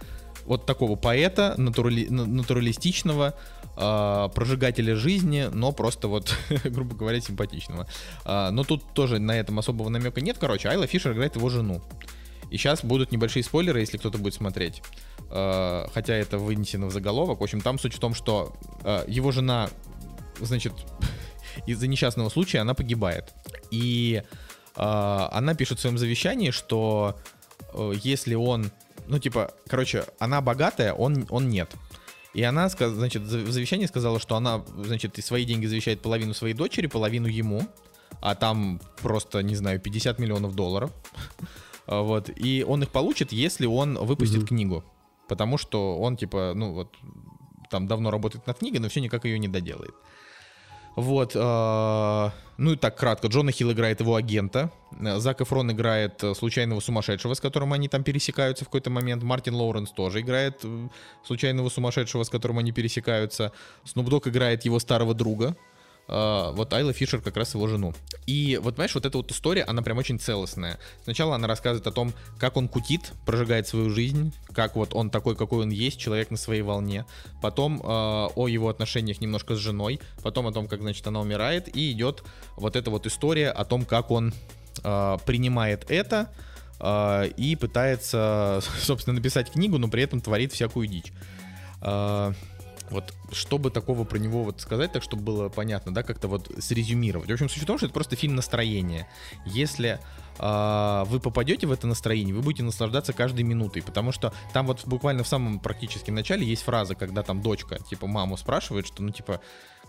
вот 0.45 0.65
такого 0.65 0.95
поэта, 0.95 1.53
натурали, 1.57 2.07
натуралистичного, 2.09 3.35
э, 3.77 4.29
прожигателя 4.33 4.95
жизни, 4.95 5.49
но 5.51 5.71
просто 5.71 6.07
вот, 6.07 6.35
грубо 6.63 6.95
говоря, 6.95 7.21
симпатичного. 7.21 7.87
Э, 8.25 8.49
но 8.51 8.63
тут 8.63 8.93
тоже 8.93 9.19
на 9.19 9.37
этом 9.37 9.59
особого 9.59 9.89
намека 9.89 10.21
нет. 10.21 10.37
Короче, 10.39 10.69
Айла 10.69 10.87
Фишер 10.87 11.13
играет 11.13 11.35
его 11.35 11.49
жену. 11.49 11.81
И 12.55 12.57
сейчас 12.57 12.85
будут 12.85 13.11
небольшие 13.11 13.43
спойлеры, 13.43 13.81
если 13.81 13.97
кто-то 13.97 14.17
будет 14.17 14.33
смотреть. 14.33 14.81
Э, 15.29 15.87
хотя 15.93 16.13
это 16.13 16.37
вынесено 16.37 16.85
в 16.85 16.91
заголовок. 16.93 17.41
В 17.41 17.43
общем, 17.43 17.59
там 17.59 17.77
суть 17.77 17.93
в 17.93 17.99
том, 17.99 18.13
что 18.13 18.55
э, 18.85 19.03
его 19.09 19.33
жена, 19.33 19.69
значит, 20.39 20.71
из-за 21.67 21.87
несчастного 21.87 22.29
случая 22.29 22.59
она 22.59 22.73
погибает. 22.73 23.33
И 23.71 24.23
э, 24.23 24.81
она 24.81 25.53
пишет 25.53 25.79
в 25.79 25.81
своем 25.81 25.97
завещании, 25.97 26.51
что 26.51 27.19
если 27.73 28.35
он, 28.35 28.71
ну 29.07 29.19
типа, 29.19 29.51
короче, 29.67 30.05
она 30.17 30.39
богатая, 30.39 30.93
он, 30.93 31.27
он 31.29 31.49
нет. 31.49 31.75
И 32.33 32.41
она, 32.41 32.69
значит, 32.69 33.23
в 33.23 33.51
завещании 33.51 33.87
сказала, 33.87 34.17
что 34.17 34.37
она, 34.37 34.63
значит, 34.77 35.21
свои 35.25 35.43
деньги 35.43 35.65
завещает 35.65 36.01
половину 36.01 36.33
своей 36.33 36.53
дочери, 36.53 36.87
половину 36.87 37.27
ему, 37.27 37.67
а 38.21 38.33
там 38.33 38.79
просто, 39.01 39.43
не 39.43 39.57
знаю, 39.57 39.81
50 39.81 40.19
миллионов 40.19 40.55
долларов. 40.55 40.93
Вот. 41.87 42.29
И 42.35 42.65
он 42.67 42.83
их 42.83 42.89
получит, 42.89 43.31
если 43.31 43.65
он 43.65 43.97
выпустит 43.97 44.43
mm-hmm. 44.43 44.47
книгу. 44.47 44.83
Потому 45.27 45.57
что 45.57 45.97
он, 45.97 46.17
типа, 46.17 46.53
ну 46.55 46.73
вот, 46.73 46.95
там 47.69 47.87
давно 47.87 48.11
работает 48.11 48.47
над 48.47 48.59
книгой, 48.59 48.79
но 48.79 48.89
все 48.89 49.01
никак 49.01 49.25
ее 49.25 49.39
не 49.39 49.47
доделает. 49.47 49.95
Вот. 50.95 51.33
э, 51.35 52.29
Ну 52.57 52.71
и 52.71 52.75
так 52.77 52.97
кратко. 52.97 53.27
Джона 53.27 53.51
Хилл 53.51 53.73
играет 53.73 53.99
его 53.99 54.15
агента. 54.15 54.71
Зак 55.17 55.41
Эфрон 55.41 55.71
играет 55.71 56.23
э, 56.23 56.33
случайного 56.33 56.79
сумасшедшего, 56.79 57.33
с 57.33 57.41
которым 57.41 57.73
они 57.73 57.89
там 57.89 58.03
пересекаются 58.03 58.63
в 58.63 58.69
какой-то 58.69 58.89
момент. 58.89 59.21
Мартин 59.23 59.55
Лоуренс 59.55 59.91
тоже 59.91 60.21
играет 60.21 60.61
э, 60.63 60.87
случайного 61.25 61.69
сумасшедшего, 61.69 62.23
с 62.23 62.29
которым 62.29 62.59
они 62.59 62.71
пересекаются. 62.71 63.51
Снуп 63.83 64.07
Дог 64.07 64.27
играет 64.27 64.63
его 64.63 64.79
старого 64.79 65.13
друга. 65.13 65.57
А, 66.07 66.51
вот 66.51 66.71
Айла 66.73 66.93
Фишер 66.93 67.21
как 67.21 67.37
раз 67.37 67.53
его 67.53 67.67
жену. 67.67 67.93
И 68.27 68.59
вот, 68.61 68.75
понимаешь, 68.75 68.95
вот 68.95 69.05
эта 69.05 69.17
вот 69.17 69.31
история, 69.31 69.63
она 69.63 69.81
прям 69.81 69.97
очень 69.97 70.19
целостная. 70.19 70.79
Сначала 71.03 71.35
она 71.35 71.47
рассказывает 71.47 71.85
о 71.87 71.91
том, 71.91 72.13
как 72.37 72.57
он 72.57 72.67
кутит, 72.67 73.13
прожигает 73.25 73.67
свою 73.67 73.89
жизнь, 73.89 74.33
как 74.53 74.75
вот 74.75 74.93
он 74.93 75.09
такой, 75.09 75.35
какой 75.35 75.63
он 75.63 75.69
есть, 75.69 75.99
человек 75.99 76.31
на 76.31 76.37
своей 76.37 76.61
волне. 76.61 77.05
Потом 77.41 77.79
э, 77.79 77.83
о 77.83 78.47
его 78.47 78.69
отношениях 78.69 79.21
немножко 79.21 79.55
с 79.55 79.59
женой. 79.59 79.99
Потом 80.23 80.47
о 80.47 80.51
том, 80.51 80.67
как, 80.67 80.81
значит, 80.81 81.05
она 81.07 81.19
умирает. 81.21 81.75
И 81.75 81.91
идет 81.91 82.23
вот 82.55 82.75
эта 82.75 82.89
вот 82.91 83.07
история 83.07 83.49
о 83.49 83.65
том, 83.65 83.85
как 83.85 84.11
он 84.11 84.33
э, 84.83 85.17
принимает 85.25 85.89
это 85.89 86.31
э, 86.79 87.29
и 87.37 87.55
пытается, 87.55 88.61
собственно, 88.79 89.15
написать 89.15 89.51
книгу, 89.51 89.77
но 89.77 89.87
при 89.87 90.03
этом 90.03 90.21
творит 90.21 90.53
всякую 90.53 90.87
дичь. 90.87 91.11
Вот 92.89 93.13
чтобы 93.31 93.71
такого 93.71 94.03
про 94.03 94.17
него 94.17 94.43
вот 94.43 94.61
сказать, 94.61 94.91
так 94.91 95.03
чтобы 95.03 95.23
было 95.23 95.49
понятно, 95.49 95.93
да, 95.93 96.03
как-то 96.03 96.27
вот 96.27 96.51
срезюмировать. 96.59 97.29
В 97.29 97.33
общем, 97.33 97.49
суть 97.49 97.63
в 97.63 97.65
том, 97.65 97.77
что 97.77 97.87
это 97.87 97.93
просто 97.93 98.15
фильм 98.15 98.35
настроения. 98.35 99.07
Если 99.45 99.99
а, 100.37 101.05
вы 101.05 101.19
попадете 101.19 101.67
в 101.67 101.71
это 101.71 101.87
настроение, 101.87 102.33
вы 102.35 102.41
будете 102.41 102.63
наслаждаться 102.63 103.13
каждой 103.13 103.43
минутой, 103.43 103.81
потому 103.81 104.11
что 104.11 104.33
там 104.53 104.67
вот 104.67 104.85
буквально 104.85 105.23
в 105.23 105.27
самом 105.27 105.59
практически 105.59 106.11
начале 106.11 106.45
есть 106.45 106.63
фраза, 106.63 106.95
когда 106.95 107.23
там 107.23 107.41
дочка, 107.41 107.79
типа, 107.89 108.07
маму 108.07 108.37
спрашивает, 108.37 108.85
что, 108.85 109.01
ну, 109.01 109.11
типа, 109.11 109.41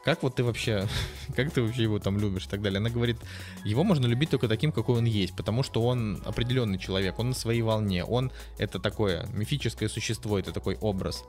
как 0.04 0.22
вот 0.22 0.36
ты 0.36 0.44
вообще, 0.44 0.86
как 1.36 1.50
ты 1.50 1.62
вообще 1.62 1.82
его 1.82 1.98
там 1.98 2.18
любишь 2.18 2.46
и 2.46 2.48
так 2.48 2.62
далее. 2.62 2.78
Она 2.78 2.90
говорит, 2.90 3.16
его 3.64 3.82
можно 3.82 4.06
любить 4.06 4.30
только 4.30 4.46
таким, 4.46 4.70
какой 4.70 4.98
он 4.98 5.04
есть, 5.04 5.34
потому 5.34 5.64
что 5.64 5.82
он 5.82 6.22
определенный 6.24 6.78
человек, 6.78 7.18
он 7.18 7.30
на 7.30 7.34
своей 7.34 7.62
волне, 7.62 8.04
он 8.04 8.30
это 8.56 8.78
такое 8.78 9.26
мифическое 9.34 9.88
существо, 9.88 10.38
это 10.38 10.52
такой 10.52 10.76
образ. 10.76 11.24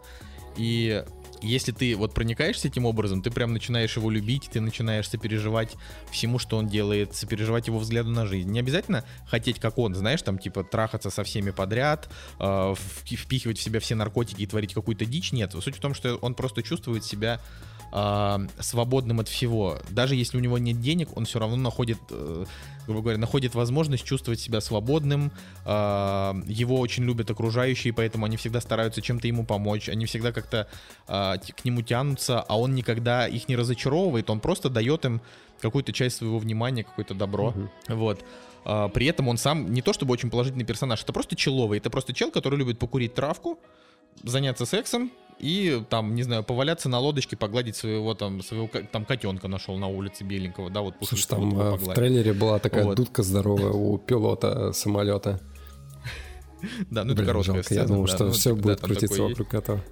И 0.57 1.03
если 1.41 1.71
ты 1.71 1.95
вот 1.95 2.13
проникаешься 2.13 2.67
этим 2.67 2.85
образом, 2.85 3.21
ты 3.21 3.29
прям 3.31 3.53
начинаешь 3.53 3.95
его 3.95 4.09
любить, 4.09 4.49
ты 4.51 4.59
начинаешь 4.59 5.07
сопереживать 5.07 5.75
всему, 6.11 6.39
что 6.39 6.57
он 6.57 6.67
делает, 6.67 7.15
сопереживать 7.15 7.67
его 7.67 7.79
взгляду 7.79 8.09
на 8.09 8.25
жизнь. 8.25 8.49
Не 8.49 8.59
обязательно 8.59 9.03
хотеть, 9.27 9.59
как 9.59 9.77
он, 9.77 9.93
знаешь, 9.93 10.21
там, 10.21 10.39
типа, 10.39 10.63
трахаться 10.63 11.09
со 11.09 11.23
всеми 11.23 11.51
подряд, 11.51 12.09
э, 12.39 12.43
впи- 12.43 13.15
впихивать 13.15 13.59
в 13.59 13.61
себя 13.61 13.79
все 13.79 13.95
наркотики 13.95 14.41
и 14.41 14.47
творить 14.47 14.73
какую-то 14.73 15.05
дичь. 15.05 15.31
Нет, 15.31 15.53
суть 15.53 15.75
в 15.75 15.79
том, 15.79 15.93
что 15.93 16.15
он 16.15 16.33
просто 16.33 16.63
чувствует 16.63 17.03
себя 17.03 17.39
а, 17.91 18.41
свободным 18.59 19.19
от 19.19 19.27
всего. 19.27 19.79
Даже 19.89 20.15
если 20.15 20.37
у 20.37 20.39
него 20.39 20.57
нет 20.57 20.79
денег, 20.81 21.15
он 21.15 21.25
все 21.25 21.39
равно 21.39 21.55
находит, 21.57 21.99
э, 22.09 22.45
грубо 22.85 23.01
говоря, 23.01 23.17
находит 23.17 23.55
возможность 23.55 24.03
чувствовать 24.03 24.39
себя 24.39 24.61
свободным. 24.61 25.31
А, 25.65 26.35
его 26.45 26.79
очень 26.79 27.03
любят 27.03 27.29
окружающие, 27.29 27.93
поэтому 27.93 28.25
они 28.25 28.37
всегда 28.37 28.61
стараются 28.61 29.01
чем-то 29.01 29.27
ему 29.27 29.45
помочь. 29.45 29.89
Они 29.89 30.05
всегда 30.05 30.31
как-то 30.31 30.67
т- 31.07 31.53
к 31.53 31.65
нему 31.65 31.81
тянутся, 31.81 32.41
а 32.41 32.59
он 32.59 32.75
никогда 32.75 33.27
их 33.27 33.47
не 33.47 33.55
разочаровывает. 33.55 34.29
Он 34.29 34.39
просто 34.39 34.69
дает 34.69 35.05
им 35.05 35.21
какую-то 35.61 35.93
часть 35.93 36.17
своего 36.17 36.39
внимания, 36.39 36.83
какое-то 36.83 37.13
добро. 37.13 37.53
Вот. 37.87 38.23
А, 38.65 38.89
при 38.89 39.05
этом 39.05 39.27
он 39.29 39.37
сам 39.37 39.73
не 39.73 39.81
то 39.81 39.93
чтобы 39.93 40.13
очень 40.13 40.29
положительный 40.29 40.65
персонаж, 40.65 41.01
это 41.01 41.13
просто 41.13 41.35
человый. 41.35 41.79
Это 41.79 41.89
просто 41.89 42.13
чел, 42.13 42.31
который 42.31 42.59
любит 42.59 42.79
покурить 42.79 43.13
травку, 43.13 43.59
заняться 44.23 44.65
сексом 44.65 45.11
и 45.39 45.83
там, 45.89 46.15
не 46.15 46.23
знаю, 46.23 46.43
поваляться 46.43 46.89
на 46.89 46.99
лодочке, 46.99 47.37
погладить 47.37 47.75
своего 47.75 48.13
там, 48.13 48.41
своего 48.41 48.69
там 48.91 49.05
котенка 49.05 49.47
нашел 49.47 49.77
на 49.77 49.87
улице 49.87 50.23
беленького, 50.23 50.69
да, 50.69 50.81
вот 50.81 50.95
Слушай, 50.99 51.09
пушистого 51.11 51.51
там 51.51 51.59
э, 51.59 51.75
в 51.77 51.93
трейлере 51.93 52.33
была 52.33 52.59
такая 52.59 52.85
Вот. 52.85 52.97
дудка 52.97 53.23
здоровая 53.23 53.71
у 53.71 53.97
пилота 53.97 54.71
самолета. 54.73 55.39
Да, 56.89 57.03
ну 57.03 57.13
это 57.13 57.21
Блин, 57.21 57.27
короткая 57.27 57.55
жалко, 57.55 57.73
я 57.73 57.81
сцена, 57.81 57.87
думал, 57.87 58.07
да, 58.07 58.15
что 58.15 58.25
ну, 58.25 58.31
все 58.31 58.55
будет 58.55 58.81
крутиться 58.81 59.21
вокруг 59.21 59.53
этого. 59.53 59.83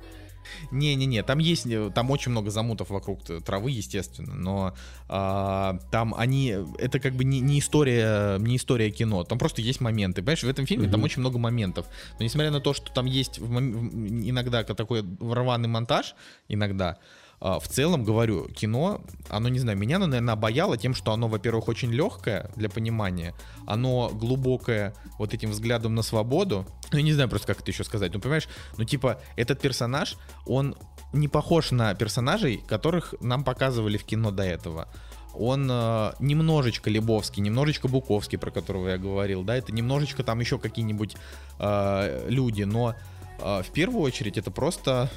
Не-не-не, 0.71 1.23
там 1.23 1.39
есть, 1.39 1.65
э, 1.65 1.91
там 1.93 2.11
очень 2.11 2.31
много 2.31 2.49
замутов 2.51 2.89
вокруг 2.89 3.23
травы, 3.43 3.71
естественно, 3.71 4.35
но 4.35 4.73
а, 5.07 5.79
там 5.91 6.13
они, 6.17 6.55
это 6.77 6.99
как 6.99 7.13
бы 7.13 7.23
не, 7.23 7.39
не 7.39 7.59
история, 7.59 8.37
не 8.39 8.57
история 8.57 8.89
кино, 8.91 9.23
там 9.23 9.37
просто 9.37 9.61
есть 9.61 9.81
моменты, 9.81 10.21
понимаешь, 10.21 10.43
в 10.43 10.49
этом 10.49 10.65
фильме 10.65 10.85
там 10.87 10.99
Мгм. 10.99 11.05
очень 11.05 11.19
много 11.19 11.37
моментов, 11.37 11.85
но 12.19 12.25
несмотря 12.25 12.51
на 12.51 12.59
то, 12.61 12.73
что 12.73 12.91
там 12.91 13.05
есть 13.05 13.39
иногда 13.39 14.63
такой 14.63 15.03
рваный 15.19 15.67
монтаж, 15.67 16.15
иногда, 16.47 16.97
в 17.39 17.67
целом, 17.67 18.03
говорю, 18.03 18.47
кино, 18.47 19.01
оно, 19.29 19.49
не 19.49 19.59
знаю, 19.59 19.77
меня 19.77 19.99
наверное, 19.99 20.33
обаяло 20.33 20.77
тем, 20.77 20.93
что 20.95 21.11
оно, 21.11 21.27
во-первых, 21.27 21.67
очень 21.67 21.91
легкое 21.91 22.49
для 22.55 22.69
понимания, 22.69 23.33
оно 23.67 24.09
глубокое 24.13 24.93
вот 25.19 25.33
этим 25.33 25.51
взглядом 25.51 25.95
на 25.95 26.01
свободу, 26.01 26.65
ну, 26.91 26.97
я 26.97 27.03
не 27.03 27.13
знаю 27.13 27.29
просто, 27.29 27.47
как 27.47 27.61
это 27.61 27.71
еще 27.71 27.83
сказать, 27.83 28.13
ну, 28.13 28.19
понимаешь, 28.19 28.47
ну, 28.77 28.83
типа, 28.83 29.19
этот 29.35 29.59
персонаж, 29.59 30.17
он 30.45 30.75
не 31.13 31.27
похож 31.27 31.71
на 31.71 31.93
персонажей, 31.95 32.63
которых 32.67 33.15
нам 33.21 33.43
показывали 33.43 33.97
в 33.97 34.03
кино 34.03 34.31
до 34.31 34.43
этого. 34.43 34.87
Он 35.33 35.67
э, 35.69 36.13
немножечко 36.19 36.89
Лебовский, 36.89 37.41
немножечко 37.41 37.87
Буковский, 37.87 38.37
про 38.37 38.51
которого 38.51 38.89
я 38.89 38.97
говорил, 38.97 39.43
да, 39.43 39.55
это 39.55 39.73
немножечко 39.73 40.23
там 40.23 40.39
еще 40.39 40.57
какие-нибудь 40.57 41.17
э, 41.59 42.25
люди, 42.29 42.63
но 42.63 42.95
э, 43.39 43.61
в 43.63 43.69
первую 43.71 44.01
очередь 44.01 44.37
это 44.37 44.51
просто, 44.51 45.09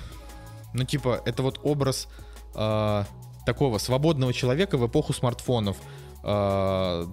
ну, 0.74 0.84
типа, 0.84 1.22
это 1.24 1.42
вот 1.42 1.60
образ 1.62 2.08
э, 2.54 3.04
такого 3.46 3.78
свободного 3.78 4.32
человека 4.32 4.76
в 4.76 4.86
эпоху 4.86 5.12
смартфонов, 5.12 5.76
э, 6.22 7.06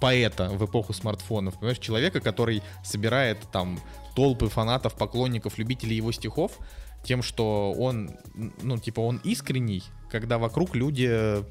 поэта 0.00 0.48
в 0.48 0.64
эпоху 0.64 0.92
смартфонов, 0.92 1.54
понимаешь, 1.54 1.78
человека, 1.78 2.20
который 2.20 2.62
собирает 2.84 3.38
там 3.52 3.78
толпы 4.16 4.48
фанатов, 4.48 4.94
поклонников, 4.94 5.58
любителей 5.58 5.96
его 5.96 6.12
стихов, 6.12 6.52
тем, 7.04 7.22
что 7.22 7.72
он, 7.72 8.10
ну, 8.62 8.78
типа, 8.78 9.00
он 9.00 9.20
искренний, 9.24 9.82
когда 10.10 10.38
вокруг 10.38 10.76
люди, 10.76 11.42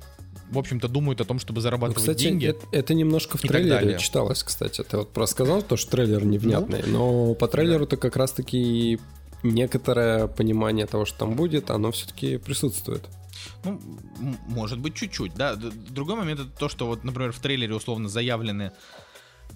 в 0.50 0.58
общем-то, 0.58 0.88
думают 0.88 1.22
о 1.22 1.26
том, 1.26 1.40
чтобы 1.40 1.58
Ну, 1.58 1.62
зарабатывать 1.62 1.98
кстати, 2.04 2.24
деньги. 2.24 2.48
это, 2.48 2.66
это 2.72 2.94
немножко 2.94 3.38
в 3.38 3.42
трейлере 3.42 3.98
читалось, 4.00 4.44
кстати. 4.44 4.84
Ты 4.84 4.98
вот 4.98 5.12
просто 5.12 5.34
сказал, 5.36 5.62
то, 5.62 5.78
что 5.78 5.92
трейлер 5.92 6.26
невнятный, 6.26 6.84
но 6.88 7.34
по 7.36 7.48
трейлеру-то 7.48 7.98
как 7.98 8.16
раз-таки 8.16 9.00
некоторое 9.44 10.28
понимание 10.28 10.86
того, 10.86 11.06
что 11.06 11.20
там 11.20 11.36
будет, 11.36 11.70
оно 11.70 11.92
все-таки 11.92 12.38
присутствует. 12.38 13.08
Ну, 13.64 13.80
может 14.48 14.80
быть, 14.80 14.96
чуть-чуть, 14.96 15.34
да. 15.34 15.56
Другой 15.56 16.16
момент 16.16 16.42
это 16.42 16.50
то, 16.50 16.70
что 16.70 16.88
вот, 16.88 17.04
например, 17.04 17.32
в 17.32 17.40
трейлере 17.40 17.74
условно 17.74 18.10
заявлены 18.10 18.72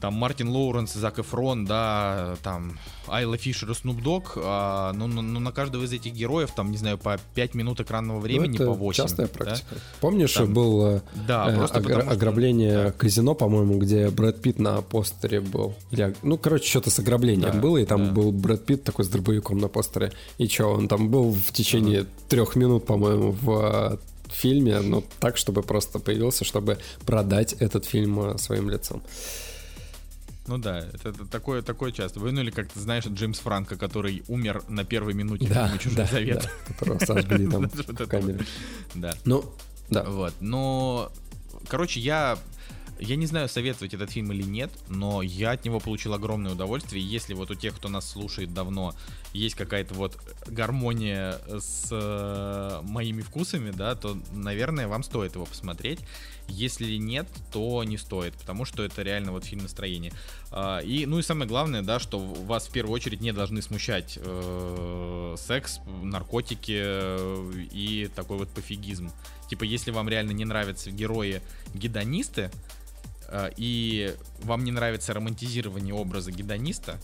там 0.01 0.13
Мартин 0.15 0.49
Лоуренс, 0.49 0.93
Зак 0.93 1.19
Эфрон, 1.19 1.65
да, 1.65 2.35
там 2.43 2.77
Айла 3.07 3.37
Фишер 3.37 3.71
и 3.71 3.73
Снуп 3.73 4.01
Дог, 4.01 4.33
а, 4.37 4.93
ну, 4.93 5.07
ну, 5.07 5.21
ну, 5.21 5.39
на 5.39 5.51
каждого 5.51 5.83
из 5.83 5.93
этих 5.93 6.13
героев 6.13 6.51
там, 6.55 6.71
не 6.71 6.77
знаю, 6.77 6.97
по 6.97 7.17
5 7.35 7.53
минут 7.55 7.79
экранного 7.79 8.19
времени, 8.19 8.57
Ну, 8.57 8.63
это 8.63 8.65
по 8.65 8.73
8. 8.73 9.03
частая 9.03 9.27
да? 9.27 9.33
практика. 9.33 9.75
Помнишь, 10.01 10.33
Там- 10.33 10.53
был 10.53 10.85
э, 10.87 11.01
Да, 11.27 11.51
э, 11.51 11.55
просто 11.55 11.79
огра- 11.79 11.83
потому 11.83 12.01
что- 12.03 12.11
ограбление 12.11 12.83
да. 12.85 12.91
казино, 12.91 13.35
по-моему, 13.35 13.77
где 13.77 14.09
Брэд 14.09 14.41
Питт 14.41 14.59
на 14.59 14.81
постере 14.81 15.41
был. 15.41 15.75
Или, 15.91 16.15
ну, 16.23 16.37
короче, 16.37 16.69
что-то 16.69 16.89
с 16.89 16.99
ограблением 16.99 17.51
Да, 17.51 17.59
было, 17.59 17.77
и 17.77 17.85
там 17.85 18.07
да. 18.07 18.11
был 18.11 18.31
Брэд 18.31 18.65
Питт 18.65 18.83
такой 18.83 19.05
с 19.05 19.07
дробовиком 19.07 19.57
на 19.59 19.67
постере. 19.67 20.11
И 20.37 20.47
что, 20.47 20.67
он 20.67 20.87
там 20.87 21.09
был 21.09 21.31
в 21.31 21.51
течение 21.51 22.05
трех 22.29 22.55
минут, 22.55 22.85
по-моему, 22.85 23.31
в 23.31 23.49
э, 23.51 23.97
фильме, 24.29 24.79
ну, 24.81 25.03
так, 25.19 25.37
чтобы 25.37 25.61
просто 25.61 25.99
появился, 25.99 26.43
чтобы 26.43 26.77
продать 27.05 27.53
этот 27.53 27.85
фильм 27.85 28.19
э, 28.19 28.37
своим 28.37 28.69
лицом. 28.69 29.01
Ну 30.47 30.57
да, 30.57 30.79
это, 30.79 31.09
это 31.09 31.25
такое, 31.25 31.61
такое 31.61 31.91
часто. 31.91 32.19
Вы, 32.19 32.31
ну 32.31 32.41
или 32.41 32.51
как 32.51 32.71
ты 32.71 32.79
знаешь, 32.79 33.05
Джеймс 33.05 33.39
Франко, 33.39 33.77
который 33.77 34.23
умер 34.27 34.63
на 34.67 34.83
первой 34.85 35.13
минуте 35.13 35.47
фильма 35.47 35.77
«Чужой 35.79 35.97
да, 35.97 36.05
завет». 36.05 36.43
да, 36.43 36.73
которого 36.73 36.99
сожгли 36.99 37.47
там 37.47 37.69
в 37.73 38.07
камере. 38.07 38.45
Да. 38.93 39.13
Ну, 39.25 39.43
да. 39.89 40.03
Вот. 40.03 40.33
Но, 40.39 41.11
короче, 41.67 41.99
я 41.99 42.37
я 42.99 43.15
не 43.15 43.25
знаю, 43.25 43.49
советовать 43.49 43.93
этот 43.93 44.11
фильм 44.11 44.31
или 44.31 44.43
нет, 44.43 44.71
но 44.87 45.21
я 45.21 45.51
от 45.51 45.65
него 45.65 45.79
получил 45.79 46.13
огромное 46.13 46.53
удовольствие. 46.53 47.03
Если 47.03 47.33
вот 47.33 47.51
у 47.51 47.55
тех, 47.55 47.75
кто 47.75 47.89
нас 47.89 48.09
слушает 48.09 48.53
давно, 48.53 48.93
есть 49.33 49.55
какая-то 49.55 49.93
вот 49.93 50.17
гармония 50.47 51.39
с 51.59 51.89
э, 51.91 52.81
моими 52.83 53.21
вкусами, 53.21 53.71
да, 53.71 53.95
то, 53.95 54.17
наверное, 54.31 54.87
вам 54.87 55.03
стоит 55.03 55.35
его 55.35 55.45
посмотреть. 55.45 55.99
Если 56.47 56.95
нет, 56.97 57.27
то 57.51 57.83
не 57.83 57.97
стоит, 57.97 58.35
потому 58.35 58.65
что 58.65 58.83
это 58.83 59.01
реально 59.01 59.31
вот 59.31 59.45
фильм 59.45 59.63
настроения. 59.63 60.13
А, 60.51 60.79
и, 60.79 61.05
ну 61.05 61.19
и 61.19 61.21
самое 61.21 61.47
главное, 61.47 61.81
да, 61.81 61.99
что 61.99 62.19
вас 62.19 62.67
в 62.67 62.71
первую 62.71 62.93
очередь 62.93 63.21
не 63.21 63.33
должны 63.33 63.61
смущать 63.61 64.17
э, 64.21 65.35
секс, 65.37 65.79
наркотики 66.03 66.77
э, 66.77 67.51
и 67.71 68.09
такой 68.15 68.37
вот 68.37 68.49
пофигизм. 68.49 69.11
Типа, 69.49 69.63
если 69.63 69.91
вам 69.91 70.07
реально 70.07 70.31
не 70.31 70.45
нравятся 70.45 70.91
герои-гедонисты, 70.91 72.51
э, 73.27 73.49
и 73.57 74.15
вам 74.43 74.63
не 74.63 74.71
нравится 74.71 75.13
романтизирование 75.13 75.93
образа 75.93 76.31
гедониста, 76.31 76.99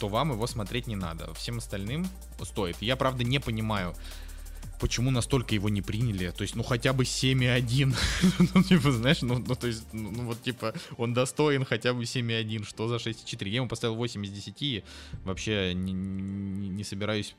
то 0.00 0.08
вам 0.08 0.32
его 0.32 0.46
смотреть 0.46 0.86
не 0.86 0.96
надо. 0.96 1.32
Всем 1.34 1.58
остальным 1.58 2.08
стоит. 2.42 2.76
Я, 2.80 2.96
правда, 2.96 3.22
не 3.22 3.38
понимаю, 3.38 3.94
почему 4.80 5.10
настолько 5.10 5.54
его 5.54 5.68
не 5.68 5.82
приняли? 5.82 6.30
То 6.30 6.42
есть, 6.42 6.56
ну 6.56 6.62
хотя 6.62 6.92
бы 6.92 7.04
7,1. 7.04 7.94
ну, 8.54 8.62
типа, 8.62 8.92
знаешь, 8.92 9.22
ну, 9.22 9.38
ну 9.38 9.54
то 9.54 9.66
есть, 9.66 9.84
ну, 9.92 10.10
ну 10.10 10.24
вот 10.24 10.42
типа, 10.42 10.74
он 10.96 11.14
достоин 11.14 11.64
хотя 11.64 11.92
бы 11.92 12.02
7,1. 12.02 12.64
Что 12.64 12.88
за 12.88 12.96
6,4? 12.96 13.48
Я 13.48 13.56
ему 13.56 13.68
поставил 13.68 13.94
8 13.94 14.24
из 14.24 14.30
10 14.30 14.62
и 14.62 14.84
вообще 15.24 15.74
не 15.74 16.84
собираюсь 16.84 17.34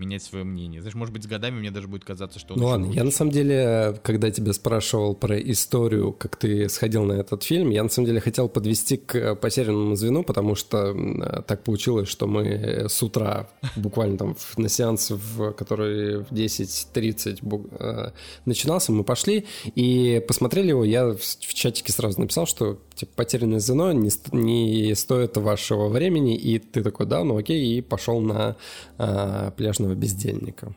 менять 0.00 0.22
свое 0.22 0.44
мнение. 0.44 0.80
Знаешь, 0.80 0.94
может 0.94 1.12
быть, 1.12 1.24
с 1.24 1.26
годами 1.26 1.58
мне 1.60 1.70
даже 1.70 1.86
будет 1.86 2.04
казаться, 2.04 2.38
что 2.38 2.54
Ну 2.56 2.66
ладно, 2.66 2.86
я 2.92 3.04
на 3.04 3.10
самом 3.10 3.30
деле, 3.30 3.98
когда 4.02 4.30
тебя 4.30 4.52
спрашивал 4.52 5.14
про 5.14 5.38
историю, 5.38 6.12
как 6.12 6.36
ты 6.36 6.68
сходил 6.68 7.04
на 7.04 7.12
этот 7.12 7.42
фильм, 7.42 7.70
я 7.70 7.82
на 7.82 7.88
самом 7.88 8.06
деле 8.06 8.20
хотел 8.20 8.48
подвести 8.48 8.96
к 8.96 9.34
потерянному 9.36 9.94
звену, 9.94 10.24
потому 10.24 10.54
что 10.54 11.44
так 11.46 11.62
получилось, 11.62 12.08
что 12.08 12.26
мы 12.26 12.86
с 12.88 13.02
утра, 13.02 13.48
буквально 13.76 14.16
там 14.16 14.36
на 14.56 14.68
сеанс, 14.68 15.10
в 15.10 15.52
который 15.52 16.18
в 16.18 16.32
10.30 16.32 17.68
э, 17.78 18.10
начинался, 18.44 18.92
мы 18.92 19.04
пошли 19.04 19.46
и 19.74 20.22
посмотрели 20.26 20.68
его, 20.68 20.84
я 20.84 21.08
в 21.08 21.54
чатике 21.54 21.92
сразу 21.92 22.20
написал, 22.20 22.46
что 22.46 22.78
типа 22.94 23.12
потерянное 23.16 23.60
звено 23.60 23.92
не, 23.92 24.10
не 24.32 24.94
стоит 24.94 25.36
вашего 25.36 25.88
времени, 25.88 26.36
и 26.36 26.58
ты 26.58 26.82
такой, 26.82 27.06
да, 27.06 27.24
ну 27.24 27.36
окей, 27.36 27.78
и 27.78 27.80
пошел 27.80 28.20
на 28.20 28.56
э, 28.98 29.50
пляжного 29.90 29.94
бездельника. 29.94 30.72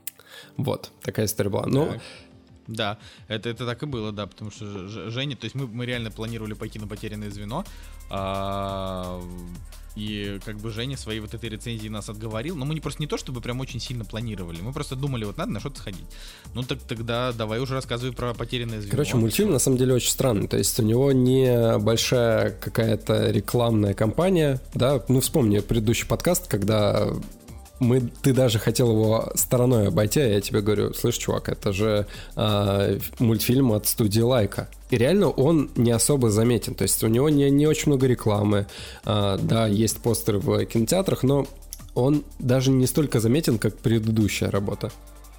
Вот, 0.58 0.92
такая 1.02 1.26
история 1.26 1.50
была. 1.50 1.66
Ну, 1.68 1.94
да, 2.68 2.98
это, 3.28 3.50
это 3.50 3.66
так 3.66 3.84
и 3.84 3.86
было, 3.86 4.12
да, 4.12 4.26
потому 4.26 4.52
что 4.52 4.88
Женя, 5.10 5.36
то 5.36 5.46
есть 5.46 5.56
мы, 5.56 5.68
мы 5.68 5.86
реально 5.86 6.12
планировали 6.12 6.54
пойти 6.54 6.80
на 6.80 6.88
потерянное 6.88 7.30
звено, 7.30 7.66
а, 8.10 9.22
и 9.98 10.40
как 10.46 10.58
бы 10.58 10.72
Женя 10.72 10.98
своей 10.98 11.20
вот 11.20 11.34
этой 11.34 11.50
рецензии 11.50 11.90
нас 11.90 12.10
отговорил. 12.10 12.56
Но 12.56 12.66
мы 12.66 12.74
не 12.74 12.80
просто 12.80 13.02
не 13.04 13.08
то, 13.08 13.18
чтобы 13.18 13.42
прям 13.42 13.60
очень 13.60 13.80
сильно 13.80 14.06
планировали. 14.06 14.62
Мы 14.62 14.72
просто 14.72 14.96
думали, 14.96 15.26
вот 15.26 15.38
надо 15.38 15.52
на 15.52 15.60
что-то 15.60 15.80
сходить. 15.80 16.06
Ну 16.56 16.64
так 16.64 16.80
тогда 16.80 17.32
давай 17.32 17.60
уже 17.60 17.74
рассказывай 17.74 18.14
про 18.14 18.34
потерянное 18.34 18.80
звено. 18.80 18.92
Короче, 18.92 19.18
мультфильм 19.18 19.52
на 19.52 19.60
самом 19.60 19.78
деле 19.78 19.94
очень 19.94 20.10
странный. 20.10 20.48
То 20.48 20.58
есть 20.58 20.80
у 20.80 20.84
него 20.84 21.12
не 21.12 21.78
большая 21.78 22.52
какая-то 22.52 23.30
рекламная 23.30 23.94
кампания. 23.94 24.60
Да, 24.74 25.04
ну 25.10 25.20
вспомни 25.20 25.60
предыдущий 25.60 26.08
подкаст, 26.08 26.48
когда 26.48 27.10
мы, 27.80 28.02
ты 28.22 28.34
даже 28.34 28.60
хотел 28.60 28.92
его 28.92 29.32
стороной 29.36 29.88
обойти, 29.88 30.20
а 30.20 30.28
я 30.28 30.42
тебе 30.42 30.62
говорю, 30.62 30.94
слышь, 30.94 31.18
чувак, 31.18 31.50
это 31.50 31.74
же 31.74 32.08
э, 32.36 33.00
мультфильм 33.20 33.72
от 33.72 33.88
студии 33.88 34.22
Лайка. 34.22 34.70
И 34.90 34.98
реально 34.98 35.30
он 35.30 35.70
не 35.76 35.92
особо 35.92 36.30
заметен, 36.30 36.76
то 36.76 36.84
есть 36.84 37.04
у 37.04 37.08
него 37.08 37.30
не, 37.30 37.50
не 37.50 37.68
очень 37.68 37.88
много 37.88 38.08
рекламы, 38.08 38.68
э, 39.06 39.40
да, 39.42 39.68
есть 39.68 40.00
постеры 40.00 40.40
в 40.40 40.66
кинотеатрах, 40.66 41.24
но 41.24 41.48
он 41.96 42.24
даже 42.40 42.72
не 42.72 42.88
столько 42.88 43.20
заметен, 43.20 43.60
как 43.60 43.78
предыдущая 43.78 44.50
работа. 44.50 44.92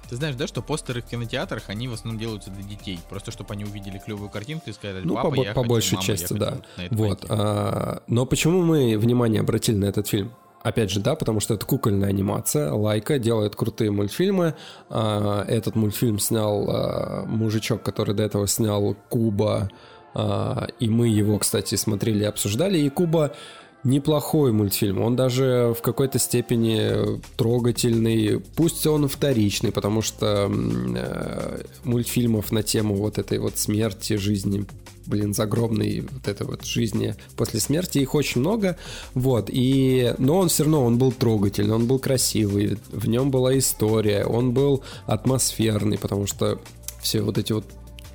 Ты 0.09 0.17
знаешь, 0.17 0.35
да, 0.35 0.45
что 0.45 0.61
постеры 0.61 1.01
в 1.01 1.05
кинотеатрах, 1.05 1.63
они 1.69 1.87
в 1.87 1.93
основном 1.93 2.19
делаются 2.19 2.51
для 2.51 2.63
детей. 2.63 2.99
Просто 3.09 3.31
чтобы 3.31 3.53
они 3.53 3.63
увидели 3.63 3.97
клевую 3.97 4.29
картинку 4.29 4.69
и 4.69 4.73
сказали, 4.73 5.03
ну, 5.03 5.15
папа, 5.15 5.31
по, 5.31 5.43
я 5.43 5.53
по 5.53 5.61
хочу, 5.61 5.69
большей 5.69 5.95
мама, 5.95 6.05
части, 6.05 6.33
я 6.33 6.39
да. 6.39 6.57
вот. 6.91 7.25
А, 7.27 8.03
но 8.07 8.25
почему 8.27 8.61
мы 8.61 8.97
внимание 8.99 9.41
обратили 9.41 9.77
на 9.77 9.85
этот 9.85 10.07
фильм? 10.07 10.31
Опять 10.65 10.89
же, 10.89 10.99
да, 10.99 11.13
потому 11.13 11.41
что 11.41 11.53
это 11.53 11.63
кукольная 11.63 12.09
анимация. 12.09 12.71
Лайка 12.71 13.19
делает 13.19 13.55
крутые 13.55 13.91
мультфильмы. 13.91 14.55
А, 14.89 15.45
этот 15.47 15.75
мультфильм 15.75 16.17
снял 16.17 16.65
а, 16.67 17.23
мужичок, 17.27 17.83
который 17.83 18.15
до 18.15 18.23
этого 18.23 18.47
снял 18.47 18.95
Куба. 19.09 19.69
А, 20.15 20.65
и 20.79 20.89
мы 20.89 21.07
его, 21.07 21.37
кстати, 21.37 21.75
смотрели 21.75 22.23
и 22.23 22.25
обсуждали. 22.25 22.79
И 22.79 22.89
Куба 22.89 23.35
неплохой 23.83 24.53
мультфильм. 24.53 25.03
Он 25.03 25.15
даже 25.15 25.75
в 25.77 25.83
какой-то 25.83 26.17
степени 26.17 27.21
трогательный. 27.37 28.41
Пусть 28.55 28.87
он 28.87 29.07
вторичный, 29.07 29.71
потому 29.71 30.01
что 30.01 30.49
э, 30.49 31.61
мультфильмов 31.83 32.51
на 32.51 32.63
тему 32.63 32.95
вот 32.95 33.19
этой 33.19 33.37
вот 33.37 33.59
смерти, 33.59 34.13
жизни 34.13 34.65
блин, 35.07 35.33
загробной 35.33 36.07
вот 36.09 36.27
этой 36.27 36.45
вот 36.45 36.65
жизни 36.65 37.15
после 37.35 37.59
смерти. 37.59 37.99
Их 37.99 38.15
очень 38.15 38.41
много, 38.41 38.77
вот, 39.13 39.49
и, 39.51 40.13
но 40.17 40.39
он 40.39 40.49
все 40.49 40.63
равно, 40.63 40.85
он 40.85 40.97
был 40.97 41.11
трогательный, 41.11 41.75
он 41.75 41.87
был 41.87 41.99
красивый, 41.99 42.77
в 42.89 43.07
нем 43.07 43.31
была 43.31 43.57
история, 43.57 44.25
он 44.25 44.53
был 44.53 44.83
атмосферный, 45.05 45.97
потому 45.97 46.27
что 46.27 46.59
все 47.01 47.21
вот 47.21 47.37
эти 47.37 47.53
вот 47.53 47.65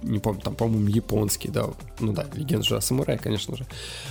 не 0.03 0.19
помню, 0.19 0.41
там, 0.41 0.55
по-моему, 0.55 0.89
японский, 0.89 1.51
да, 1.51 1.67
ну 1.99 2.13
да, 2.13 2.27
легенда 2.35 2.65
же 2.65 2.77
о 2.77 2.81
самурае, 2.81 3.19
конечно 3.19 3.57
же. 3.57 3.67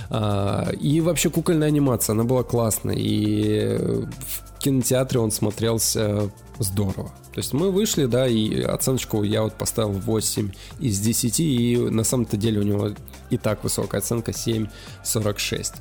А, 0.08 0.70
и 0.80 1.00
вообще 1.00 1.30
кукольная 1.30 1.68
анимация, 1.68 2.12
она 2.12 2.24
была 2.24 2.44
классная, 2.44 2.94
и 2.96 3.76
в 3.76 4.49
кинотеатре 4.60 5.18
он 5.20 5.30
смотрелся 5.30 6.30
здорово. 6.58 7.12
То 7.32 7.38
есть 7.38 7.52
мы 7.52 7.70
вышли, 7.70 8.06
да, 8.06 8.26
и 8.26 8.60
оценочку 8.60 9.22
я 9.22 9.42
вот 9.42 9.54
поставил 9.54 9.92
8 9.92 10.50
из 10.80 11.00
10, 11.00 11.40
и 11.40 11.76
на 11.76 12.04
самом-то 12.04 12.36
деле 12.36 12.60
у 12.60 12.64
него 12.64 12.90
и 13.30 13.36
так 13.36 13.64
высокая 13.64 14.00
оценка 14.00 14.32
7,46. 14.32 15.74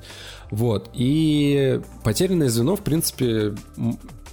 Вот, 0.51 0.89
и 0.93 1.81
потерянное 2.03 2.49
звено, 2.49 2.75
в 2.75 2.81
принципе, 2.81 3.55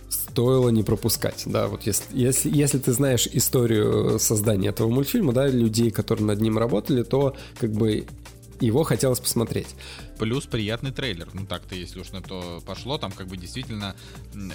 стоило 0.08 0.68
не 0.68 0.82
пропускать, 0.82 1.42
да, 1.46 1.66
вот 1.68 1.82
если, 1.82 2.04
если, 2.12 2.50
если 2.54 2.78
ты 2.78 2.92
знаешь 2.92 3.26
историю 3.32 4.18
создания 4.18 4.68
этого 4.68 4.88
мультфильма, 4.88 5.32
да, 5.32 5.46
людей, 5.46 5.90
которые 5.90 6.26
над 6.26 6.40
ним 6.40 6.58
работали, 6.58 7.02
то 7.02 7.34
как 7.58 7.72
бы 7.72 8.06
его 8.60 8.82
хотелось 8.84 9.20
посмотреть. 9.20 9.68
Плюс 10.18 10.46
приятный 10.46 10.90
трейлер. 10.90 11.28
Ну 11.32 11.46
так-то, 11.46 11.74
если 11.74 12.00
уж 12.00 12.12
на 12.12 12.22
то 12.22 12.62
пошло, 12.66 12.98
там 12.98 13.12
как 13.12 13.26
бы 13.26 13.36
действительно... 13.36 13.94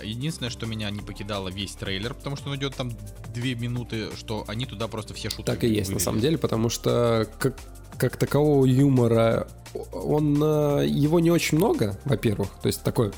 Единственное, 0.03 0.49
что 0.49 0.65
меня 0.65 0.89
не 0.89 1.01
покидало 1.01 1.49
весь 1.49 1.73
трейлер, 1.73 2.13
потому 2.13 2.35
что 2.35 2.49
он 2.49 2.57
идет 2.57 2.75
там 2.75 2.91
две 3.33 3.55
минуты, 3.55 4.09
что 4.17 4.43
они 4.47 4.65
туда 4.65 4.87
просто 4.87 5.13
все 5.13 5.29
шутки 5.29 5.45
Так 5.45 5.63
и 5.63 5.67
есть, 5.67 5.89
вывели. 5.89 5.93
на 5.93 5.99
самом 5.99 6.19
деле, 6.19 6.37
потому 6.37 6.69
что 6.69 7.27
как, 7.39 7.59
как 7.97 8.17
такового 8.17 8.65
юмора, 8.65 9.47
он, 9.93 10.41
э, 10.41 10.87
его 10.87 11.19
не 11.19 11.31
очень 11.31 11.57
много, 11.57 11.99
во-первых, 12.05 12.49
то 12.61 12.67
есть 12.67 12.83
такой 12.83 13.11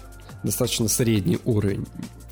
достаточно 0.44 0.88
средний 0.88 1.40
уровень. 1.46 1.86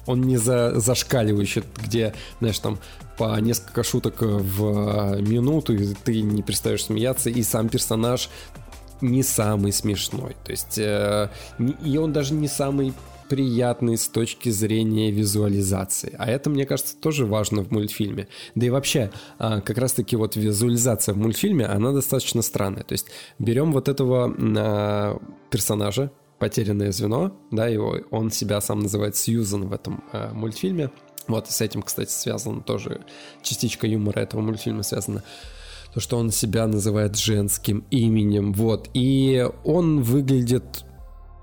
Он 0.05 0.21
не 0.21 0.37
за, 0.37 0.79
зашкаливающий, 0.79 1.63
где, 1.83 2.13
знаешь, 2.39 2.59
там 2.59 2.79
по 3.17 3.39
несколько 3.39 3.83
шуток 3.83 4.21
в 4.21 5.21
минуту, 5.21 5.75
и 5.75 5.93
ты 5.93 6.21
не 6.21 6.41
перестаешь 6.41 6.85
смеяться, 6.85 7.29
и 7.29 7.43
сам 7.43 7.69
персонаж 7.69 8.29
не 9.01 9.23
самый 9.23 9.71
смешной. 9.71 10.35
То 10.43 10.51
есть, 10.51 10.77
э, 10.77 11.29
и 11.83 11.97
он 11.97 12.13
даже 12.13 12.33
не 12.33 12.47
самый 12.47 12.93
приятный 13.31 13.97
с 13.97 14.09
точки 14.09 14.49
зрения 14.49 15.09
визуализации. 15.09 16.13
А 16.17 16.29
это, 16.29 16.49
мне 16.49 16.65
кажется, 16.65 16.97
тоже 16.97 17.25
важно 17.25 17.63
в 17.63 17.71
мультфильме. 17.71 18.27
Да 18.55 18.65
и 18.65 18.69
вообще, 18.69 19.09
а, 19.39 19.61
как 19.61 19.77
раз-таки 19.77 20.17
вот 20.17 20.35
визуализация 20.35 21.13
в 21.13 21.17
мультфильме, 21.17 21.65
она 21.65 21.93
достаточно 21.93 22.41
странная. 22.41 22.83
То 22.83 22.91
есть 22.91 23.07
берем 23.39 23.71
вот 23.71 23.87
этого 23.87 24.35
а, 24.57 25.17
персонажа, 25.49 26.11
потерянное 26.41 26.91
звено, 26.91 27.39
да, 27.51 27.67
его, 27.67 27.99
он 28.09 28.31
себя 28.31 28.59
сам 28.61 28.79
называет 28.79 29.15
Сьюзан 29.15 29.67
в 29.67 29.73
этом 29.73 30.03
э, 30.11 30.33
мультфильме. 30.33 30.89
Вот, 31.27 31.47
с 31.51 31.61
этим, 31.61 31.83
кстати, 31.83 32.09
связано 32.09 32.61
тоже 32.61 33.01
частичка 33.43 33.85
юмора 33.85 34.21
этого 34.21 34.41
мультфильма 34.41 34.81
связана. 34.81 35.23
То, 35.93 35.99
что 35.99 36.17
он 36.17 36.31
себя 36.31 36.65
называет 36.65 37.15
женским 37.15 37.85
именем, 37.91 38.53
вот. 38.53 38.89
И 38.95 39.47
он 39.63 40.01
выглядит 40.01 40.83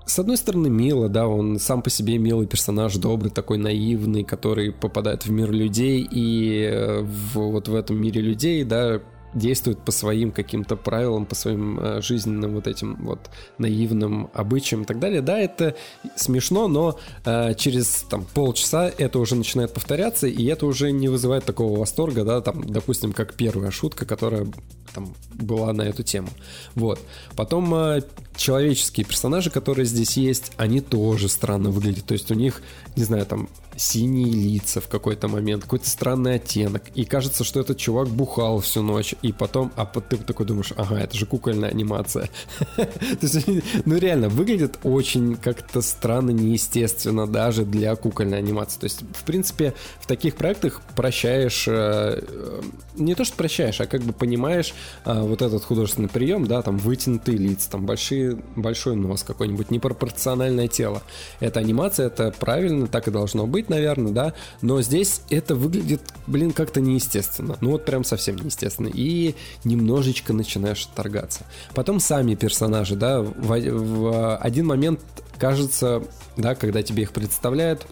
с 0.05 0.19
одной 0.19 0.35
стороны, 0.35 0.69
мило, 0.69 1.07
да, 1.07 1.27
он 1.27 1.59
сам 1.59 1.81
по 1.81 1.89
себе 1.89 2.17
милый 2.17 2.47
персонаж, 2.47 2.95
добрый, 2.95 3.31
такой 3.31 3.57
наивный, 3.57 4.25
который 4.25 4.73
попадает 4.73 5.25
в 5.25 5.31
мир 5.31 5.51
людей, 5.51 6.05
и 6.11 6.63
э, 6.63 7.01
в, 7.03 7.35
вот 7.35 7.69
в 7.69 7.75
этом 7.75 8.01
мире 8.01 8.19
людей, 8.19 8.65
да, 8.65 9.01
действует 9.33 9.79
по 9.83 9.91
своим 9.91 10.31
каким-то 10.31 10.75
правилам, 10.75 11.25
по 11.25 11.35
своим 11.35 11.79
э, 11.79 12.01
жизненным 12.01 12.55
вот 12.55 12.67
этим 12.67 12.95
вот 13.01 13.29
наивным 13.57 14.29
обычаям 14.33 14.83
и 14.83 14.85
так 14.85 14.99
далее. 14.99 15.21
Да, 15.21 15.37
это 15.39 15.75
смешно, 16.15 16.67
но 16.67 16.97
э, 17.25 17.53
через 17.55 18.05
там 18.09 18.25
полчаса 18.33 18.91
это 18.97 19.19
уже 19.19 19.35
начинает 19.35 19.73
повторяться, 19.73 20.27
и 20.27 20.45
это 20.45 20.65
уже 20.65 20.91
не 20.91 21.07
вызывает 21.07 21.45
такого 21.45 21.79
восторга, 21.79 22.23
да, 22.23 22.41
там, 22.41 22.63
допустим, 22.63 23.13
как 23.13 23.33
первая 23.33 23.71
шутка, 23.71 24.05
которая 24.05 24.47
там 24.93 25.13
была 25.33 25.73
на 25.73 25.83
эту 25.83 26.03
тему. 26.03 26.29
Вот. 26.75 26.99
Потом 27.35 27.73
э, 27.75 28.01
человеческие 28.39 29.05
персонажи, 29.05 29.51
которые 29.51 29.85
здесь 29.85 30.17
есть, 30.17 30.53
они 30.57 30.79
тоже 30.79 31.29
странно 31.29 31.69
выглядят. 31.69 32.05
То 32.05 32.13
есть 32.13 32.31
у 32.31 32.35
них, 32.35 32.61
не 32.95 33.03
знаю, 33.03 33.25
там 33.25 33.49
синие 33.79 34.31
лица 34.31 34.81
в 34.81 34.87
какой-то 34.87 35.27
момент, 35.27 35.63
какой-то 35.63 35.89
странный 35.89 36.35
оттенок. 36.35 36.83
И 36.95 37.05
кажется, 37.05 37.43
что 37.43 37.59
этот 37.59 37.77
чувак 37.77 38.09
бухал 38.09 38.59
всю 38.59 38.81
ночь. 38.81 39.15
И 39.21 39.31
потом, 39.31 39.71
а 39.75 39.85
ты 39.85 40.17
такой 40.17 40.45
думаешь, 40.45 40.73
ага, 40.75 40.99
это 40.99 41.17
же 41.17 41.25
кукольная 41.25 41.69
анимация. 41.69 42.29
То 42.75 43.17
есть, 43.21 43.47
ну 43.85 43.97
реально, 43.97 44.29
выглядит 44.29 44.79
очень 44.83 45.35
как-то 45.35 45.81
странно, 45.81 46.31
неестественно 46.31 47.25
даже 47.25 47.65
для 47.65 47.95
кукольной 47.95 48.37
анимации. 48.37 48.79
То 48.79 48.85
есть, 48.85 49.01
в 49.13 49.23
принципе, 49.23 49.73
в 49.99 50.07
таких 50.07 50.35
проектах 50.35 50.81
прощаешь, 50.95 51.67
э, 51.67 52.21
э, 52.21 52.61
не 52.97 53.15
то 53.15 53.23
что 53.23 53.35
прощаешь, 53.35 53.79
а 53.81 53.87
как 53.87 54.01
бы 54.01 54.13
понимаешь 54.13 54.73
э, 55.05 55.21
вот 55.21 55.41
этот 55.41 55.63
художественный 55.63 56.09
прием, 56.09 56.47
да, 56.47 56.61
там 56.61 56.77
вытянутые 56.77 57.37
лица, 57.37 57.71
там 57.71 57.85
большие 57.85 58.28
большой 58.55 58.95
нос 58.95 59.23
какой-нибудь, 59.23 59.71
непропорциональное 59.71 60.67
тело. 60.67 61.01
Это 61.39 61.59
анимация, 61.59 62.07
это 62.07 62.33
правильно, 62.37 62.87
так 62.87 63.07
и 63.07 63.11
должно 63.11 63.47
быть, 63.47 63.69
наверное, 63.69 64.11
да, 64.11 64.33
но 64.61 64.81
здесь 64.81 65.21
это 65.29 65.55
выглядит, 65.55 66.01
блин, 66.27 66.51
как-то 66.51 66.81
неестественно. 66.81 67.57
Ну 67.61 67.71
вот 67.71 67.85
прям 67.85 68.03
совсем 68.03 68.35
неестественно. 68.37 68.89
И 68.93 69.35
немножечко 69.63 70.33
начинаешь 70.33 70.85
торгаться. 70.87 71.45
Потом 71.73 71.99
сами 71.99 72.35
персонажи, 72.35 72.95
да, 72.95 73.21
в, 73.21 73.59
в 73.59 74.37
один 74.37 74.65
момент 74.65 75.01
кажется, 75.37 76.03
да, 76.37 76.55
когда 76.55 76.83
тебе 76.83 77.03
их 77.03 77.11
представляют, 77.11 77.85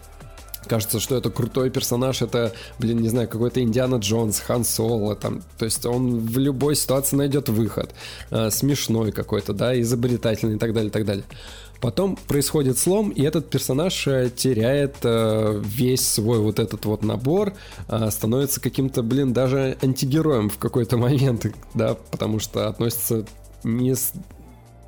кажется, 0.66 1.00
что 1.00 1.16
это 1.16 1.30
крутой 1.30 1.70
персонаж, 1.70 2.22
это, 2.22 2.52
блин, 2.78 3.00
не 3.00 3.08
знаю, 3.08 3.28
какой-то 3.28 3.62
Индиана 3.62 3.96
Джонс, 3.96 4.40
Хан 4.40 4.64
Соло, 4.64 5.14
там, 5.16 5.42
то 5.58 5.64
есть 5.64 5.84
он 5.86 6.20
в 6.20 6.38
любой 6.38 6.76
ситуации 6.76 7.16
найдет 7.16 7.48
выход, 7.48 7.94
э, 8.30 8.50
смешной 8.50 9.12
какой-то, 9.12 9.52
да, 9.52 9.78
изобретательный 9.80 10.56
и 10.56 10.58
так 10.58 10.72
далее, 10.72 10.88
и 10.88 10.92
так 10.92 11.04
далее. 11.04 11.24
Потом 11.80 12.16
происходит 12.16 12.76
слом, 12.76 13.10
и 13.10 13.22
этот 13.22 13.50
персонаж 13.50 14.06
э, 14.08 14.30
теряет 14.34 14.96
э, 15.04 15.62
весь 15.64 16.06
свой 16.06 16.40
вот 16.40 16.58
этот 16.58 16.84
вот 16.86 17.04
набор, 17.04 17.52
э, 17.88 18.10
становится 18.10 18.60
каким-то, 18.60 19.02
блин, 19.02 19.32
даже 19.32 19.76
антигероем 19.80 20.50
в 20.50 20.58
какой-то 20.58 20.96
момент, 20.98 21.46
да, 21.74 21.94
потому 22.10 22.40
что 22.40 22.68
относится 22.68 23.24
не 23.62 23.94
с 23.94 24.12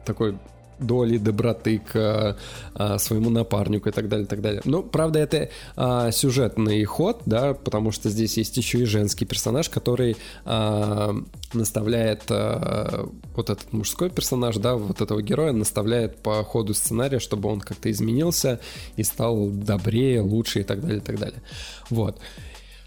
такой 0.04 0.36
доли 0.80 1.18
доброты 1.18 1.78
к 1.78 2.36
а, 2.74 2.98
своему 2.98 3.30
напарнику 3.30 3.88
и 3.88 3.92
так 3.92 4.08
далее, 4.08 4.24
и 4.24 4.28
так 4.28 4.40
далее. 4.40 4.62
Ну, 4.64 4.82
правда, 4.82 5.18
это 5.18 5.50
а, 5.76 6.10
сюжетный 6.10 6.82
ход, 6.84 7.22
да, 7.26 7.54
потому 7.54 7.92
что 7.92 8.10
здесь 8.10 8.36
есть 8.36 8.56
еще 8.56 8.80
и 8.80 8.84
женский 8.84 9.24
персонаж, 9.24 9.68
который 9.68 10.16
а, 10.44 11.14
наставляет 11.52 12.22
а, 12.30 13.08
вот 13.34 13.50
этот 13.50 13.72
мужской 13.72 14.10
персонаж, 14.10 14.56
да, 14.56 14.74
вот 14.74 15.00
этого 15.00 15.22
героя 15.22 15.52
наставляет 15.52 16.18
по 16.18 16.42
ходу 16.44 16.74
сценария, 16.74 17.18
чтобы 17.18 17.48
он 17.48 17.60
как-то 17.60 17.90
изменился 17.90 18.60
и 18.96 19.02
стал 19.02 19.48
добрее, 19.48 20.20
лучше 20.20 20.60
и 20.60 20.64
так 20.64 20.80
далее, 20.80 20.98
и 20.98 21.02
так 21.02 21.18
далее. 21.18 21.42
Вот. 21.90 22.18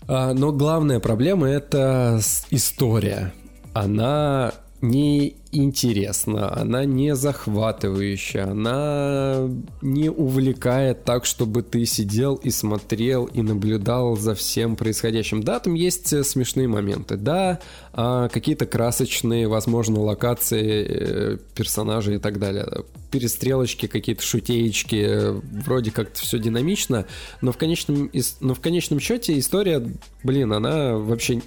Но 0.06 0.52
главная 0.52 1.00
проблема 1.00 1.48
это 1.48 2.20
история. 2.50 3.34
Она 3.74 4.54
не 4.84 5.38
интересна, 5.54 6.54
она 6.54 6.84
не 6.84 7.16
захватывающая, 7.16 8.52
она 8.52 9.50
не 9.82 10.10
увлекает 10.10 11.06
так, 11.06 11.26
чтобы 11.26 11.64
ты 11.64 11.86
сидел 11.86 12.36
и 12.36 12.50
смотрел 12.50 13.26
и 13.26 13.42
наблюдал 13.42 14.18
за 14.18 14.36
всем 14.36 14.76
происходящим. 14.76 15.42
Да, 15.42 15.62
там 15.62 15.76
есть 15.76 16.12
э, 16.12 16.24
смешные 16.26 16.68
моменты, 16.68 17.16
да, 17.16 17.62
а 17.94 18.28
какие-то 18.28 18.66
красочные, 18.66 19.48
возможно, 19.48 20.02
локации 20.02 20.86
э, 20.86 21.38
персонажей 21.56 22.16
и 22.16 22.20
так 22.20 22.38
далее. 22.38 22.68
Перестрелочки, 23.10 23.88
какие-то 23.88 24.22
шутеечки, 24.22 25.32
вроде 25.64 25.92
как-то 25.92 26.20
все 26.20 26.40
динамично, 26.40 27.06
но 27.40 27.54
в 27.54 27.58
конечном, 27.58 28.12
но 28.42 28.54
в 28.54 28.60
конечном 28.60 29.00
счете 29.00 29.40
история, 29.40 29.82
блин, 30.24 30.52
она 30.52 30.98
вообще 30.98 31.42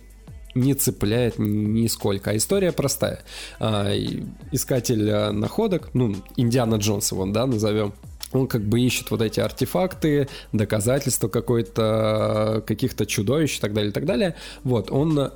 не 0.57 0.75
цепляет 0.75 1.39
нисколько. 1.39 2.31
А 2.31 2.37
история 2.37 2.73
простая. 2.73 3.21
А, 3.61 3.93
искатель 4.53 5.11
а, 5.11 5.33
находок, 5.33 5.91
ну, 5.95 6.17
Индиана 6.37 6.77
Джонс 6.77 7.13
его, 7.13 7.27
да, 7.27 7.47
назовем, 7.47 7.93
он 8.33 8.47
как 8.47 8.63
бы 8.63 8.81
ищет 8.81 9.11
вот 9.11 9.23
эти 9.23 9.41
артефакты, 9.41 10.29
доказательства 10.53 11.29
какой-то, 11.29 12.63
каких-то 12.67 13.07
чудовищ 13.07 13.59
и 13.59 13.61
так 13.61 13.73
далее, 13.73 13.91
и 13.91 13.93
так 13.93 14.05
далее. 14.05 14.35
Вот, 14.65 14.91
он 14.91 15.31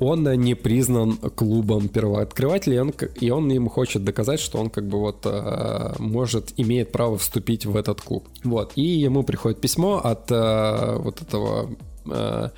он 0.00 0.24
не 0.40 0.54
признан 0.54 1.16
клубом 1.16 1.88
первооткрывателей, 1.88 2.76
и 2.76 2.80
он, 2.80 2.94
и 3.20 3.30
он 3.30 3.50
им 3.50 3.68
хочет 3.68 4.02
доказать, 4.02 4.40
что 4.40 4.58
он 4.58 4.70
как 4.70 4.88
бы 4.88 4.98
вот 4.98 5.26
э, 5.26 5.92
может, 5.98 6.54
имеет 6.56 6.90
право 6.90 7.18
вступить 7.18 7.66
в 7.66 7.76
этот 7.76 8.00
клуб. 8.00 8.26
Вот, 8.42 8.72
и 8.76 8.82
ему 8.82 9.24
приходит 9.24 9.60
письмо 9.60 10.00
от 10.02 10.30
э, 10.30 10.96
вот 10.96 11.20
этого 11.20 11.76
э, 12.06 12.48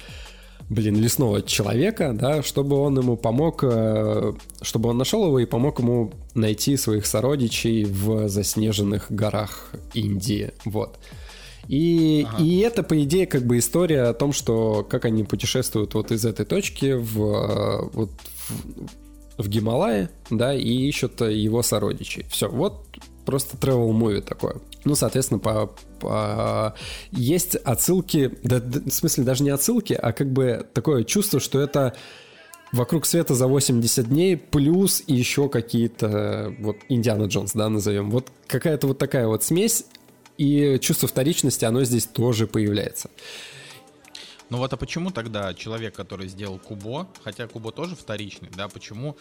блин, 0.69 0.97
лесного 0.97 1.43
человека, 1.43 2.13
да, 2.15 2.43
чтобы 2.43 2.77
он 2.77 2.99
ему 2.99 3.17
помог, 3.17 3.63
э, 3.63 4.33
чтобы 4.63 4.91
он 4.91 4.99
нашел 4.99 5.27
его 5.27 5.39
и 5.39 5.47
помог 5.47 5.79
ему 5.81 6.13
найти 6.35 6.77
своих 6.77 7.07
сородичей 7.07 7.85
в 7.85 8.29
заснеженных 8.29 9.07
горах 9.11 9.73
Индии, 9.95 10.53
вот. 10.65 10.99
И, 11.69 12.27
ага. 12.29 12.43
и 12.43 12.59
это, 12.59 12.83
по 12.83 13.01
идее, 13.03 13.27
как 13.27 13.45
бы 13.45 13.59
история 13.59 14.03
о 14.03 14.15
том, 14.15 14.33
что 14.33 14.85
как 14.89 15.05
они 15.05 15.23
путешествуют 15.23 15.95
вот 15.95 16.11
из 16.11 16.25
этой 16.25 16.45
точки 16.45 16.93
в, 16.93 17.23
э, 17.23 17.89
вот, 17.93 18.11
в, 19.39 19.43
в 19.45 19.49
Гималае, 19.49 20.11
да, 20.31 20.55
и 20.55 20.89
ищут 20.89 21.21
его 21.21 21.63
сородичей. 21.63 22.27
Все, 22.29 22.49
вот 22.49 22.85
просто 23.25 23.57
travel 23.57 23.93
movie 23.93 24.21
такое. 24.21 24.57
Ну, 24.85 24.95
соответственно, 24.95 25.39
по, 25.39 25.73
по... 26.01 26.75
есть 27.13 27.55
отсылки, 27.57 28.37
да, 28.43 28.61
в 28.61 28.91
смысле 28.91 29.25
даже 29.25 29.45
не 29.45 29.51
отсылки, 29.51 29.93
а 29.93 30.13
как 30.13 30.33
бы 30.33 30.67
такое 30.73 31.05
чувство, 31.05 31.39
что 31.41 31.61
это 31.61 31.95
вокруг 32.73 33.07
света 33.07 33.35
за 33.35 33.47
80 33.47 34.09
дней, 34.09 34.37
плюс 34.37 35.03
еще 35.07 35.49
какие-то, 35.49 36.55
вот, 36.59 36.77
Индиана 36.89 37.25
Джонс, 37.25 37.53
да, 37.53 37.69
назовем. 37.69 38.11
Вот 38.11 38.33
какая-то 38.47 38.89
вот 38.89 38.99
такая 38.99 39.29
вот 39.29 39.45
смесь, 39.45 39.85
и 40.39 40.79
чувство 40.81 41.07
вторичности, 41.07 41.65
оно 41.65 41.85
здесь 41.85 42.07
тоже 42.07 42.47
появляется. 42.47 43.11
Ну 44.51 44.59
вот 44.59 44.73
а 44.73 44.77
почему 44.77 45.11
тогда 45.11 45.55
человек, 45.55 45.95
который 45.95 46.29
сделал 46.29 46.59
Кубо, 46.59 47.09
хотя 47.23 47.47
Кубо 47.47 47.73
тоже 47.73 47.97
вторичный, 47.97 48.51
да, 48.55 48.69
почему 48.69 49.17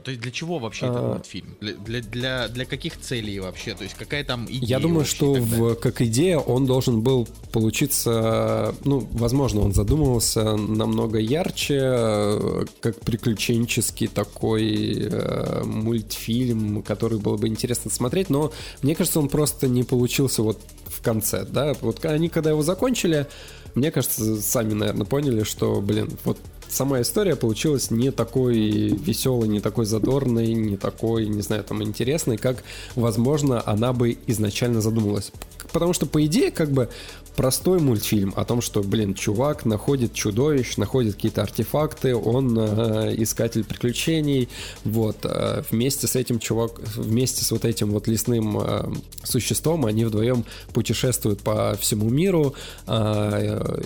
то 0.00 0.10
есть 0.10 0.22
для 0.22 0.30
чего 0.30 0.58
вообще 0.58 0.86
этот 0.86 0.98
а. 0.98 1.12
мультфильм? 1.14 1.56
Для, 1.60 1.74
для, 1.74 2.00
для, 2.00 2.48
для 2.48 2.64
каких 2.64 2.98
целей 3.00 3.40
вообще? 3.40 3.74
То 3.74 3.84
есть 3.84 3.94
какая 3.94 4.24
там 4.24 4.46
идея? 4.46 4.60
Я 4.62 4.78
думаю, 4.80 5.04
что 5.04 5.34
в, 5.34 5.74
как 5.74 6.00
идея 6.02 6.38
он 6.38 6.66
должен 6.66 7.00
был 7.00 7.28
получиться, 7.52 8.74
ну, 8.84 9.06
возможно, 9.12 9.60
он 9.60 9.72
задумывался 9.72 10.56
намного 10.56 11.18
ярче, 11.18 12.66
как 12.80 13.00
приключенческий 13.00 14.08
такой 14.08 15.08
э, 15.10 15.62
мультфильм, 15.64 16.82
который 16.82 17.18
было 17.18 17.36
бы 17.36 17.48
интересно 17.48 17.90
смотреть, 17.90 18.30
но 18.30 18.52
мне 18.82 18.94
кажется, 18.94 19.20
он 19.20 19.28
просто 19.28 19.68
не 19.68 19.84
получился 19.84 20.42
вот 20.42 20.60
в 20.86 21.02
конце, 21.02 21.44
да, 21.44 21.74
вот 21.80 22.04
они 22.04 22.28
когда 22.28 22.50
его 22.50 22.62
закончили, 22.62 23.26
мне 23.74 23.90
кажется, 23.90 24.40
сами, 24.40 24.72
наверное, 24.72 25.06
поняли, 25.06 25.42
что, 25.42 25.80
блин, 25.80 26.10
вот 26.24 26.38
сама 26.74 27.00
история 27.00 27.36
получилась 27.36 27.90
не 27.90 28.10
такой 28.10 28.56
веселой, 28.58 29.48
не 29.48 29.60
такой 29.60 29.86
задорной, 29.86 30.52
не 30.54 30.76
такой, 30.76 31.26
не 31.26 31.42
знаю, 31.42 31.64
там 31.64 31.82
интересной, 31.82 32.36
как, 32.36 32.62
возможно, 32.94 33.62
она 33.64 33.92
бы 33.92 34.18
изначально 34.26 34.80
задумалась. 34.80 35.32
Потому 35.72 35.92
что, 35.92 36.06
по 36.06 36.24
идее, 36.24 36.50
как 36.50 36.70
бы 36.70 36.88
простой 37.36 37.80
мультфильм 37.80 38.32
о 38.36 38.44
том, 38.44 38.60
что, 38.60 38.82
блин, 38.82 39.14
чувак 39.14 39.64
находит 39.64 40.14
чудовищ, 40.14 40.76
находит 40.76 41.14
какие-то 41.14 41.42
артефакты, 41.42 42.14
он 42.14 42.56
э, 42.58 43.14
искатель 43.18 43.64
приключений, 43.64 44.48
вот, 44.84 45.16
э, 45.24 45.62
вместе 45.70 46.06
с 46.06 46.16
этим 46.16 46.38
чувак, 46.38 46.78
вместе 46.96 47.44
с 47.44 47.50
вот 47.50 47.64
этим 47.64 47.90
вот 47.90 48.06
лесным 48.06 48.58
э, 48.58 48.92
существом 49.24 49.86
они 49.86 50.04
вдвоем 50.04 50.44
путешествуют 50.72 51.40
по 51.40 51.76
всему 51.80 52.08
миру, 52.08 52.54
э, 52.86 53.80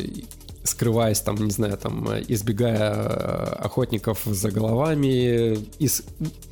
скрываясь 0.68 1.20
там, 1.20 1.36
не 1.36 1.50
знаю, 1.50 1.76
там, 1.78 2.06
избегая 2.28 2.78
э, 2.78 3.54
охотников 3.58 4.22
за 4.24 4.50
головами, 4.50 5.58
из, 5.78 6.02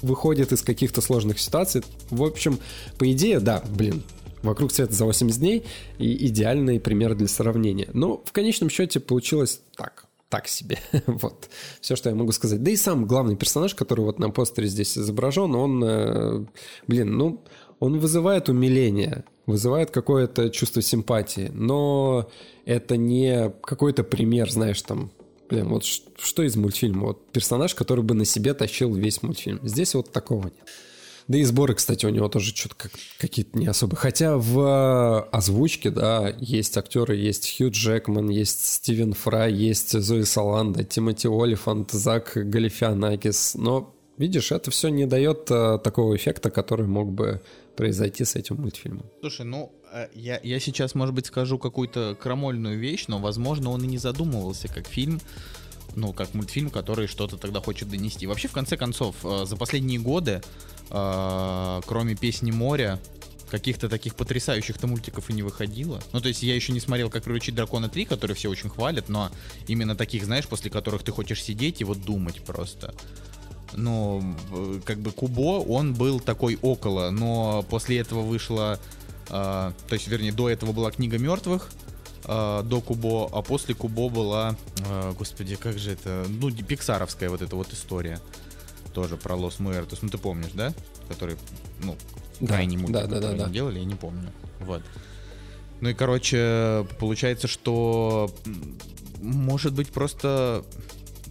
выходит 0.02 0.52
из 0.52 0.62
каких-то 0.62 1.00
сложных 1.00 1.38
ситуаций. 1.38 1.82
В 2.10 2.22
общем, 2.22 2.58
по 2.98 3.10
идее, 3.10 3.40
да, 3.40 3.62
блин, 3.68 4.02
вокруг 4.42 4.72
света 4.72 4.94
за 4.94 5.04
80 5.04 5.38
дней 5.40 5.64
и 5.98 6.26
идеальный 6.28 6.80
пример 6.80 7.14
для 7.14 7.28
сравнения. 7.28 7.88
Но 7.92 8.22
в 8.24 8.32
конечном 8.32 8.70
счете 8.70 9.00
получилось 9.00 9.60
так 9.76 10.06
так 10.28 10.48
себе. 10.48 10.78
вот. 11.06 11.48
Все, 11.80 11.94
что 11.94 12.08
я 12.08 12.16
могу 12.16 12.32
сказать. 12.32 12.62
Да 12.62 12.70
и 12.70 12.76
сам 12.76 13.06
главный 13.06 13.36
персонаж, 13.36 13.74
который 13.74 14.00
вот 14.00 14.18
на 14.18 14.30
постере 14.30 14.66
здесь 14.66 14.98
изображен, 14.98 15.54
он, 15.54 15.84
э, 15.84 16.44
блин, 16.88 17.16
ну, 17.16 17.44
он 17.78 17.98
вызывает 17.98 18.48
умиление, 18.48 19.24
вызывает 19.46 19.90
какое-то 19.90 20.50
чувство 20.50 20.82
симпатии, 20.82 21.50
но 21.52 22.28
это 22.64 22.96
не 22.96 23.52
какой-то 23.62 24.02
пример, 24.04 24.50
знаешь, 24.50 24.80
там, 24.82 25.10
блин, 25.48 25.68
вот 25.68 25.84
что 25.84 26.42
из 26.42 26.56
мультфильма? 26.56 27.08
Вот 27.08 27.26
персонаж, 27.32 27.74
который 27.74 28.02
бы 28.04 28.14
на 28.14 28.24
себе 28.24 28.54
тащил 28.54 28.94
весь 28.94 29.22
мультфильм. 29.22 29.60
Здесь 29.62 29.94
вот 29.94 30.10
такого 30.10 30.44
нет. 30.44 30.66
Да 31.28 31.38
и 31.38 31.42
сборы, 31.42 31.74
кстати, 31.74 32.06
у 32.06 32.10
него 32.10 32.28
тоже 32.28 32.54
что-то 32.54 32.76
как, 32.76 32.92
какие-то 33.18 33.58
не 33.58 33.66
особо. 33.66 33.96
Хотя 33.96 34.36
в 34.36 34.60
э, 34.60 35.28
озвучке, 35.32 35.90
да, 35.90 36.32
есть 36.38 36.76
актеры, 36.76 37.16
есть 37.16 37.56
Хью 37.56 37.70
Джекман, 37.72 38.28
есть 38.28 38.64
Стивен 38.64 39.12
Фрай, 39.12 39.52
есть 39.52 40.00
Зои 40.00 40.22
Саланда, 40.22 40.84
Тимоти 40.84 41.26
Олифант, 41.26 41.90
Зак 41.90 42.32
Галифианакис. 42.36 43.56
Но, 43.56 43.92
видишь, 44.18 44.52
это 44.52 44.70
все 44.70 44.88
не 44.88 45.04
дает 45.06 45.48
а, 45.50 45.78
такого 45.78 46.14
эффекта, 46.14 46.50
который 46.50 46.86
мог 46.86 47.10
бы 47.10 47.42
произойти 47.76 48.24
с 48.24 48.36
этим 48.36 48.56
мультфильмом. 48.56 49.06
Слушай, 49.20 49.46
ну, 49.46 49.72
э, 49.92 50.08
я, 50.14 50.40
я 50.42 50.60
сейчас, 50.60 50.94
может 50.94 51.14
быть, 51.14 51.26
скажу 51.26 51.58
какую-то 51.58 52.16
крамольную 52.20 52.78
вещь, 52.78 53.04
но, 53.08 53.18
возможно, 53.18 53.70
он 53.70 53.84
и 53.84 53.86
не 53.86 53.98
задумывался 53.98 54.68
как 54.68 54.86
фильм, 54.86 55.20
ну, 55.94 56.12
как 56.12 56.34
мультфильм, 56.34 56.70
который 56.70 57.06
что-то 57.06 57.36
тогда 57.36 57.60
хочет 57.60 57.88
донести. 57.88 58.26
Вообще, 58.26 58.48
в 58.48 58.52
конце 58.52 58.76
концов, 58.76 59.16
э, 59.24 59.44
за 59.46 59.56
последние 59.56 60.00
годы 60.00 60.42
а, 60.90 61.80
кроме 61.86 62.14
песни 62.14 62.50
моря, 62.50 63.00
каких-то 63.50 63.88
таких 63.88 64.16
потрясающих-то 64.16 64.86
мультиков 64.86 65.30
и 65.30 65.32
не 65.32 65.42
выходило. 65.42 66.00
Ну, 66.12 66.20
то 66.20 66.28
есть 66.28 66.42
я 66.42 66.54
еще 66.54 66.72
не 66.72 66.80
смотрел, 66.80 67.10
как 67.10 67.22
приручить 67.24 67.54
дракона 67.54 67.88
3, 67.88 68.04
который 68.04 68.34
все 68.34 68.50
очень 68.50 68.68
хвалят, 68.68 69.08
но 69.08 69.30
именно 69.68 69.94
таких, 69.94 70.24
знаешь, 70.24 70.48
после 70.48 70.70
которых 70.70 71.04
ты 71.04 71.12
хочешь 71.12 71.42
сидеть 71.42 71.80
и 71.80 71.84
вот 71.84 72.02
думать 72.02 72.42
просто. 72.42 72.94
Ну, 73.74 74.20
в- 74.50 74.80
как 74.82 74.98
бы 74.98 75.10
Кубо, 75.10 75.60
он 75.62 75.94
был 75.94 76.20
такой 76.20 76.58
около, 76.62 77.10
но 77.10 77.64
после 77.68 77.98
этого 77.98 78.22
вышла, 78.22 78.78
а, 79.28 79.72
то 79.88 79.94
есть, 79.94 80.08
вернее, 80.08 80.32
до 80.32 80.48
этого 80.48 80.72
была 80.72 80.90
книга 80.90 81.18
мертвых, 81.18 81.70
а, 82.24 82.62
до 82.62 82.80
Кубо, 82.80 83.28
а 83.32 83.42
после 83.42 83.74
Кубо 83.74 84.08
была, 84.08 84.56
а, 84.88 85.12
господи, 85.12 85.56
как 85.56 85.78
же 85.78 85.92
это, 85.92 86.26
ну, 86.28 86.50
пиксаровская 86.50 87.28
вот 87.28 87.42
эта 87.42 87.56
вот 87.56 87.72
история, 87.72 88.20
тоже 88.94 89.16
про 89.16 89.34
Лос 89.34 89.58
Муэртос, 89.58 90.00
ну, 90.02 90.08
ты 90.08 90.16
помнишь, 90.18 90.52
да? 90.54 90.72
Который, 91.08 91.36
ну, 91.82 91.96
Да, 92.40 92.46
крайний 92.46 92.76
мультик, 92.76 92.94
да, 92.94 93.06
да, 93.06 93.20
да, 93.20 93.32
да. 93.32 93.48
делали, 93.48 93.78
я 93.80 93.84
не 93.84 93.94
помню. 93.94 94.30
Вот. 94.60 94.82
Ну 95.80 95.90
и, 95.90 95.94
короче, 95.94 96.86
получается, 96.98 97.46
что 97.48 98.30
может 99.20 99.74
быть 99.74 99.90
просто... 99.90 100.64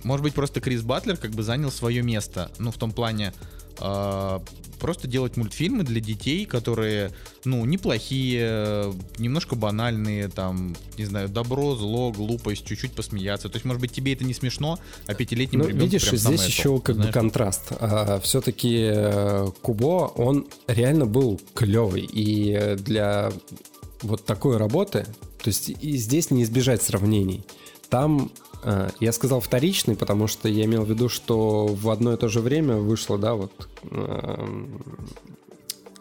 Может 0.05 0.23
быть, 0.23 0.33
просто 0.35 0.61
Крис 0.61 0.83
Батлер 0.83 1.17
как 1.17 1.31
бы 1.31 1.41
занял 1.41 1.71
свое 1.71 2.03
место. 2.03 2.51
Ну, 2.59 2.71
в 2.71 2.77
том 2.77 2.91
плане, 2.91 3.33
а, 3.79 4.43
просто 4.79 5.07
делать 5.07 5.35
мультфильмы 5.35 5.83
для 5.83 5.99
детей, 5.99 6.45
которые, 6.45 7.11
ну, 7.43 7.65
неплохие, 7.65 8.93
немножко 9.17 9.55
банальные, 9.55 10.27
там, 10.29 10.75
не 10.99 11.05
знаю, 11.05 11.27
добро, 11.27 11.75
зло, 11.75 12.11
глупость, 12.11 12.65
чуть-чуть 12.65 12.91
посмеяться. 12.91 13.49
То 13.49 13.55
есть, 13.55 13.65
может 13.65 13.81
быть, 13.81 13.93
тебе 13.93 14.13
это 14.13 14.23
не 14.23 14.35
смешно, 14.35 14.77
а 15.07 15.15
пятилетним 15.15 15.61
Ну, 15.61 15.67
ребенку 15.67 15.85
видишь, 15.85 16.03
прям 16.03 16.17
здесь 16.17 16.39
самое 16.39 16.47
еще 16.47 16.79
как 16.79 16.95
бы 16.97 17.01
знаешь? 17.01 17.13
контраст. 17.13 17.71
все-таки 18.21 18.93
Кубо, 19.63 20.11
он 20.15 20.47
реально 20.67 21.07
был 21.07 21.41
клевый. 21.55 22.01
И 22.03 22.51
э, 22.51 22.75
для 22.75 23.31
вот 24.03 24.23
такой 24.23 24.57
работы, 24.57 25.07
то 25.41 25.47
есть 25.47 25.69
и 25.69 25.97
здесь 25.97 26.29
не 26.29 26.43
избежать 26.43 26.83
сравнений. 26.83 27.43
Там, 27.89 28.29
э, 28.29 28.44
я 28.99 29.11
сказал 29.11 29.41
вторичный, 29.41 29.95
потому 29.95 30.27
что 30.27 30.49
я 30.49 30.65
имел 30.65 30.83
в 30.83 30.89
виду, 30.89 31.09
что 31.09 31.67
в 31.67 31.89
одно 31.89 32.13
и 32.13 32.17
то 32.17 32.27
же 32.27 32.39
время 32.39 32.77
вышло, 32.77 33.17
да, 33.17 33.35
вот 33.35 33.69
эм, 33.91 34.81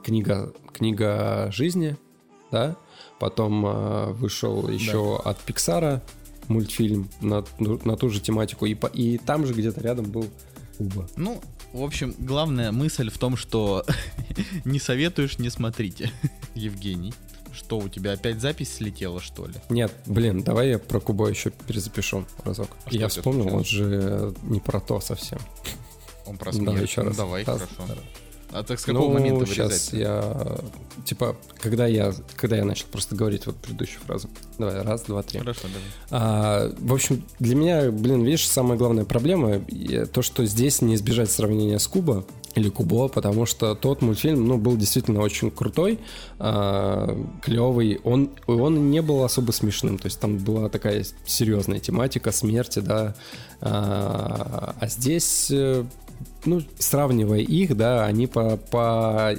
книга, 0.02 0.52
книга 0.72 1.50
жизни, 1.52 1.96
да, 2.50 2.76
потом 3.18 3.66
э, 3.66 4.12
вышел 4.12 4.68
еще 4.68 5.20
от 5.24 5.38
Пиксара 5.40 6.02
мультфильм 6.48 7.08
на, 7.20 7.44
на 7.58 7.96
ту 7.96 8.10
же 8.10 8.20
тематику, 8.20 8.66
и, 8.66 8.76
и 8.92 9.18
там 9.18 9.46
же 9.46 9.54
где-то 9.54 9.80
рядом 9.80 10.06
был 10.10 10.26
Куба. 10.76 11.08
Ну, 11.16 11.40
в 11.72 11.82
общем, 11.82 12.14
главная 12.18 12.72
мысль 12.72 13.10
в 13.10 13.18
том, 13.18 13.36
что 13.36 13.84
не 14.64 14.78
советуешь, 14.78 15.38
не 15.38 15.50
смотрите, 15.50 16.10
Евгений. 16.54 17.14
Что, 17.55 17.78
у 17.78 17.89
тебя 17.89 18.12
опять 18.12 18.40
запись 18.40 18.74
слетела, 18.74 19.20
что 19.20 19.47
ли? 19.47 19.55
Нет, 19.68 19.93
блин, 20.06 20.43
давай 20.43 20.70
я 20.70 20.78
про 20.78 21.01
Кубо 21.01 21.28
еще 21.28 21.51
перезапишу 21.51 22.26
разок. 22.44 22.68
А 22.85 22.94
я 22.94 23.09
вспомнил, 23.09 23.55
он 23.55 23.64
же 23.64 24.35
не 24.43 24.60
про 24.60 24.81
то 24.81 25.01
совсем. 25.01 25.39
Он 26.26 26.36
про 26.36 26.52
Давай 26.52 26.74
смерть. 26.76 26.90
еще 26.90 27.02
Ну, 27.02 27.09
раз. 27.09 27.16
давай, 27.16 27.44
Раз, 27.44 27.60
хорошо. 27.60 27.74
раз. 27.89 27.98
А 28.51 28.62
так 28.62 28.78
с 28.78 28.85
какого 28.85 29.12
момента 29.12 29.47
сейчас 29.47 29.90
вырезать? 29.90 29.93
я... 29.94 30.59
Типа, 31.05 31.36
когда 31.60 31.86
я, 31.86 32.14
когда 32.36 32.56
я 32.56 32.64
начал 32.64 32.86
просто 32.86 33.16
говорить 33.16 33.47
вот 33.47 33.56
предыдущую 33.56 34.01
фразу. 34.02 34.31
Давай, 34.59 34.81
раз, 34.82 35.02
два, 35.02 35.22
три. 35.22 35.40
Хорошо, 35.40 35.62
давай. 35.62 35.82
А, 36.10 36.72
в 36.78 36.94
общем, 36.94 37.24
для 37.40 37.56
меня, 37.56 37.90
блин, 37.90 38.22
видишь, 38.24 38.48
самая 38.48 38.78
главная 38.78 39.05
проблема 39.05 39.60
то, 40.12 40.22
что 40.22 40.44
здесь 40.47 40.81
не 40.82 40.94
избежать 40.94 41.31
сравнения 41.31 41.78
с 41.78 41.86
Куба 41.89 42.24
или 42.55 42.68
Кубо, 42.68 43.09
потому 43.09 43.47
что 43.47 43.74
тот 43.74 44.02
мультфильм, 44.02 44.47
ну, 44.47 44.59
был 44.59 44.76
действительно 44.76 45.20
очень 45.20 45.51
крутой, 45.51 45.98
а, 46.39 47.16
клевый. 47.43 48.01
Он, 48.05 48.31
он 48.47 48.90
не 48.90 49.02
был 49.02 49.24
особо 49.24 49.52
смешным, 49.52 49.98
то 49.98 50.06
есть 50.06 50.20
там 50.20 50.39
была 50.39 50.68
такая 50.68 51.05
серьезная 51.26 51.81
тематика 51.81 52.32
смерти, 52.32 52.78
да. 52.78 53.14
А, 53.60 54.74
а 54.78 54.86
здесь, 54.89 55.51
э, 55.51 55.85
ну, 56.44 56.62
сравнивая 56.78 57.40
их, 57.40 57.76
да, 57.76 58.05
они 58.05 58.26
по, 58.26 58.56
по 58.56 59.35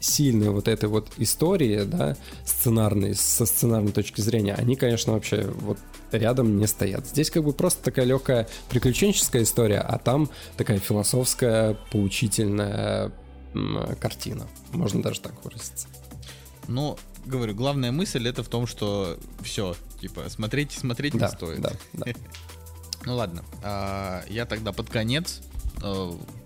сильной 0.00 0.48
вот 0.48 0.66
этой 0.66 0.88
вот 0.88 1.08
истории, 1.18 1.84
да, 1.84 2.16
сценарной, 2.44 3.14
со 3.14 3.44
сценарной 3.44 3.92
точки 3.92 4.22
зрения, 4.22 4.54
они, 4.54 4.76
конечно, 4.76 5.12
вообще 5.12 5.46
вот 5.60 5.78
рядом 6.18 6.56
не 6.58 6.66
стоят. 6.66 7.06
Здесь 7.06 7.30
как 7.30 7.44
бы 7.44 7.52
просто 7.52 7.82
такая 7.84 8.04
легкая 8.04 8.48
приключенческая 8.68 9.42
история, 9.42 9.80
а 9.80 9.98
там 9.98 10.28
такая 10.56 10.78
философская, 10.78 11.76
поучительная 11.90 13.12
картина. 14.00 14.46
Можно 14.72 15.02
даже 15.02 15.20
так 15.20 15.44
выразиться. 15.44 15.88
Ну, 16.68 16.96
говорю, 17.26 17.54
главная 17.54 17.90
мысль 17.92 18.28
это 18.28 18.42
в 18.42 18.48
том, 18.48 18.66
что 18.66 19.18
все, 19.42 19.74
типа, 20.00 20.28
смотреть 20.28 20.72
смотреть 20.72 21.14
не 21.14 21.20
Да, 21.20 21.28
стоит. 21.28 21.60
да, 21.60 21.72
да. 21.92 22.06
Ну 23.06 23.16
ладно, 23.16 23.42
а, 23.62 24.22
я 24.28 24.44
тогда 24.44 24.72
под 24.72 24.90
конец, 24.90 25.40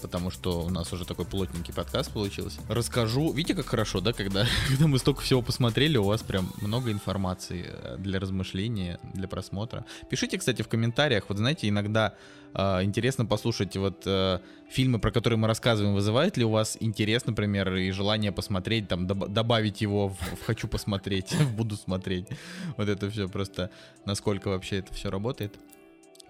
потому 0.00 0.30
что 0.30 0.62
у 0.62 0.70
нас 0.70 0.92
уже 0.92 1.04
такой 1.04 1.24
плотненький 1.24 1.74
подкаст 1.74 2.12
получился, 2.12 2.60
расскажу. 2.68 3.32
Видите, 3.32 3.54
как 3.54 3.66
хорошо, 3.66 4.00
да, 4.00 4.12
когда, 4.12 4.46
когда 4.68 4.86
мы 4.86 4.98
столько 4.98 5.22
всего 5.22 5.42
посмотрели, 5.42 5.96
у 5.96 6.04
вас 6.04 6.22
прям 6.22 6.52
много 6.60 6.92
информации 6.92 7.66
э, 7.66 7.96
для 7.98 8.20
размышления, 8.20 8.98
для 9.14 9.28
просмотра. 9.28 9.84
Пишите, 10.08 10.38
кстати, 10.38 10.62
в 10.62 10.68
комментариях. 10.68 11.24
Вот 11.28 11.38
знаете, 11.38 11.68
иногда 11.68 12.14
э, 12.54 12.82
интересно 12.84 13.26
послушать 13.26 13.76
вот 13.76 14.02
э, 14.06 14.38
фильмы, 14.68 14.98
про 14.98 15.10
которые 15.10 15.38
мы 15.38 15.48
рассказываем, 15.48 15.94
вызывает 15.94 16.36
ли 16.36 16.44
у 16.44 16.50
вас 16.50 16.76
интерес, 16.80 17.26
например, 17.26 17.74
и 17.74 17.90
желание 17.90 18.32
посмотреть, 18.32 18.88
там 18.88 19.06
доб- 19.06 19.28
добавить 19.28 19.80
его 19.80 20.08
в, 20.08 20.18
в 20.18 20.44
хочу 20.44 20.68
посмотреть, 20.68 21.34
буду 21.56 21.76
смотреть. 21.76 22.28
Вот 22.76 22.88
это 22.88 23.10
все 23.10 23.28
просто, 23.28 23.70
насколько 24.06 24.48
вообще 24.48 24.78
это 24.78 24.94
все 24.94 25.10
работает. 25.10 25.54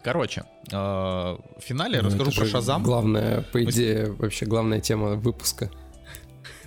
Короче, 0.05 0.44
э, 0.70 0.76
в 0.76 1.60
финале 1.60 2.02
Ну, 2.02 2.09
расскажу 2.09 2.31
про 2.31 2.44
Шазам. 2.44 2.82
Главная, 2.82 3.40
по 3.40 3.59
Мы 3.59 3.64
идее, 3.64 4.12
вообще 4.12 4.44
главная 4.44 4.81
тема 4.81 5.14
выпуска. 5.14 5.70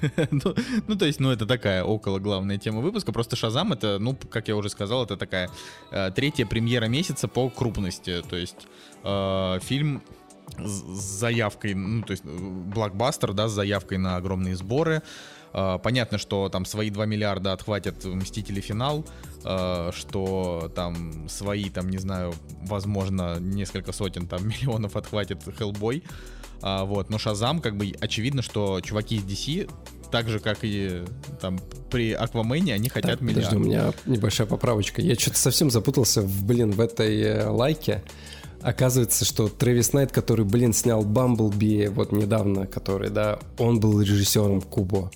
ну, 0.32 0.56
ну, 0.88 0.96
то 0.96 1.06
есть, 1.06 1.20
ну, 1.20 1.32
это 1.32 1.46
такая 1.46 1.84
около 1.84 2.18
главная 2.18 2.58
тема 2.58 2.82
выпуска. 2.82 3.12
Просто 3.12 3.36
Шазам 3.36 3.74
это, 3.74 4.00
ну, 4.00 4.16
как 4.16 4.48
я 4.48 4.56
уже 4.56 4.70
сказал, 4.70 5.04
это 5.04 5.18
такая 5.18 5.52
э, 5.92 6.10
третья 6.16 6.48
премьера 6.48 6.86
месяца 6.86 7.28
по 7.28 7.48
крупности. 7.52 8.24
То 8.28 8.36
есть 8.36 8.68
э, 9.04 9.60
фильм 9.62 10.02
с 10.58 11.20
заявкой, 11.20 11.76
ну, 11.76 12.02
то 12.02 12.12
есть 12.12 12.24
э, 12.26 12.30
блокбастер, 12.30 13.34
да, 13.34 13.50
с 13.50 13.52
заявкой 13.52 14.00
на 14.00 14.16
огромные 14.16 14.56
сборы. 14.56 14.96
Э, 14.96 15.02
понятно, 15.52 16.18
что 16.18 16.50
там 16.50 16.66
свои 16.66 16.90
2 16.90 17.06
миллиарда 17.06 17.54
отхватят 17.54 18.04
Мстители 18.06 18.62
финал, 18.62 19.06
э, 19.44 19.92
что 19.94 20.72
там 20.76 21.30
свои, 21.30 21.70
там, 21.70 21.90
не 21.90 21.98
знаю, 21.98 22.34
возможно, 22.64 23.40
несколько 23.40 23.92
сотен 23.92 24.28
там 24.28 24.48
миллионов 24.48 24.96
отхватит 24.96 25.42
Хеллбой. 25.58 26.04
А, 26.62 26.86
вот, 26.86 27.10
но 27.10 27.18
Шазам, 27.18 27.60
как 27.60 27.78
бы, 27.78 27.94
очевидно, 28.00 28.42
что 28.42 28.82
чуваки 28.82 29.18
из 29.18 29.24
DC, 29.24 29.70
так 30.12 30.28
же, 30.30 30.40
как 30.40 30.60
и 30.64 31.04
там 31.40 31.60
при 31.92 32.14
Аквамене, 32.14 32.74
они 32.74 32.90
хотят 32.90 33.20
Так, 33.20 33.28
подожди, 33.28 33.56
миллиард. 33.56 33.96
у 34.06 34.10
меня 34.10 34.18
небольшая 34.18 34.48
поправочка. 34.48 35.02
Я 35.02 35.16
что-то 35.16 35.38
совсем 35.38 35.70
запутался, 35.70 36.22
в, 36.22 36.46
блин, 36.46 36.72
в 36.72 36.82
этой 36.82 37.22
э, 37.22 37.48
лайке. 37.48 38.04
Оказывается, 38.62 39.24
что 39.24 39.50
Трэвис 39.50 39.94
Найт, 39.94 40.12
который, 40.12 40.46
блин, 40.46 40.74
снял 40.74 41.04
Бамблби 41.04 41.88
вот 41.88 42.12
недавно, 42.12 42.66
который, 42.66 43.10
да, 43.10 43.40
он 43.58 43.80
был 43.80 44.02
режиссером 44.02 44.62
Кубо. 44.62 45.12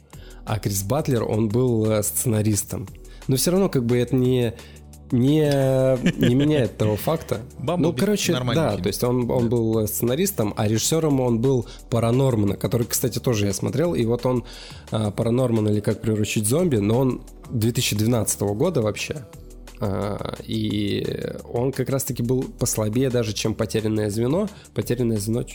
А 0.46 0.60
Крис 0.60 0.84
Батлер, 0.84 1.24
он 1.24 1.50
был 1.50 1.90
э, 1.90 2.04
сценаристом. 2.04 2.88
Но 3.28 3.36
все 3.36 3.52
равно, 3.52 3.70
как 3.70 3.86
бы, 3.86 3.98
это 3.98 4.16
не, 4.16 4.54
не, 5.12 5.42
не 6.28 6.36
меняет 6.36 6.78
того 6.78 6.96
факта. 6.96 7.42
Ну, 7.78 7.94
короче, 7.94 8.34
да, 8.34 8.72
фильм. 8.72 8.84
то 8.84 8.88
есть 8.88 9.04
он, 9.04 9.30
он 9.30 9.50
был 9.50 9.88
сценаристом, 9.88 10.54
а 10.58 10.68
режиссером 10.68 11.20
он 11.20 11.40
был 11.40 11.66
Паранормана, 11.90 12.56
который, 12.56 12.88
кстати, 12.88 13.20
тоже 13.20 13.46
я 13.48 13.54
смотрел, 13.54 13.94
и 13.94 14.04
вот 14.06 14.26
он 14.26 14.44
а, 14.92 15.12
Паранорман 15.12 15.70
или 15.70 15.80
как 15.80 16.02
приручить 16.02 16.48
зомби, 16.48 16.78
но 16.78 17.00
он 17.00 17.22
2012 17.50 18.42
года 18.42 18.82
вообще. 18.82 19.26
А, 19.80 20.36
и 20.44 21.06
он 21.52 21.72
как 21.72 21.90
раз-таки 21.90 22.24
был 22.24 22.44
послабее 22.44 23.10
даже, 23.10 23.34
чем 23.34 23.56
потерянное 23.56 24.10
звено. 24.10 24.48
Потерянное 24.74 25.18
звено... 25.18 25.46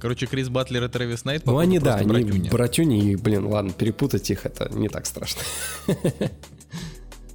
Короче, 0.00 0.26
Крис 0.26 0.48
Батлер 0.48 0.84
и 0.84 0.88
Трэвис 0.88 1.24
Найт, 1.24 1.46
Ну, 1.46 1.58
они, 1.58 1.78
да, 1.78 1.96
просто 1.96 2.14
они 2.14 2.24
братюни. 2.24 2.48
братюни, 2.50 3.12
и, 3.12 3.16
блин, 3.16 3.46
ладно, 3.46 3.72
перепутать 3.72 4.28
их, 4.30 4.44
это 4.46 4.68
не 4.72 4.88
так 4.88 5.06
страшно. 5.06 5.40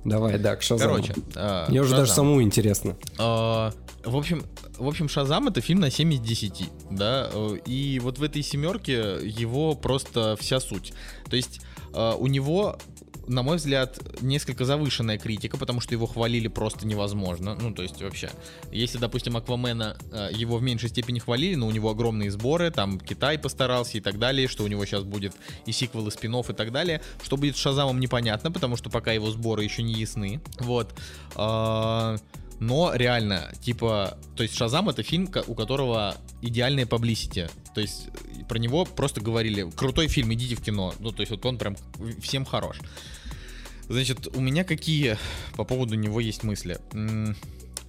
Давай, 0.05 0.37
да, 0.39 0.55
к 0.55 0.61
Шазаму. 0.61 0.93
Короче, 0.95 1.13
а, 1.35 1.69
Мне 1.69 1.81
уже 1.81 1.95
даже 1.95 2.11
самому 2.11 2.41
интересно. 2.41 2.95
А, 3.17 3.73
В 4.05 4.15
общем, 4.15 4.43
в 4.77 4.87
общем, 4.87 5.09
Шазам 5.09 5.47
это 5.47 5.59
фильм 5.61 5.81
на 5.81 5.91
7 5.91 6.13
из 6.13 6.19
10, 6.21 6.69
да, 6.89 7.29
э, 7.33 7.57
и 7.65 7.99
вот 7.99 8.17
в 8.17 8.23
этой 8.23 8.41
семерке 8.41 9.17
его 9.23 9.75
просто 9.75 10.37
вся 10.39 10.61
суть. 10.61 10.93
То 11.29 11.35
есть 11.35 11.59
э, 11.93 12.13
у 12.17 12.27
него 12.27 12.77
на 13.29 13.43
мой 13.43 13.57
взгляд, 13.57 13.99
несколько 14.21 14.65
завышенная 14.65 15.19
критика, 15.19 15.55
потому 15.55 15.81
что 15.81 15.93
его 15.93 16.07
хвалили 16.07 16.47
просто 16.47 16.87
невозможно. 16.87 17.55
Ну, 17.61 17.71
то 17.71 17.83
есть 17.83 18.01
вообще, 18.01 18.31
если, 18.71 18.97
допустим, 18.97 19.37
Аквамена 19.37 19.97
э, 20.11 20.29
его 20.33 20.57
в 20.57 20.63
меньшей 20.63 20.89
степени 20.89 21.19
хвалили, 21.19 21.53
но 21.53 21.67
у 21.67 21.71
него 21.71 21.91
огромные 21.91 22.31
сборы, 22.31 22.71
там 22.71 22.99
Китай 22.99 23.37
постарался 23.37 23.99
и 23.99 24.01
так 24.01 24.17
далее, 24.17 24.47
что 24.47 24.63
у 24.63 24.67
него 24.67 24.83
сейчас 24.83 25.03
будет 25.03 25.33
и 25.67 25.71
сиквел, 25.71 26.07
и 26.07 26.11
спин 26.11 26.35
и 26.35 26.53
так 26.53 26.71
далее. 26.71 27.03
Что 27.23 27.37
будет 27.37 27.55
с 27.55 27.59
Шазамом 27.59 27.99
непонятно, 27.99 28.51
потому 28.51 28.75
что 28.77 28.89
пока 28.89 29.11
его 29.11 29.29
сборы 29.29 29.63
еще 29.63 29.83
не 29.83 29.93
ясны. 29.93 30.41
Вот. 30.59 30.95
А, 31.35 32.15
но 32.59 32.91
реально, 32.95 33.51
типа, 33.61 34.17
то 34.35 34.41
есть 34.41 34.55
Шазам 34.55 34.89
это 34.89 35.03
фильм, 35.03 35.29
у 35.45 35.53
которого 35.53 36.15
идеальная 36.41 36.87
паблисити. 36.87 37.47
То 37.75 37.81
есть 37.81 38.07
про 38.47 38.57
него 38.57 38.85
просто 38.85 39.21
говорили, 39.21 39.69
крутой 39.69 40.07
фильм, 40.07 40.33
идите 40.33 40.55
в 40.55 40.61
кино. 40.61 40.95
Ну, 40.99 41.11
то 41.11 41.21
есть 41.21 41.31
вот 41.31 41.45
он 41.45 41.59
прям 41.59 41.77
всем 42.21 42.43
хорош. 42.43 42.79
Значит, 43.89 44.35
у 44.35 44.39
меня 44.39 44.63
какие 44.63 45.17
по 45.55 45.63
поводу 45.63 45.95
него 45.95 46.19
есть 46.19 46.43
мысли? 46.43 46.79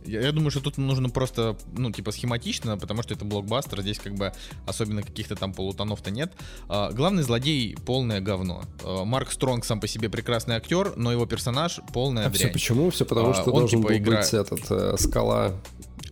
Я, 0.06 0.32
думаю, 0.32 0.50
что 0.50 0.60
тут 0.60 0.78
нужно 0.78 1.10
просто, 1.10 1.58
ну, 1.76 1.92
типа, 1.92 2.10
схематично, 2.10 2.78
потому 2.78 3.02
что 3.02 3.12
это 3.12 3.26
блокбастер, 3.26 3.82
здесь 3.82 3.98
как 3.98 4.14
бы 4.14 4.32
особенно 4.66 5.02
каких-то 5.02 5.36
там 5.36 5.52
полутонов-то 5.52 6.10
нет. 6.10 6.32
А, 6.68 6.90
главный 6.90 7.22
злодей— 7.22 7.76
полное 7.86 8.22
говно. 8.22 8.62
А, 8.82 9.04
Марк 9.04 9.30
Стронг 9.30 9.66
сам 9.66 9.78
по 9.78 9.86
себе 9.86 10.08
прекрасный 10.08 10.56
актер, 10.56 10.94
но 10.96 11.12
его 11.12 11.26
персонаж— 11.26 11.80
полная 11.92 12.26
а 12.26 12.30
дрянь. 12.30 12.44
все 12.44 12.48
почему? 12.48 12.90
Все 12.90 13.04
потому, 13.04 13.30
а, 13.30 13.34
что 13.34 13.50
он, 13.50 13.60
должен 13.60 13.80
типа, 13.80 13.88
был 13.88 13.96
игра... 13.98 14.20
быть 14.20 14.32
этот, 14.32 14.70
э, 14.70 14.96
Скала... 14.98 15.52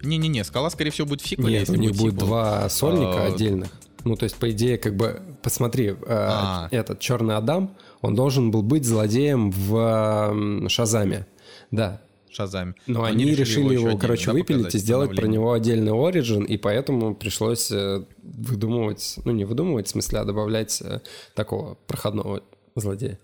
Не-не-не, 0.02 0.44
Скала, 0.44 0.68
скорее 0.68 0.90
всего, 0.90 1.08
будет 1.08 1.22
в 1.22 1.26
сиквеле. 1.26 1.60
Нет, 1.60 1.70
у 1.70 1.74
них 1.74 1.92
будет 1.92 2.16
два 2.16 2.68
сольника 2.68 3.24
а... 3.24 3.32
отдельных. 3.32 3.70
Ну, 4.04 4.16
то 4.16 4.24
есть, 4.24 4.36
по 4.36 4.50
идее, 4.50 4.76
как 4.76 4.96
бы, 4.96 5.22
посмотри, 5.42 5.96
э, 6.06 6.68
этот 6.70 7.00
Черный 7.00 7.36
Адам, 7.36 7.74
он 8.00 8.14
должен 8.14 8.50
был 8.50 8.62
быть 8.62 8.84
злодеем 8.84 9.50
в 9.50 10.68
Шазаме. 10.68 11.26
Да. 11.70 12.00
Шазаме. 12.30 12.74
Но 12.86 13.04
они, 13.04 13.24
они 13.24 13.34
решили, 13.34 13.74
его, 13.74 13.88
его 13.88 13.98
короче, 13.98 14.30
выпилить 14.30 14.74
и 14.74 14.78
сделать 14.78 15.16
про 15.16 15.26
него 15.26 15.52
отдельный 15.52 15.92
оригин, 15.92 16.44
и 16.44 16.56
поэтому 16.56 17.14
пришлось 17.14 17.70
э, 17.72 18.04
выдумывать, 18.22 19.18
ну, 19.24 19.32
не 19.32 19.44
выдумывать, 19.44 19.86
в 19.88 19.90
смысле, 19.90 20.20
а 20.20 20.24
добавлять 20.24 20.80
э, 20.82 21.00
такого 21.34 21.74
проходного 21.86 22.42
злодея. 22.76 23.18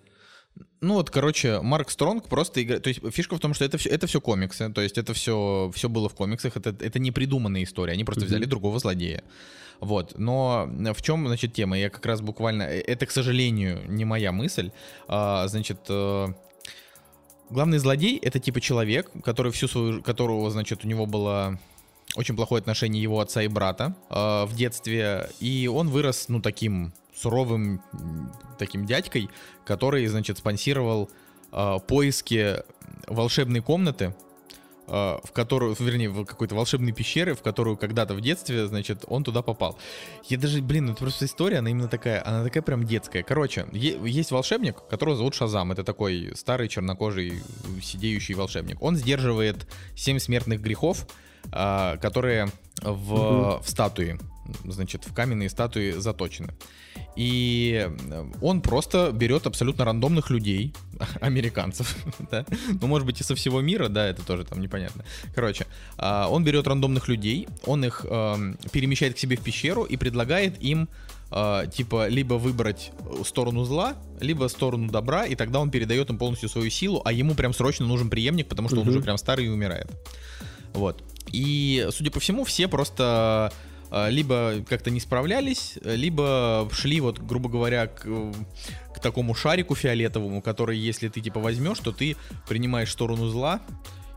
Ну 0.81 0.95
вот, 0.95 1.11
короче, 1.11 1.61
Марк 1.63 1.91
Стронг 1.91 2.29
просто 2.29 2.63
играет. 2.63 2.83
То 2.83 2.89
есть 2.89 3.01
фишка 3.11 3.37
в 3.37 3.41
том, 3.41 3.55
что 3.55 3.65
это 3.65 3.79
все, 3.79 3.89
это 3.89 4.07
все 4.07 4.21
комиксы. 4.21 4.71
То 4.71 4.83
есть 4.83 4.99
это 4.99 5.15
все, 5.15 5.71
все 5.75 5.89
было 5.89 6.09
в 6.09 6.15
комиксах. 6.15 6.57
Это, 6.57 6.77
это 6.79 6.99
не 6.99 7.11
придуманная 7.11 7.65
история. 7.65 7.95
Они 7.95 8.05
просто 8.05 8.25
mm-hmm. 8.25 8.29
взяли 8.29 8.45
другого 8.45 8.79
злодея. 8.79 9.23
Вот. 9.85 10.19
Но 10.19 10.67
в 10.95 11.03
чем, 11.03 11.27
значит, 11.27 11.53
тема? 11.53 11.79
Я 11.79 11.91
как 11.91 12.05
раз 12.07 12.21
буквально... 12.21 12.63
Э, 12.63 12.81
это, 12.81 13.07
к 13.07 13.11
сожалению, 13.11 13.83
не 13.87 14.05
моя 14.05 14.33
мысль. 14.33 14.71
А, 15.09 15.47
значит, 15.47 15.79
э, 15.89 16.29
главный 17.51 17.79
злодей— 17.79 18.19
это 18.23 18.41
типа 18.41 18.61
человек, 18.61 19.11
который 19.23 19.53
всю 19.53 19.69
свою... 19.69 20.03
Которого, 20.03 20.51
значит, 20.51 20.85
у 20.85 20.89
него 20.89 21.07
было 21.07 21.59
очень 22.17 22.35
плохое 22.35 22.61
отношение 22.61 23.03
его 23.03 23.21
отца 23.21 23.43
и 23.43 23.49
брата 23.49 23.95
э, 24.09 24.45
в 24.47 24.55
детстве. 24.55 25.29
И 25.39 25.69
он 25.73 25.91
вырос, 25.91 26.29
ну, 26.29 26.41
таким 26.41 26.95
суровым 27.15 27.83
таким 28.59 28.87
дядькой, 28.87 29.29
который, 29.67 30.07
значит, 30.07 30.39
спонсировал 30.39 31.11
э, 31.53 31.77
поиски 31.87 32.57
волшебной 33.07 33.61
комнаты, 33.61 34.17
в 34.87 35.33
которую, 35.33 35.75
вернее, 35.79 36.11
в 36.11 36.25
какой-то 36.25 36.55
волшебной 36.55 36.93
пещеры, 36.93 37.35
в 37.35 37.43
которую 37.43 37.77
когда-то 37.77 38.15
в 38.15 38.21
детстве, 38.21 38.67
значит, 38.67 39.05
он 39.09 39.25
туда 39.25 39.43
попал. 39.43 39.79
Я 40.29 40.39
даже, 40.39 40.61
блин, 40.61 40.91
это 40.91 40.99
просто 40.99 41.25
история, 41.25 41.59
она 41.59 41.71
именно 41.71 41.89
такая, 41.89 42.27
она 42.27 42.45
такая 42.45 42.63
прям 42.63 42.85
детская. 42.85 43.23
Короче, 43.23 43.67
есть 43.73 44.31
волшебник, 44.31 44.77
которого 44.89 45.17
зовут 45.17 45.35
Шазам. 45.35 45.73
Это 45.73 45.85
такой 45.85 46.33
старый 46.35 46.69
чернокожий 46.69 47.43
сидеющий 47.83 48.35
волшебник. 48.35 48.83
Он 48.83 48.97
сдерживает 48.97 49.67
семь 49.97 50.19
смертных 50.19 50.61
грехов, 50.61 51.07
а, 51.53 51.97
которые 51.99 52.49
в, 52.83 53.15
угу. 53.15 53.63
в 53.63 53.69
статуи, 53.69 54.19
значит, 54.65 55.05
в 55.07 55.13
каменные 55.13 55.49
статуи 55.49 55.93
заточены. 55.93 56.53
И 57.17 57.89
он 58.41 58.61
просто 58.61 59.11
берет 59.13 59.47
абсолютно 59.47 59.85
рандомных 59.85 60.31
людей, 60.31 60.75
американцев, 61.21 61.97
да, 62.31 62.45
ну, 62.81 62.87
может 62.87 63.07
быть, 63.07 63.21
и 63.21 63.25
со 63.25 63.35
всего 63.35 63.61
мира, 63.61 63.89
да, 63.89 64.09
это 64.09 64.25
тоже 64.25 64.45
там 64.45 64.61
непонятно. 64.61 65.05
Короче, 65.35 65.67
а, 65.97 66.29
он 66.29 66.45
берет 66.45 66.67
рандомных 66.67 67.09
людей, 67.09 67.49
он 67.67 67.85
их 67.85 68.05
перемещает 68.73 69.15
к 69.15 69.19
себе 69.19 69.37
в 69.37 69.41
пещеру 69.41 69.85
и 69.85 69.97
предлагает 69.97 70.63
им 70.63 70.89
Uh, 71.31 71.69
типа 71.69 72.07
либо 72.07 72.35
выбрать 72.35 72.93
сторону 73.25 73.65
зла, 73.65 73.97
либо 74.21 74.47
сторону 74.47 74.89
добра, 74.89 75.25
и 75.25 75.35
тогда 75.35 75.59
он 75.59 75.71
передает 75.71 76.09
им 76.11 76.17
полностью 76.17 76.49
свою 76.49 76.71
силу, 76.71 77.03
а 77.05 77.11
ему 77.11 77.35
прям 77.35 77.53
срочно 77.53 77.87
нужен 77.87 78.09
преемник, 78.09 78.47
потому 78.47 78.69
что 78.69 78.77
uh-huh. 78.77 78.83
он 78.83 78.89
уже 78.89 79.01
прям 79.01 79.19
старый 79.19 79.47
и 79.47 79.49
умирает. 79.49 79.91
Вот. 80.75 81.03
И, 81.33 81.89
судя 81.91 82.11
по 82.11 82.21
всему, 82.21 82.45
все 82.45 82.69
просто 82.69 83.53
либо 84.09 84.65
как-то 84.69 84.91
не 84.91 85.01
справлялись, 85.01 85.79
либо 85.83 86.69
шли 86.73 87.01
вот, 87.01 87.19
грубо 87.19 87.49
говоря, 87.49 87.87
к, 87.87 88.05
к 88.95 89.01
такому 89.01 89.35
шарику 89.35 89.75
фиолетовому, 89.75 90.43
который, 90.43 90.79
если 90.79 91.09
ты 91.09 91.21
типа 91.21 91.41
возьмешь, 91.41 91.79
то 91.79 91.93
ты 91.93 92.17
принимаешь 92.49 92.91
сторону 92.91 93.29
зла 93.29 93.61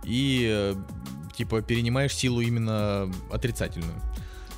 и 0.04 0.74
типа 1.36 1.62
перенимаешь 1.62 2.16
силу 2.16 2.42
именно 2.42 3.12
отрицательную. 3.32 4.02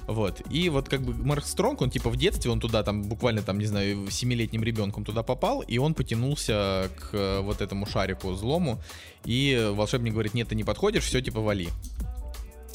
Вот. 0.09 0.41
И 0.49 0.69
вот 0.69 0.89
как 0.89 1.01
бы 1.01 1.13
Марк 1.13 1.45
Стронг, 1.45 1.81
он 1.81 1.91
типа 1.91 2.09
в 2.09 2.17
детстве, 2.17 2.49
он 2.49 2.59
туда 2.59 2.81
там 2.81 3.03
буквально 3.03 3.43
там, 3.43 3.59
не 3.59 3.65
знаю, 3.65 4.09
семилетним 4.09 4.63
ребенком 4.63 5.05
туда 5.05 5.21
попал, 5.21 5.61
и 5.61 5.77
он 5.77 5.93
потянулся 5.93 6.89
к 6.97 7.41
вот 7.41 7.61
этому 7.61 7.85
шарику 7.85 8.33
злому, 8.33 8.81
и 9.23 9.69
волшебник 9.75 10.13
говорит, 10.13 10.33
нет, 10.33 10.47
ты 10.47 10.55
не 10.55 10.63
подходишь, 10.63 11.03
все, 11.03 11.21
типа, 11.21 11.41
вали. 11.41 11.69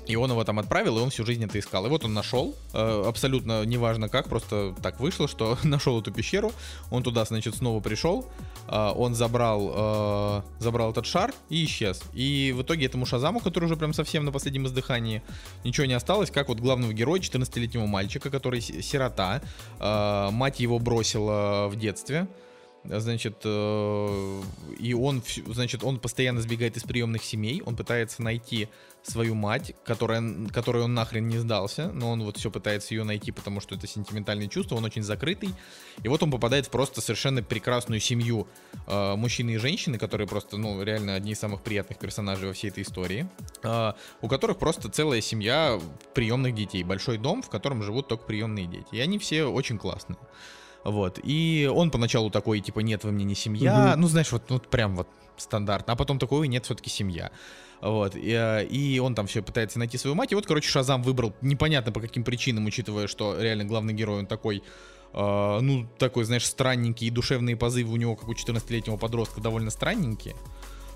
И 0.07 0.17
он 0.17 0.31
его 0.31 0.45
там 0.45 0.59
отправил, 0.59 0.99
и 0.99 1.01
он 1.01 1.11
всю 1.11 1.25
жизнь 1.25 1.45
это 1.45 1.59
искал. 1.59 1.87
И 1.87 1.89
вот 1.89 2.05
он 2.05 2.13
нашел, 2.13 2.55
э, 2.73 3.05
абсолютно 3.07 3.65
неважно 3.65 4.09
как, 4.09 4.29
просто 4.29 4.75
так 4.83 5.01
вышло, 5.01 5.29
что 5.29 5.59
нашел 5.65 6.01
эту 6.01 6.13
пещеру. 6.13 6.53
Он 6.91 7.03
туда, 7.03 7.25
значит, 7.25 7.55
снова 7.57 7.81
пришел. 7.81 8.27
Э, 8.69 8.93
он 8.95 9.15
забрал, 9.15 9.73
э, 9.75 10.43
забрал 10.61 10.91
этот 10.91 11.07
шар 11.07 11.33
и 11.49 11.65
исчез. 11.65 12.03
И 12.13 12.55
в 12.57 12.63
итоге 12.63 12.87
этому 12.87 13.07
Шазаму, 13.07 13.41
который 13.41 13.65
уже 13.65 13.77
прям 13.77 13.93
совсем 13.93 14.25
на 14.25 14.33
последнем 14.33 14.67
издыхании, 14.67 15.23
ничего 15.65 15.87
не 15.87 15.95
осталось, 15.95 16.31
как 16.31 16.49
вот 16.49 16.61
главного 16.61 16.93
героя, 16.93 17.21
14-летнего 17.21 17.87
мальчика, 17.87 18.31
который 18.31 18.61
сирота. 18.61 19.41
Мать 19.79 20.61
его 20.61 20.79
бросила 20.79 21.69
в 21.69 21.77
детстве 21.77 22.27
значит, 22.85 23.37
э, 23.45 24.43
и 24.79 24.95
он, 24.95 25.23
значит, 25.47 25.85
он 25.85 25.99
постоянно 25.99 26.41
сбегает 26.41 26.77
из 26.77 26.83
приемных 26.83 27.25
семей, 27.25 27.63
он 27.65 27.77
пытается 27.77 28.23
найти 28.23 28.69
свою 29.03 29.35
мать, 29.35 29.75
которая, 29.85 30.23
которой 30.53 30.85
он 30.85 30.95
нахрен 30.95 31.29
не 31.29 31.39
сдался, 31.39 31.91
но 31.93 32.11
он 32.11 32.23
вот 32.23 32.37
все 32.37 32.51
пытается 32.51 32.95
ее 32.95 33.05
найти, 33.05 33.33
потому 33.33 33.61
что 33.61 33.75
это 33.75 33.87
сентиментальные 33.87 34.49
чувства, 34.49 34.77
он 34.77 34.85
очень 34.85 35.03
закрытый, 35.03 35.51
и 36.03 36.09
вот 36.09 36.23
он 36.23 36.31
попадает 36.31 36.67
в 36.67 36.71
просто 36.71 37.01
совершенно 37.01 37.43
прекрасную 37.43 38.01
семью 38.01 38.47
э, 38.87 39.15
мужчины 39.17 39.53
и 39.53 39.57
женщины, 39.59 39.99
которые 39.99 40.27
просто, 40.27 40.57
ну, 40.57 40.83
реально 40.83 41.15
одни 41.15 41.33
из 41.33 41.39
самых 41.39 41.63
приятных 41.63 41.99
персонажей 41.99 42.49
во 42.49 42.55
всей 42.55 42.71
этой 42.71 42.83
истории, 42.83 43.29
э, 43.63 43.93
у 44.21 44.29
которых 44.29 44.59
просто 44.59 44.89
целая 44.89 45.21
семья 45.21 45.81
приемных 46.15 46.55
детей, 46.55 46.83
большой 46.83 47.19
дом, 47.19 47.43
в 47.43 47.51
котором 47.51 47.83
живут 47.83 48.09
только 48.09 48.25
приемные 48.25 48.67
дети, 48.67 48.89
и 48.93 49.01
они 49.01 49.19
все 49.19 49.45
очень 49.45 49.79
классные. 49.79 50.19
Вот. 50.85 51.19
И 51.23 51.71
он 51.73 51.91
поначалу 51.91 52.31
такой, 52.31 52.61
типа, 52.61 52.81
нет, 52.81 53.05
вы 53.05 53.13
мне 53.13 53.25
не 53.25 53.35
семья. 53.35 53.93
Угу. 53.93 54.01
Ну, 54.01 54.07
знаешь, 54.09 54.31
вот, 54.33 54.43
вот 54.51 54.69
прям 54.69 54.97
вот 54.97 55.09
стандартно. 55.37 55.95
А 55.95 55.97
потом 55.97 56.19
такой, 56.19 56.47
нет, 56.49 56.65
все-таки 56.65 56.91
семья. 56.91 57.31
Вот, 57.81 58.17
и, 58.17 58.31
э, 58.31 58.65
и 58.65 58.99
он 58.99 59.15
там 59.15 59.27
все 59.27 59.43
пытается 59.43 59.79
найти 59.79 59.99
свою 59.99 60.15
мать. 60.15 60.33
И 60.33 60.35
вот, 60.35 60.47
короче, 60.47 60.69
Шазам 60.69 61.03
выбрал 61.03 61.35
непонятно 61.43 61.93
по 61.93 62.01
каким 62.01 62.25
причинам, 62.25 62.67
учитывая, 62.67 63.07
что 63.07 63.39
реально 63.39 63.65
главный 63.65 63.93
герой, 63.93 64.21
он 64.21 64.27
такой, 64.27 64.63
э, 65.13 65.59
ну, 65.61 65.87
такой, 65.99 66.25
знаешь, 66.25 66.47
странненький, 66.47 67.09
и 67.09 67.11
душевные 67.11 67.57
позывы 67.57 67.93
у 67.93 67.97
него, 67.97 68.17
как 68.17 68.29
у 68.29 68.33
14-летнего 68.33 68.97
подростка, 68.97 69.41
довольно 69.41 69.71
странненькие. 69.71 70.35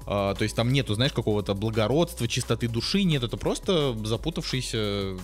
Uh, 0.09 0.35
то 0.35 0.45
есть 0.45 0.57
там 0.57 0.73
нету, 0.73 0.95
знаешь, 0.95 1.13
какого-то 1.13 1.53
благородства, 1.53 2.27
чистоты 2.27 2.67
души, 2.67 3.03
нет, 3.03 3.25
это 3.25 3.37
просто 3.37 3.95
запутавшийся 4.07 5.19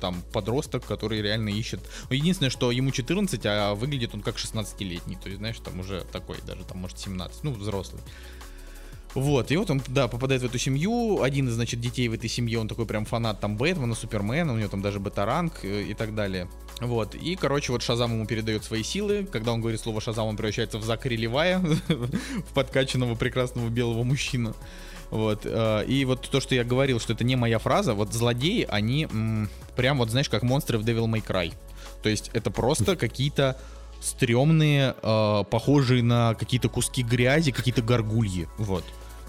там 0.00 0.24
подросток, 0.32 0.84
который 0.84 1.22
реально 1.22 1.50
ищет. 1.50 1.78
Единственное, 2.10 2.50
что 2.50 2.72
ему 2.72 2.90
14, 2.90 3.40
а 3.46 3.74
выглядит 3.76 4.12
он 4.12 4.22
как 4.22 4.34
16-летний, 4.34 5.14
то 5.14 5.28
есть, 5.28 5.38
знаешь, 5.38 5.58
там 5.60 5.78
уже 5.78 6.04
такой, 6.10 6.38
даже 6.44 6.64
там, 6.64 6.78
может, 6.78 6.98
17, 6.98 7.44
ну, 7.44 7.52
взрослый. 7.52 8.02
Вот, 9.14 9.52
и 9.52 9.56
вот 9.56 9.70
он, 9.70 9.80
да, 9.88 10.08
попадает 10.08 10.42
в 10.42 10.44
эту 10.46 10.58
семью. 10.58 11.22
Один 11.22 11.48
из, 11.48 11.52
значит, 11.54 11.80
детей 11.80 12.08
в 12.08 12.14
этой 12.14 12.28
семье, 12.28 12.58
он 12.58 12.68
такой 12.68 12.84
прям 12.84 13.04
фанат 13.04 13.40
там 13.40 13.56
Бэтмена, 13.56 13.94
Супермена, 13.94 14.52
у 14.52 14.56
него 14.56 14.68
там 14.68 14.82
даже 14.82 14.98
бета-ранг 14.98 15.64
э, 15.64 15.82
и 15.82 15.94
так 15.94 16.14
далее. 16.14 16.48
Вот, 16.80 17.14
и, 17.14 17.36
короче, 17.36 17.70
вот 17.72 17.82
Шазам 17.82 18.12
ему 18.12 18.26
передает 18.26 18.64
свои 18.64 18.82
силы. 18.82 19.26
Когда 19.30 19.52
он 19.52 19.60
говорит 19.60 19.80
слово 19.80 20.00
Шазам, 20.00 20.26
он 20.26 20.36
превращается 20.36 20.78
в 20.78 20.84
Закари 20.84 21.16
Левая, 21.16 21.58
в 21.88 22.54
подкачанного 22.54 23.14
прекрасного 23.14 23.68
белого 23.68 24.02
мужчину. 24.02 24.54
Вот. 25.10 25.42
э, 25.44 25.84
И 25.86 26.04
вот 26.04 26.28
то, 26.28 26.40
что 26.40 26.56
я 26.56 26.64
говорил, 26.64 26.98
что 26.98 27.12
это 27.12 27.22
не 27.22 27.36
моя 27.36 27.60
фраза, 27.60 27.94
вот 27.94 28.12
злодеи, 28.12 28.66
они 28.68 29.06
прям 29.76 29.98
вот, 29.98 30.10
знаешь, 30.10 30.28
как 30.28 30.42
монстры 30.42 30.78
в 30.78 30.82
Devil 30.84 31.06
May 31.06 31.24
Cry. 31.24 31.52
То 32.02 32.08
есть 32.08 32.30
это 32.32 32.50
просто 32.50 32.96
какие-то 32.96 33.60
стрёмные, 34.00 34.94
э, 35.00 35.44
похожие 35.50 36.02
на 36.02 36.34
какие-то 36.34 36.68
куски 36.68 37.02
грязи, 37.02 37.52
какие-то 37.52 37.80
горгульи. 37.80 38.48
Вот. 38.58 38.84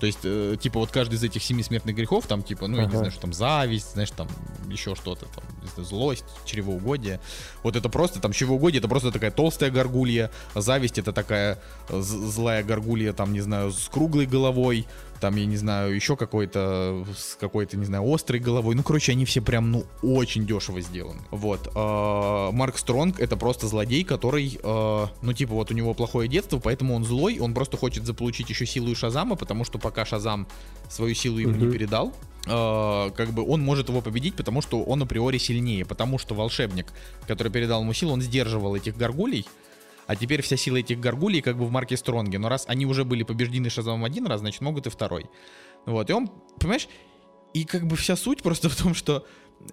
То 0.06 0.08
есть, 0.08 0.20
э, 0.24 0.56
типа, 0.62 0.80
вот 0.82 0.92
каждый 0.92 1.16
из 1.16 1.24
этих 1.24 1.42
семи 1.42 1.64
смертных 1.64 1.96
грехов, 1.96 2.28
там, 2.28 2.44
типа, 2.44 2.68
ну, 2.68 2.76
я 2.78 2.84
не 2.84 2.90
Ага. 2.90 2.98
знаю, 2.98 3.12
что 3.12 3.22
там 3.22 3.34
зависть, 3.34 3.94
знаешь, 3.94 4.12
там 4.12 4.28
еще 4.70 4.94
что-то, 4.94 5.26
там, 5.34 5.44
знаю, 5.74 5.90
злость, 5.90 6.26
чревоугодие. 6.46 7.20
Вот 7.64 7.76
это 7.76 7.90
просто, 7.90 8.20
там, 8.20 8.32
чревоугодие, 8.32 8.78
это 8.78 8.88
просто 8.88 9.12
такая 9.12 9.32
толстая 9.32 9.72
горгулья, 9.72 10.30
зависть 10.54 11.00
это 11.00 11.12
такая 11.12 11.58
злая 11.90 12.64
горгулья, 12.64 13.14
там, 13.14 13.34
не 13.34 13.42
знаю, 13.42 13.72
с 13.72 13.90
круглой 13.90 14.28
головой, 14.28 14.86
там, 15.26 15.38
я 15.38 15.48
не 15.48 15.58
знаю, 15.58 15.96
еще 15.96 16.16
какой-то, 16.16 17.04
с 17.18 17.36
какой-то, 17.36 17.78
не 17.78 17.86
знаю, 17.86 18.14
острой 18.14 18.40
головой. 18.40 18.76
Ну, 18.76 18.84
короче, 18.84 19.12
они 19.12 19.26
все 19.26 19.42
прям, 19.42 19.72
ну, 19.72 19.86
очень 20.04 20.46
дешево 20.46 20.82
сделаны. 20.82 21.20
Вот. 21.32 21.68
э, 21.74 22.50
Марк 22.52 22.78
Стронг 22.78 23.20
это 23.20 23.36
просто 23.36 23.66
злодей, 23.66 24.04
который, 24.04 24.60
э, 24.62 25.08
ну, 25.24 25.34
типа, 25.34 25.56
вот 25.56 25.72
у 25.72 25.74
него 25.74 25.96
плохое 25.96 26.30
детство, 26.30 26.60
поэтому 26.60 26.94
он 26.94 27.06
злой, 27.06 27.40
он 27.40 27.56
просто 27.56 27.76
хочет 27.76 28.06
заполучить 28.06 28.52
еще 28.52 28.68
силу 28.68 28.92
и 28.92 28.94
Шазама, 28.94 29.36
потому 29.36 29.66
что 29.66 29.80
пока 29.80 30.06
Шазам 30.06 30.48
свою 30.90 31.16
силу 31.16 31.40
ему 31.40 31.56
не 31.56 31.72
передал, 31.72 32.14
э, 32.46 33.12
как 33.16 33.30
бы 33.32 33.50
он 33.50 33.62
может 33.62 33.90
его 33.90 34.02
победить, 34.02 34.36
потому 34.36 34.62
что 34.62 34.84
он 34.84 35.02
априори 35.02 35.40
сильнее, 35.40 35.86
потому 35.86 36.20
что 36.20 36.36
волшебник, 36.36 36.86
который 37.26 37.52
передал 37.52 37.82
ему 37.82 37.94
силу, 37.94 38.14
он 38.14 38.22
сдерживал 38.22 38.76
этих 38.76 38.96
горгулей, 38.96 39.48
а 40.08 40.16
теперь 40.16 40.42
вся 40.42 40.58
сила 40.58 40.78
этих 40.78 41.00
горгулей 41.00 41.42
как 41.42 41.58
бы 41.58 41.66
в 41.66 41.72
марке 41.72 41.98
Стронге. 41.98 42.38
Но 42.40 42.50
раз 42.50 42.66
они 42.68 42.86
уже 42.86 43.06
были 43.06 43.24
побеждены 43.24 43.70
Шазамом 43.70 44.06
один 44.06 44.28
раз, 44.28 44.40
значит 44.42 44.62
могут 44.62 44.88
и 44.88 44.90
второй. 44.90 45.26
Вот, 45.86 46.10
и 46.10 46.14
он, 46.14 46.30
понимаешь, 46.60 46.88
и 47.54 47.64
как 47.66 47.88
бы 47.88 47.96
вся 47.96 48.16
суть 48.16 48.42
просто 48.44 48.70
в 48.70 48.76
том, 48.76 48.94
что 48.94 49.26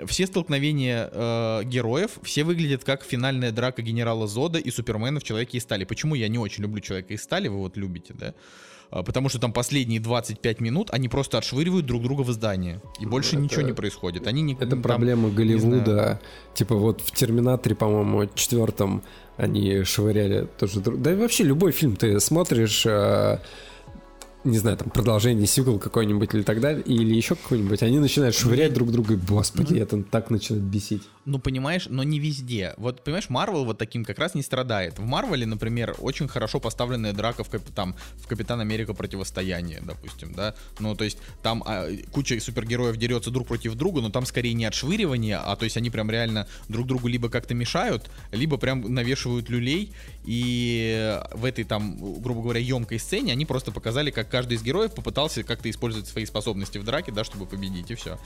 все 0.06 0.26
столкновения 0.26 1.10
э, 1.12 1.64
героев, 1.64 2.18
все 2.22 2.44
выглядят 2.44 2.84
как 2.84 3.02
финальная 3.02 3.50
драка 3.50 3.82
генерала 3.82 4.26
Зода 4.26 4.58
и 4.58 4.70
Супермена 4.70 5.20
в 5.20 5.24
Человеке 5.24 5.58
из 5.58 5.64
Стали. 5.64 5.84
Почему 5.84 6.14
я 6.14 6.28
не 6.28 6.38
очень 6.38 6.62
люблю 6.62 6.80
Человека 6.80 7.14
из 7.14 7.22
Стали, 7.22 7.48
вы 7.48 7.58
вот 7.58 7.76
любите, 7.76 8.14
да? 8.14 8.34
А, 8.90 9.02
Потому 9.02 9.28
что 9.28 9.38
там 9.40 9.52
последние 9.52 10.00
25 10.00 10.60
минут 10.60 10.90
они 10.92 11.08
просто 11.08 11.38
отшвыривают 11.38 11.84
друг 11.86 12.02
друга 12.02 12.22
в 12.22 12.30
здание. 12.30 12.80
И 13.00 13.06
больше 13.06 13.34
Это- 13.34 13.42
ничего 13.44 13.62
не 13.62 13.72
происходит. 13.72 14.26
Они 14.26 14.40
не, 14.42 14.54
Это 14.54 14.68
там- 14.68 14.82
проблема 14.82 15.30
Голливуда. 15.30 16.20
Типа 16.54 16.76
вот 16.76 17.00
в 17.00 17.10
Терминаторе, 17.10 17.74
по-моему, 17.74 18.30
четвертом 18.34 19.02
они 19.36 19.82
швыряли 19.84 20.46
тоже. 20.58 20.80
друг- 20.80 21.00
Да 21.00 21.12
и 21.12 21.14
вообще 21.14 21.44
любой 21.44 21.72
фильм 21.72 21.96
ты 21.96 22.18
смотришь, 22.20 22.84
э, 22.86 23.38
не 24.44 24.58
знаю, 24.58 24.76
там 24.76 24.90
продолжение, 24.90 25.46
сиквел 25.46 25.78
какой-нибудь 25.78 26.34
или 26.34 26.42
так 26.42 26.60
далее, 26.60 26.82
или 26.82 27.14
еще 27.14 27.34
какой-нибудь, 27.36 27.82
они 27.82 27.98
начинают 27.98 28.34
швырять 28.34 28.74
друг 28.74 28.90
друга, 28.90 29.14
и, 29.14 29.16
господи, 29.16 29.76
это 29.78 30.02
так 30.02 30.30
начинает 30.30 30.64
бесить. 30.64 31.02
Ну, 31.24 31.38
понимаешь, 31.38 31.86
но 31.88 32.02
не 32.02 32.18
везде. 32.18 32.74
Вот, 32.76 33.04
понимаешь, 33.04 33.28
Марвел 33.28 33.64
вот 33.64 33.78
таким 33.78 34.04
как 34.04 34.18
раз 34.18 34.34
не 34.34 34.42
страдает. 34.42 34.98
В 34.98 35.04
Марвеле, 35.04 35.46
например, 35.46 35.94
очень 35.98 36.26
хорошо 36.26 36.58
поставленная 36.58 37.12
драка 37.12 37.44
в, 37.44 37.48
там, 37.74 37.94
в 38.16 38.26
Капитан 38.26 38.60
Америка 38.60 38.94
противостояние, 38.94 39.80
допустим, 39.82 40.32
да. 40.34 40.54
Ну, 40.80 40.96
то 40.96 41.04
есть 41.04 41.18
там 41.42 41.62
а, 41.64 41.86
куча 42.10 42.40
супергероев 42.40 42.96
дерется 42.96 43.30
друг 43.30 43.46
против 43.46 43.74
друга, 43.74 44.00
но 44.00 44.10
там 44.10 44.26
скорее 44.26 44.54
не 44.54 44.64
отшвыривание, 44.64 45.36
а 45.36 45.54
то 45.54 45.64
есть 45.64 45.76
они 45.76 45.90
прям 45.90 46.10
реально 46.10 46.48
друг 46.68 46.86
другу 46.88 47.06
либо 47.06 47.28
как-то 47.28 47.54
мешают, 47.54 48.10
либо 48.32 48.56
прям 48.56 48.92
навешивают 48.92 49.48
люлей. 49.48 49.92
И 50.24 51.20
в 51.32 51.44
этой 51.44 51.64
там, 51.64 51.96
грубо 52.20 52.42
говоря, 52.42 52.60
емкой 52.60 52.98
сцене 52.98 53.32
они 53.32 53.44
просто 53.44 53.72
показали, 53.72 54.10
как 54.10 54.28
каждый 54.28 54.54
из 54.54 54.62
героев 54.62 54.94
попытался 54.94 55.42
как-то 55.42 55.68
использовать 55.68 56.08
свои 56.08 56.26
способности 56.26 56.78
в 56.78 56.84
драке, 56.84 57.10
да, 57.12 57.24
чтобы 57.24 57.46
победить, 57.46 57.90
и 57.90 57.94
все. 57.94 58.18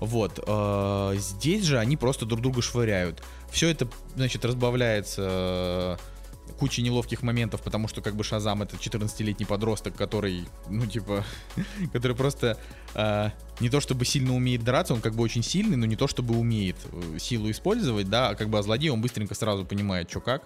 Вот. 0.00 0.42
э, 0.44 1.14
Здесь 1.16 1.64
же 1.64 1.78
они 1.78 1.96
просто 1.96 2.26
друг 2.26 2.40
друга 2.40 2.62
швыряют. 2.62 3.22
Все 3.50 3.68
это, 3.68 3.88
значит, 4.16 4.44
разбавляется 4.44 5.98
э, 6.00 6.52
кучей 6.58 6.82
неловких 6.82 7.22
моментов, 7.22 7.62
потому 7.62 7.86
что 7.86 8.00
как 8.00 8.16
бы 8.16 8.24
Шазам 8.24 8.62
это 8.62 8.76
14-летний 8.76 9.46
подросток, 9.46 9.94
который, 9.94 10.46
ну, 10.68 10.86
типа, 10.86 11.24
который 11.92 12.16
просто 12.16 12.58
э, 12.94 13.30
не 13.60 13.68
то 13.68 13.80
чтобы 13.80 14.04
сильно 14.04 14.34
умеет 14.34 14.64
драться, 14.64 14.94
он 14.94 15.00
как 15.00 15.14
бы 15.14 15.22
очень 15.22 15.42
сильный, 15.42 15.76
но 15.76 15.86
не 15.86 15.96
то 15.96 16.08
чтобы 16.08 16.36
умеет 16.36 16.76
э, 16.92 17.18
силу 17.18 17.50
использовать, 17.50 18.08
да, 18.08 18.30
а 18.30 18.34
как 18.34 18.48
бы 18.48 18.58
а 18.58 18.62
злодей 18.62 18.90
он 18.90 19.00
быстренько 19.00 19.34
сразу 19.34 19.64
понимает, 19.64 20.10
что 20.10 20.20
как. 20.20 20.42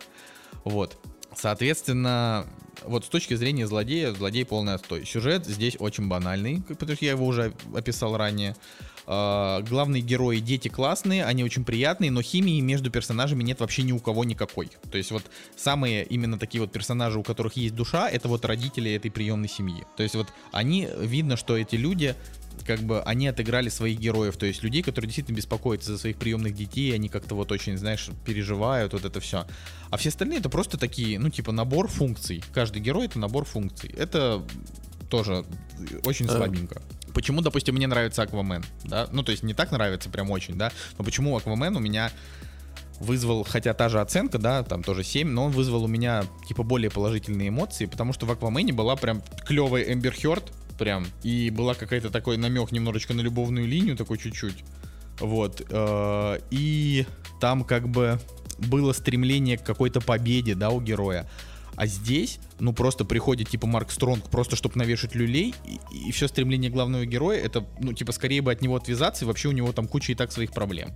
Вот. 0.63 0.97
Соответственно, 1.35 2.47
вот 2.85 3.05
с 3.05 3.09
точки 3.09 3.35
зрения 3.35 3.67
злодея, 3.67 4.13
злодей 4.13 4.45
полный 4.45 4.75
отстой. 4.75 5.05
Сюжет 5.05 5.47
здесь 5.47 5.77
очень 5.79 6.09
банальный, 6.09 6.63
потому 6.63 6.95
что 6.95 7.05
я 7.05 7.13
его 7.13 7.27
уже 7.27 7.53
описал 7.75 8.17
ранее. 8.17 8.57
А, 9.07 9.61
главные 9.63 10.03
герои 10.03 10.39
дети 10.39 10.69
классные, 10.69 11.25
они 11.25 11.45
очень 11.45 11.65
приятные, 11.65 12.11
но 12.11 12.23
химии 12.23 12.61
между 12.61 12.91
персонажами 12.91 13.43
нет 13.43 13.61
вообще 13.61 13.83
ни 13.83 13.93
у 13.93 13.99
кого 13.99 14.25
никакой. 14.25 14.71
То 14.91 14.97
есть 14.97 15.11
вот 15.11 15.25
самые 15.57 16.05
именно 16.05 16.39
такие 16.39 16.61
вот 16.61 16.73
персонажи, 16.73 17.19
у 17.19 17.23
которых 17.23 17.55
есть 17.55 17.75
душа, 17.75 18.09
это 18.09 18.29
вот 18.29 18.45
родители 18.45 18.93
этой 18.93 19.11
приемной 19.11 19.49
семьи. 19.49 19.85
То 19.97 20.03
есть 20.03 20.15
вот 20.15 20.29
они, 20.53 20.89
видно, 20.99 21.37
что 21.37 21.57
эти 21.57 21.77
люди 21.77 22.15
как 22.67 22.81
бы 22.81 23.03
они 23.03 23.29
отыграли 23.29 23.69
своих 23.69 23.99
героев, 23.99 24.37
то 24.37 24.47
есть 24.47 24.63
людей, 24.63 24.83
которые 24.83 25.09
действительно 25.09 25.37
беспокоятся 25.37 25.93
за 25.93 25.99
своих 25.99 26.17
приемных 26.17 26.55
детей, 26.55 26.95
они 26.95 27.09
как-то 27.09 27.35
вот 27.35 27.53
очень, 27.53 27.77
знаешь, 27.77 28.09
переживают 28.25 28.93
вот 28.93 29.05
это 29.05 29.21
все. 29.21 29.47
А 29.91 29.97
все 29.97 30.09
остальные 30.09 30.41
это 30.41 30.49
просто 30.49 30.79
такие, 30.79 31.19
ну 31.19 31.31
типа 31.31 31.53
набор 31.53 31.89
функций. 31.89 32.43
Каждый 32.53 32.81
герой 32.81 33.07
это 33.07 33.19
набор 33.19 33.45
функций. 33.45 33.95
Это 33.97 34.43
тоже 35.11 35.45
очень 36.05 36.27
А. 36.27 36.37
слабенько. 36.37 36.83
Почему, 37.13 37.43
допустим, 37.43 37.77
мне 37.77 37.87
нравится 37.87 38.23
Аквамен, 38.23 38.65
да? 38.85 39.09
Ну, 39.13 39.23
то 39.23 39.31
есть 39.31 39.45
не 39.45 39.55
так 39.55 39.71
нравится 39.71 40.11
прям 40.11 40.31
очень, 40.33 40.59
да? 40.59 40.73
Но 40.99 41.05
почему 41.05 41.37
Аквамен 41.37 41.77
у 41.77 41.81
меня 41.81 42.11
вызвал, 42.99 43.45
хотя 43.45 43.73
та 43.75 43.89
же 43.89 44.01
оценка, 44.01 44.39
да, 44.39 44.63
там 44.65 44.83
тоже 44.83 45.05
7, 45.05 45.29
но 45.29 45.45
он 45.45 45.53
вызвал 45.53 45.85
у 45.85 45.89
меня, 45.89 46.25
типа, 46.49 46.65
более 46.65 46.91
положительные 46.91 47.49
эмоции, 47.51 47.87
потому 47.87 48.13
что 48.13 48.27
в 48.27 48.33
Аквамене 48.33 48.73
была 48.73 48.97
прям 48.97 49.23
клевая 49.47 49.85
Эмбер 49.93 50.15
Хёрд, 50.15 50.53
прям, 50.79 51.07
и 51.23 51.51
была 51.51 51.75
какая-то 51.75 52.11
такой 52.11 52.37
намек 52.37 52.73
немножечко 52.73 53.15
на 53.15 53.21
любовную 53.21 53.67
линию, 53.67 53.97
такой 53.97 54.19
чуть-чуть, 54.19 54.65
вот, 55.21 55.63
э, 55.69 56.39
и 56.51 57.07
там 57.41 57.65
как 57.65 57.89
бы 57.89 58.19
было 58.59 58.93
стремление 58.93 59.59
к 59.59 59.65
какой-то 59.65 60.01
победе, 60.01 60.55
да, 60.55 60.71
у 60.71 60.81
героя, 60.81 61.29
а 61.77 61.87
здесь, 61.87 62.39
ну, 62.61 62.73
просто 62.73 63.05
приходит, 63.05 63.49
типа, 63.49 63.67
Марк 63.67 63.91
Стронг, 63.91 64.25
просто 64.31 64.55
чтобы 64.55 64.79
навешать 64.79 65.15
люлей, 65.15 65.55
и, 65.93 66.13
все 66.13 66.29
стремление 66.29 66.71
главного 66.71 67.05
героя, 67.05 67.41
это, 67.41 67.67
ну, 67.81 67.93
типа, 67.93 68.13
скорее 68.13 68.43
бы 68.43 68.53
от 68.53 68.63
него 68.63 68.77
отвязаться, 68.77 69.25
и 69.25 69.29
вообще 69.29 69.49
у 69.49 69.53
него 69.53 69.73
там 69.73 69.89
куча 69.89 70.13
и 70.13 70.15
так 70.15 70.31
своих 70.31 70.53
проблем. 70.53 70.93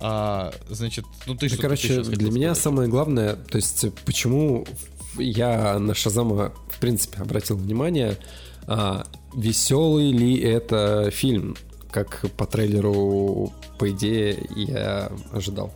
А, 0.00 0.52
значит, 0.68 1.04
ну 1.26 1.34
ты 1.34 1.46
Ну, 1.46 1.52
что 1.52 1.62
короче, 1.62 2.02
для 2.02 2.30
меня 2.30 2.54
самое 2.54 2.88
главное, 2.88 3.36
то 3.36 3.56
есть 3.56 3.86
почему 4.04 4.66
я 5.16 5.78
на 5.78 5.94
Шазама 5.94 6.52
в 6.70 6.78
принципе 6.80 7.18
обратил 7.18 7.56
внимание, 7.56 8.18
а, 8.66 9.06
веселый 9.34 10.12
ли 10.12 10.38
это 10.38 11.10
фильм, 11.10 11.56
как 11.90 12.24
по 12.36 12.46
трейлеру, 12.46 13.52
по 13.78 13.90
идее, 13.90 14.38
я 14.56 15.12
ожидал. 15.32 15.72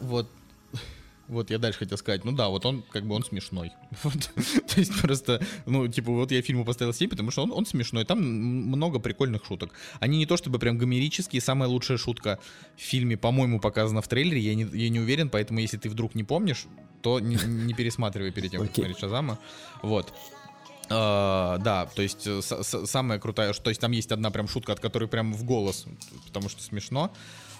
Вот, 0.00 0.28
вот 1.28 1.50
я 1.50 1.58
дальше 1.58 1.80
хотел 1.80 1.98
сказать. 1.98 2.24
Ну 2.24 2.32
да, 2.32 2.48
вот 2.48 2.64
он 2.66 2.82
как 2.90 3.04
бы 3.04 3.14
он 3.14 3.24
смешной. 3.24 3.72
Вот. 4.02 4.30
То 4.66 4.80
есть 4.80 5.00
просто, 5.00 5.44
ну, 5.66 5.86
типа, 5.88 6.12
вот 6.12 6.32
я 6.32 6.42
фильму 6.42 6.64
поставил 6.64 6.94
7, 6.94 7.10
потому 7.10 7.30
что 7.30 7.42
он, 7.42 7.52
он 7.52 7.66
смешной. 7.66 8.04
Там 8.04 8.20
много 8.22 8.98
прикольных 8.98 9.44
шуток. 9.44 9.72
Они 9.98 10.18
не 10.18 10.26
то 10.26 10.36
чтобы 10.36 10.58
прям 10.58 10.78
гомерические. 10.78 11.42
Самая 11.42 11.68
лучшая 11.68 11.98
шутка 11.98 12.38
в 12.76 12.80
фильме, 12.80 13.16
по-моему, 13.16 13.60
показана 13.60 14.00
в 14.00 14.08
трейлере. 14.08 14.40
Я 14.40 14.54
не, 14.54 14.64
я 14.64 14.88
не 14.88 15.00
уверен, 15.00 15.28
поэтому 15.28 15.60
если 15.60 15.76
ты 15.76 15.90
вдруг 15.90 16.14
не 16.14 16.24
помнишь, 16.24 16.66
то 17.02 17.20
не, 17.20 17.36
не 17.46 17.74
пересматривай 17.74 18.30
перед 18.30 18.50
тем, 18.50 18.62
как 18.62 18.74
смотреть 18.74 18.98
Шазама. 18.98 19.38
Вот. 19.82 20.12
А, 20.92 21.58
да, 21.58 21.86
то 21.86 22.02
есть 22.02 22.26
э, 22.26 22.40
самая 22.42 23.20
крутая, 23.20 23.52
то 23.52 23.70
есть 23.70 23.80
там 23.80 23.92
есть 23.92 24.10
одна 24.10 24.30
прям 24.30 24.48
шутка, 24.48 24.72
от 24.72 24.80
которой 24.80 25.08
прям 25.08 25.32
в 25.32 25.44
голос, 25.44 25.86
потому 26.26 26.48
что 26.48 26.62
смешно. 26.62 27.12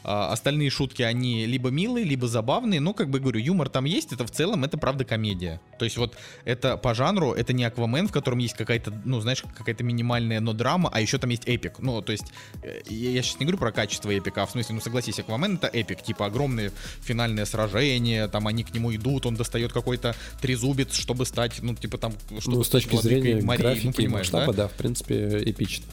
А, 0.02 0.32
остальные 0.32 0.70
шутки, 0.70 1.02
они 1.02 1.46
либо 1.46 1.70
милые, 1.70 2.04
либо 2.04 2.26
забавные, 2.26 2.80
но, 2.80 2.94
как 2.94 3.10
бы 3.10 3.20
говорю, 3.20 3.40
юмор 3.40 3.68
там 3.68 3.84
есть, 3.84 4.12
это 4.12 4.26
в 4.26 4.30
целом, 4.30 4.64
это 4.64 4.78
правда 4.78 5.04
комедия. 5.04 5.60
То 5.78 5.84
есть 5.84 5.96
вот 5.96 6.16
это 6.44 6.76
по 6.76 6.94
жанру, 6.94 7.32
это 7.32 7.52
не 7.52 7.64
Аквамен, 7.64 8.08
в 8.08 8.12
котором 8.12 8.38
есть 8.38 8.54
какая-то, 8.54 8.92
ну, 9.04 9.20
знаешь, 9.20 9.42
какая-то 9.56 9.84
минимальная, 9.84 10.40
но 10.40 10.52
драма, 10.52 10.90
а 10.92 11.00
еще 11.00 11.18
там 11.18 11.30
есть 11.30 11.46
эпик. 11.46 11.78
Ну, 11.78 12.00
то 12.02 12.12
есть, 12.12 12.32
э, 12.62 12.80
я, 12.86 13.10
я 13.10 13.22
сейчас 13.22 13.38
не 13.40 13.46
говорю 13.46 13.58
про 13.58 13.72
качество 13.72 14.10
эпика, 14.10 14.42
а 14.42 14.46
в 14.46 14.50
смысле, 14.50 14.76
ну, 14.76 14.80
согласись, 14.80 15.18
Аквамен 15.18 15.56
это 15.56 15.66
эпик, 15.66 16.02
типа 16.02 16.26
огромное 16.26 16.72
финальное 17.02 17.44
сражение, 17.44 18.28
там 18.28 18.46
они 18.46 18.64
к 18.64 18.72
нему 18.72 18.94
идут, 18.94 19.26
он 19.26 19.34
достает 19.34 19.72
какой-то 19.72 20.14
трезубец, 20.40 20.94
чтобы 20.94 21.26
стать, 21.26 21.62
ну, 21.62 21.74
типа 21.74 21.98
там, 21.98 22.14
чтобы 22.38 22.58
Ну, 22.58 22.64
с 22.64 22.68
точки 22.68 22.96
зрения 22.96 23.42
морей, 23.42 23.62
графики 23.62 24.00
ну, 24.00 24.04
и 24.04 24.08
масштаба, 24.08 24.52
да? 24.52 24.62
да, 24.62 24.68
в 24.68 24.72
принципе, 24.72 25.42
эпично. 25.44 25.84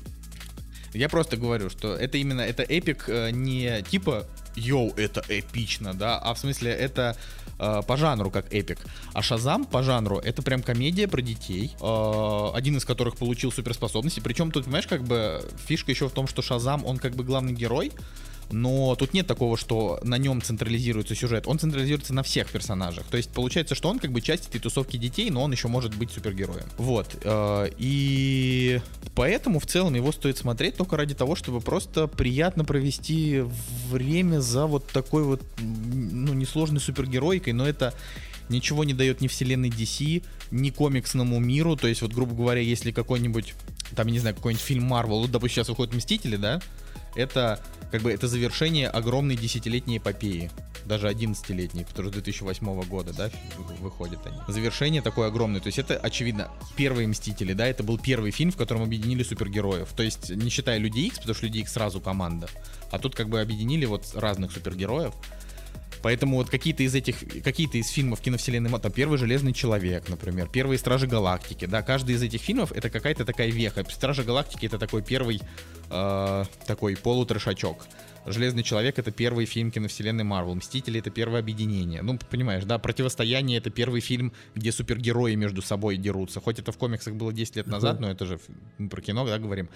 Я 0.97 1.09
просто 1.09 1.37
говорю, 1.37 1.69
что 1.69 1.95
это 1.95 2.17
именно 2.17 2.41
это 2.41 2.63
эпик 2.63 3.05
э, 3.07 3.31
не 3.31 3.81
типа 3.83 4.25
yo, 4.55 4.93
это 4.97 5.23
эпично, 5.29 5.93
да, 5.93 6.17
а 6.17 6.33
в 6.33 6.39
смысле 6.39 6.71
это 6.71 7.15
э, 7.59 7.81
по 7.87 7.97
жанру 7.97 8.31
как 8.31 8.51
эпик. 8.53 8.79
А 9.13 9.21
Шазам 9.21 9.65
по 9.65 9.83
жанру 9.83 10.17
это 10.17 10.41
прям 10.41 10.63
комедия 10.63 11.07
про 11.07 11.21
детей, 11.21 11.75
э, 11.79 12.49
один 12.53 12.77
из 12.77 12.85
которых 12.85 13.17
получил 13.17 13.51
суперспособности. 13.51 14.19
Причем 14.19 14.51
тут, 14.51 14.65
понимаешь, 14.65 14.87
как 14.87 15.03
бы 15.03 15.43
фишка 15.67 15.91
еще 15.91 16.09
в 16.09 16.11
том, 16.11 16.27
что 16.27 16.41
Шазам, 16.41 16.85
он 16.85 16.97
как 16.97 17.15
бы 17.15 17.23
главный 17.23 17.53
герой, 17.53 17.91
но 18.51 18.95
тут 18.95 19.13
нет 19.13 19.27
такого, 19.27 19.57
что 19.57 19.99
на 20.03 20.17
нем 20.17 20.41
централизируется 20.41 21.15
сюжет. 21.15 21.47
Он 21.47 21.59
централизируется 21.59 22.13
на 22.13 22.23
всех 22.23 22.49
персонажах. 22.49 23.05
То 23.07 23.17
есть 23.17 23.29
получается, 23.29 23.75
что 23.75 23.89
он 23.89 23.99
как 23.99 24.11
бы 24.11 24.21
часть 24.21 24.47
этой 24.47 24.59
тусовки 24.59 24.97
детей, 24.97 25.29
но 25.29 25.43
он 25.43 25.51
еще 25.51 25.67
может 25.67 25.95
быть 25.95 26.11
супергероем. 26.11 26.65
Вот. 26.77 27.17
Э, 27.23 27.69
и 27.77 28.81
поэтому 29.15 29.59
в 29.59 29.65
целом 29.65 29.95
его 29.95 30.11
стоит 30.11 30.37
смотреть 30.37 30.75
только 30.75 30.97
ради 30.97 31.13
того, 31.13 31.35
чтобы 31.35 31.59
просто 31.61 32.07
приятно 32.07 32.63
провести 32.63 33.43
время 33.89 34.39
за 34.39 34.65
вот 34.65 34.87
такой 34.87 35.23
вот, 35.23 35.41
ну, 35.59 36.33
несложной 36.33 36.79
супергеройкой, 36.79 37.53
но 37.53 37.67
это 37.67 37.93
ничего 38.49 38.83
не 38.83 38.93
дает 38.93 39.21
ни 39.21 39.27
вселенной 39.27 39.69
DC, 39.69 40.23
ни 40.51 40.69
комиксному 40.69 41.39
миру. 41.39 41.75
То 41.75 41.87
есть, 41.87 42.01
вот, 42.01 42.13
грубо 42.13 42.33
говоря, 42.33 42.61
если 42.61 42.91
какой-нибудь, 42.91 43.53
там, 43.95 44.07
я 44.07 44.13
не 44.13 44.19
знаю, 44.19 44.35
какой-нибудь 44.35 44.63
фильм 44.63 44.93
Marvel, 44.93 45.21
вот, 45.21 45.31
допустим, 45.31 45.55
сейчас 45.55 45.69
выходят 45.69 45.93
Мстители, 45.93 46.37
да, 46.37 46.61
это 47.17 47.59
как 47.91 48.01
бы 48.01 48.11
это 48.11 48.27
завершение 48.27 48.87
огромной 48.89 49.35
десятилетней 49.35 49.97
эпопеи. 49.97 50.51
Даже 50.85 51.09
11-летней, 51.09 51.83
который 51.83 52.11
с 52.11 52.13
2008 52.13 52.83
года, 52.83 53.11
да, 53.11 53.29
выходит 53.79 54.19
они. 54.25 54.37
Завершение 54.47 55.01
такое 55.01 55.27
огромное. 55.27 55.59
То 55.59 55.67
есть 55.67 55.79
это, 55.79 55.97
очевидно, 55.97 56.49
первые 56.77 57.07
Мстители, 57.09 57.51
да, 57.51 57.67
это 57.67 57.83
был 57.83 57.97
первый 57.97 58.31
фильм, 58.31 58.51
в 58.51 58.57
котором 58.57 58.83
объединили 58.83 59.23
супергероев. 59.23 59.89
То 59.93 60.03
есть, 60.03 60.29
не 60.29 60.49
считая 60.49 60.77
Людей 60.77 61.07
Икс, 61.07 61.17
потому 61.17 61.35
что 61.35 61.45
Люди 61.45 61.59
Икс 61.59 61.73
сразу 61.73 61.99
команда. 61.99 62.47
А 62.89 62.99
тут 62.99 63.15
как 63.15 63.27
бы 63.27 63.41
объединили 63.41 63.85
вот 63.85 64.05
разных 64.13 64.53
супергероев. 64.53 65.13
Поэтому 66.07 66.37
вот 66.37 66.49
какие-то 66.49 66.83
из 66.83 66.95
этих, 66.95 67.19
какие-то 67.43 67.77
из 67.77 67.89
фильмов 67.89 68.21
киновселенной, 68.21 68.69
там 68.79 68.93
первый 68.93 69.17
Железный 69.17 69.51
Человек, 69.51 70.07
например, 70.07 70.47
первые 70.47 70.79
Стражи 70.79 71.05
Галактики, 71.05 71.65
да, 71.65 71.81
каждый 71.81 72.15
из 72.15 72.23
этих 72.23 72.39
фильмов 72.39 72.71
это 72.71 72.89
какая-то 72.89 73.25
такая 73.25 73.49
веха. 73.49 73.83
Стражи 73.89 74.23
Галактики 74.23 74.67
это 74.67 74.79
такой 74.79 75.03
первый 75.03 75.41
э, 75.89 76.45
такой 76.65 76.95
полутрешачок. 76.95 77.87
Железный 78.25 78.63
человек 78.63 78.97
это 78.99 79.11
первый 79.11 79.45
фильм 79.45 79.69
киновселенной 79.69 80.23
Марвел. 80.23 80.55
Мстители 80.55 81.01
это 81.01 81.09
первое 81.09 81.41
объединение. 81.41 82.01
Ну, 82.01 82.17
понимаешь, 82.17 82.63
да, 82.63 82.79
противостояние 82.79 83.57
это 83.57 83.69
первый 83.69 83.99
фильм, 83.99 84.31
где 84.55 84.71
супергерои 84.71 85.35
между 85.35 85.61
собой 85.61 85.97
дерутся. 85.97 86.39
Хоть 86.39 86.57
это 86.57 86.71
в 86.71 86.77
комиксах 86.77 87.15
было 87.15 87.33
10 87.33 87.57
лет 87.57 87.67
назад, 87.67 87.99
но 87.99 88.09
это 88.09 88.25
же 88.25 88.39
про 88.89 89.01
кино, 89.01 89.25
да, 89.25 89.37
говорим. 89.39 89.67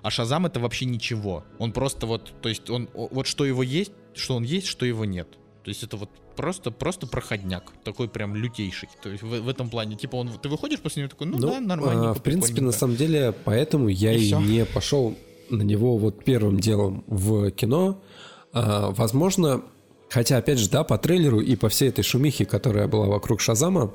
А 0.00 0.08
Шазам 0.08 0.46
это 0.46 0.60
вообще 0.60 0.86
ничего. 0.86 1.44
Он 1.58 1.72
просто 1.72 2.06
вот, 2.06 2.32
то 2.40 2.48
есть 2.48 2.70
он, 2.70 2.88
вот 2.94 3.26
что 3.26 3.44
его 3.44 3.62
есть, 3.62 3.92
что 4.14 4.34
он 4.36 4.44
есть, 4.44 4.66
что 4.66 4.86
его 4.86 5.04
нет. 5.04 5.28
То 5.64 5.70
есть 5.70 5.82
это 5.82 5.96
вот 5.96 6.10
просто, 6.36 6.70
просто 6.70 7.06
проходняк, 7.06 7.72
такой 7.84 8.06
прям 8.06 8.36
лютейший. 8.36 8.88
То 9.02 9.08
есть 9.08 9.22
в, 9.22 9.28
в 9.28 9.48
этом 9.48 9.70
плане, 9.70 9.96
типа, 9.96 10.16
он, 10.16 10.28
ты 10.28 10.50
выходишь 10.50 10.80
после 10.80 11.02
него 11.02 11.10
такой, 11.10 11.26
ну, 11.26 11.38
ну 11.38 11.48
да, 11.48 11.60
нормально. 11.60 12.10
А, 12.10 12.14
в 12.14 12.22
принципе, 12.22 12.60
на 12.60 12.72
самом 12.72 12.96
деле, 12.96 13.34
поэтому 13.44 13.88
я 13.88 14.12
и, 14.12 14.28
и 14.28 14.34
не 14.34 14.66
пошел 14.66 15.16
на 15.48 15.62
него 15.62 15.96
вот 15.96 16.22
первым 16.22 16.60
делом 16.60 17.02
в 17.06 17.50
кино. 17.50 18.02
А, 18.52 18.90
возможно, 18.90 19.62
хотя, 20.10 20.36
опять 20.36 20.58
же, 20.58 20.68
да, 20.68 20.84
по 20.84 20.98
трейлеру 20.98 21.40
и 21.40 21.56
по 21.56 21.70
всей 21.70 21.88
этой 21.88 22.02
шумихе, 22.02 22.44
которая 22.44 22.86
была 22.86 23.06
вокруг 23.06 23.40
Шазама, 23.40 23.90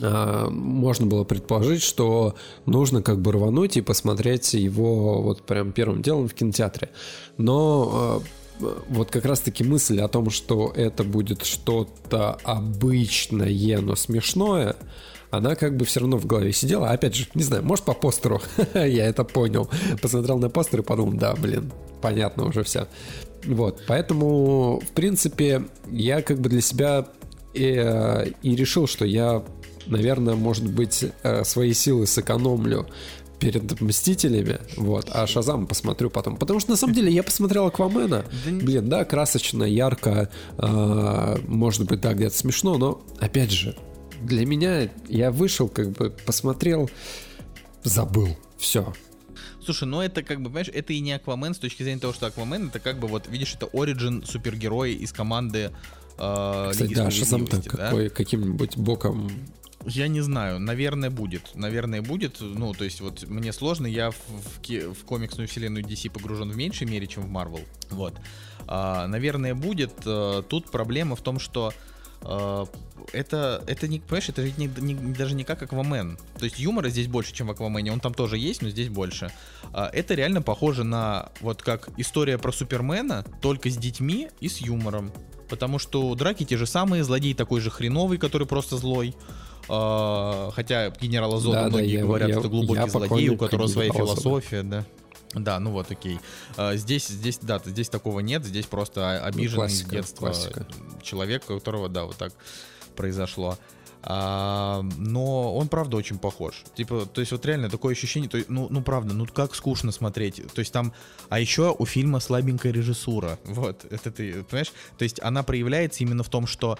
а, 0.00 0.48
можно 0.48 1.06
было 1.06 1.24
предположить, 1.24 1.82
что 1.82 2.36
нужно 2.64 3.02
как 3.02 3.20
бы 3.20 3.32
рвануть 3.32 3.76
и 3.76 3.82
посмотреть 3.82 4.54
его 4.54 5.20
вот 5.20 5.42
прям 5.42 5.72
первым 5.72 6.00
делом 6.00 6.28
в 6.28 6.32
кинотеатре. 6.32 6.88
Но 7.36 7.90
а, 7.92 8.22
вот 8.60 9.10
как 9.10 9.24
раз-таки 9.24 9.64
мысль 9.64 10.00
о 10.00 10.08
том, 10.08 10.30
что 10.30 10.72
это 10.74 11.04
будет 11.04 11.44
что-то 11.44 12.38
обычное, 12.44 13.80
но 13.80 13.96
смешное, 13.96 14.76
она 15.30 15.54
как 15.54 15.76
бы 15.76 15.84
все 15.84 16.00
равно 16.00 16.16
в 16.18 16.26
голове 16.26 16.52
сидела. 16.52 16.90
Опять 16.90 17.14
же, 17.14 17.26
не 17.34 17.42
знаю, 17.42 17.64
может 17.64 17.84
по 17.84 17.92
постеру, 17.92 18.40
я 18.74 19.06
это 19.06 19.24
понял. 19.24 19.68
Посмотрел 20.00 20.38
на 20.38 20.48
постер 20.48 20.80
и 20.80 20.82
подумал, 20.82 21.14
да, 21.18 21.34
блин, 21.34 21.72
понятно 22.00 22.44
уже 22.44 22.62
все. 22.62 22.88
Вот, 23.44 23.82
поэтому, 23.86 24.80
в 24.80 24.92
принципе, 24.92 25.64
я 25.90 26.22
как 26.22 26.40
бы 26.40 26.48
для 26.48 26.60
себя 26.60 27.06
и, 27.54 27.74
э, 27.76 28.30
и 28.42 28.56
решил, 28.56 28.86
что 28.86 29.04
я, 29.04 29.42
наверное, 29.86 30.34
может 30.34 30.68
быть, 30.68 31.04
э, 31.22 31.44
свои 31.44 31.72
силы 31.72 32.06
сэкономлю 32.06 32.86
перед 33.38 33.80
Мстителями, 33.80 34.58
вот, 34.76 35.08
а 35.12 35.26
Шазам 35.26 35.66
посмотрю 35.66 36.10
потом. 36.10 36.36
Потому 36.36 36.60
что, 36.60 36.70
на 36.70 36.76
самом 36.76 36.94
деле, 36.94 37.12
я 37.12 37.22
посмотрел 37.22 37.66
Аквамена, 37.66 38.24
блин, 38.46 38.88
да, 38.88 39.04
красочно, 39.04 39.64
ярко, 39.64 40.30
э, 40.58 41.36
может 41.46 41.86
быть, 41.86 42.00
да, 42.00 42.14
где-то 42.14 42.36
смешно, 42.36 42.78
но, 42.78 43.02
опять 43.18 43.50
же, 43.50 43.76
для 44.22 44.46
меня 44.46 44.90
я 45.08 45.30
вышел, 45.30 45.68
как 45.68 45.92
бы, 45.92 46.10
посмотрел, 46.24 46.90
забыл, 47.84 48.36
все. 48.58 48.94
Слушай, 49.64 49.88
ну 49.88 50.00
это 50.00 50.22
как 50.22 50.38
бы, 50.38 50.44
понимаешь, 50.44 50.70
это 50.72 50.92
и 50.92 51.00
не 51.00 51.12
Аквамен 51.12 51.52
с 51.52 51.58
точки 51.58 51.82
зрения 51.82 52.00
того, 52.00 52.12
что 52.12 52.26
Аквамен 52.26 52.68
это 52.68 52.78
как 52.78 53.00
бы 53.00 53.08
вот, 53.08 53.26
видишь, 53.28 53.54
это 53.54 53.66
оригин 53.72 54.24
супергероя 54.24 54.92
из 54.92 55.12
команды 55.12 55.72
э, 56.18 56.68
Кстати, 56.70 56.94
да, 56.94 57.10
Шазам-то 57.10 57.56
да? 57.56 57.70
какой, 57.70 58.08
каким-нибудь 58.08 58.76
боком 58.76 59.28
я 59.86 60.08
не 60.08 60.20
знаю, 60.20 60.58
наверное 60.58 61.10
будет, 61.10 61.54
наверное 61.54 62.02
будет. 62.02 62.40
Ну, 62.40 62.74
то 62.74 62.84
есть 62.84 63.00
вот 63.00 63.26
мне 63.28 63.52
сложно, 63.52 63.86
я 63.86 64.10
в, 64.10 64.16
в, 64.28 64.94
в 64.94 65.04
комиксную 65.04 65.48
вселенную 65.48 65.84
DC 65.84 66.10
погружен 66.10 66.50
в 66.50 66.56
меньшей 66.56 66.86
мере, 66.86 67.06
чем 67.06 67.24
в 67.24 67.30
Marvel. 67.30 67.64
Вот, 67.90 68.14
а, 68.66 69.06
наверное 69.06 69.54
будет. 69.54 69.92
А, 70.04 70.42
тут 70.42 70.70
проблема 70.70 71.14
в 71.16 71.22
том, 71.22 71.38
что 71.38 71.72
а, 72.22 72.66
это, 73.12 73.62
это 73.66 73.86
не, 73.86 74.00
понимаешь, 74.00 74.28
это 74.28 74.42
не, 74.42 74.66
не, 74.66 74.94
даже 74.94 75.34
не 75.34 75.44
как 75.44 75.62
Аквамен. 75.62 76.18
То 76.38 76.44
есть 76.44 76.58
юмора 76.58 76.88
здесь 76.88 77.06
больше, 77.06 77.32
чем 77.32 77.46
в 77.46 77.50
Аквамене. 77.50 77.92
Он 77.92 78.00
там 78.00 78.14
тоже 78.14 78.38
есть, 78.38 78.62
но 78.62 78.68
здесь 78.68 78.88
больше. 78.88 79.32
А, 79.72 79.88
это 79.92 80.14
реально 80.14 80.42
похоже 80.42 80.84
на 80.84 81.30
вот 81.40 81.62
как 81.62 81.88
история 81.96 82.38
про 82.38 82.52
Супермена, 82.52 83.24
только 83.40 83.70
с 83.70 83.76
детьми 83.76 84.28
и 84.40 84.48
с 84.48 84.58
юмором. 84.58 85.12
Потому 85.48 85.78
что 85.78 86.12
драки 86.16 86.44
те 86.44 86.56
же 86.56 86.66
самые, 86.66 87.04
злодей 87.04 87.34
такой 87.34 87.60
же 87.60 87.70
хреновый, 87.70 88.18
который 88.18 88.46
просто 88.48 88.76
злой. 88.76 89.14
А, 89.68 90.50
хотя 90.54 90.90
генерала 90.90 91.38
Зода 91.38 91.62
да, 91.62 91.68
многие 91.68 91.98
да, 91.98 92.04
говорят, 92.04 92.28
я, 92.28 92.38
это 92.38 92.48
глубокий 92.48 92.80
я 92.80 92.88
злодей, 92.88 93.28
у 93.30 93.36
которого 93.36 93.66
своя 93.66 93.92
философия, 93.92 94.62
да. 94.62 94.84
Да, 95.34 95.60
ну 95.60 95.70
вот, 95.70 95.90
окей. 95.90 96.18
А, 96.56 96.76
здесь, 96.76 97.08
здесь, 97.08 97.38
да, 97.42 97.60
здесь 97.64 97.88
такого 97.88 98.20
нет, 98.20 98.44
здесь 98.44 98.66
просто 98.66 99.22
обиженный 99.24 99.50
ну, 99.50 99.56
классика, 99.56 99.90
детства 99.90 100.26
классика. 100.26 100.66
человек, 101.02 101.44
у 101.50 101.54
которого, 101.54 101.88
да, 101.88 102.04
вот 102.04 102.16
так 102.16 102.32
произошло. 102.94 103.58
А, 104.08 104.82
но 104.98 105.56
он 105.56 105.68
правда 105.68 105.96
очень 105.96 106.18
похож. 106.18 106.62
Типа, 106.76 107.06
то 107.06 107.20
есть 107.20 107.32
вот 107.32 107.44
реально 107.44 107.68
такое 107.68 107.92
ощущение, 107.92 108.30
то, 108.30 108.38
ну, 108.48 108.68
ну 108.70 108.80
правда, 108.80 109.14
ну 109.14 109.26
как 109.26 109.54
скучно 109.54 109.90
смотреть. 109.90 110.42
То 110.54 110.60
есть 110.60 110.72
там, 110.72 110.92
а 111.28 111.40
еще 111.40 111.74
у 111.76 111.84
фильма 111.86 112.20
слабенькая 112.20 112.72
режиссура. 112.72 113.38
Вот, 113.44 113.84
это 113.90 114.12
ты, 114.12 114.44
понимаешь? 114.44 114.72
То 114.96 115.02
есть 115.02 115.20
она 115.20 115.42
проявляется 115.42 116.04
именно 116.04 116.22
в 116.22 116.28
том, 116.28 116.46
что 116.46 116.78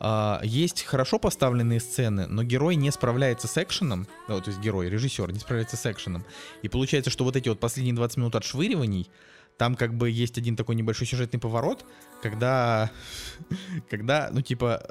Uh, 0.00 0.38
есть 0.46 0.84
хорошо 0.84 1.18
поставленные 1.18 1.80
сцены, 1.80 2.26
но 2.28 2.44
герой 2.44 2.76
не 2.76 2.92
справляется 2.92 3.48
с 3.48 3.60
экшеном, 3.60 4.06
ну, 4.28 4.40
то 4.40 4.50
есть 4.50 4.60
герой, 4.60 4.88
режиссер 4.88 5.32
не 5.32 5.40
справляется 5.40 5.76
с 5.76 5.90
экшеном. 5.90 6.24
И 6.62 6.68
получается, 6.68 7.10
что 7.10 7.24
вот 7.24 7.34
эти 7.34 7.48
вот 7.48 7.58
последние 7.58 7.96
20 7.96 8.16
минут 8.18 8.36
отшвыриваний, 8.36 9.10
там 9.58 9.74
как 9.74 9.92
бы 9.94 10.08
есть 10.08 10.38
один 10.38 10.56
такой 10.56 10.76
небольшой 10.76 11.06
сюжетный 11.06 11.40
поворот, 11.40 11.84
когда, 12.22 12.90
когда, 13.90 14.30
ну 14.32 14.40
типа, 14.40 14.88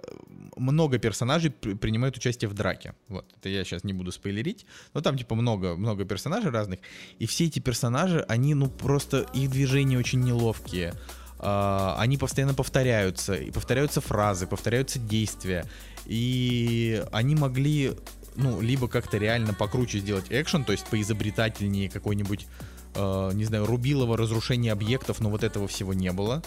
много 0.58 1.00
персонажей 1.00 1.52
принимают 1.52 2.18
участие 2.18 2.50
в 2.50 2.54
драке. 2.54 2.94
Вот, 3.08 3.26
это 3.38 3.50
я 3.50 3.64
сейчас 3.64 3.86
не 3.86 3.94
буду 3.94 4.12
спойлерить, 4.12 4.66
но 4.94 5.02
там 5.02 5.18
типа 5.18 5.36
много, 5.36 5.76
много 5.76 6.04
персонажей 6.04 6.52
разных, 6.52 6.80
и 7.18 7.26
все 7.26 7.46
эти 7.46 7.60
персонажи, 7.60 8.26
они, 8.28 8.54
ну 8.54 8.70
просто, 8.70 9.26
их 9.34 9.50
движения 9.50 9.98
очень 9.98 10.20
неловкие, 10.20 10.94
Uh, 11.40 11.96
они 11.98 12.18
постоянно 12.18 12.56
повторяются, 12.56 13.36
и 13.36 13.52
повторяются 13.52 14.02
фразы, 14.02 14.48
повторяются 14.48 14.98
действия, 14.98 15.66
и 16.06 17.04
они 17.12 17.36
могли, 17.36 17.94
ну, 18.36 18.60
либо 18.60 18.88
как-то 18.88 19.18
реально 19.18 19.54
покруче 19.54 20.00
сделать 20.00 20.26
экшен, 20.30 20.64
то 20.64 20.72
есть 20.72 20.88
поизобретательнее 20.88 21.92
какой-нибудь, 21.92 22.48
uh, 22.96 23.32
не 23.36 23.46
знаю, 23.46 23.68
рубилово 23.68 24.18
разрушение 24.18 24.72
объектов, 24.72 25.20
но 25.20 25.30
вот 25.30 25.44
этого 25.44 25.68
всего 25.68 25.94
не 25.94 26.12
было, 26.12 26.42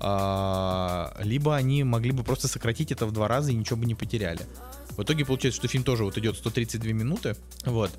uh, 0.00 1.12
либо 1.22 1.54
они 1.54 1.84
могли 1.84 2.10
бы 2.10 2.24
просто 2.24 2.48
сократить 2.48 2.90
это 2.90 3.06
в 3.06 3.12
два 3.12 3.28
раза 3.28 3.52
и 3.52 3.54
ничего 3.54 3.76
бы 3.76 3.86
не 3.86 3.94
потеряли. 3.94 4.40
В 4.96 5.04
итоге 5.04 5.24
получается, 5.24 5.60
что 5.60 5.68
фильм 5.68 5.84
тоже 5.84 6.02
вот 6.02 6.18
идет 6.18 6.36
132 6.36 6.90
минуты, 6.92 7.36
вот, 7.64 7.92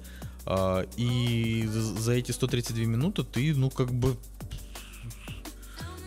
и 0.97 1.65
за 1.69 2.11
эти 2.11 2.31
132 2.31 2.83
минуты 2.83 3.23
ты, 3.23 3.55
ну, 3.55 3.69
как 3.69 3.93
бы 3.93 4.17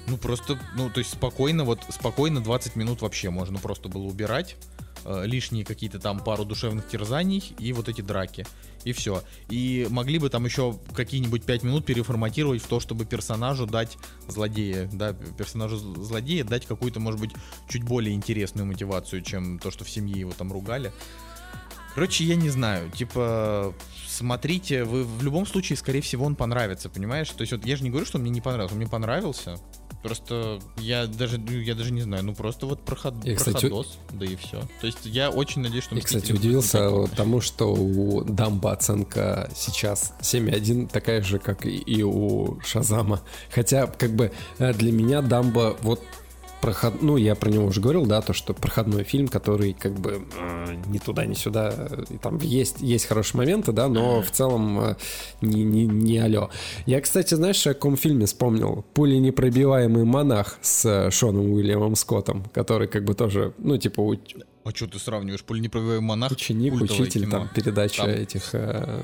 ну, 0.06 0.16
просто, 0.16 0.58
ну, 0.76 0.90
то 0.90 0.98
есть 0.98 1.12
спокойно, 1.12 1.64
вот, 1.64 1.80
спокойно 1.90 2.40
20 2.40 2.76
минут 2.76 3.02
вообще 3.02 3.30
можно 3.30 3.58
просто 3.58 3.88
было 3.88 4.02
убирать. 4.02 4.56
э, 5.06 5.24
лишние 5.24 5.64
какие-то 5.64 5.98
там 5.98 6.18
пару 6.20 6.44
душевных 6.44 6.88
терзаний 6.88 7.54
и 7.58 7.72
вот 7.72 7.88
эти 7.88 8.00
драки. 8.00 8.44
И 8.84 8.92
все. 8.92 9.22
И 9.48 9.86
могли 9.90 10.18
бы 10.18 10.28
там 10.28 10.44
еще 10.44 10.78
какие-нибудь 10.94 11.44
5 11.44 11.62
минут 11.62 11.86
переформатировать 11.86 12.62
в 12.62 12.66
то, 12.66 12.80
чтобы 12.80 13.04
персонажу 13.04 13.66
дать 13.66 13.96
злодея, 14.28 14.88
да, 14.92 15.12
персонажу 15.12 15.76
злодея 15.76 16.44
дать 16.44 16.66
какую-то, 16.66 17.00
может 17.00 17.20
быть, 17.20 17.30
чуть 17.68 17.84
более 17.84 18.14
интересную 18.14 18.66
мотивацию, 18.66 19.22
чем 19.22 19.58
то, 19.58 19.70
что 19.70 19.84
в 19.84 19.90
семье 19.90 20.18
его 20.20 20.32
там 20.32 20.52
ругали. 20.52 20.92
Короче, 21.94 22.24
я 22.24 22.36
не 22.36 22.50
знаю, 22.50 22.90
типа, 22.90 23.74
смотрите, 24.06 24.84
вы 24.84 25.04
в 25.04 25.22
любом 25.22 25.46
случае, 25.46 25.78
скорее 25.78 26.02
всего, 26.02 26.26
он 26.26 26.36
понравится, 26.36 26.90
понимаешь? 26.90 27.30
То 27.30 27.40
есть 27.40 27.52
вот 27.52 27.64
я 27.64 27.76
же 27.76 27.84
не 27.84 27.90
говорю, 27.90 28.04
что 28.04 28.18
он 28.18 28.22
мне 28.22 28.30
не 28.30 28.42
понравился, 28.42 28.74
он 28.74 28.80
мне 28.80 28.88
понравился. 28.88 29.58
Просто 30.02 30.60
я 30.78 31.06
даже, 31.06 31.38
ну, 31.38 31.50
я 31.58 31.74
даже 31.74 31.92
не 31.92 32.02
знаю, 32.02 32.22
ну 32.24 32.34
просто 32.34 32.66
вот 32.66 32.80
проход, 32.84 33.14
Я, 33.24 33.34
кстати, 33.34 33.60
проходос, 33.68 33.98
да 34.12 34.24
и 34.26 34.36
все. 34.36 34.60
То 34.80 34.86
есть 34.86 35.04
я 35.04 35.30
очень 35.30 35.62
надеюсь, 35.62 35.84
что 35.84 35.96
Я, 35.96 36.00
кстати, 36.02 36.32
удивился 36.32 36.90
вот 36.90 37.10
тому, 37.12 37.40
что 37.40 37.72
у 37.74 38.22
Дамба 38.22 38.72
оценка 38.72 39.50
сейчас 39.56 40.12
7.1 40.20 40.86
такая 40.88 41.22
же, 41.22 41.38
как 41.38 41.66
и- 41.66 41.76
и 41.78 42.02
у 42.02 42.60
Шазама. 42.64 43.20
Хотя, 43.50 43.86
как 43.88 44.14
бы, 44.14 44.30
э, 44.58 44.72
для 44.74 44.92
меня 44.92 45.22
Дамба 45.22 45.76
вот 45.82 46.02
проход... 46.66 47.02
Ну, 47.02 47.16
я 47.16 47.34
про 47.34 47.50
него 47.50 47.64
уже 47.66 47.80
говорил, 47.80 48.06
да, 48.06 48.20
то, 48.20 48.32
что 48.32 48.52
проходной 48.54 49.04
фильм, 49.04 49.28
который 49.28 49.72
как 49.72 49.94
бы 49.94 50.26
э, 50.38 50.76
ни 50.88 50.98
туда, 50.98 51.24
ни 51.24 51.34
сюда. 51.34 51.72
э, 51.76 52.04
и 52.10 52.18
Там 52.18 52.38
есть, 52.38 52.80
есть 52.80 53.06
хорошие 53.06 53.38
моменты, 53.38 53.72
да, 53.72 53.88
но 53.88 54.20
в 54.22 54.30
целом 54.30 54.78
э, 54.80 54.96
не, 55.40 55.62
не, 55.64 55.86
не 55.86 56.18
алё. 56.18 56.50
Я, 56.86 57.00
кстати, 57.00 57.34
знаешь, 57.34 57.66
о 57.66 57.74
каком 57.74 57.96
фильме 57.96 58.26
вспомнил? 58.26 58.84
«Пули 58.94 59.16
непробиваемый 59.16 60.04
монах» 60.04 60.58
с 60.62 61.10
Шоном 61.10 61.50
Уильямом 61.52 61.94
Скоттом, 61.96 62.44
который 62.52 62.88
как 62.88 63.04
бы 63.04 63.14
тоже, 63.14 63.52
ну, 63.58 63.76
типа, 63.78 64.00
у- 64.00 64.16
А 64.64 64.70
что 64.74 64.86
ты 64.86 64.98
сравниваешь? 64.98 65.44
Пуленепробиваемый 65.44 66.06
монах? 66.06 66.32
Ученик, 66.32 66.74
учитель, 66.74 67.22
кино. 67.22 67.38
там 67.38 67.48
передача 67.54 68.02
Там- 68.02 68.10
этих. 68.10 68.50
э, 68.54 69.00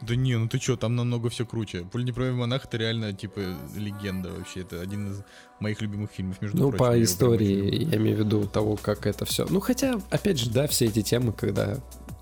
Да 0.00 0.16
не, 0.16 0.36
ну 0.36 0.48
ты 0.48 0.58
чё, 0.58 0.76
там 0.76 0.96
намного 0.96 1.28
все 1.28 1.44
круче. 1.44 1.84
Пуленепробиваемый 1.84 2.40
монах 2.40 2.64
это 2.64 2.76
реально, 2.76 3.12
типа, 3.12 3.40
легенда 3.76 4.30
вообще. 4.30 4.60
Это 4.60 4.80
один 4.80 5.12
из 5.12 5.22
моих 5.60 5.80
любимых 5.80 6.10
фильмов, 6.10 6.40
между 6.42 6.58
ну, 6.58 6.70
прочим. 6.70 6.84
я 6.84 6.90
по 6.90 7.02
истории, 7.02 7.84
я 7.90 7.96
имею 7.96 8.16
в 8.16 8.20
виду 8.20 8.46
того, 8.46 8.76
как 8.76 9.06
это 9.06 9.24
все. 9.24 9.46
Ну, 9.48 9.60
хотя, 9.60 10.00
опять 10.10 10.38
же, 10.38 10.50
да, 10.50 10.66
все 10.66 10.86
эти 10.86 11.02
темы, 11.02 11.32
когда 11.32 11.78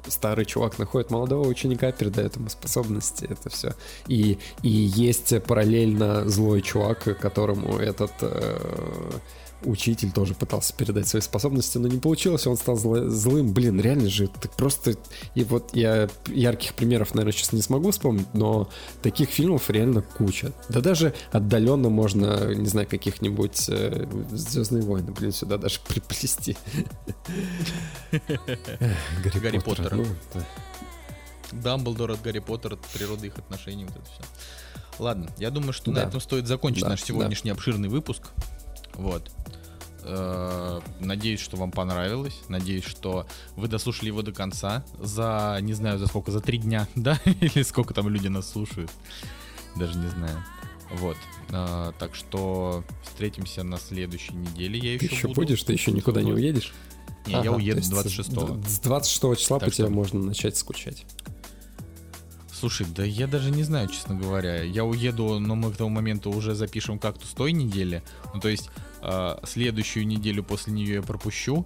старый 0.06 0.44
чувак 0.44 0.78
находит 0.78 1.10
молодого 1.10 1.46
ученика, 1.46 1.92
передает 1.92 2.36
ему 2.36 2.48
способности, 2.48 3.26
это 3.28 3.50
все. 3.50 3.74
И, 4.06 4.38
и 4.62 4.68
есть 4.68 5.42
параллельно 5.44 6.28
злой 6.28 6.62
чувак, 6.62 7.18
которому 7.20 7.78
этот 7.78 8.12
э, 8.20 9.10
учитель 9.64 10.12
тоже 10.12 10.34
пытался 10.34 10.74
передать 10.74 11.08
свои 11.08 11.22
способности, 11.22 11.78
но 11.78 11.88
не 11.88 11.98
получилось, 11.98 12.46
он 12.46 12.56
стал 12.56 12.76
злым. 12.76 13.52
Блин, 13.52 13.80
реально 13.80 14.08
же, 14.08 14.28
ты 14.28 14.48
просто... 14.48 14.94
И 15.34 15.44
вот 15.44 15.74
я 15.74 16.08
ярких 16.26 16.74
примеров, 16.74 17.14
наверное, 17.14 17.32
сейчас 17.32 17.52
не 17.52 17.62
смогу 17.62 17.90
вспомнить, 17.90 18.32
но 18.34 18.68
таких 19.02 19.30
фильмов 19.30 19.70
реально 19.70 20.02
куча. 20.02 20.52
Да 20.68 20.80
даже 20.80 21.14
отдаленно 21.32 21.88
можно, 21.90 22.54
не 22.54 22.66
знаю, 22.66 22.86
каких-нибудь 22.88 23.68
э, 23.68 24.06
Звездные 24.30 24.82
войны, 24.82 25.12
блин, 25.12 25.32
сюда 25.32 25.58
даже 25.58 25.80
приплести. 25.88 26.56
Гарри 29.40 29.58
Поттера. 29.58 29.94
ну, 29.94 30.06
да. 30.34 30.46
Дамблдор 31.52 32.12
от 32.12 32.22
Гарри 32.22 32.38
Поттера, 32.38 32.74
от 32.74 32.80
природы 32.80 33.26
их 33.26 33.38
отношений, 33.38 33.84
вот 33.84 33.96
это 33.96 34.04
все. 34.04 34.22
Ладно, 34.98 35.30
я 35.38 35.50
думаю, 35.50 35.72
что 35.72 35.90
на 35.90 36.00
этом 36.00 36.20
стоит 36.20 36.46
закончить 36.46 36.84
наш 36.84 37.02
сегодняшний 37.02 37.50
обширный 37.50 37.88
выпуск. 37.88 38.22
Вот. 38.94 39.30
Э, 40.02 40.80
Надеюсь, 41.00 41.40
что 41.40 41.56
вам 41.56 41.70
понравилось. 41.70 42.38
Надеюсь, 42.48 42.84
что 42.84 43.26
вы 43.56 43.68
дослушали 43.68 44.06
его 44.08 44.22
до 44.22 44.32
конца. 44.32 44.84
За, 44.98 45.58
не 45.60 45.72
знаю, 45.74 45.98
за 45.98 46.06
сколько, 46.06 46.30
за 46.30 46.40
три 46.40 46.58
дня, 46.58 46.88
да? 46.94 47.18
Или 47.24 47.62
сколько 47.62 47.94
там 47.94 48.08
люди 48.08 48.28
нас 48.28 48.50
слушают. 48.50 48.90
Даже 49.76 49.98
не 49.98 50.08
знаю. 50.08 50.42
Вот. 50.94 51.16
Э, 51.50 51.92
Так 51.98 52.14
что 52.14 52.84
встретимся 53.04 53.62
на 53.62 53.78
следующей 53.78 54.34
неделе. 54.34 54.78
Я 54.78 54.98
Ты 54.98 55.04
еще, 55.06 55.14
еще 55.14 55.28
буду. 55.28 55.40
будешь, 55.42 55.62
ты 55.62 55.72
еще 55.72 55.92
никуда 55.92 56.22
не 56.22 56.32
уедешь? 56.32 56.72
Не, 57.26 57.34
я 57.34 57.40
Ага, 57.40 57.50
уеду 57.50 57.72
то 57.72 57.78
есть 57.80 57.90
26 57.90 58.30
С 58.66 58.78
26 58.80 59.38
числа 59.40 59.58
Так 59.58 59.68
по 59.68 59.74
тебе 59.74 59.84
что- 59.86 59.94
можно 59.94 60.20
начать 60.20 60.56
скучать. 60.56 61.04
Слушай, 62.60 62.86
да 62.94 63.02
я 63.02 63.26
даже 63.26 63.50
не 63.50 63.62
знаю, 63.62 63.88
честно 63.88 64.14
говоря. 64.14 64.62
Я 64.62 64.84
уеду, 64.84 65.38
но 65.40 65.54
мы 65.54 65.72
к 65.72 65.78
тому 65.78 65.88
моменту 65.88 66.30
уже 66.30 66.54
запишем 66.54 66.98
кактус 66.98 67.30
той 67.30 67.52
недели. 67.52 68.02
Ну, 68.34 68.40
то 68.40 68.48
есть 68.48 68.68
э, 69.00 69.36
следующую 69.44 70.06
неделю 70.06 70.44
после 70.44 70.74
нее 70.74 70.96
я 70.96 71.02
пропущу, 71.02 71.64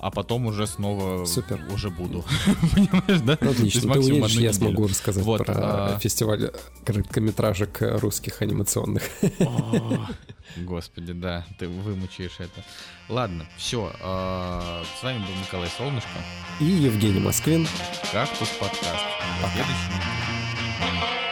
а 0.00 0.10
потом 0.10 0.46
уже 0.46 0.66
снова 0.66 1.24
Супер. 1.26 1.60
уже 1.72 1.90
буду. 1.90 2.24
Понимаешь, 2.74 3.20
да? 3.20 3.38
Ну, 3.40 3.50
Отлично, 3.50 3.92
ты 3.92 3.98
уедешь, 4.00 4.30
я 4.32 4.36
неделю. 4.50 4.52
смогу 4.54 4.86
рассказать 4.88 5.24
Вот, 5.24 5.44
про 5.46 5.54
а- 5.56 5.98
фестиваль 5.98 6.50
короткометражек 6.84 7.78
русских 8.00 8.42
анимационных. 8.42 9.02
О, 9.40 10.06
Господи, 10.56 11.12
да, 11.12 11.46
ты 11.58 11.68
вымучаешь 11.68 12.36
это. 12.38 12.64
Ладно, 13.08 13.46
все. 13.56 13.92
с 14.00 15.02
вами 15.02 15.18
был 15.18 15.34
Николай 15.40 15.68
Солнышко. 15.76 16.08
И 16.60 16.64
Евгений 16.64 17.20
Москвин. 17.20 17.66
Кактус 18.12 18.48
подкаст. 18.60 19.04
Недели. 19.42 21.29